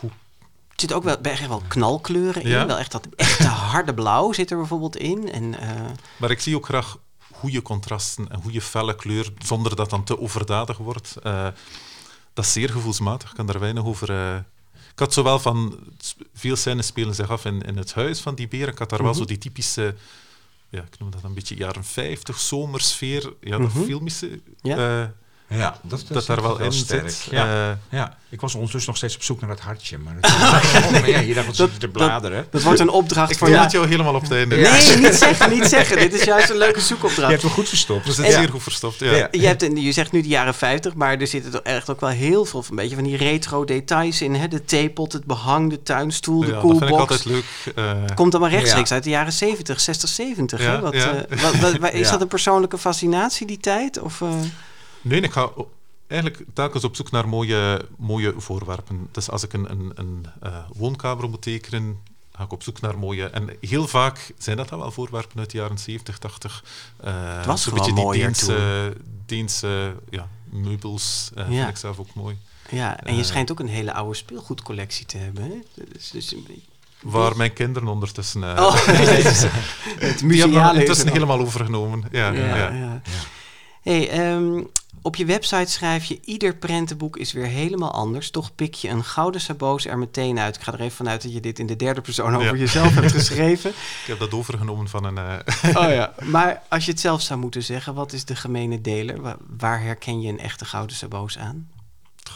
hoe 0.00 0.10
Er 0.68 0.86
zitten 0.86 0.96
ook 0.96 1.02
wel, 1.04 1.20
echt 1.32 1.46
wel 1.48 1.62
knalkleuren 1.68 2.42
in. 2.42 2.48
Ja. 2.48 2.66
Wel 2.66 2.78
echt 2.78 2.92
dat 2.92 3.06
echte 3.16 3.46
harde 3.46 3.94
blauw 3.94 4.32
zit 4.32 4.50
er 4.50 4.56
bijvoorbeeld 4.56 4.96
in. 4.96 5.32
En, 5.32 5.58
eh, 5.60 5.90
Maar 6.16 6.30
ik 6.30 6.40
zie 6.40 6.56
ook 6.56 6.64
graag 6.64 6.98
goede 7.32 7.62
contrasten 7.62 8.28
en 8.30 8.42
goede 8.42 8.60
felle 8.60 8.96
kleur, 8.96 9.32
zonder 9.44 9.76
dat 9.76 9.90
dan 9.90 10.04
te 10.04 10.18
overdadig 10.20 10.76
wordt. 10.76 11.16
Eh, 11.22 11.48
dat 12.34 12.44
is 12.44 12.52
zeer 12.52 12.68
gevoelsmatig, 12.70 13.30
ik 13.30 13.36
kan 13.36 13.46
daar 13.46 13.60
weinig 13.60 13.84
over... 13.84 14.36
Ik 14.92 14.98
had 14.98 15.12
zowel 15.14 15.38
van... 15.38 15.78
Veel 16.34 16.56
scènes 16.56 16.86
spelen 16.86 17.14
zich 17.14 17.30
af 17.30 17.44
in, 17.44 17.62
in 17.62 17.76
het 17.76 17.94
huis 17.94 18.20
van 18.20 18.34
die 18.34 18.48
beren. 18.48 18.72
Ik 18.72 18.78
had 18.78 18.90
daar 18.90 19.02
wel 19.02 19.10
Mhm. 19.10 19.18
zo 19.18 19.24
die 19.24 19.38
typische... 19.38 19.94
Ja, 20.70 20.82
ik 20.82 20.98
noem 20.98 21.10
dat 21.10 21.22
een 21.22 21.34
beetje 21.34 21.56
jaren 21.56 21.84
50, 21.84 22.38
zomersfeer. 22.38 23.34
Ja, 23.40 23.58
dat 23.58 23.74
Mhm. 23.74 23.82
filmische... 23.84 24.40
Ja. 24.60 25.02
eh, 25.02 25.08
Ja, 25.50 25.78
dat, 25.82 25.98
dat, 26.08 26.08
dat 26.08 26.26
daar 26.26 26.42
wel 26.42 26.58
in 26.60 26.72
sterk. 26.72 27.10
zit. 27.10 27.26
Ja. 27.30 27.68
Eh, 27.68 27.98
ja, 27.98 28.16
ik 28.28 28.40
was 28.40 28.54
ondertussen 28.54 28.88
nog 28.88 28.96
steeds 28.98 29.14
op 29.16 29.22
zoek 29.22 29.40
naar 29.40 29.50
dat 29.50 29.60
hartje. 29.60 29.98
Maar, 29.98 30.14
het, 30.20 30.90
maar 30.90 31.08
ja, 31.08 31.18
je 31.18 31.34
dacht 31.34 31.56
je 31.56 31.76
te 31.78 31.88
bladeren. 31.88 32.46
dat 32.50 32.62
wordt 32.62 32.80
een 32.80 32.88
opdracht 32.88 33.30
ik 33.30 33.38
voor 33.38 33.46
vond 33.48 33.58
jou. 33.60 33.62
het 33.70 33.72
jou 33.72 33.86
helemaal 33.88 34.14
op 34.14 34.22
het 34.22 34.32
einde. 34.32 34.56
Ja. 34.56 34.72
Nee, 34.72 34.96
niet 34.96 35.14
zeggen, 35.14 35.50
niet 35.50 35.64
zeggen. 35.66 35.98
Dit 35.98 36.12
is 36.14 36.24
juist 36.24 36.50
een 36.50 36.56
leuke 36.56 36.78
Je 36.78 36.84
zoekopdracht. 36.84 37.30
hebt 37.30 37.42
me 37.42 37.48
goed 37.48 37.68
verstopt. 37.68 38.06
Dus 38.06 38.16
het 38.16 38.26
is 38.26 38.34
zeer 38.34 38.48
goed 38.48 38.62
verstopt, 38.62 38.98
ja. 38.98 39.28
Je, 39.30 39.46
hebt, 39.46 39.62
je 39.74 39.92
zegt 39.92 40.12
nu 40.12 40.22
de 40.22 40.28
jaren 40.28 40.54
50, 40.54 40.94
maar 40.94 41.18
er 41.20 41.26
zitten 41.26 41.50
toch 41.50 41.60
echt 41.62 41.90
ook 41.90 42.00
wel 42.00 42.10
heel 42.10 42.44
veel 42.44 42.62
van, 42.62 42.70
een 42.70 42.82
beetje 42.82 42.94
van 42.96 43.04
die 43.04 43.16
retro 43.16 43.64
details 43.64 44.22
in. 44.22 44.34
Hè? 44.34 44.48
De 44.48 44.64
theepot, 44.64 45.12
het 45.12 45.24
behang, 45.24 45.70
de 45.70 45.82
tuinstoel, 45.82 46.40
de 46.40 46.46
Ja, 46.46 46.52
dat 46.52 46.60
vind 46.62 46.72
ik 46.72 46.78
koelbox. 46.88 47.00
altijd 47.10 47.24
leuk. 47.24 47.44
eh. 47.76 47.92
Komt 48.14 48.34
allemaal 48.34 48.52
rechtstreeks 48.52 48.88
Ja. 48.88 48.94
uit 48.94 49.04
de 49.04 49.10
jaren 49.10 49.32
70, 49.32 49.80
60, 49.80 50.08
70. 50.08 50.58
hè? 50.58 50.64
Ja, 50.72 50.80
Wat, 50.80 50.94
ja. 50.94 51.12
eh, 51.28 51.42
wat, 51.42 51.56
wat- 51.56 51.76
wat- 51.78 51.92
is 52.02 52.06
Ja. 52.06 52.10
dat 52.12 52.20
een 52.20 52.28
persoonlijke 52.28 52.78
fascinatie, 52.78 53.46
die 53.46 53.58
tijd? 53.58 54.00
Of, 54.00 54.20
eh, 54.20 54.28
Nee, 55.02 55.20
ik 55.20 55.32
ga 55.32 55.50
eigenlijk 56.06 56.42
telkens 56.54 56.84
op 56.84 56.96
zoek 56.96 57.10
naar 57.10 57.28
mooie, 57.28 57.86
mooie 57.98 58.34
voorwerpen. 58.36 59.08
Dus 59.10 59.30
als 59.30 59.42
ik 59.42 59.52
een, 59.52 59.70
een, 59.70 59.92
een 59.94 60.26
eh, 60.40 60.56
woonkamer 60.76 61.28
moet 61.30 61.42
tekenen, 61.42 61.98
ga 62.32 62.44
ik 62.44 62.52
op 62.52 62.62
zoek 62.62 62.80
naar 62.80 62.98
mooie... 62.98 63.26
En 63.26 63.56
heel 63.60 63.86
vaak 63.88 64.32
zijn 64.38 64.56
dat 64.56 64.68
dan 64.68 64.78
wel 64.78 64.90
voorwerpen 64.90 65.38
uit 65.38 65.50
de 65.50 65.58
jaren 65.58 65.78
70, 65.78 66.18
80. 66.18 66.64
eh 67.00 67.36
Het 67.36 67.46
was 67.46 67.64
gewoon 67.64 67.78
beetje 67.94 67.94
die 68.12 68.22
Deense, 68.22 68.96
Deense 69.26 69.94
ja, 70.10 70.28
meubels. 70.44 71.30
eh 71.34 71.44
Ja. 71.44 71.56
vind 71.56 71.68
ik 71.68 71.76
zelf 71.76 71.98
ook 71.98 72.14
mooi. 72.14 72.38
ja, 72.70 73.00
en 73.00 73.14
je 73.14 73.20
Eh. 73.20 73.26
schijnt 73.26 73.50
ook 73.50 73.60
een 73.60 73.68
hele 73.68 73.92
oude 73.92 74.14
speelgoedcollectie 74.16 75.06
te 75.06 75.16
hebben. 75.16 75.42
Hè? 75.44 75.84
Dus, 75.92 76.10
dus, 76.10 76.34
Waar 77.02 77.36
mijn 77.36 77.52
kinderen 77.52 77.88
ondertussen... 77.88 78.44
eh, 78.56 78.62
oh, 78.64 78.74
het 80.08 80.22
museale 80.22 80.94
helemaal 81.10 81.38
overgenomen. 81.38 82.04
Ja, 82.10 82.30
Ja, 82.30 82.56
ja. 82.56 82.70
ja. 82.74 83.00
Hey, 83.82 84.08
ehm, 84.10 84.62
op 85.02 85.16
je 85.16 85.24
website 85.24 85.70
schrijf 85.70 86.04
je... 86.04 86.20
ieder 86.24 86.56
prentenboek 86.56 87.16
is 87.16 87.32
weer 87.32 87.46
helemaal 87.46 87.90
anders. 87.92 88.30
Toch 88.30 88.54
pik 88.54 88.74
je 88.74 88.88
een 88.88 89.04
gouden 89.04 89.40
saboos 89.40 89.86
er 89.86 89.98
meteen 89.98 90.38
uit. 90.38 90.56
Ik 90.56 90.62
ga 90.62 90.72
er 90.72 90.80
even 90.80 90.96
vanuit 90.96 91.22
dat 91.22 91.32
je 91.32 91.40
dit 91.40 91.58
in 91.58 91.66
de 91.66 91.76
derde 91.76 92.00
persoon 92.00 92.34
over 92.34 92.52
Ja. 92.54 92.60
jezelf 92.60 92.94
hebt 92.94 93.12
geschreven. 93.12 93.70
Ik 94.02 94.06
heb 94.06 94.18
dat 94.18 94.32
overgenomen 94.32 94.88
van 94.88 95.04
een... 95.04 95.18
eh, 95.18 95.76
Oh 95.82 95.90
ja. 95.90 96.14
Maar 96.36 96.62
als 96.68 96.84
je 96.84 96.90
het 96.90 97.00
zelf 97.00 97.22
zou 97.22 97.40
moeten 97.40 97.62
zeggen... 97.62 97.94
wat 97.94 98.12
is 98.12 98.24
de 98.24 98.36
gemene 98.36 98.80
deler? 98.80 99.20
Waar, 99.20 99.36
waar 99.58 99.82
herken 99.82 100.20
je 100.20 100.28
een 100.28 100.38
echte 100.40 100.64
gouden 100.64 100.96
saboos 100.96 101.38
aan? 101.38 101.68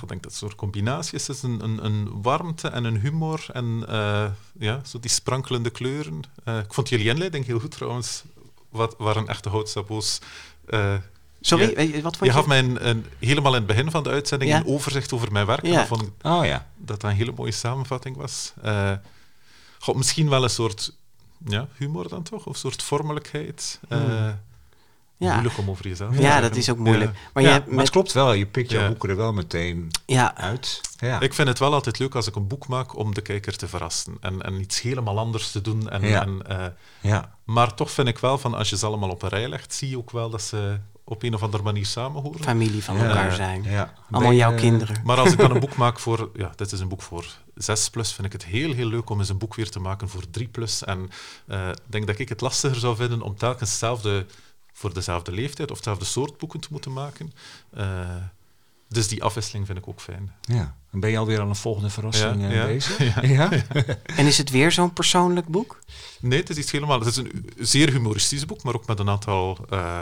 Ik 0.03 0.09
denk 0.11 0.23
dat 0.23 0.33
het 0.33 0.43
een 0.43 0.49
soort 0.49 0.61
combinatie 0.61 1.15
is. 1.15 1.27
Het 1.27 1.37
is 1.37 1.43
een, 1.43 1.65
een, 1.65 1.85
een 1.85 2.23
warmte 2.23 2.69
en 2.69 2.85
een 2.85 3.01
humor 3.01 3.47
en 3.53 3.85
eh, 3.89 4.25
ja, 4.59 4.81
zo 4.85 5.01
die 5.01 5.11
sprankelende 5.11 5.71
kleuren. 5.71 6.21
Eh, 6.45 6.59
ik 6.59 6.75
vond 6.75 6.89
jullie 6.89 7.09
inleiding 7.09 7.47
heel 7.47 7.59
goed 7.61 7.71
trouwens. 7.71 8.23
Wat, 8.69 8.95
waar 8.99 9.17
een 9.17 9.29
echte 9.29 9.49
houtsaboos... 9.49 10.19
eh 10.67 10.95
Sorry, 11.47 11.81
je, 11.81 12.03
wat 12.03 12.17
vond 12.17 12.19
je 12.19 12.25
je? 12.25 12.33
gaf 12.33 12.47
mij 12.47 12.59
een, 12.59 12.89
een- 12.89 13.07
helemaal 13.19 13.53
in 13.53 13.59
het 13.59 13.67
begin 13.67 13.91
van 13.91 14.03
de 14.03 14.11
uitzending 14.11 14.51
Ja. 14.51 14.57
een 14.57 14.67
overzicht 14.67 15.13
over 15.13 15.33
mijn 15.33 15.47
werk. 15.47 15.63
En 15.63 15.73
dat 15.73 15.87
vond 15.87 16.03
ik 16.03 16.11
Oh 16.23 16.45
ja. 16.45 16.67
dat 16.77 17.01
dat 17.01 17.11
een 17.11 17.17
hele 17.17 17.33
mooie 17.37 17.53
samenvatting 17.53 18.17
was. 18.17 18.53
Eh, 18.63 18.91
misschien 19.95 20.29
wel 20.29 20.43
een 20.43 20.51
soort 20.51 20.93
ja, 21.47 21.69
humor 21.77 22.09
dan 22.09 22.23
toch? 22.23 22.47
Of 22.47 22.53
een 22.53 22.59
soort 22.59 22.83
vormelijkheid. 22.83 23.81
Eh, 23.89 23.99
Hmm. 23.99 24.41
Ja. 25.17 25.33
Moeilijk 25.33 25.59
om 25.59 25.71
over 25.71 25.89
jezelf 25.89 26.15
te 26.17 26.23
Ja, 26.23 26.41
dat 26.41 26.57
is 26.57 26.71
ook 26.71 26.79
moeilijk. 26.79 27.13
Ja. 27.15 27.19
Maar 27.33 27.43
je 27.43 27.63
maar 27.69 27.79
het 27.79 27.91
klopt 27.91 28.13
wel. 28.13 28.33
Je 28.33 28.47
pikt 28.47 28.71
jouw 28.71 28.83
Ja. 28.83 28.89
boeken 28.89 29.09
er 29.09 29.17
wel 29.17 29.33
meteen 29.33 29.91
ja, 30.07 30.37
uit. 30.37 30.81
Ja. 30.99 31.21
Ik 31.21 31.35
vind 31.35 31.49
het 31.49 31.59
wel 31.59 31.73
altijd 31.75 31.99
leuk 31.99 32.15
als 32.15 32.27
ik 32.27 32.37
een 32.37 32.47
boek 32.47 32.67
maak 32.67 32.97
om 32.97 33.15
de 33.15 33.21
kijker 33.21 33.57
te 33.57 33.69
verrassen. 33.69 34.17
En, 34.21 34.43
en 34.43 34.61
iets 34.61 34.81
helemaal 34.81 35.19
anders 35.19 35.51
te 35.51 35.61
doen. 35.61 35.89
En, 35.91 36.03
Ja. 36.09 36.23
en, 36.23 36.47
eh, 36.47 36.67
ja. 37.01 37.35
maar 37.45 37.75
toch 37.75 37.91
vind 37.91 38.09
ik 38.09 38.19
wel 38.19 38.39
van 38.39 38.55
als 38.55 38.71
je 38.71 38.77
ze 38.77 38.87
allemaal 38.87 39.11
op 39.11 39.23
een 39.23 39.29
rij 39.29 39.49
legt, 39.49 39.75
zie 39.75 39.89
je 39.89 39.99
ook 39.99 40.11
wel 40.11 40.31
dat 40.31 40.43
ze 40.43 40.79
op 41.05 41.23
een 41.23 41.35
of 41.35 41.43
andere 41.43 41.63
manier 41.63 41.87
samen 41.87 42.23
horen. 42.23 42.43
familie 42.43 42.85
van 42.85 42.97
Ja. 42.97 43.05
elkaar 43.07 43.33
zijn. 43.33 43.63
ja. 43.63 43.95
Allemaal 44.11 44.33
jouw 44.33 44.51
je- 44.53 44.57
kinderen. 44.57 45.01
Maar 45.05 45.17
als 45.19 45.33
ik 45.33 45.39
dan 45.39 45.51
een 45.51 45.61
boek 45.61 45.77
maak 45.85 45.99
voor, 45.99 46.31
ja, 46.35 46.53
dit 46.57 46.73
is 46.73 46.81
een 46.81 46.89
boek 46.89 47.03
voor 47.03 47.27
6 47.55 47.91
plus, 47.91 48.13
vind 48.13 48.27
ik 48.27 48.33
het 48.33 48.45
heel, 48.45 48.73
heel 48.73 48.87
leuk 48.89 49.11
om 49.11 49.19
eens 49.19 49.29
een 49.29 49.39
boek 49.39 49.55
weer 49.55 49.71
te 49.71 49.81
maken 49.81 50.09
voor 50.09 50.31
3 50.31 50.49
plus. 50.49 50.85
En 50.85 51.11
eh, 51.47 51.69
ik 51.69 51.77
denk 51.87 52.07
dat 52.07 52.19
ik 52.19 52.29
het 52.29 52.41
lastiger 52.41 52.79
zou 52.79 52.97
vinden 52.97 53.23
om 53.23 53.37
telkens 53.37 53.71
hetzelfde, 53.71 54.27
voor 54.73 54.95
dezelfde 54.95 55.33
leeftijd 55.33 55.71
of 55.71 55.77
hetzelfde 55.77 56.05
soort 56.05 56.39
boeken 56.39 56.61
te 56.61 56.69
moeten 56.71 56.93
maken. 56.93 57.33
Eh, 57.71 57.87
dus 58.89 59.09
die 59.09 59.23
afwisseling 59.23 59.67
vind 59.67 59.79
ik 59.79 59.89
ook 59.89 60.01
fijn. 60.01 60.33
Ja. 60.41 60.75
Dan 60.91 61.01
ben 61.01 61.11
je 61.11 61.19
alweer 61.19 61.41
aan 61.41 61.49
een 61.49 61.57
volgende 61.57 61.91
verrassing 61.91 62.41
Ja, 62.43 62.49
eh, 62.49 62.55
ja. 62.57 62.65
bezig. 62.67 62.99
Ja. 63.15 63.23
Ja. 63.23 63.51
En 64.05 64.27
is 64.27 64.39
het 64.39 64.51
weer 64.51 64.73
zo'n 64.73 64.93
persoonlijk 64.93 65.47
boek? 65.49 65.79
Nee, 66.21 66.39
het 66.39 66.51
is 66.51 66.57
iets 66.57 66.71
helemaal. 66.71 66.99
Het 66.99 67.09
is 67.09 67.17
een 67.17 67.51
zeer 67.59 67.91
humoristisch 67.91 68.47
boek, 68.47 68.63
maar 68.63 68.75
ook 68.75 68.87
met 68.87 68.99
een 68.99 69.09
aantal 69.09 69.59
uh, 69.73 70.01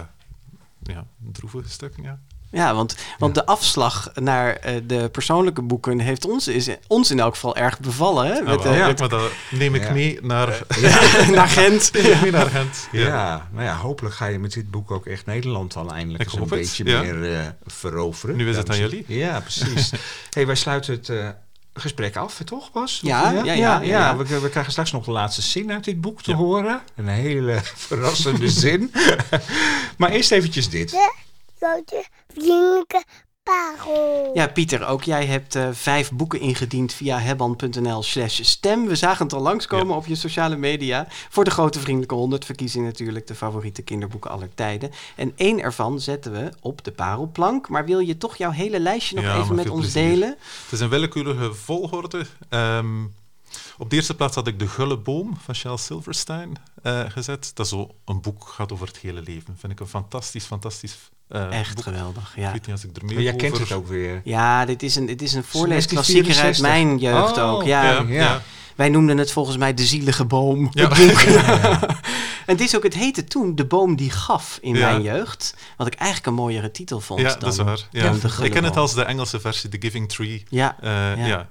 ja, 0.83 1.05
droevige 1.33 1.69
stukken. 1.69 2.03
Ja. 2.03 2.19
Ja, 2.53 2.75
want, 2.75 2.97
want 3.19 3.35
de 3.35 3.47
afslag 3.47 4.11
naar 4.15 4.59
uh, 4.67 4.81
de 4.87 5.09
persoonlijke 5.09 5.63
boeken 5.63 5.99
heeft 5.99 6.27
ons, 6.27 6.49
is, 6.49 6.69
ons 6.87 7.11
in 7.11 7.21
elk 7.21 7.35
geval 7.35 7.57
erg 7.57 7.81
bevallen. 7.81 8.27
Hè? 8.27 8.33
Nou, 8.33 8.45
Met, 8.45 8.63
wel, 8.63 8.73
uh, 8.73 8.79
kijk, 8.79 8.99
maar 8.99 9.09
dat 9.09 9.31
neem 9.51 9.75
ik 9.75 9.83
Ja. 9.83 9.93
mee 9.93 10.19
naar, 10.23 10.63
naar 11.35 11.49
Gent. 11.49 11.93
mee 12.23 12.31
naar 12.31 12.47
Gent. 12.47 12.89
Ja. 12.93 13.07
Ja. 13.07 13.49
nou 13.53 13.65
ja, 13.65 13.77
hopelijk 13.77 14.15
ga 14.15 14.27
je 14.27 14.39
met 14.39 14.53
dit 14.53 14.71
boek 14.71 14.91
ook 14.91 15.07
echt 15.07 15.27
Nederland 15.27 15.73
dan 15.73 15.93
eindelijk 15.93 16.25
eens 16.25 16.33
een 16.33 16.41
het, 16.41 16.49
beetje 16.49 16.85
ja. 16.85 17.03
meer 17.03 17.35
eh, 17.39 17.47
veroveren. 17.65 18.37
Nu 18.37 18.49
is 18.49 18.57
het 18.57 18.71
aan 18.71 18.79
jullie. 18.79 19.05
Ja, 19.07 19.41
precies. 19.41 19.93
hey, 20.35 20.47
wij 20.47 20.57
sluiten 20.57 20.95
het 20.95 21.09
eh, 21.09 21.29
gesprek 21.75 22.17
af, 22.17 22.39
hè, 22.39 22.45
toch 22.45 22.73
Bas? 22.73 23.01
Ja, 23.03 23.31
ja, 23.31 23.45
ja, 23.45 23.53
ja, 23.55 23.81
ja. 23.81 24.17
We, 24.17 24.41
we 24.41 24.49
krijgen 24.49 24.73
straks 24.73 24.93
nog 24.93 25.05
de 25.05 25.11
laatste 25.11 25.43
zin 25.43 25.73
uit 25.73 25.85
dit 25.85 26.01
boek 26.01 26.23
te 26.23 26.35
horen. 26.35 26.83
Een 26.97 27.09
hele 27.09 27.61
verrassende 27.89 28.49
zin. 28.49 28.93
maar 29.99 30.11
eerst 30.11 30.33
eventjes 30.33 30.69
dit. 30.69 30.97
grote 31.59 32.05
vriendelijke 32.29 33.05
Parel. 33.43 34.31
Ja, 34.35 34.47
Pieter, 34.49 34.87
ook 34.87 35.03
jij 35.03 35.27
hebt 35.27 35.55
eh, 35.55 35.69
vijf 35.73 36.13
boeken 36.13 36.41
ingediend 36.41 36.93
via 36.93 37.19
hebban.nl 37.19 38.03
slash 38.03 38.41
stem. 38.43 38.87
We 38.87 38.97
zagen 38.97 39.25
het 39.25 39.35
al 39.35 39.41
langskomen 39.41 39.97
op 39.97 40.07
je 40.07 40.15
sociale 40.15 40.57
media. 40.57 41.07
Voor 41.31 41.45
de 41.45 41.51
Grote 41.51 41.81
Vriendelijke 41.81 42.15
100 42.15 42.45
verkiezing 42.45 42.85
natuurlijk 42.85 43.27
de 43.27 43.35
favoriete 43.35 43.83
kinderboeken 43.83 44.31
aller 44.31 44.55
tijden. 44.55 44.91
En 45.17 45.33
één 45.37 45.61
ervan 45.61 46.01
zetten 46.01 46.33
we 46.33 46.51
op 46.61 46.85
de 46.85 46.91
parelplank. 46.93 47.69
Maar 47.69 47.85
wil 47.85 47.99
je 47.99 48.17
toch 48.19 48.37
jouw 48.37 48.51
hele 48.51 48.81
lijstje 48.81 49.15
nog 49.17 49.25
Ja, 49.25 49.39
even 49.39 49.55
met 49.55 49.71
ons 49.71 49.81
plezier. 49.81 50.09
delen? 50.11 50.29
Het 50.63 50.73
is 50.73 50.81
een 50.81 50.89
willekeurige 50.89 51.55
volgorde. 51.55 52.27
Ehm, 52.49 52.87
op 53.79 53.91
de 53.91 53.97
eerste 53.97 54.15
plaats 54.15 54.35
had 54.35 54.47
ik 54.47 54.59
De 54.59 54.69
Gulle 54.69 54.97
Boom 54.99 55.37
van 55.45 55.55
Charles 55.55 55.85
Silverstein 55.85 56.57
eh, 56.83 57.01
gezet. 57.09 57.51
Dat 57.55 57.67
is 57.67 57.73
zo 57.73 57.89
een 58.05 58.21
boek, 58.21 58.49
gaat 58.49 58.73
over 58.73 58.87
het 58.87 58.99
hele 58.99 59.23
leven. 59.23 59.57
Vind 59.59 59.73
ik 59.73 59.81
een 59.81 59.87
fantastisch, 59.87 60.45
fantastisch 60.45 60.97
eh, 61.29 61.59
Echt 61.59 61.75
boek. 61.75 61.85
geweldig, 61.85 62.31
Ik 62.37 62.43
ja. 62.43 62.53
weet 62.53 62.67
niet 62.67 62.71
als 62.71 62.85
ik 62.85 62.97
er 62.97 63.05
meer 63.05 63.15
Maar 63.15 63.23
jij 63.23 63.35
kent 63.37 63.59
het 63.59 63.73
ook 63.73 63.89
weer. 63.89 64.21
Ja, 64.25 64.65
dit 64.65 64.83
is 64.83 64.97
een, 64.97 65.07
dit 65.07 65.23
is 65.23 65.33
een 65.33 65.45
voorleesklassieker 65.45 66.27
uit 66.41 66.61
1964. 66.61 66.67
mijn 66.67 66.99
jeugd 67.25 67.39
Oh, 67.39 67.53
ook. 67.53 67.63
Ja. 67.65 67.83
Ja, 67.93 68.01
ja. 68.01 68.23
Ja. 68.23 68.43
Wij 68.77 68.89
noemden 68.89 69.19
het 69.19 69.33
volgens 69.33 69.57
mij 69.57 69.75
de 69.75 69.85
zielige 69.85 70.25
boom. 70.25 70.69
Ja. 70.73 70.89
het 70.89 71.07
boek. 71.07 71.19
en 71.27 71.99
het 72.57 72.61
is 72.61 72.77
ook, 72.77 72.83
het 72.83 72.95
heette 72.95 73.25
toen 73.25 73.55
De 73.55 73.65
Boom 73.67 73.97
die 73.97 74.11
gaf 74.11 74.59
in 74.63 74.75
Ja. 74.75 74.91
mijn 74.91 75.03
jeugd. 75.03 75.55
Wat 75.77 75.87
ik 75.87 75.95
eigenlijk 75.95 76.27
een 76.27 76.35
mooiere 76.35 76.71
titel 76.71 77.01
vond 77.01 77.21
Ja, 77.21 77.29
dan, 77.29 77.39
dat 77.39 77.53
is 77.53 77.59
waar. 77.59 77.89
Ja. 77.91 78.15
Ik 78.43 78.51
ken 78.51 78.65
het 78.65 78.77
als 78.77 78.95
de 78.95 79.03
Engelse 79.03 79.41
versie, 79.41 79.71
The 79.71 79.77
Giving 79.81 80.09
Tree. 80.09 80.43
Ja, 80.49 80.77
Eh, 80.81 80.91
Ja. 81.17 81.27
ja. 81.27 81.49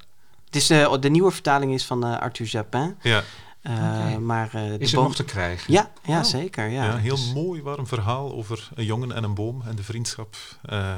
Het 0.52 0.62
is, 0.62 0.70
eh, 0.70 0.94
de 1.00 1.10
nieuwe 1.10 1.32
vertaling 1.32 1.74
is 1.74 1.86
van 1.86 2.06
eh, 2.06 2.20
Arthur 2.20 2.46
Japin. 2.48 2.96
Ja. 3.02 3.24
Eh. 3.62 4.18
Maar 4.18 4.48
eh, 4.54 4.68
de 4.68 4.78
Is 4.78 4.86
het 4.88 4.96
boom... 4.96 5.04
nog 5.04 5.16
te 5.16 5.24
krijgen? 5.24 5.74
Ja, 5.74 5.92
ja 6.04 6.18
Oh. 6.20 6.24
zeker. 6.24 6.68
Ja. 6.68 6.84
Ja, 6.84 6.94
een 6.94 7.00
heel 7.00 7.16
dus- 7.16 7.34
mooi 7.34 7.62
warm 7.62 7.88
verhaal 7.88 8.34
over 8.34 8.70
een 8.76 8.86
jongen 8.86 9.12
en 9.12 9.24
een 9.24 9.34
boom 9.34 9.62
en 9.68 9.76
de 9.76 9.84
vriendschap. 9.84 10.36
eh, 10.62 10.90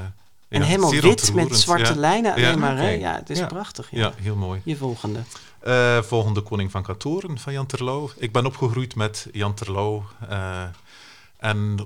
en 0.48 0.60
ja, 0.60 0.66
helemaal 0.66 0.90
wit 0.90 1.34
met 1.34 1.56
zwarte 1.58 1.92
ja. 1.94 1.98
lijnen 2.00 2.32
alleen 2.32 2.44
Ja. 2.44 2.56
maar. 2.56 2.76
Hè? 2.76 2.88
Ja, 2.88 3.14
het 3.14 3.30
is 3.30 3.38
Ja. 3.38 3.46
prachtig. 3.46 3.88
Ja. 3.90 3.98
Ja, 3.98 4.12
heel 4.16 4.36
mooi. 4.36 4.60
Je 4.64 4.76
volgende. 4.76 5.20
Eh, 5.60 6.02
volgende 6.02 6.40
Koning 6.40 6.70
van 6.70 6.82
Katoren 6.82 7.38
van 7.38 7.52
Jan 7.52 7.66
Terlouw. 7.66 8.10
Ik 8.16 8.32
ben 8.32 8.46
opgegroeid 8.46 8.94
met 8.94 9.26
Jan 9.32 9.54
Terlouw. 9.54 10.04
eh, 10.28 10.62
en 11.38 11.76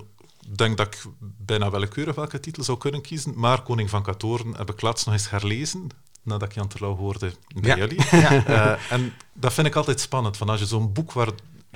ik 0.49 0.57
denk 0.57 0.77
dat 0.77 0.87
ik 0.87 1.03
bijna 1.19 1.69
willekeurig 1.71 2.15
welke 2.15 2.39
titel 2.39 2.63
zou 2.63 2.77
kunnen 2.77 3.01
kiezen. 3.01 3.33
Maar 3.35 3.61
Koning 3.61 3.89
van 3.89 4.03
Katoren 4.03 4.55
heb 4.57 4.69
ik 4.69 4.81
laatst 4.81 5.05
nog 5.05 5.15
eens 5.15 5.29
herlezen. 5.29 5.89
Nadat 6.23 6.49
ik 6.49 6.55
Jan 6.55 6.67
Terlouw 6.67 6.95
hoorde 6.95 7.31
bij 7.55 7.69
Ja. 7.69 7.75
jullie. 7.77 7.97
Eh, 8.45 8.71
en 8.89 9.13
dat 9.33 9.53
vind 9.53 9.67
ik 9.67 9.75
altijd 9.75 9.99
spannend. 9.99 10.37
Van 10.37 10.49
als 10.49 10.59
je 10.59 10.65
zo'n 10.65 10.93
boek 10.93 11.11
waar 11.11 11.27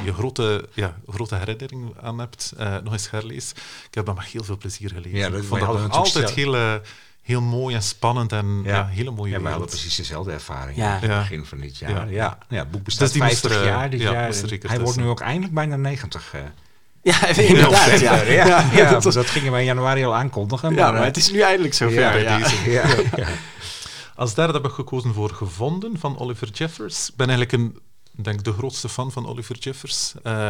je 0.03 0.13
grote, 0.13 0.67
ja, 0.73 0.95
grote 1.07 1.35
herinnering 1.35 1.93
aan 2.01 2.19
hebt, 2.19 2.53
eh, 2.57 2.75
nog 2.83 2.93
eens 2.93 3.09
herleest. 3.11 3.51
Ik 3.87 3.93
heb 3.95 4.05
dat 4.05 4.15
met 4.15 4.25
heel 4.25 4.43
veel 4.43 4.57
plezier 4.57 4.89
gelezen. 4.89 5.17
Ja, 5.17 5.29
dat- 5.29 5.41
ik 5.41 5.47
vond 5.47 5.49
wij 5.49 5.59
dat 5.59 5.67
hadden 5.69 5.87
nog 5.87 5.97
altijd 5.97 6.25
natuurlijk 6.25 6.37
heel, 6.37 6.55
eh, 6.55 6.73
heel 7.21 7.41
mooi 7.41 7.75
en 7.75 7.83
spannend 7.83 8.31
en 8.31 8.61
ja. 8.63 8.75
Ja. 8.75 8.85
hele 8.87 9.11
mooie 9.11 9.31
Ja, 9.31 9.37
we 9.37 9.43
hadden 9.43 9.51
wereld. 9.51 9.69
precies 9.69 9.95
dezelfde 9.95 10.31
ervaring 10.31 10.77
Ja. 10.77 10.87
aan 10.95 11.01
het 11.01 11.09
Ja. 11.09 11.17
begin 11.19 11.45
van 11.45 11.57
dit 11.59 11.77
jaar. 11.77 11.91
Ja. 11.91 12.03
Ja, 12.09 12.37
ja. 12.49 12.57
het 12.59 12.71
boek 12.71 12.83
bestaat 12.83 13.03
Dus 13.03 13.11
die 13.11 13.21
50 13.21 13.49
moest 13.49 13.61
er, 13.61 13.67
eh, 13.67 13.73
jaar 13.73 13.89
dit 13.89 14.01
ja, 14.01 14.11
jaar. 14.11 14.31
Hij 14.61 14.79
wordt 14.79 14.97
nu 14.97 15.05
ook 15.07 15.19
eindelijk 15.21 15.53
bijna 15.53 15.75
90. 15.75 16.33
eh. 16.33 16.39
Ja, 17.01 17.27
inderdaad. 17.27 17.99
Ja, 17.99 18.15
Ja, 18.15 18.21
ja. 18.31 18.45
ja, 18.45 18.69
ja, 18.73 18.89
dat 18.99 19.13
dat 19.13 19.25
gingen 19.29 19.51
wij 19.51 19.59
in 19.59 19.65
januari 19.65 20.03
al 20.05 20.15
aankondigen. 20.15 20.69
ja, 20.75 20.75
maar, 20.83 20.91
maar 20.91 21.01
eh, 21.01 21.07
het 21.07 21.17
is 21.17 21.31
nu 21.31 21.39
eindelijk 21.41 21.73
zover. 21.73 21.99
ja, 21.99 22.13
Ja, 22.15 22.37
deze- 22.37 22.71
ja, 22.71 22.87
ja. 23.15 23.27
Als 24.15 24.33
derde 24.33 24.53
heb 24.53 24.65
ik 24.65 24.71
gekozen 24.71 25.13
voor 25.13 25.29
Gevonden 25.29 25.99
van 25.99 26.17
Oliver 26.19 26.49
Jeffers. 26.49 27.09
Ik 27.09 27.15
ben 27.15 27.29
eigenlijk 27.29 27.63
een, 27.63 27.79
denk 28.23 28.37
ik, 28.39 28.45
de 28.45 28.53
grootste 28.53 28.89
fan 28.89 29.11
van 29.11 29.27
Oliver 29.27 29.57
Jeffers. 29.57 30.13
Eh, 30.23 30.49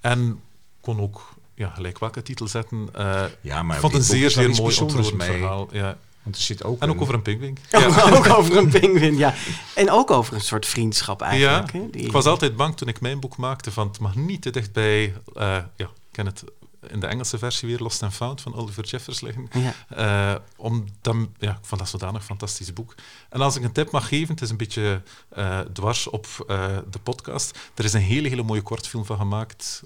en 0.00 0.40
kon 0.80 1.00
ook 1.00 1.28
ja, 1.54 1.68
gelijk 1.68 1.98
welke 1.98 2.22
titel 2.22 2.48
zetten. 2.48 2.88
Eh, 2.92 3.22
Ja, 3.40 3.62
maar 3.62 3.74
ik 3.74 3.80
vond 3.80 3.94
een 3.94 4.02
zeer, 4.02 4.30
zeer 4.30 4.48
mooi 4.50 4.78
ontroerend 4.80 5.22
verhaal. 5.24 5.68
Ja. 5.72 5.96
Want 6.22 6.36
er 6.38 6.42
zit 6.44 6.64
ook 6.64 6.80
En 6.82 6.88
ook 6.88 6.94
een- 6.94 7.00
over 7.00 7.14
een 7.14 7.22
pinguïn. 7.22 7.58
Ook 8.14 8.26
over 8.38 8.56
een 8.56 8.68
pinguïn, 8.68 9.16
ja. 9.16 9.34
En 9.74 9.90
ook 9.90 10.10
over 10.10 10.34
een 10.34 10.40
soort 10.40 10.66
vriendschap 10.66 11.20
eigenlijk. 11.22 11.72
Ja, 11.72 11.78
hè, 11.80 11.90
die- 11.90 12.02
ik 12.04 12.12
was 12.12 12.24
altijd 12.26 12.56
bang 12.56 12.76
toen 12.76 12.88
ik 12.88 13.00
mijn 13.00 13.20
boek 13.20 13.36
maakte 13.36 13.70
van 13.72 13.86
het 13.88 13.98
mag 13.98 14.14
niet 14.14 14.42
te 14.42 14.50
dicht 14.50 14.72
bij, 14.72 15.14
eh, 15.34 15.42
ja, 15.76 15.84
ik 15.84 16.12
ken 16.12 16.26
het 16.26 16.44
in 16.88 17.00
de 17.00 17.06
Engelse 17.06 17.38
versie 17.38 17.68
weer, 17.68 17.78
Lost 17.78 18.02
and 18.02 18.14
Found 18.14 18.40
van 18.40 18.54
Oliver 18.54 18.84
Jeffers 18.84 19.20
liggen. 19.20 19.48
Ja. 19.52 20.42
Omdat, 20.56 21.16
ja, 21.38 21.50
ik 21.50 21.64
vond 21.64 21.80
dat 21.80 21.90
zodanig 21.90 22.20
een 22.20 22.26
fantastisch 22.26 22.72
boek. 22.72 22.94
En 23.28 23.40
als 23.40 23.56
ik 23.56 23.62
een 23.62 23.72
tip 23.72 23.90
mag 23.90 24.08
geven, 24.08 24.34
het 24.34 24.42
is 24.42 24.50
een 24.50 24.56
beetje 24.56 25.02
eh, 25.28 25.60
dwars 25.60 26.08
op 26.08 26.26
eh, 26.46 26.76
de 26.90 26.98
podcast. 26.98 27.58
Er 27.74 27.84
is 27.84 27.92
een 27.92 28.00
hele, 28.00 28.28
hele 28.28 28.42
mooie 28.42 28.62
kortfilm 28.62 29.04
van 29.04 29.16
gemaakt 29.16 29.82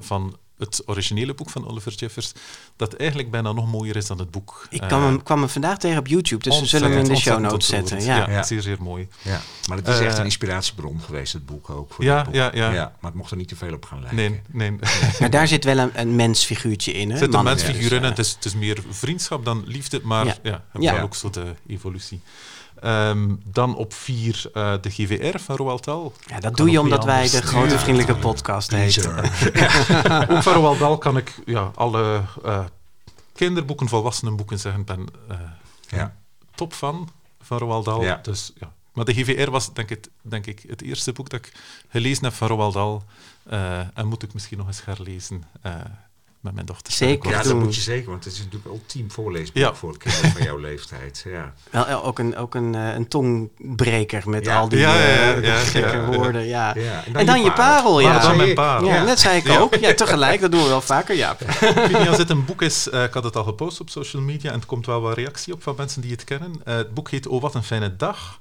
van 0.00 0.38
het 0.64 0.82
originele 0.86 1.34
boek 1.34 1.50
van 1.50 1.68
Oliver 1.68 1.92
Jeffers, 1.92 2.32
dat 2.76 2.92
eigenlijk 2.94 3.30
bijna 3.30 3.52
nog 3.52 3.70
mooier 3.70 3.96
is 3.96 4.06
dan 4.06 4.18
het 4.18 4.30
boek. 4.30 4.66
Ik 4.70 4.80
Eh, 4.80 4.86
kwam 4.88 5.02
hem, 5.02 5.22
kwam 5.22 5.38
hem 5.40 5.48
vandaag 5.48 5.78
tegen 5.78 5.98
op 5.98 6.06
YouTube, 6.06 6.42
dus 6.50 6.60
we 6.60 6.66
zullen 6.66 6.90
hem 6.90 6.98
in 6.98 7.04
de 7.04 7.16
show 7.16 7.40
notes 7.40 7.66
zetten. 7.66 8.00
Ja. 8.04 8.16
Ja, 8.16 8.30
Ja. 8.30 8.42
zeer, 8.42 8.62
zeer 8.62 8.76
mooi. 8.82 9.08
Ja, 9.22 9.40
maar 9.68 9.76
het 9.76 9.88
is 9.88 9.98
echt 9.98 10.12
Eh, 10.12 10.18
een 10.18 10.24
inspiratiebron 10.24 11.00
geweest, 11.00 11.32
het 11.32 11.46
boek 11.46 11.70
ook. 11.70 11.92
Voor 11.92 12.04
Ja, 12.04 12.24
boek. 12.24 12.34
ja, 12.34 12.50
ja. 12.52 12.70
Maar 12.72 13.10
het 13.10 13.14
mocht 13.14 13.30
er 13.30 13.36
niet 13.36 13.48
te 13.48 13.56
veel 13.56 13.72
op 13.72 13.84
gaan 13.84 13.98
lijken. 14.00 14.16
Nee, 14.16 14.40
nee. 14.70 14.78
Maar 15.20 15.30
daar 15.30 15.48
zit 15.48 15.64
wel 15.64 15.78
een, 15.78 15.90
een 15.94 16.16
mensfiguurtje 16.16 16.92
in. 16.92 17.08
Hè? 17.08 17.12
Er 17.14 17.18
zit 17.24 17.34
een 17.34 17.44
mensfiguur 17.44 17.92
in. 17.92 18.02
Ja. 18.02 18.08
Het 18.08 18.18
is, 18.18 18.30
het 18.32 18.44
is 18.44 18.54
meer 18.54 18.82
vriendschap 18.90 19.44
dan 19.44 19.62
liefde, 19.66 20.00
maar 20.02 20.26
Ja. 20.26 20.34
ja, 20.42 20.64
ja, 20.78 20.94
Ja. 20.94 21.00
ook 21.02 21.14
zo 21.14 21.30
de 21.30 21.54
evolutie. 21.66 22.20
Ehm, 22.84 23.34
dan 23.44 23.76
op 23.76 23.92
vier 23.92 24.50
eh, 24.54 24.74
de 24.80 24.90
GVR 24.90 25.38
van 25.38 25.56
Roald 25.56 25.84
Dahl. 25.84 26.12
Ja, 26.26 26.34
dat 26.34 26.42
Kan 26.42 26.52
doe 26.52 26.70
je 26.70 26.80
omdat 26.80 27.04
wij 27.04 27.22
de 27.30 27.42
grote 27.42 27.72
Ja. 27.74 27.78
vriendelijke 27.78 28.16
podcast 28.16 28.70
heten. 28.70 29.16
Ook 30.30 30.42
van 30.42 30.52
Roald 30.54 30.78
Dahl 30.78 30.96
kan 30.98 31.16
ik 31.16 31.34
ja, 31.46 31.70
alle 31.74 32.22
eh, 32.44 32.64
kinderboeken, 33.32 33.88
volwassenenboeken 33.88 34.58
zeggen. 34.58 34.80
Ik 34.80 34.86
ben 34.86 35.06
eh 35.28 35.36
Ja. 35.98 36.16
top 36.54 36.72
fan 36.72 37.08
van 37.40 37.58
Roald 37.58 37.84
Dahl. 37.84 38.02
Ja. 38.02 38.18
Dus, 38.22 38.52
ja. 38.60 38.72
Maar 38.92 39.04
de 39.04 39.12
GVR 39.14 39.50
was 39.50 39.72
denk 39.74 39.90
ik, 39.90 40.06
denk 40.22 40.46
ik 40.46 40.64
het 40.68 40.82
eerste 40.82 41.12
boek 41.12 41.28
dat 41.30 41.40
ik 41.46 41.52
gelezen 41.88 42.24
heb 42.24 42.32
van 42.34 42.48
Roald 42.48 42.74
Dahl. 42.74 43.02
Eh, 43.48 43.78
en 43.98 44.06
moet 44.06 44.22
ik 44.22 44.32
misschien 44.32 44.58
nog 44.58 44.66
eens 44.66 44.84
herlezen 44.84 45.42
eh, 45.62 45.74
met 46.44 46.54
mijn 46.54 46.66
dochter. 46.66 46.92
Zeker. 46.92 47.30
Ja, 47.30 47.42
doen. 47.42 47.52
dat 47.52 47.62
moet 47.62 47.74
je 47.74 47.80
zeker, 47.80 48.10
want 48.10 48.24
het 48.24 48.32
is 48.32 48.38
natuurlijk 48.38 48.64
een 48.64 48.70
ultiem 48.70 49.10
voorleesboek 49.10 49.62
Ja. 49.62 49.74
voor 49.74 49.98
kinderen 49.98 50.30
van 50.30 50.42
jouw 50.42 50.56
leeftijd. 50.68 51.24
Ja. 51.28 51.52
Wel, 51.70 51.86
eh, 51.86 52.06
ook 52.06 52.18
een, 52.18 52.36
ook 52.36 52.54
een, 52.54 52.74
eh, 52.74 52.94
een 52.94 53.08
tongbreker 53.08 54.28
met 54.30 54.44
Ja. 54.44 54.58
al 54.58 54.68
die 54.68 54.78
Ja, 54.78 54.98
ja, 54.98 55.08
ja, 55.14 55.36
ja, 55.40 55.56
gekke 55.56 55.96
ja. 55.96 56.04
woorden. 56.04 56.46
Ja. 56.46 56.74
Ja, 56.76 57.04
En 57.12 57.26
dan 57.26 57.42
je 57.42 57.52
parel, 57.52 58.00
ja. 58.00 58.06
Maar 58.06 58.14
dan 58.14 58.22
zei 58.24 58.36
mijn 58.36 58.48
ik. 58.48 58.54
parel. 58.54 58.88
Ja, 58.88 59.04
net 59.04 59.20
zei 59.20 59.36
ik 59.36 59.46
Ja. 59.46 59.58
ook. 59.58 59.74
Ja, 59.74 59.94
tegelijk, 59.94 60.40
dat 60.40 60.50
doen 60.52 60.62
we 60.62 60.68
wel 60.68 60.80
vaker. 60.80 61.16
Ja. 61.16 61.36
Ik 61.40 61.58
weet 61.74 61.98
niet 61.98 62.08
als 62.08 62.16
dit 62.16 62.30
een 62.30 62.44
boek 62.44 62.62
is, 62.62 62.88
eh, 62.88 63.02
ik 63.02 63.14
had 63.14 63.24
het 63.24 63.36
al 63.36 63.44
gepost 63.44 63.80
op 63.80 63.90
social 63.90 64.22
media 64.22 64.52
en 64.52 64.60
er 64.60 64.66
komt 64.66 64.86
wel 64.86 65.00
wat 65.00 65.16
reactie 65.16 65.52
op 65.52 65.62
van 65.62 65.74
mensen 65.76 66.00
die 66.00 66.10
het 66.10 66.24
kennen. 66.24 66.60
Het 66.64 66.94
boek 66.94 67.10
heet 67.10 67.26
Oh, 67.26 67.42
wat 67.42 67.54
een 67.54 67.62
fijne 67.64 67.96
dag. 67.96 68.40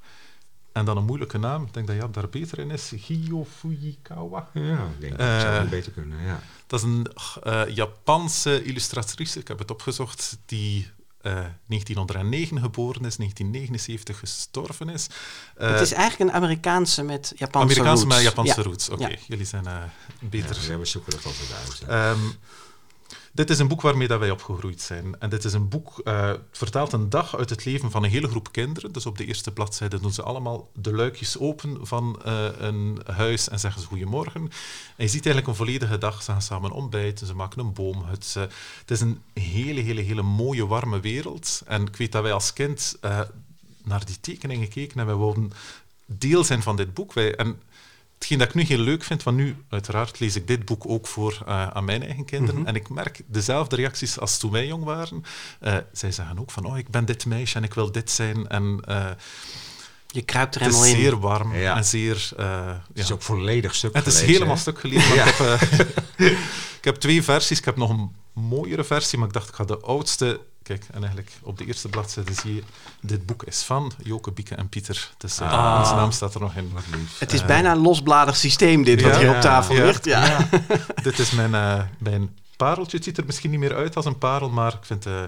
En 0.74 0.86
dan 0.86 0.98
een 0.98 1.06
moeilijke 1.06 1.38
naam, 1.38 1.64
ik 1.64 1.74
denk 1.74 1.88
dat 1.88 1.96
Jap 1.96 2.14
daar 2.14 2.30
beter 2.30 2.60
in 2.60 2.72
is. 2.72 2.92
Giyo 2.96 3.46
Fujikawa. 3.60 4.50
Ja, 4.54 4.62
ik 4.96 5.00
denk 5.02 5.18
dat 5.18 5.28
het 5.28 5.42
zou 5.42 5.54
Eh, 5.54 5.62
niet 5.62 5.70
beter 5.70 5.92
kunnen. 5.92 6.22
Ja. 6.26 6.40
Dat 6.68 6.80
is 6.80 6.86
een 6.86 7.08
eh, 7.44 7.62
Japanse 7.76 8.64
illustratrice, 8.64 9.40
ik 9.40 9.48
heb 9.48 9.60
het 9.60 9.72
opgezocht, 9.72 10.38
die 10.46 10.90
eh 11.22 11.32
1909 11.66 12.60
geboren 12.60 13.06
is, 13.06 13.16
1979 13.16 14.20
gestorven 14.20 14.90
is. 14.90 15.08
Eh, 15.56 15.70
het 15.72 15.80
is 15.82 15.92
eigenlijk 15.92 16.30
een 16.32 16.36
Amerikaanse 16.38 17.04
met 17.04 17.34
Japanse 17.36 17.68
Amerikaanse 17.68 18.04
roots. 18.04 18.16
met 18.16 18.24
Japanse 18.24 18.54
Ja. 18.62 18.64
roots. 18.64 18.90
Oké, 18.90 19.08
Ja. 19.08 19.16
jullie 19.28 19.46
zijn 19.46 19.66
eh, 19.68 19.84
beter. 20.22 20.58
Ja, 20.72 20.78
we 20.78 20.86
zoeken 20.86 21.12
dat 21.12 21.26
altijd 21.26 21.54
uit. 21.66 21.84
hè. 21.86 22.12
Dit 23.36 23.50
is 23.50 23.60
een 23.60 23.68
boek 23.68 23.82
waarmee 23.82 24.08
dat 24.08 24.20
wij 24.20 24.32
opgegroeid 24.32 24.82
zijn. 24.82 25.20
En 25.20 25.30
dit 25.30 25.44
is 25.44 25.54
een 25.54 25.70
boek, 25.70 26.00
eh, 26.04 26.28
het 26.28 26.40
vertelt 26.52 26.94
een 26.94 27.10
dag 27.10 27.38
uit 27.38 27.50
het 27.50 27.66
leven 27.66 27.92
van 27.92 28.04
een 28.04 28.10
hele 28.10 28.28
groep 28.28 28.52
kinderen. 28.52 28.92
Dus 28.92 29.06
op 29.06 29.18
de 29.18 29.26
eerste 29.26 29.52
bladzijde 29.52 30.00
doen 30.00 30.14
ze 30.14 30.22
allemaal 30.22 30.70
de 30.74 30.94
luikjes 30.94 31.40
open 31.40 31.88
van 31.88 32.22
eh, 32.24 32.46
een 32.58 33.02
huis 33.06 33.50
en 33.50 33.60
zeggen 33.60 33.82
ze 33.82 33.88
goedemorgen. 33.88 34.42
En 34.42 35.04
je 35.04 35.08
ziet 35.08 35.26
eigenlijk 35.26 35.48
een 35.48 35.66
volledige 35.66 35.98
dag. 35.98 36.24
Ze 36.24 36.32
gaan 36.32 36.42
samen 36.42 36.72
ontbijten, 36.72 37.28
ze 37.28 37.36
maken 37.36 37.60
een 37.60 37.74
boomhut. 37.74 38.34
Het 38.80 38.92
is 38.92 39.02
een 39.02 39.22
hele, 39.34 39.82
hele, 39.82 40.02
hele 40.02 40.22
mooie, 40.22 40.68
warme 40.68 41.00
wereld. 41.00 41.62
En 41.66 41.82
ik 41.82 41.96
weet 41.96 42.12
dat 42.12 42.24
wij 42.24 42.34
als 42.34 42.54
kind 42.54 42.98
eh, 43.02 43.20
naar 43.84 44.06
die 44.06 44.20
tekeningen 44.20 44.70
keken 44.70 45.00
en 45.00 45.06
wij 45.06 45.16
wilden 45.16 45.52
deel 46.06 46.44
zijn 46.44 46.62
van 46.62 46.76
dit 46.76 46.94
boek. 46.94 47.14
Wij, 47.14 47.36
hetgeen 48.24 48.38
dat 48.38 48.48
ik 48.48 48.54
nu 48.54 48.64
heel 48.78 48.84
leuk 48.86 49.04
vind, 49.04 49.24
want 49.24 49.38
nu 49.38 49.56
uiteraard 49.70 50.20
lees 50.20 50.36
ik 50.36 50.48
dit 50.48 50.66
boek 50.66 50.84
ook 50.88 51.08
voor 51.08 51.44
eh, 51.46 51.68
aan 51.68 51.86
mijn 51.86 52.04
eigen 52.04 52.26
kinderen. 52.26 52.66
En 52.66 52.76
ik 52.76 52.90
merk 52.90 53.22
dezelfde 53.28 53.76
reacties 53.76 54.20
als 54.20 54.38
toen 54.38 54.52
wij 54.52 54.68
jong 54.68 54.84
waren. 54.84 55.24
Eh, 55.60 55.76
zij 55.92 56.12
zeggen 56.12 56.40
ook 56.40 56.52
van, 56.52 56.66
oh, 56.66 56.78
ik 56.78 56.90
ben 56.90 57.06
dit 57.06 57.26
meisje 57.26 57.58
en 57.58 57.64
ik 57.64 57.74
wil 57.74 57.92
dit 57.92 58.12
zijn. 58.12 58.48
En 58.48 58.80
eh, 58.86 59.06
Je 60.08 60.22
kruipt 60.22 60.56
er 60.56 60.62
het 60.62 60.70
is 60.74 60.76
helemaal 60.80 60.96
in. 60.98 61.04
zeer 61.04 61.20
warm 61.20 61.56
Ja. 61.56 61.76
en 61.76 61.86
zeer... 61.86 62.30
eh, 62.38 62.68
Het 62.68 62.82
ja. 62.94 63.02
is 63.04 63.12
ook 63.12 63.22
volledig 63.22 63.76
stuk 63.76 63.94
het 63.96 64.06
is 64.06 64.22
helemaal 64.22 64.56
hè? 64.56 64.62
stuk 64.62 64.80
gelezen. 64.80 65.14
Ik, 65.16 65.24
heb, 65.24 65.62
ik 66.80 66.84
heb 66.84 66.96
twee 66.96 67.24
versies. 67.24 67.58
Ik 67.60 67.66
heb 67.66 67.76
nog 67.78 67.90
een 67.90 68.12
mooiere 68.34 68.84
versie, 68.84 69.18
maar 69.20 69.28
ik 69.28 69.34
dacht 69.34 69.50
ik 69.50 69.56
ga 69.56 69.64
de 69.64 69.80
oudste... 69.80 70.40
Kijk, 70.64 70.86
en 70.92 70.98
eigenlijk 70.98 71.32
op 71.42 71.58
de 71.58 71.66
eerste 71.66 71.88
bladzijde 71.90 72.34
zie 72.34 72.56
je... 72.56 72.64
Dit 73.02 73.26
boek 73.26 73.44
is 73.44 73.62
van 73.64 73.92
Joke, 74.04 74.32
Bieke 74.32 74.56
en 74.56 74.70
Pieter. 74.70 75.10
Dus 75.18 75.40
eh, 75.40 75.52
Ah. 75.52 75.80
onze 75.80 75.96
naam 75.96 76.12
staat 76.12 76.34
er 76.34 76.40
nog 76.42 76.54
in. 76.56 76.72
Het 77.20 77.34
is 77.34 77.46
bijna 77.46 77.72
een 77.72 77.82
losbladig 77.82 78.36
systeem 78.36 78.84
dit, 78.84 79.02
wat 79.02 79.12
Ja. 79.14 79.20
hier 79.20 79.36
op 79.36 79.42
tafel 79.42 79.76
Ja. 79.76 79.86
ligt. 79.86 80.06
Ja. 80.06 80.48
Dit 81.04 81.20
is 81.20 81.32
mijn, 81.32 81.56
eh, 81.56 81.84
mijn 81.98 82.38
pareltje. 82.58 82.96
Het 82.98 83.06
ziet 83.06 83.18
er 83.18 83.26
misschien 83.26 83.50
niet 83.52 83.60
meer 83.60 83.76
uit 83.76 83.96
als 83.96 84.06
een 84.06 84.18
parel, 84.18 84.50
maar 84.50 84.74
ik 84.74 84.86
vind... 84.86 85.06
eh, 85.06 85.24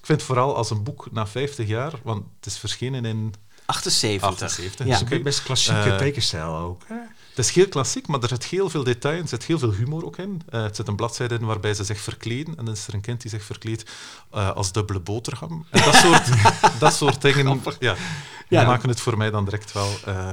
Ik 0.00 0.06
vind 0.14 0.22
vooral 0.22 0.56
als 0.56 0.70
een 0.70 0.82
boek 0.82 1.08
na 1.12 1.26
50 1.26 1.66
jaar, 1.68 1.92
want 2.02 2.24
het 2.36 2.46
is 2.46 2.58
verschenen 2.58 3.04
in 3.04 3.34
78. 3.66 4.28
78. 4.28 4.86
Ja. 4.86 4.98
dus. 5.02 5.22
Best 5.22 5.42
klassieke 5.42 5.90
Eh, 5.90 5.96
tekenstijl 5.96 6.56
ook. 6.56 6.82
Hè? 6.86 6.94
Het 7.38 7.46
is 7.46 7.54
heel 7.54 7.68
klassiek, 7.68 8.06
maar 8.06 8.22
er 8.22 8.28
zit 8.28 8.44
heel 8.44 8.70
veel 8.70 8.84
detail. 8.84 9.20
Er 9.20 9.28
zit 9.28 9.44
heel 9.44 9.58
veel 9.58 9.72
humor 9.72 10.04
ook 10.04 10.16
in. 10.16 10.42
Eh, 10.48 10.62
het 10.62 10.76
zit 10.76 10.88
een 10.88 10.96
bladzijde 10.96 11.34
in 11.34 11.44
waarbij 11.44 11.74
ze 11.74 11.84
zich 11.84 12.00
verkleden. 12.00 12.56
En 12.56 12.64
dan 12.64 12.74
is 12.74 12.86
er 12.86 12.94
een 12.94 13.00
kind 13.00 13.20
die 13.20 13.30
zich 13.30 13.42
verkleedt 13.42 13.90
eh, 14.30 14.50
als 14.50 14.72
dubbele 14.72 15.00
boterham. 15.00 15.66
En 15.70 15.84
dat 15.84 15.94
soort, 16.04 16.28
dat 16.78 16.94
soort 16.94 17.22
dingen 17.22 17.62
ja, 17.78 17.96
Ja. 18.48 18.66
maken 18.66 18.88
het 18.88 19.00
voor 19.00 19.16
mij 19.16 19.30
dan 19.30 19.44
direct 19.44 19.72
wel... 19.72 19.90
eh, 20.04 20.30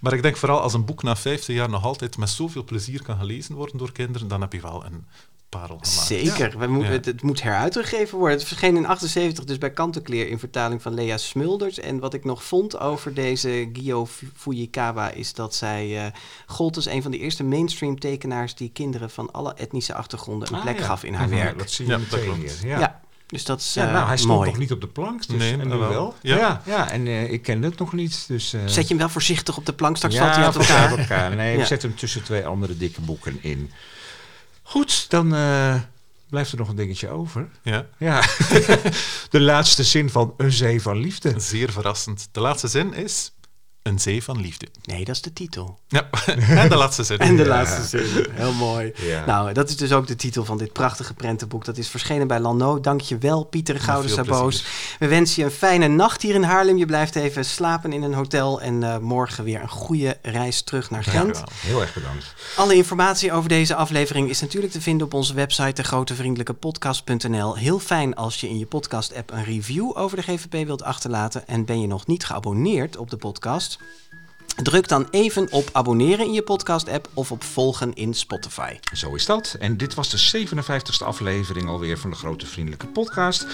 maar 0.00 0.12
ik 0.12 0.22
denk 0.22 0.36
vooral 0.36 0.60
als 0.60 0.74
een 0.74 0.84
boek 0.84 1.02
na 1.02 1.16
50 1.16 1.54
jaar 1.54 1.68
nog 1.70 1.84
altijd 1.84 2.16
met 2.16 2.28
zoveel 2.30 2.64
plezier 2.64 3.02
kan 3.02 3.18
gelezen 3.18 3.54
worden 3.54 3.78
door 3.78 3.92
kinderen, 3.92 4.28
dan 4.28 4.40
heb 4.40 4.52
je 4.52 4.60
wel 4.60 4.84
een 4.84 5.06
parel 5.50 5.78
gemaakt. 5.80 6.06
Zeker. 6.06 6.58
We 6.58 6.66
moeten- 6.66 6.88
Ja. 6.90 6.96
het, 6.96 7.04
het 7.06 7.22
moet 7.22 7.42
heruitgegeven 7.42 8.18
worden. 8.18 8.38
Het 8.38 8.46
verscheen 8.46 8.76
in 8.76 8.86
78 8.86 9.44
dus 9.44 9.58
bij 9.58 9.70
Kantenkleer 9.70 10.28
in 10.28 10.38
vertaling 10.38 10.82
van 10.82 10.94
Lea 10.94 11.16
Smulders. 11.16 11.78
En 11.78 11.98
wat 11.98 12.14
ik 12.14 12.24
nog 12.24 12.44
vond 12.44 12.78
over 12.78 13.14
deze 13.14 13.68
Gyo 13.72 14.06
Fu- 14.06 14.30
Fujikawa 14.36 15.10
is 15.10 15.32
dat 15.34 15.54
zij 15.54 16.04
eh 16.06 16.12
gold 16.46 16.76
als 16.76 16.86
een 16.86 17.02
van 17.02 17.10
de 17.10 17.18
eerste 17.18 17.44
mainstream 17.44 17.98
tekenaars 17.98 18.54
die 18.54 18.70
kinderen 18.72 19.10
van 19.10 19.30
alle 19.32 19.54
etnische 19.54 19.94
achtergronden 19.94 20.48
een 20.48 20.54
Ah, 20.54 20.62
plek 20.62 20.78
ja. 20.78 20.84
gaf 20.84 21.04
in 21.04 21.14
haar 21.14 21.28
werk. 21.28 21.58
Dat 21.58 21.70
zie 21.70 21.86
je 21.86 21.92
Ja, 21.92 21.98
dat 22.10 22.20
klopt. 22.22 22.60
Ja. 22.62 22.78
Ja. 22.78 23.00
Dus 23.26 23.44
dat 23.44 23.60
is 23.60 23.74
Ja, 23.74 23.86
eh, 23.86 23.92
nou, 23.92 24.06
hij 24.06 24.16
stond 24.16 24.32
mooi. 24.34 24.50
nog 24.50 24.58
niet 24.58 24.72
op 24.72 24.80
de 24.80 24.86
plank, 24.88 25.26
dus 25.26 25.38
Nee, 25.38 25.52
en 25.52 25.68
nu 25.68 25.74
wel. 25.76 25.88
wel. 25.88 26.14
Ja. 26.22 26.36
Ja, 26.36 26.62
ja, 26.66 26.90
en 26.90 27.06
eh, 27.06 27.32
ik 27.32 27.42
ken 27.42 27.62
het 27.62 27.78
nog 27.78 27.92
niet. 27.92 28.24
Dus, 28.28 28.52
eh, 28.52 28.60
Zet 28.66 28.82
je 28.82 28.88
hem 28.88 28.98
wel 28.98 29.08
voorzichtig 29.08 29.56
op 29.56 29.66
de 29.66 29.72
plank, 29.72 29.96
straks 29.96 30.14
ja, 30.14 30.20
valt 30.20 30.34
hij 30.36 30.44
uit 30.44 30.56
elkaar. 30.56 30.98
elkaar. 30.98 31.36
Nee, 31.36 31.52
Ja. 31.52 31.58
we 31.58 31.66
zetten 31.66 31.88
hem 31.88 31.98
tussen 31.98 32.22
twee 32.22 32.46
andere 32.46 32.76
dikke 32.76 33.00
boeken 33.00 33.38
in. 33.42 33.70
Goed, 34.70 35.10
dan 35.10 35.34
eh, 35.34 35.74
blijft 36.28 36.52
er 36.52 36.58
nog 36.58 36.68
een 36.68 36.76
dingetje 36.76 37.08
over. 37.08 37.48
Ja, 37.62 37.86
Ja, 37.98 38.20
de 39.30 39.40
laatste 39.40 39.84
zin 39.84 40.10
van 40.10 40.34
Een 40.36 40.52
Zee 40.52 40.82
van 40.82 40.96
Liefde. 40.98 41.40
zeer 41.40 41.72
verrassend. 41.72 42.28
De 42.32 42.40
laatste 42.40 42.68
zin 42.68 42.92
is 42.94 43.32
een 43.82 43.98
zee 43.98 44.22
van 44.22 44.40
liefde. 44.40 44.66
Nee, 44.82 45.04
dat 45.04 45.14
is 45.14 45.22
de 45.22 45.32
titel. 45.32 45.78
Ja, 45.88 46.08
en 46.62 46.68
de 46.68 46.76
laatste 46.76 47.02
zin. 47.02 47.18
En 47.18 47.36
de 47.36 47.42
Ja. 47.42 47.48
laatste 47.48 47.82
zin. 47.98 48.26
Heel 48.30 48.52
mooi. 48.52 48.92
Ja. 48.96 49.24
Nou, 49.26 49.52
dat 49.52 49.68
is 49.68 49.76
dus 49.76 49.92
ook 49.92 50.06
de 50.06 50.16
titel 50.16 50.44
van 50.44 50.58
dit 50.58 50.72
prachtige 50.72 51.14
prentenboek. 51.14 51.64
Dat 51.64 51.78
is 51.78 51.88
verschenen 51.88 52.26
bij 52.26 52.40
Lano. 52.40 52.80
Dank 52.80 53.00
je 53.00 53.18
wel, 53.18 53.44
Pieter 53.44 53.80
Gouden 53.80 54.10
veel 54.10 54.24
Saboos. 54.24 54.64
We 54.98 55.08
wensen 55.08 55.42
je 55.42 55.48
een 55.48 55.54
fijne 55.54 55.88
nacht 55.88 56.22
hier 56.22 56.34
in 56.34 56.42
Haarlem. 56.42 56.76
Je 56.76 56.86
blijft 56.86 57.14
even 57.16 57.44
slapen 57.44 57.92
in 57.92 58.02
een 58.02 58.14
hotel. 58.14 58.60
En 58.60 58.82
eh, 58.82 58.98
morgen 58.98 59.44
weer 59.44 59.60
een 59.62 59.68
goede 59.68 60.18
reis 60.22 60.62
terug 60.62 60.90
naar 60.90 61.04
Gent. 61.04 61.14
Dankjewel. 61.34 61.48
Heel 61.60 61.80
erg 61.80 61.94
bedankt. 61.94 62.34
Alle 62.56 62.74
informatie 62.74 63.32
over 63.32 63.48
deze 63.48 63.74
aflevering 63.74 64.28
is 64.28 64.40
natuurlijk 64.40 64.72
te 64.72 64.80
vinden 64.80 65.06
op 65.06 65.14
onze 65.14 65.34
website 65.34 65.72
degrotevriendelijkepodcast.nl. 65.72 67.56
Heel 67.56 67.78
fijn 67.78 68.14
als 68.14 68.40
je 68.40 68.48
in 68.48 68.58
je 68.58 68.66
podcast-app 68.66 69.30
een 69.32 69.44
review 69.44 69.90
over 69.98 70.16
de 70.16 70.22
GVP 70.22 70.66
wilt 70.66 70.82
achterlaten. 70.82 71.48
En 71.48 71.64
ben 71.64 71.80
je 71.80 71.86
nog 71.86 72.06
niet 72.06 72.24
geabonneerd 72.24 72.96
op 72.96 73.10
de 73.10 73.16
podcast? 73.16 73.78
Druk 74.62 74.88
dan 74.88 75.08
even 75.10 75.52
op 75.52 75.68
abonneren 75.72 76.26
in 76.26 76.32
je 76.32 76.42
podcast-app 76.42 77.08
of 77.14 77.32
op 77.32 77.44
volgen 77.44 77.94
in 77.94 78.14
Spotify. 78.14 78.78
Zo 78.92 79.14
is 79.14 79.26
dat. 79.26 79.56
En 79.58 79.76
dit 79.76 79.94
was 79.94 80.10
de 80.10 80.46
57ste 80.46 81.06
aflevering 81.06 81.68
alweer 81.68 81.98
van 81.98 82.10
de 82.10 82.16
Grote 82.16 82.46
Vriendelijke 82.46 82.86
Podcast. 82.86 83.46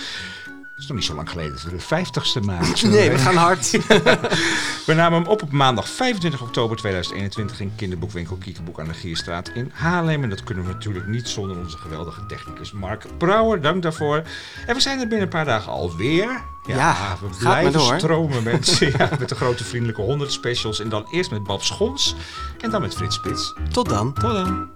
Het 0.77 0.85
is 0.85 0.91
nog 0.91 1.01
niet 1.01 1.07
zo 1.07 1.15
lang 1.15 1.31
geleden 1.31 1.53
dat 1.53 1.63
we 1.63 1.71
de 1.71 2.05
50ste 2.05 2.45
maakten. 2.45 2.91
Nee, 2.97 3.11
we 3.11 3.19
gaan 3.19 3.37
hard. 3.37 3.71
We 4.87 4.95
namen 4.95 5.19
hem 5.21 5.29
op 5.29 5.43
op 5.43 5.53
maandag 5.53 5.89
25 5.89 6.43
oktober 6.43 6.77
2021 6.77 7.61
in 7.61 7.73
kinderboekwinkel 7.77 8.37
Kiekenboek 8.37 8.81
aan 8.81 8.89
de 8.89 8.95
Gierstraat 8.95 9.49
in 9.49 9.71
Haarlem. 9.75 10.23
En 10.23 10.31
dat 10.31 10.43
kunnen 10.45 10.65
we 10.65 10.73
natuurlijk 10.73 11.07
niet 11.07 11.29
zonder 11.29 11.57
onze 11.59 11.79
geweldige 11.79 12.27
technicus 12.27 12.73
Mark 12.73 13.07
Brouwer. 13.19 13.61
Dank 13.61 13.83
daarvoor. 13.83 14.23
En 14.67 14.75
we 14.75 14.81
zijn 14.81 14.99
er 14.99 15.07
binnen 15.07 15.23
een 15.23 15.29
paar 15.33 15.45
dagen 15.45 15.73
alweer. 15.73 16.43
Ja, 16.67 17.17
we 17.21 17.27
gaat 17.29 17.39
blijven 17.39 17.99
stromen 18.01 18.43
mensen. 18.53 18.93
ja, 18.99 19.11
met 19.19 19.29
de 19.29 19.35
grote 19.35 19.65
vriendelijke 19.65 20.03
100 20.03 20.33
specials. 20.33 20.81
En 20.81 20.89
dan 20.89 21.07
eerst 21.11 21.31
met 21.31 21.45
Bab 21.45 21.63
Schons 21.63 22.15
en 22.61 22.71
dan 22.71 22.81
met 22.81 22.95
Frits 22.95 23.15
Spits. 23.15 23.55
Tot 23.71 23.89
dan. 23.89 24.13
Tot 24.13 24.33
dan. 24.33 24.69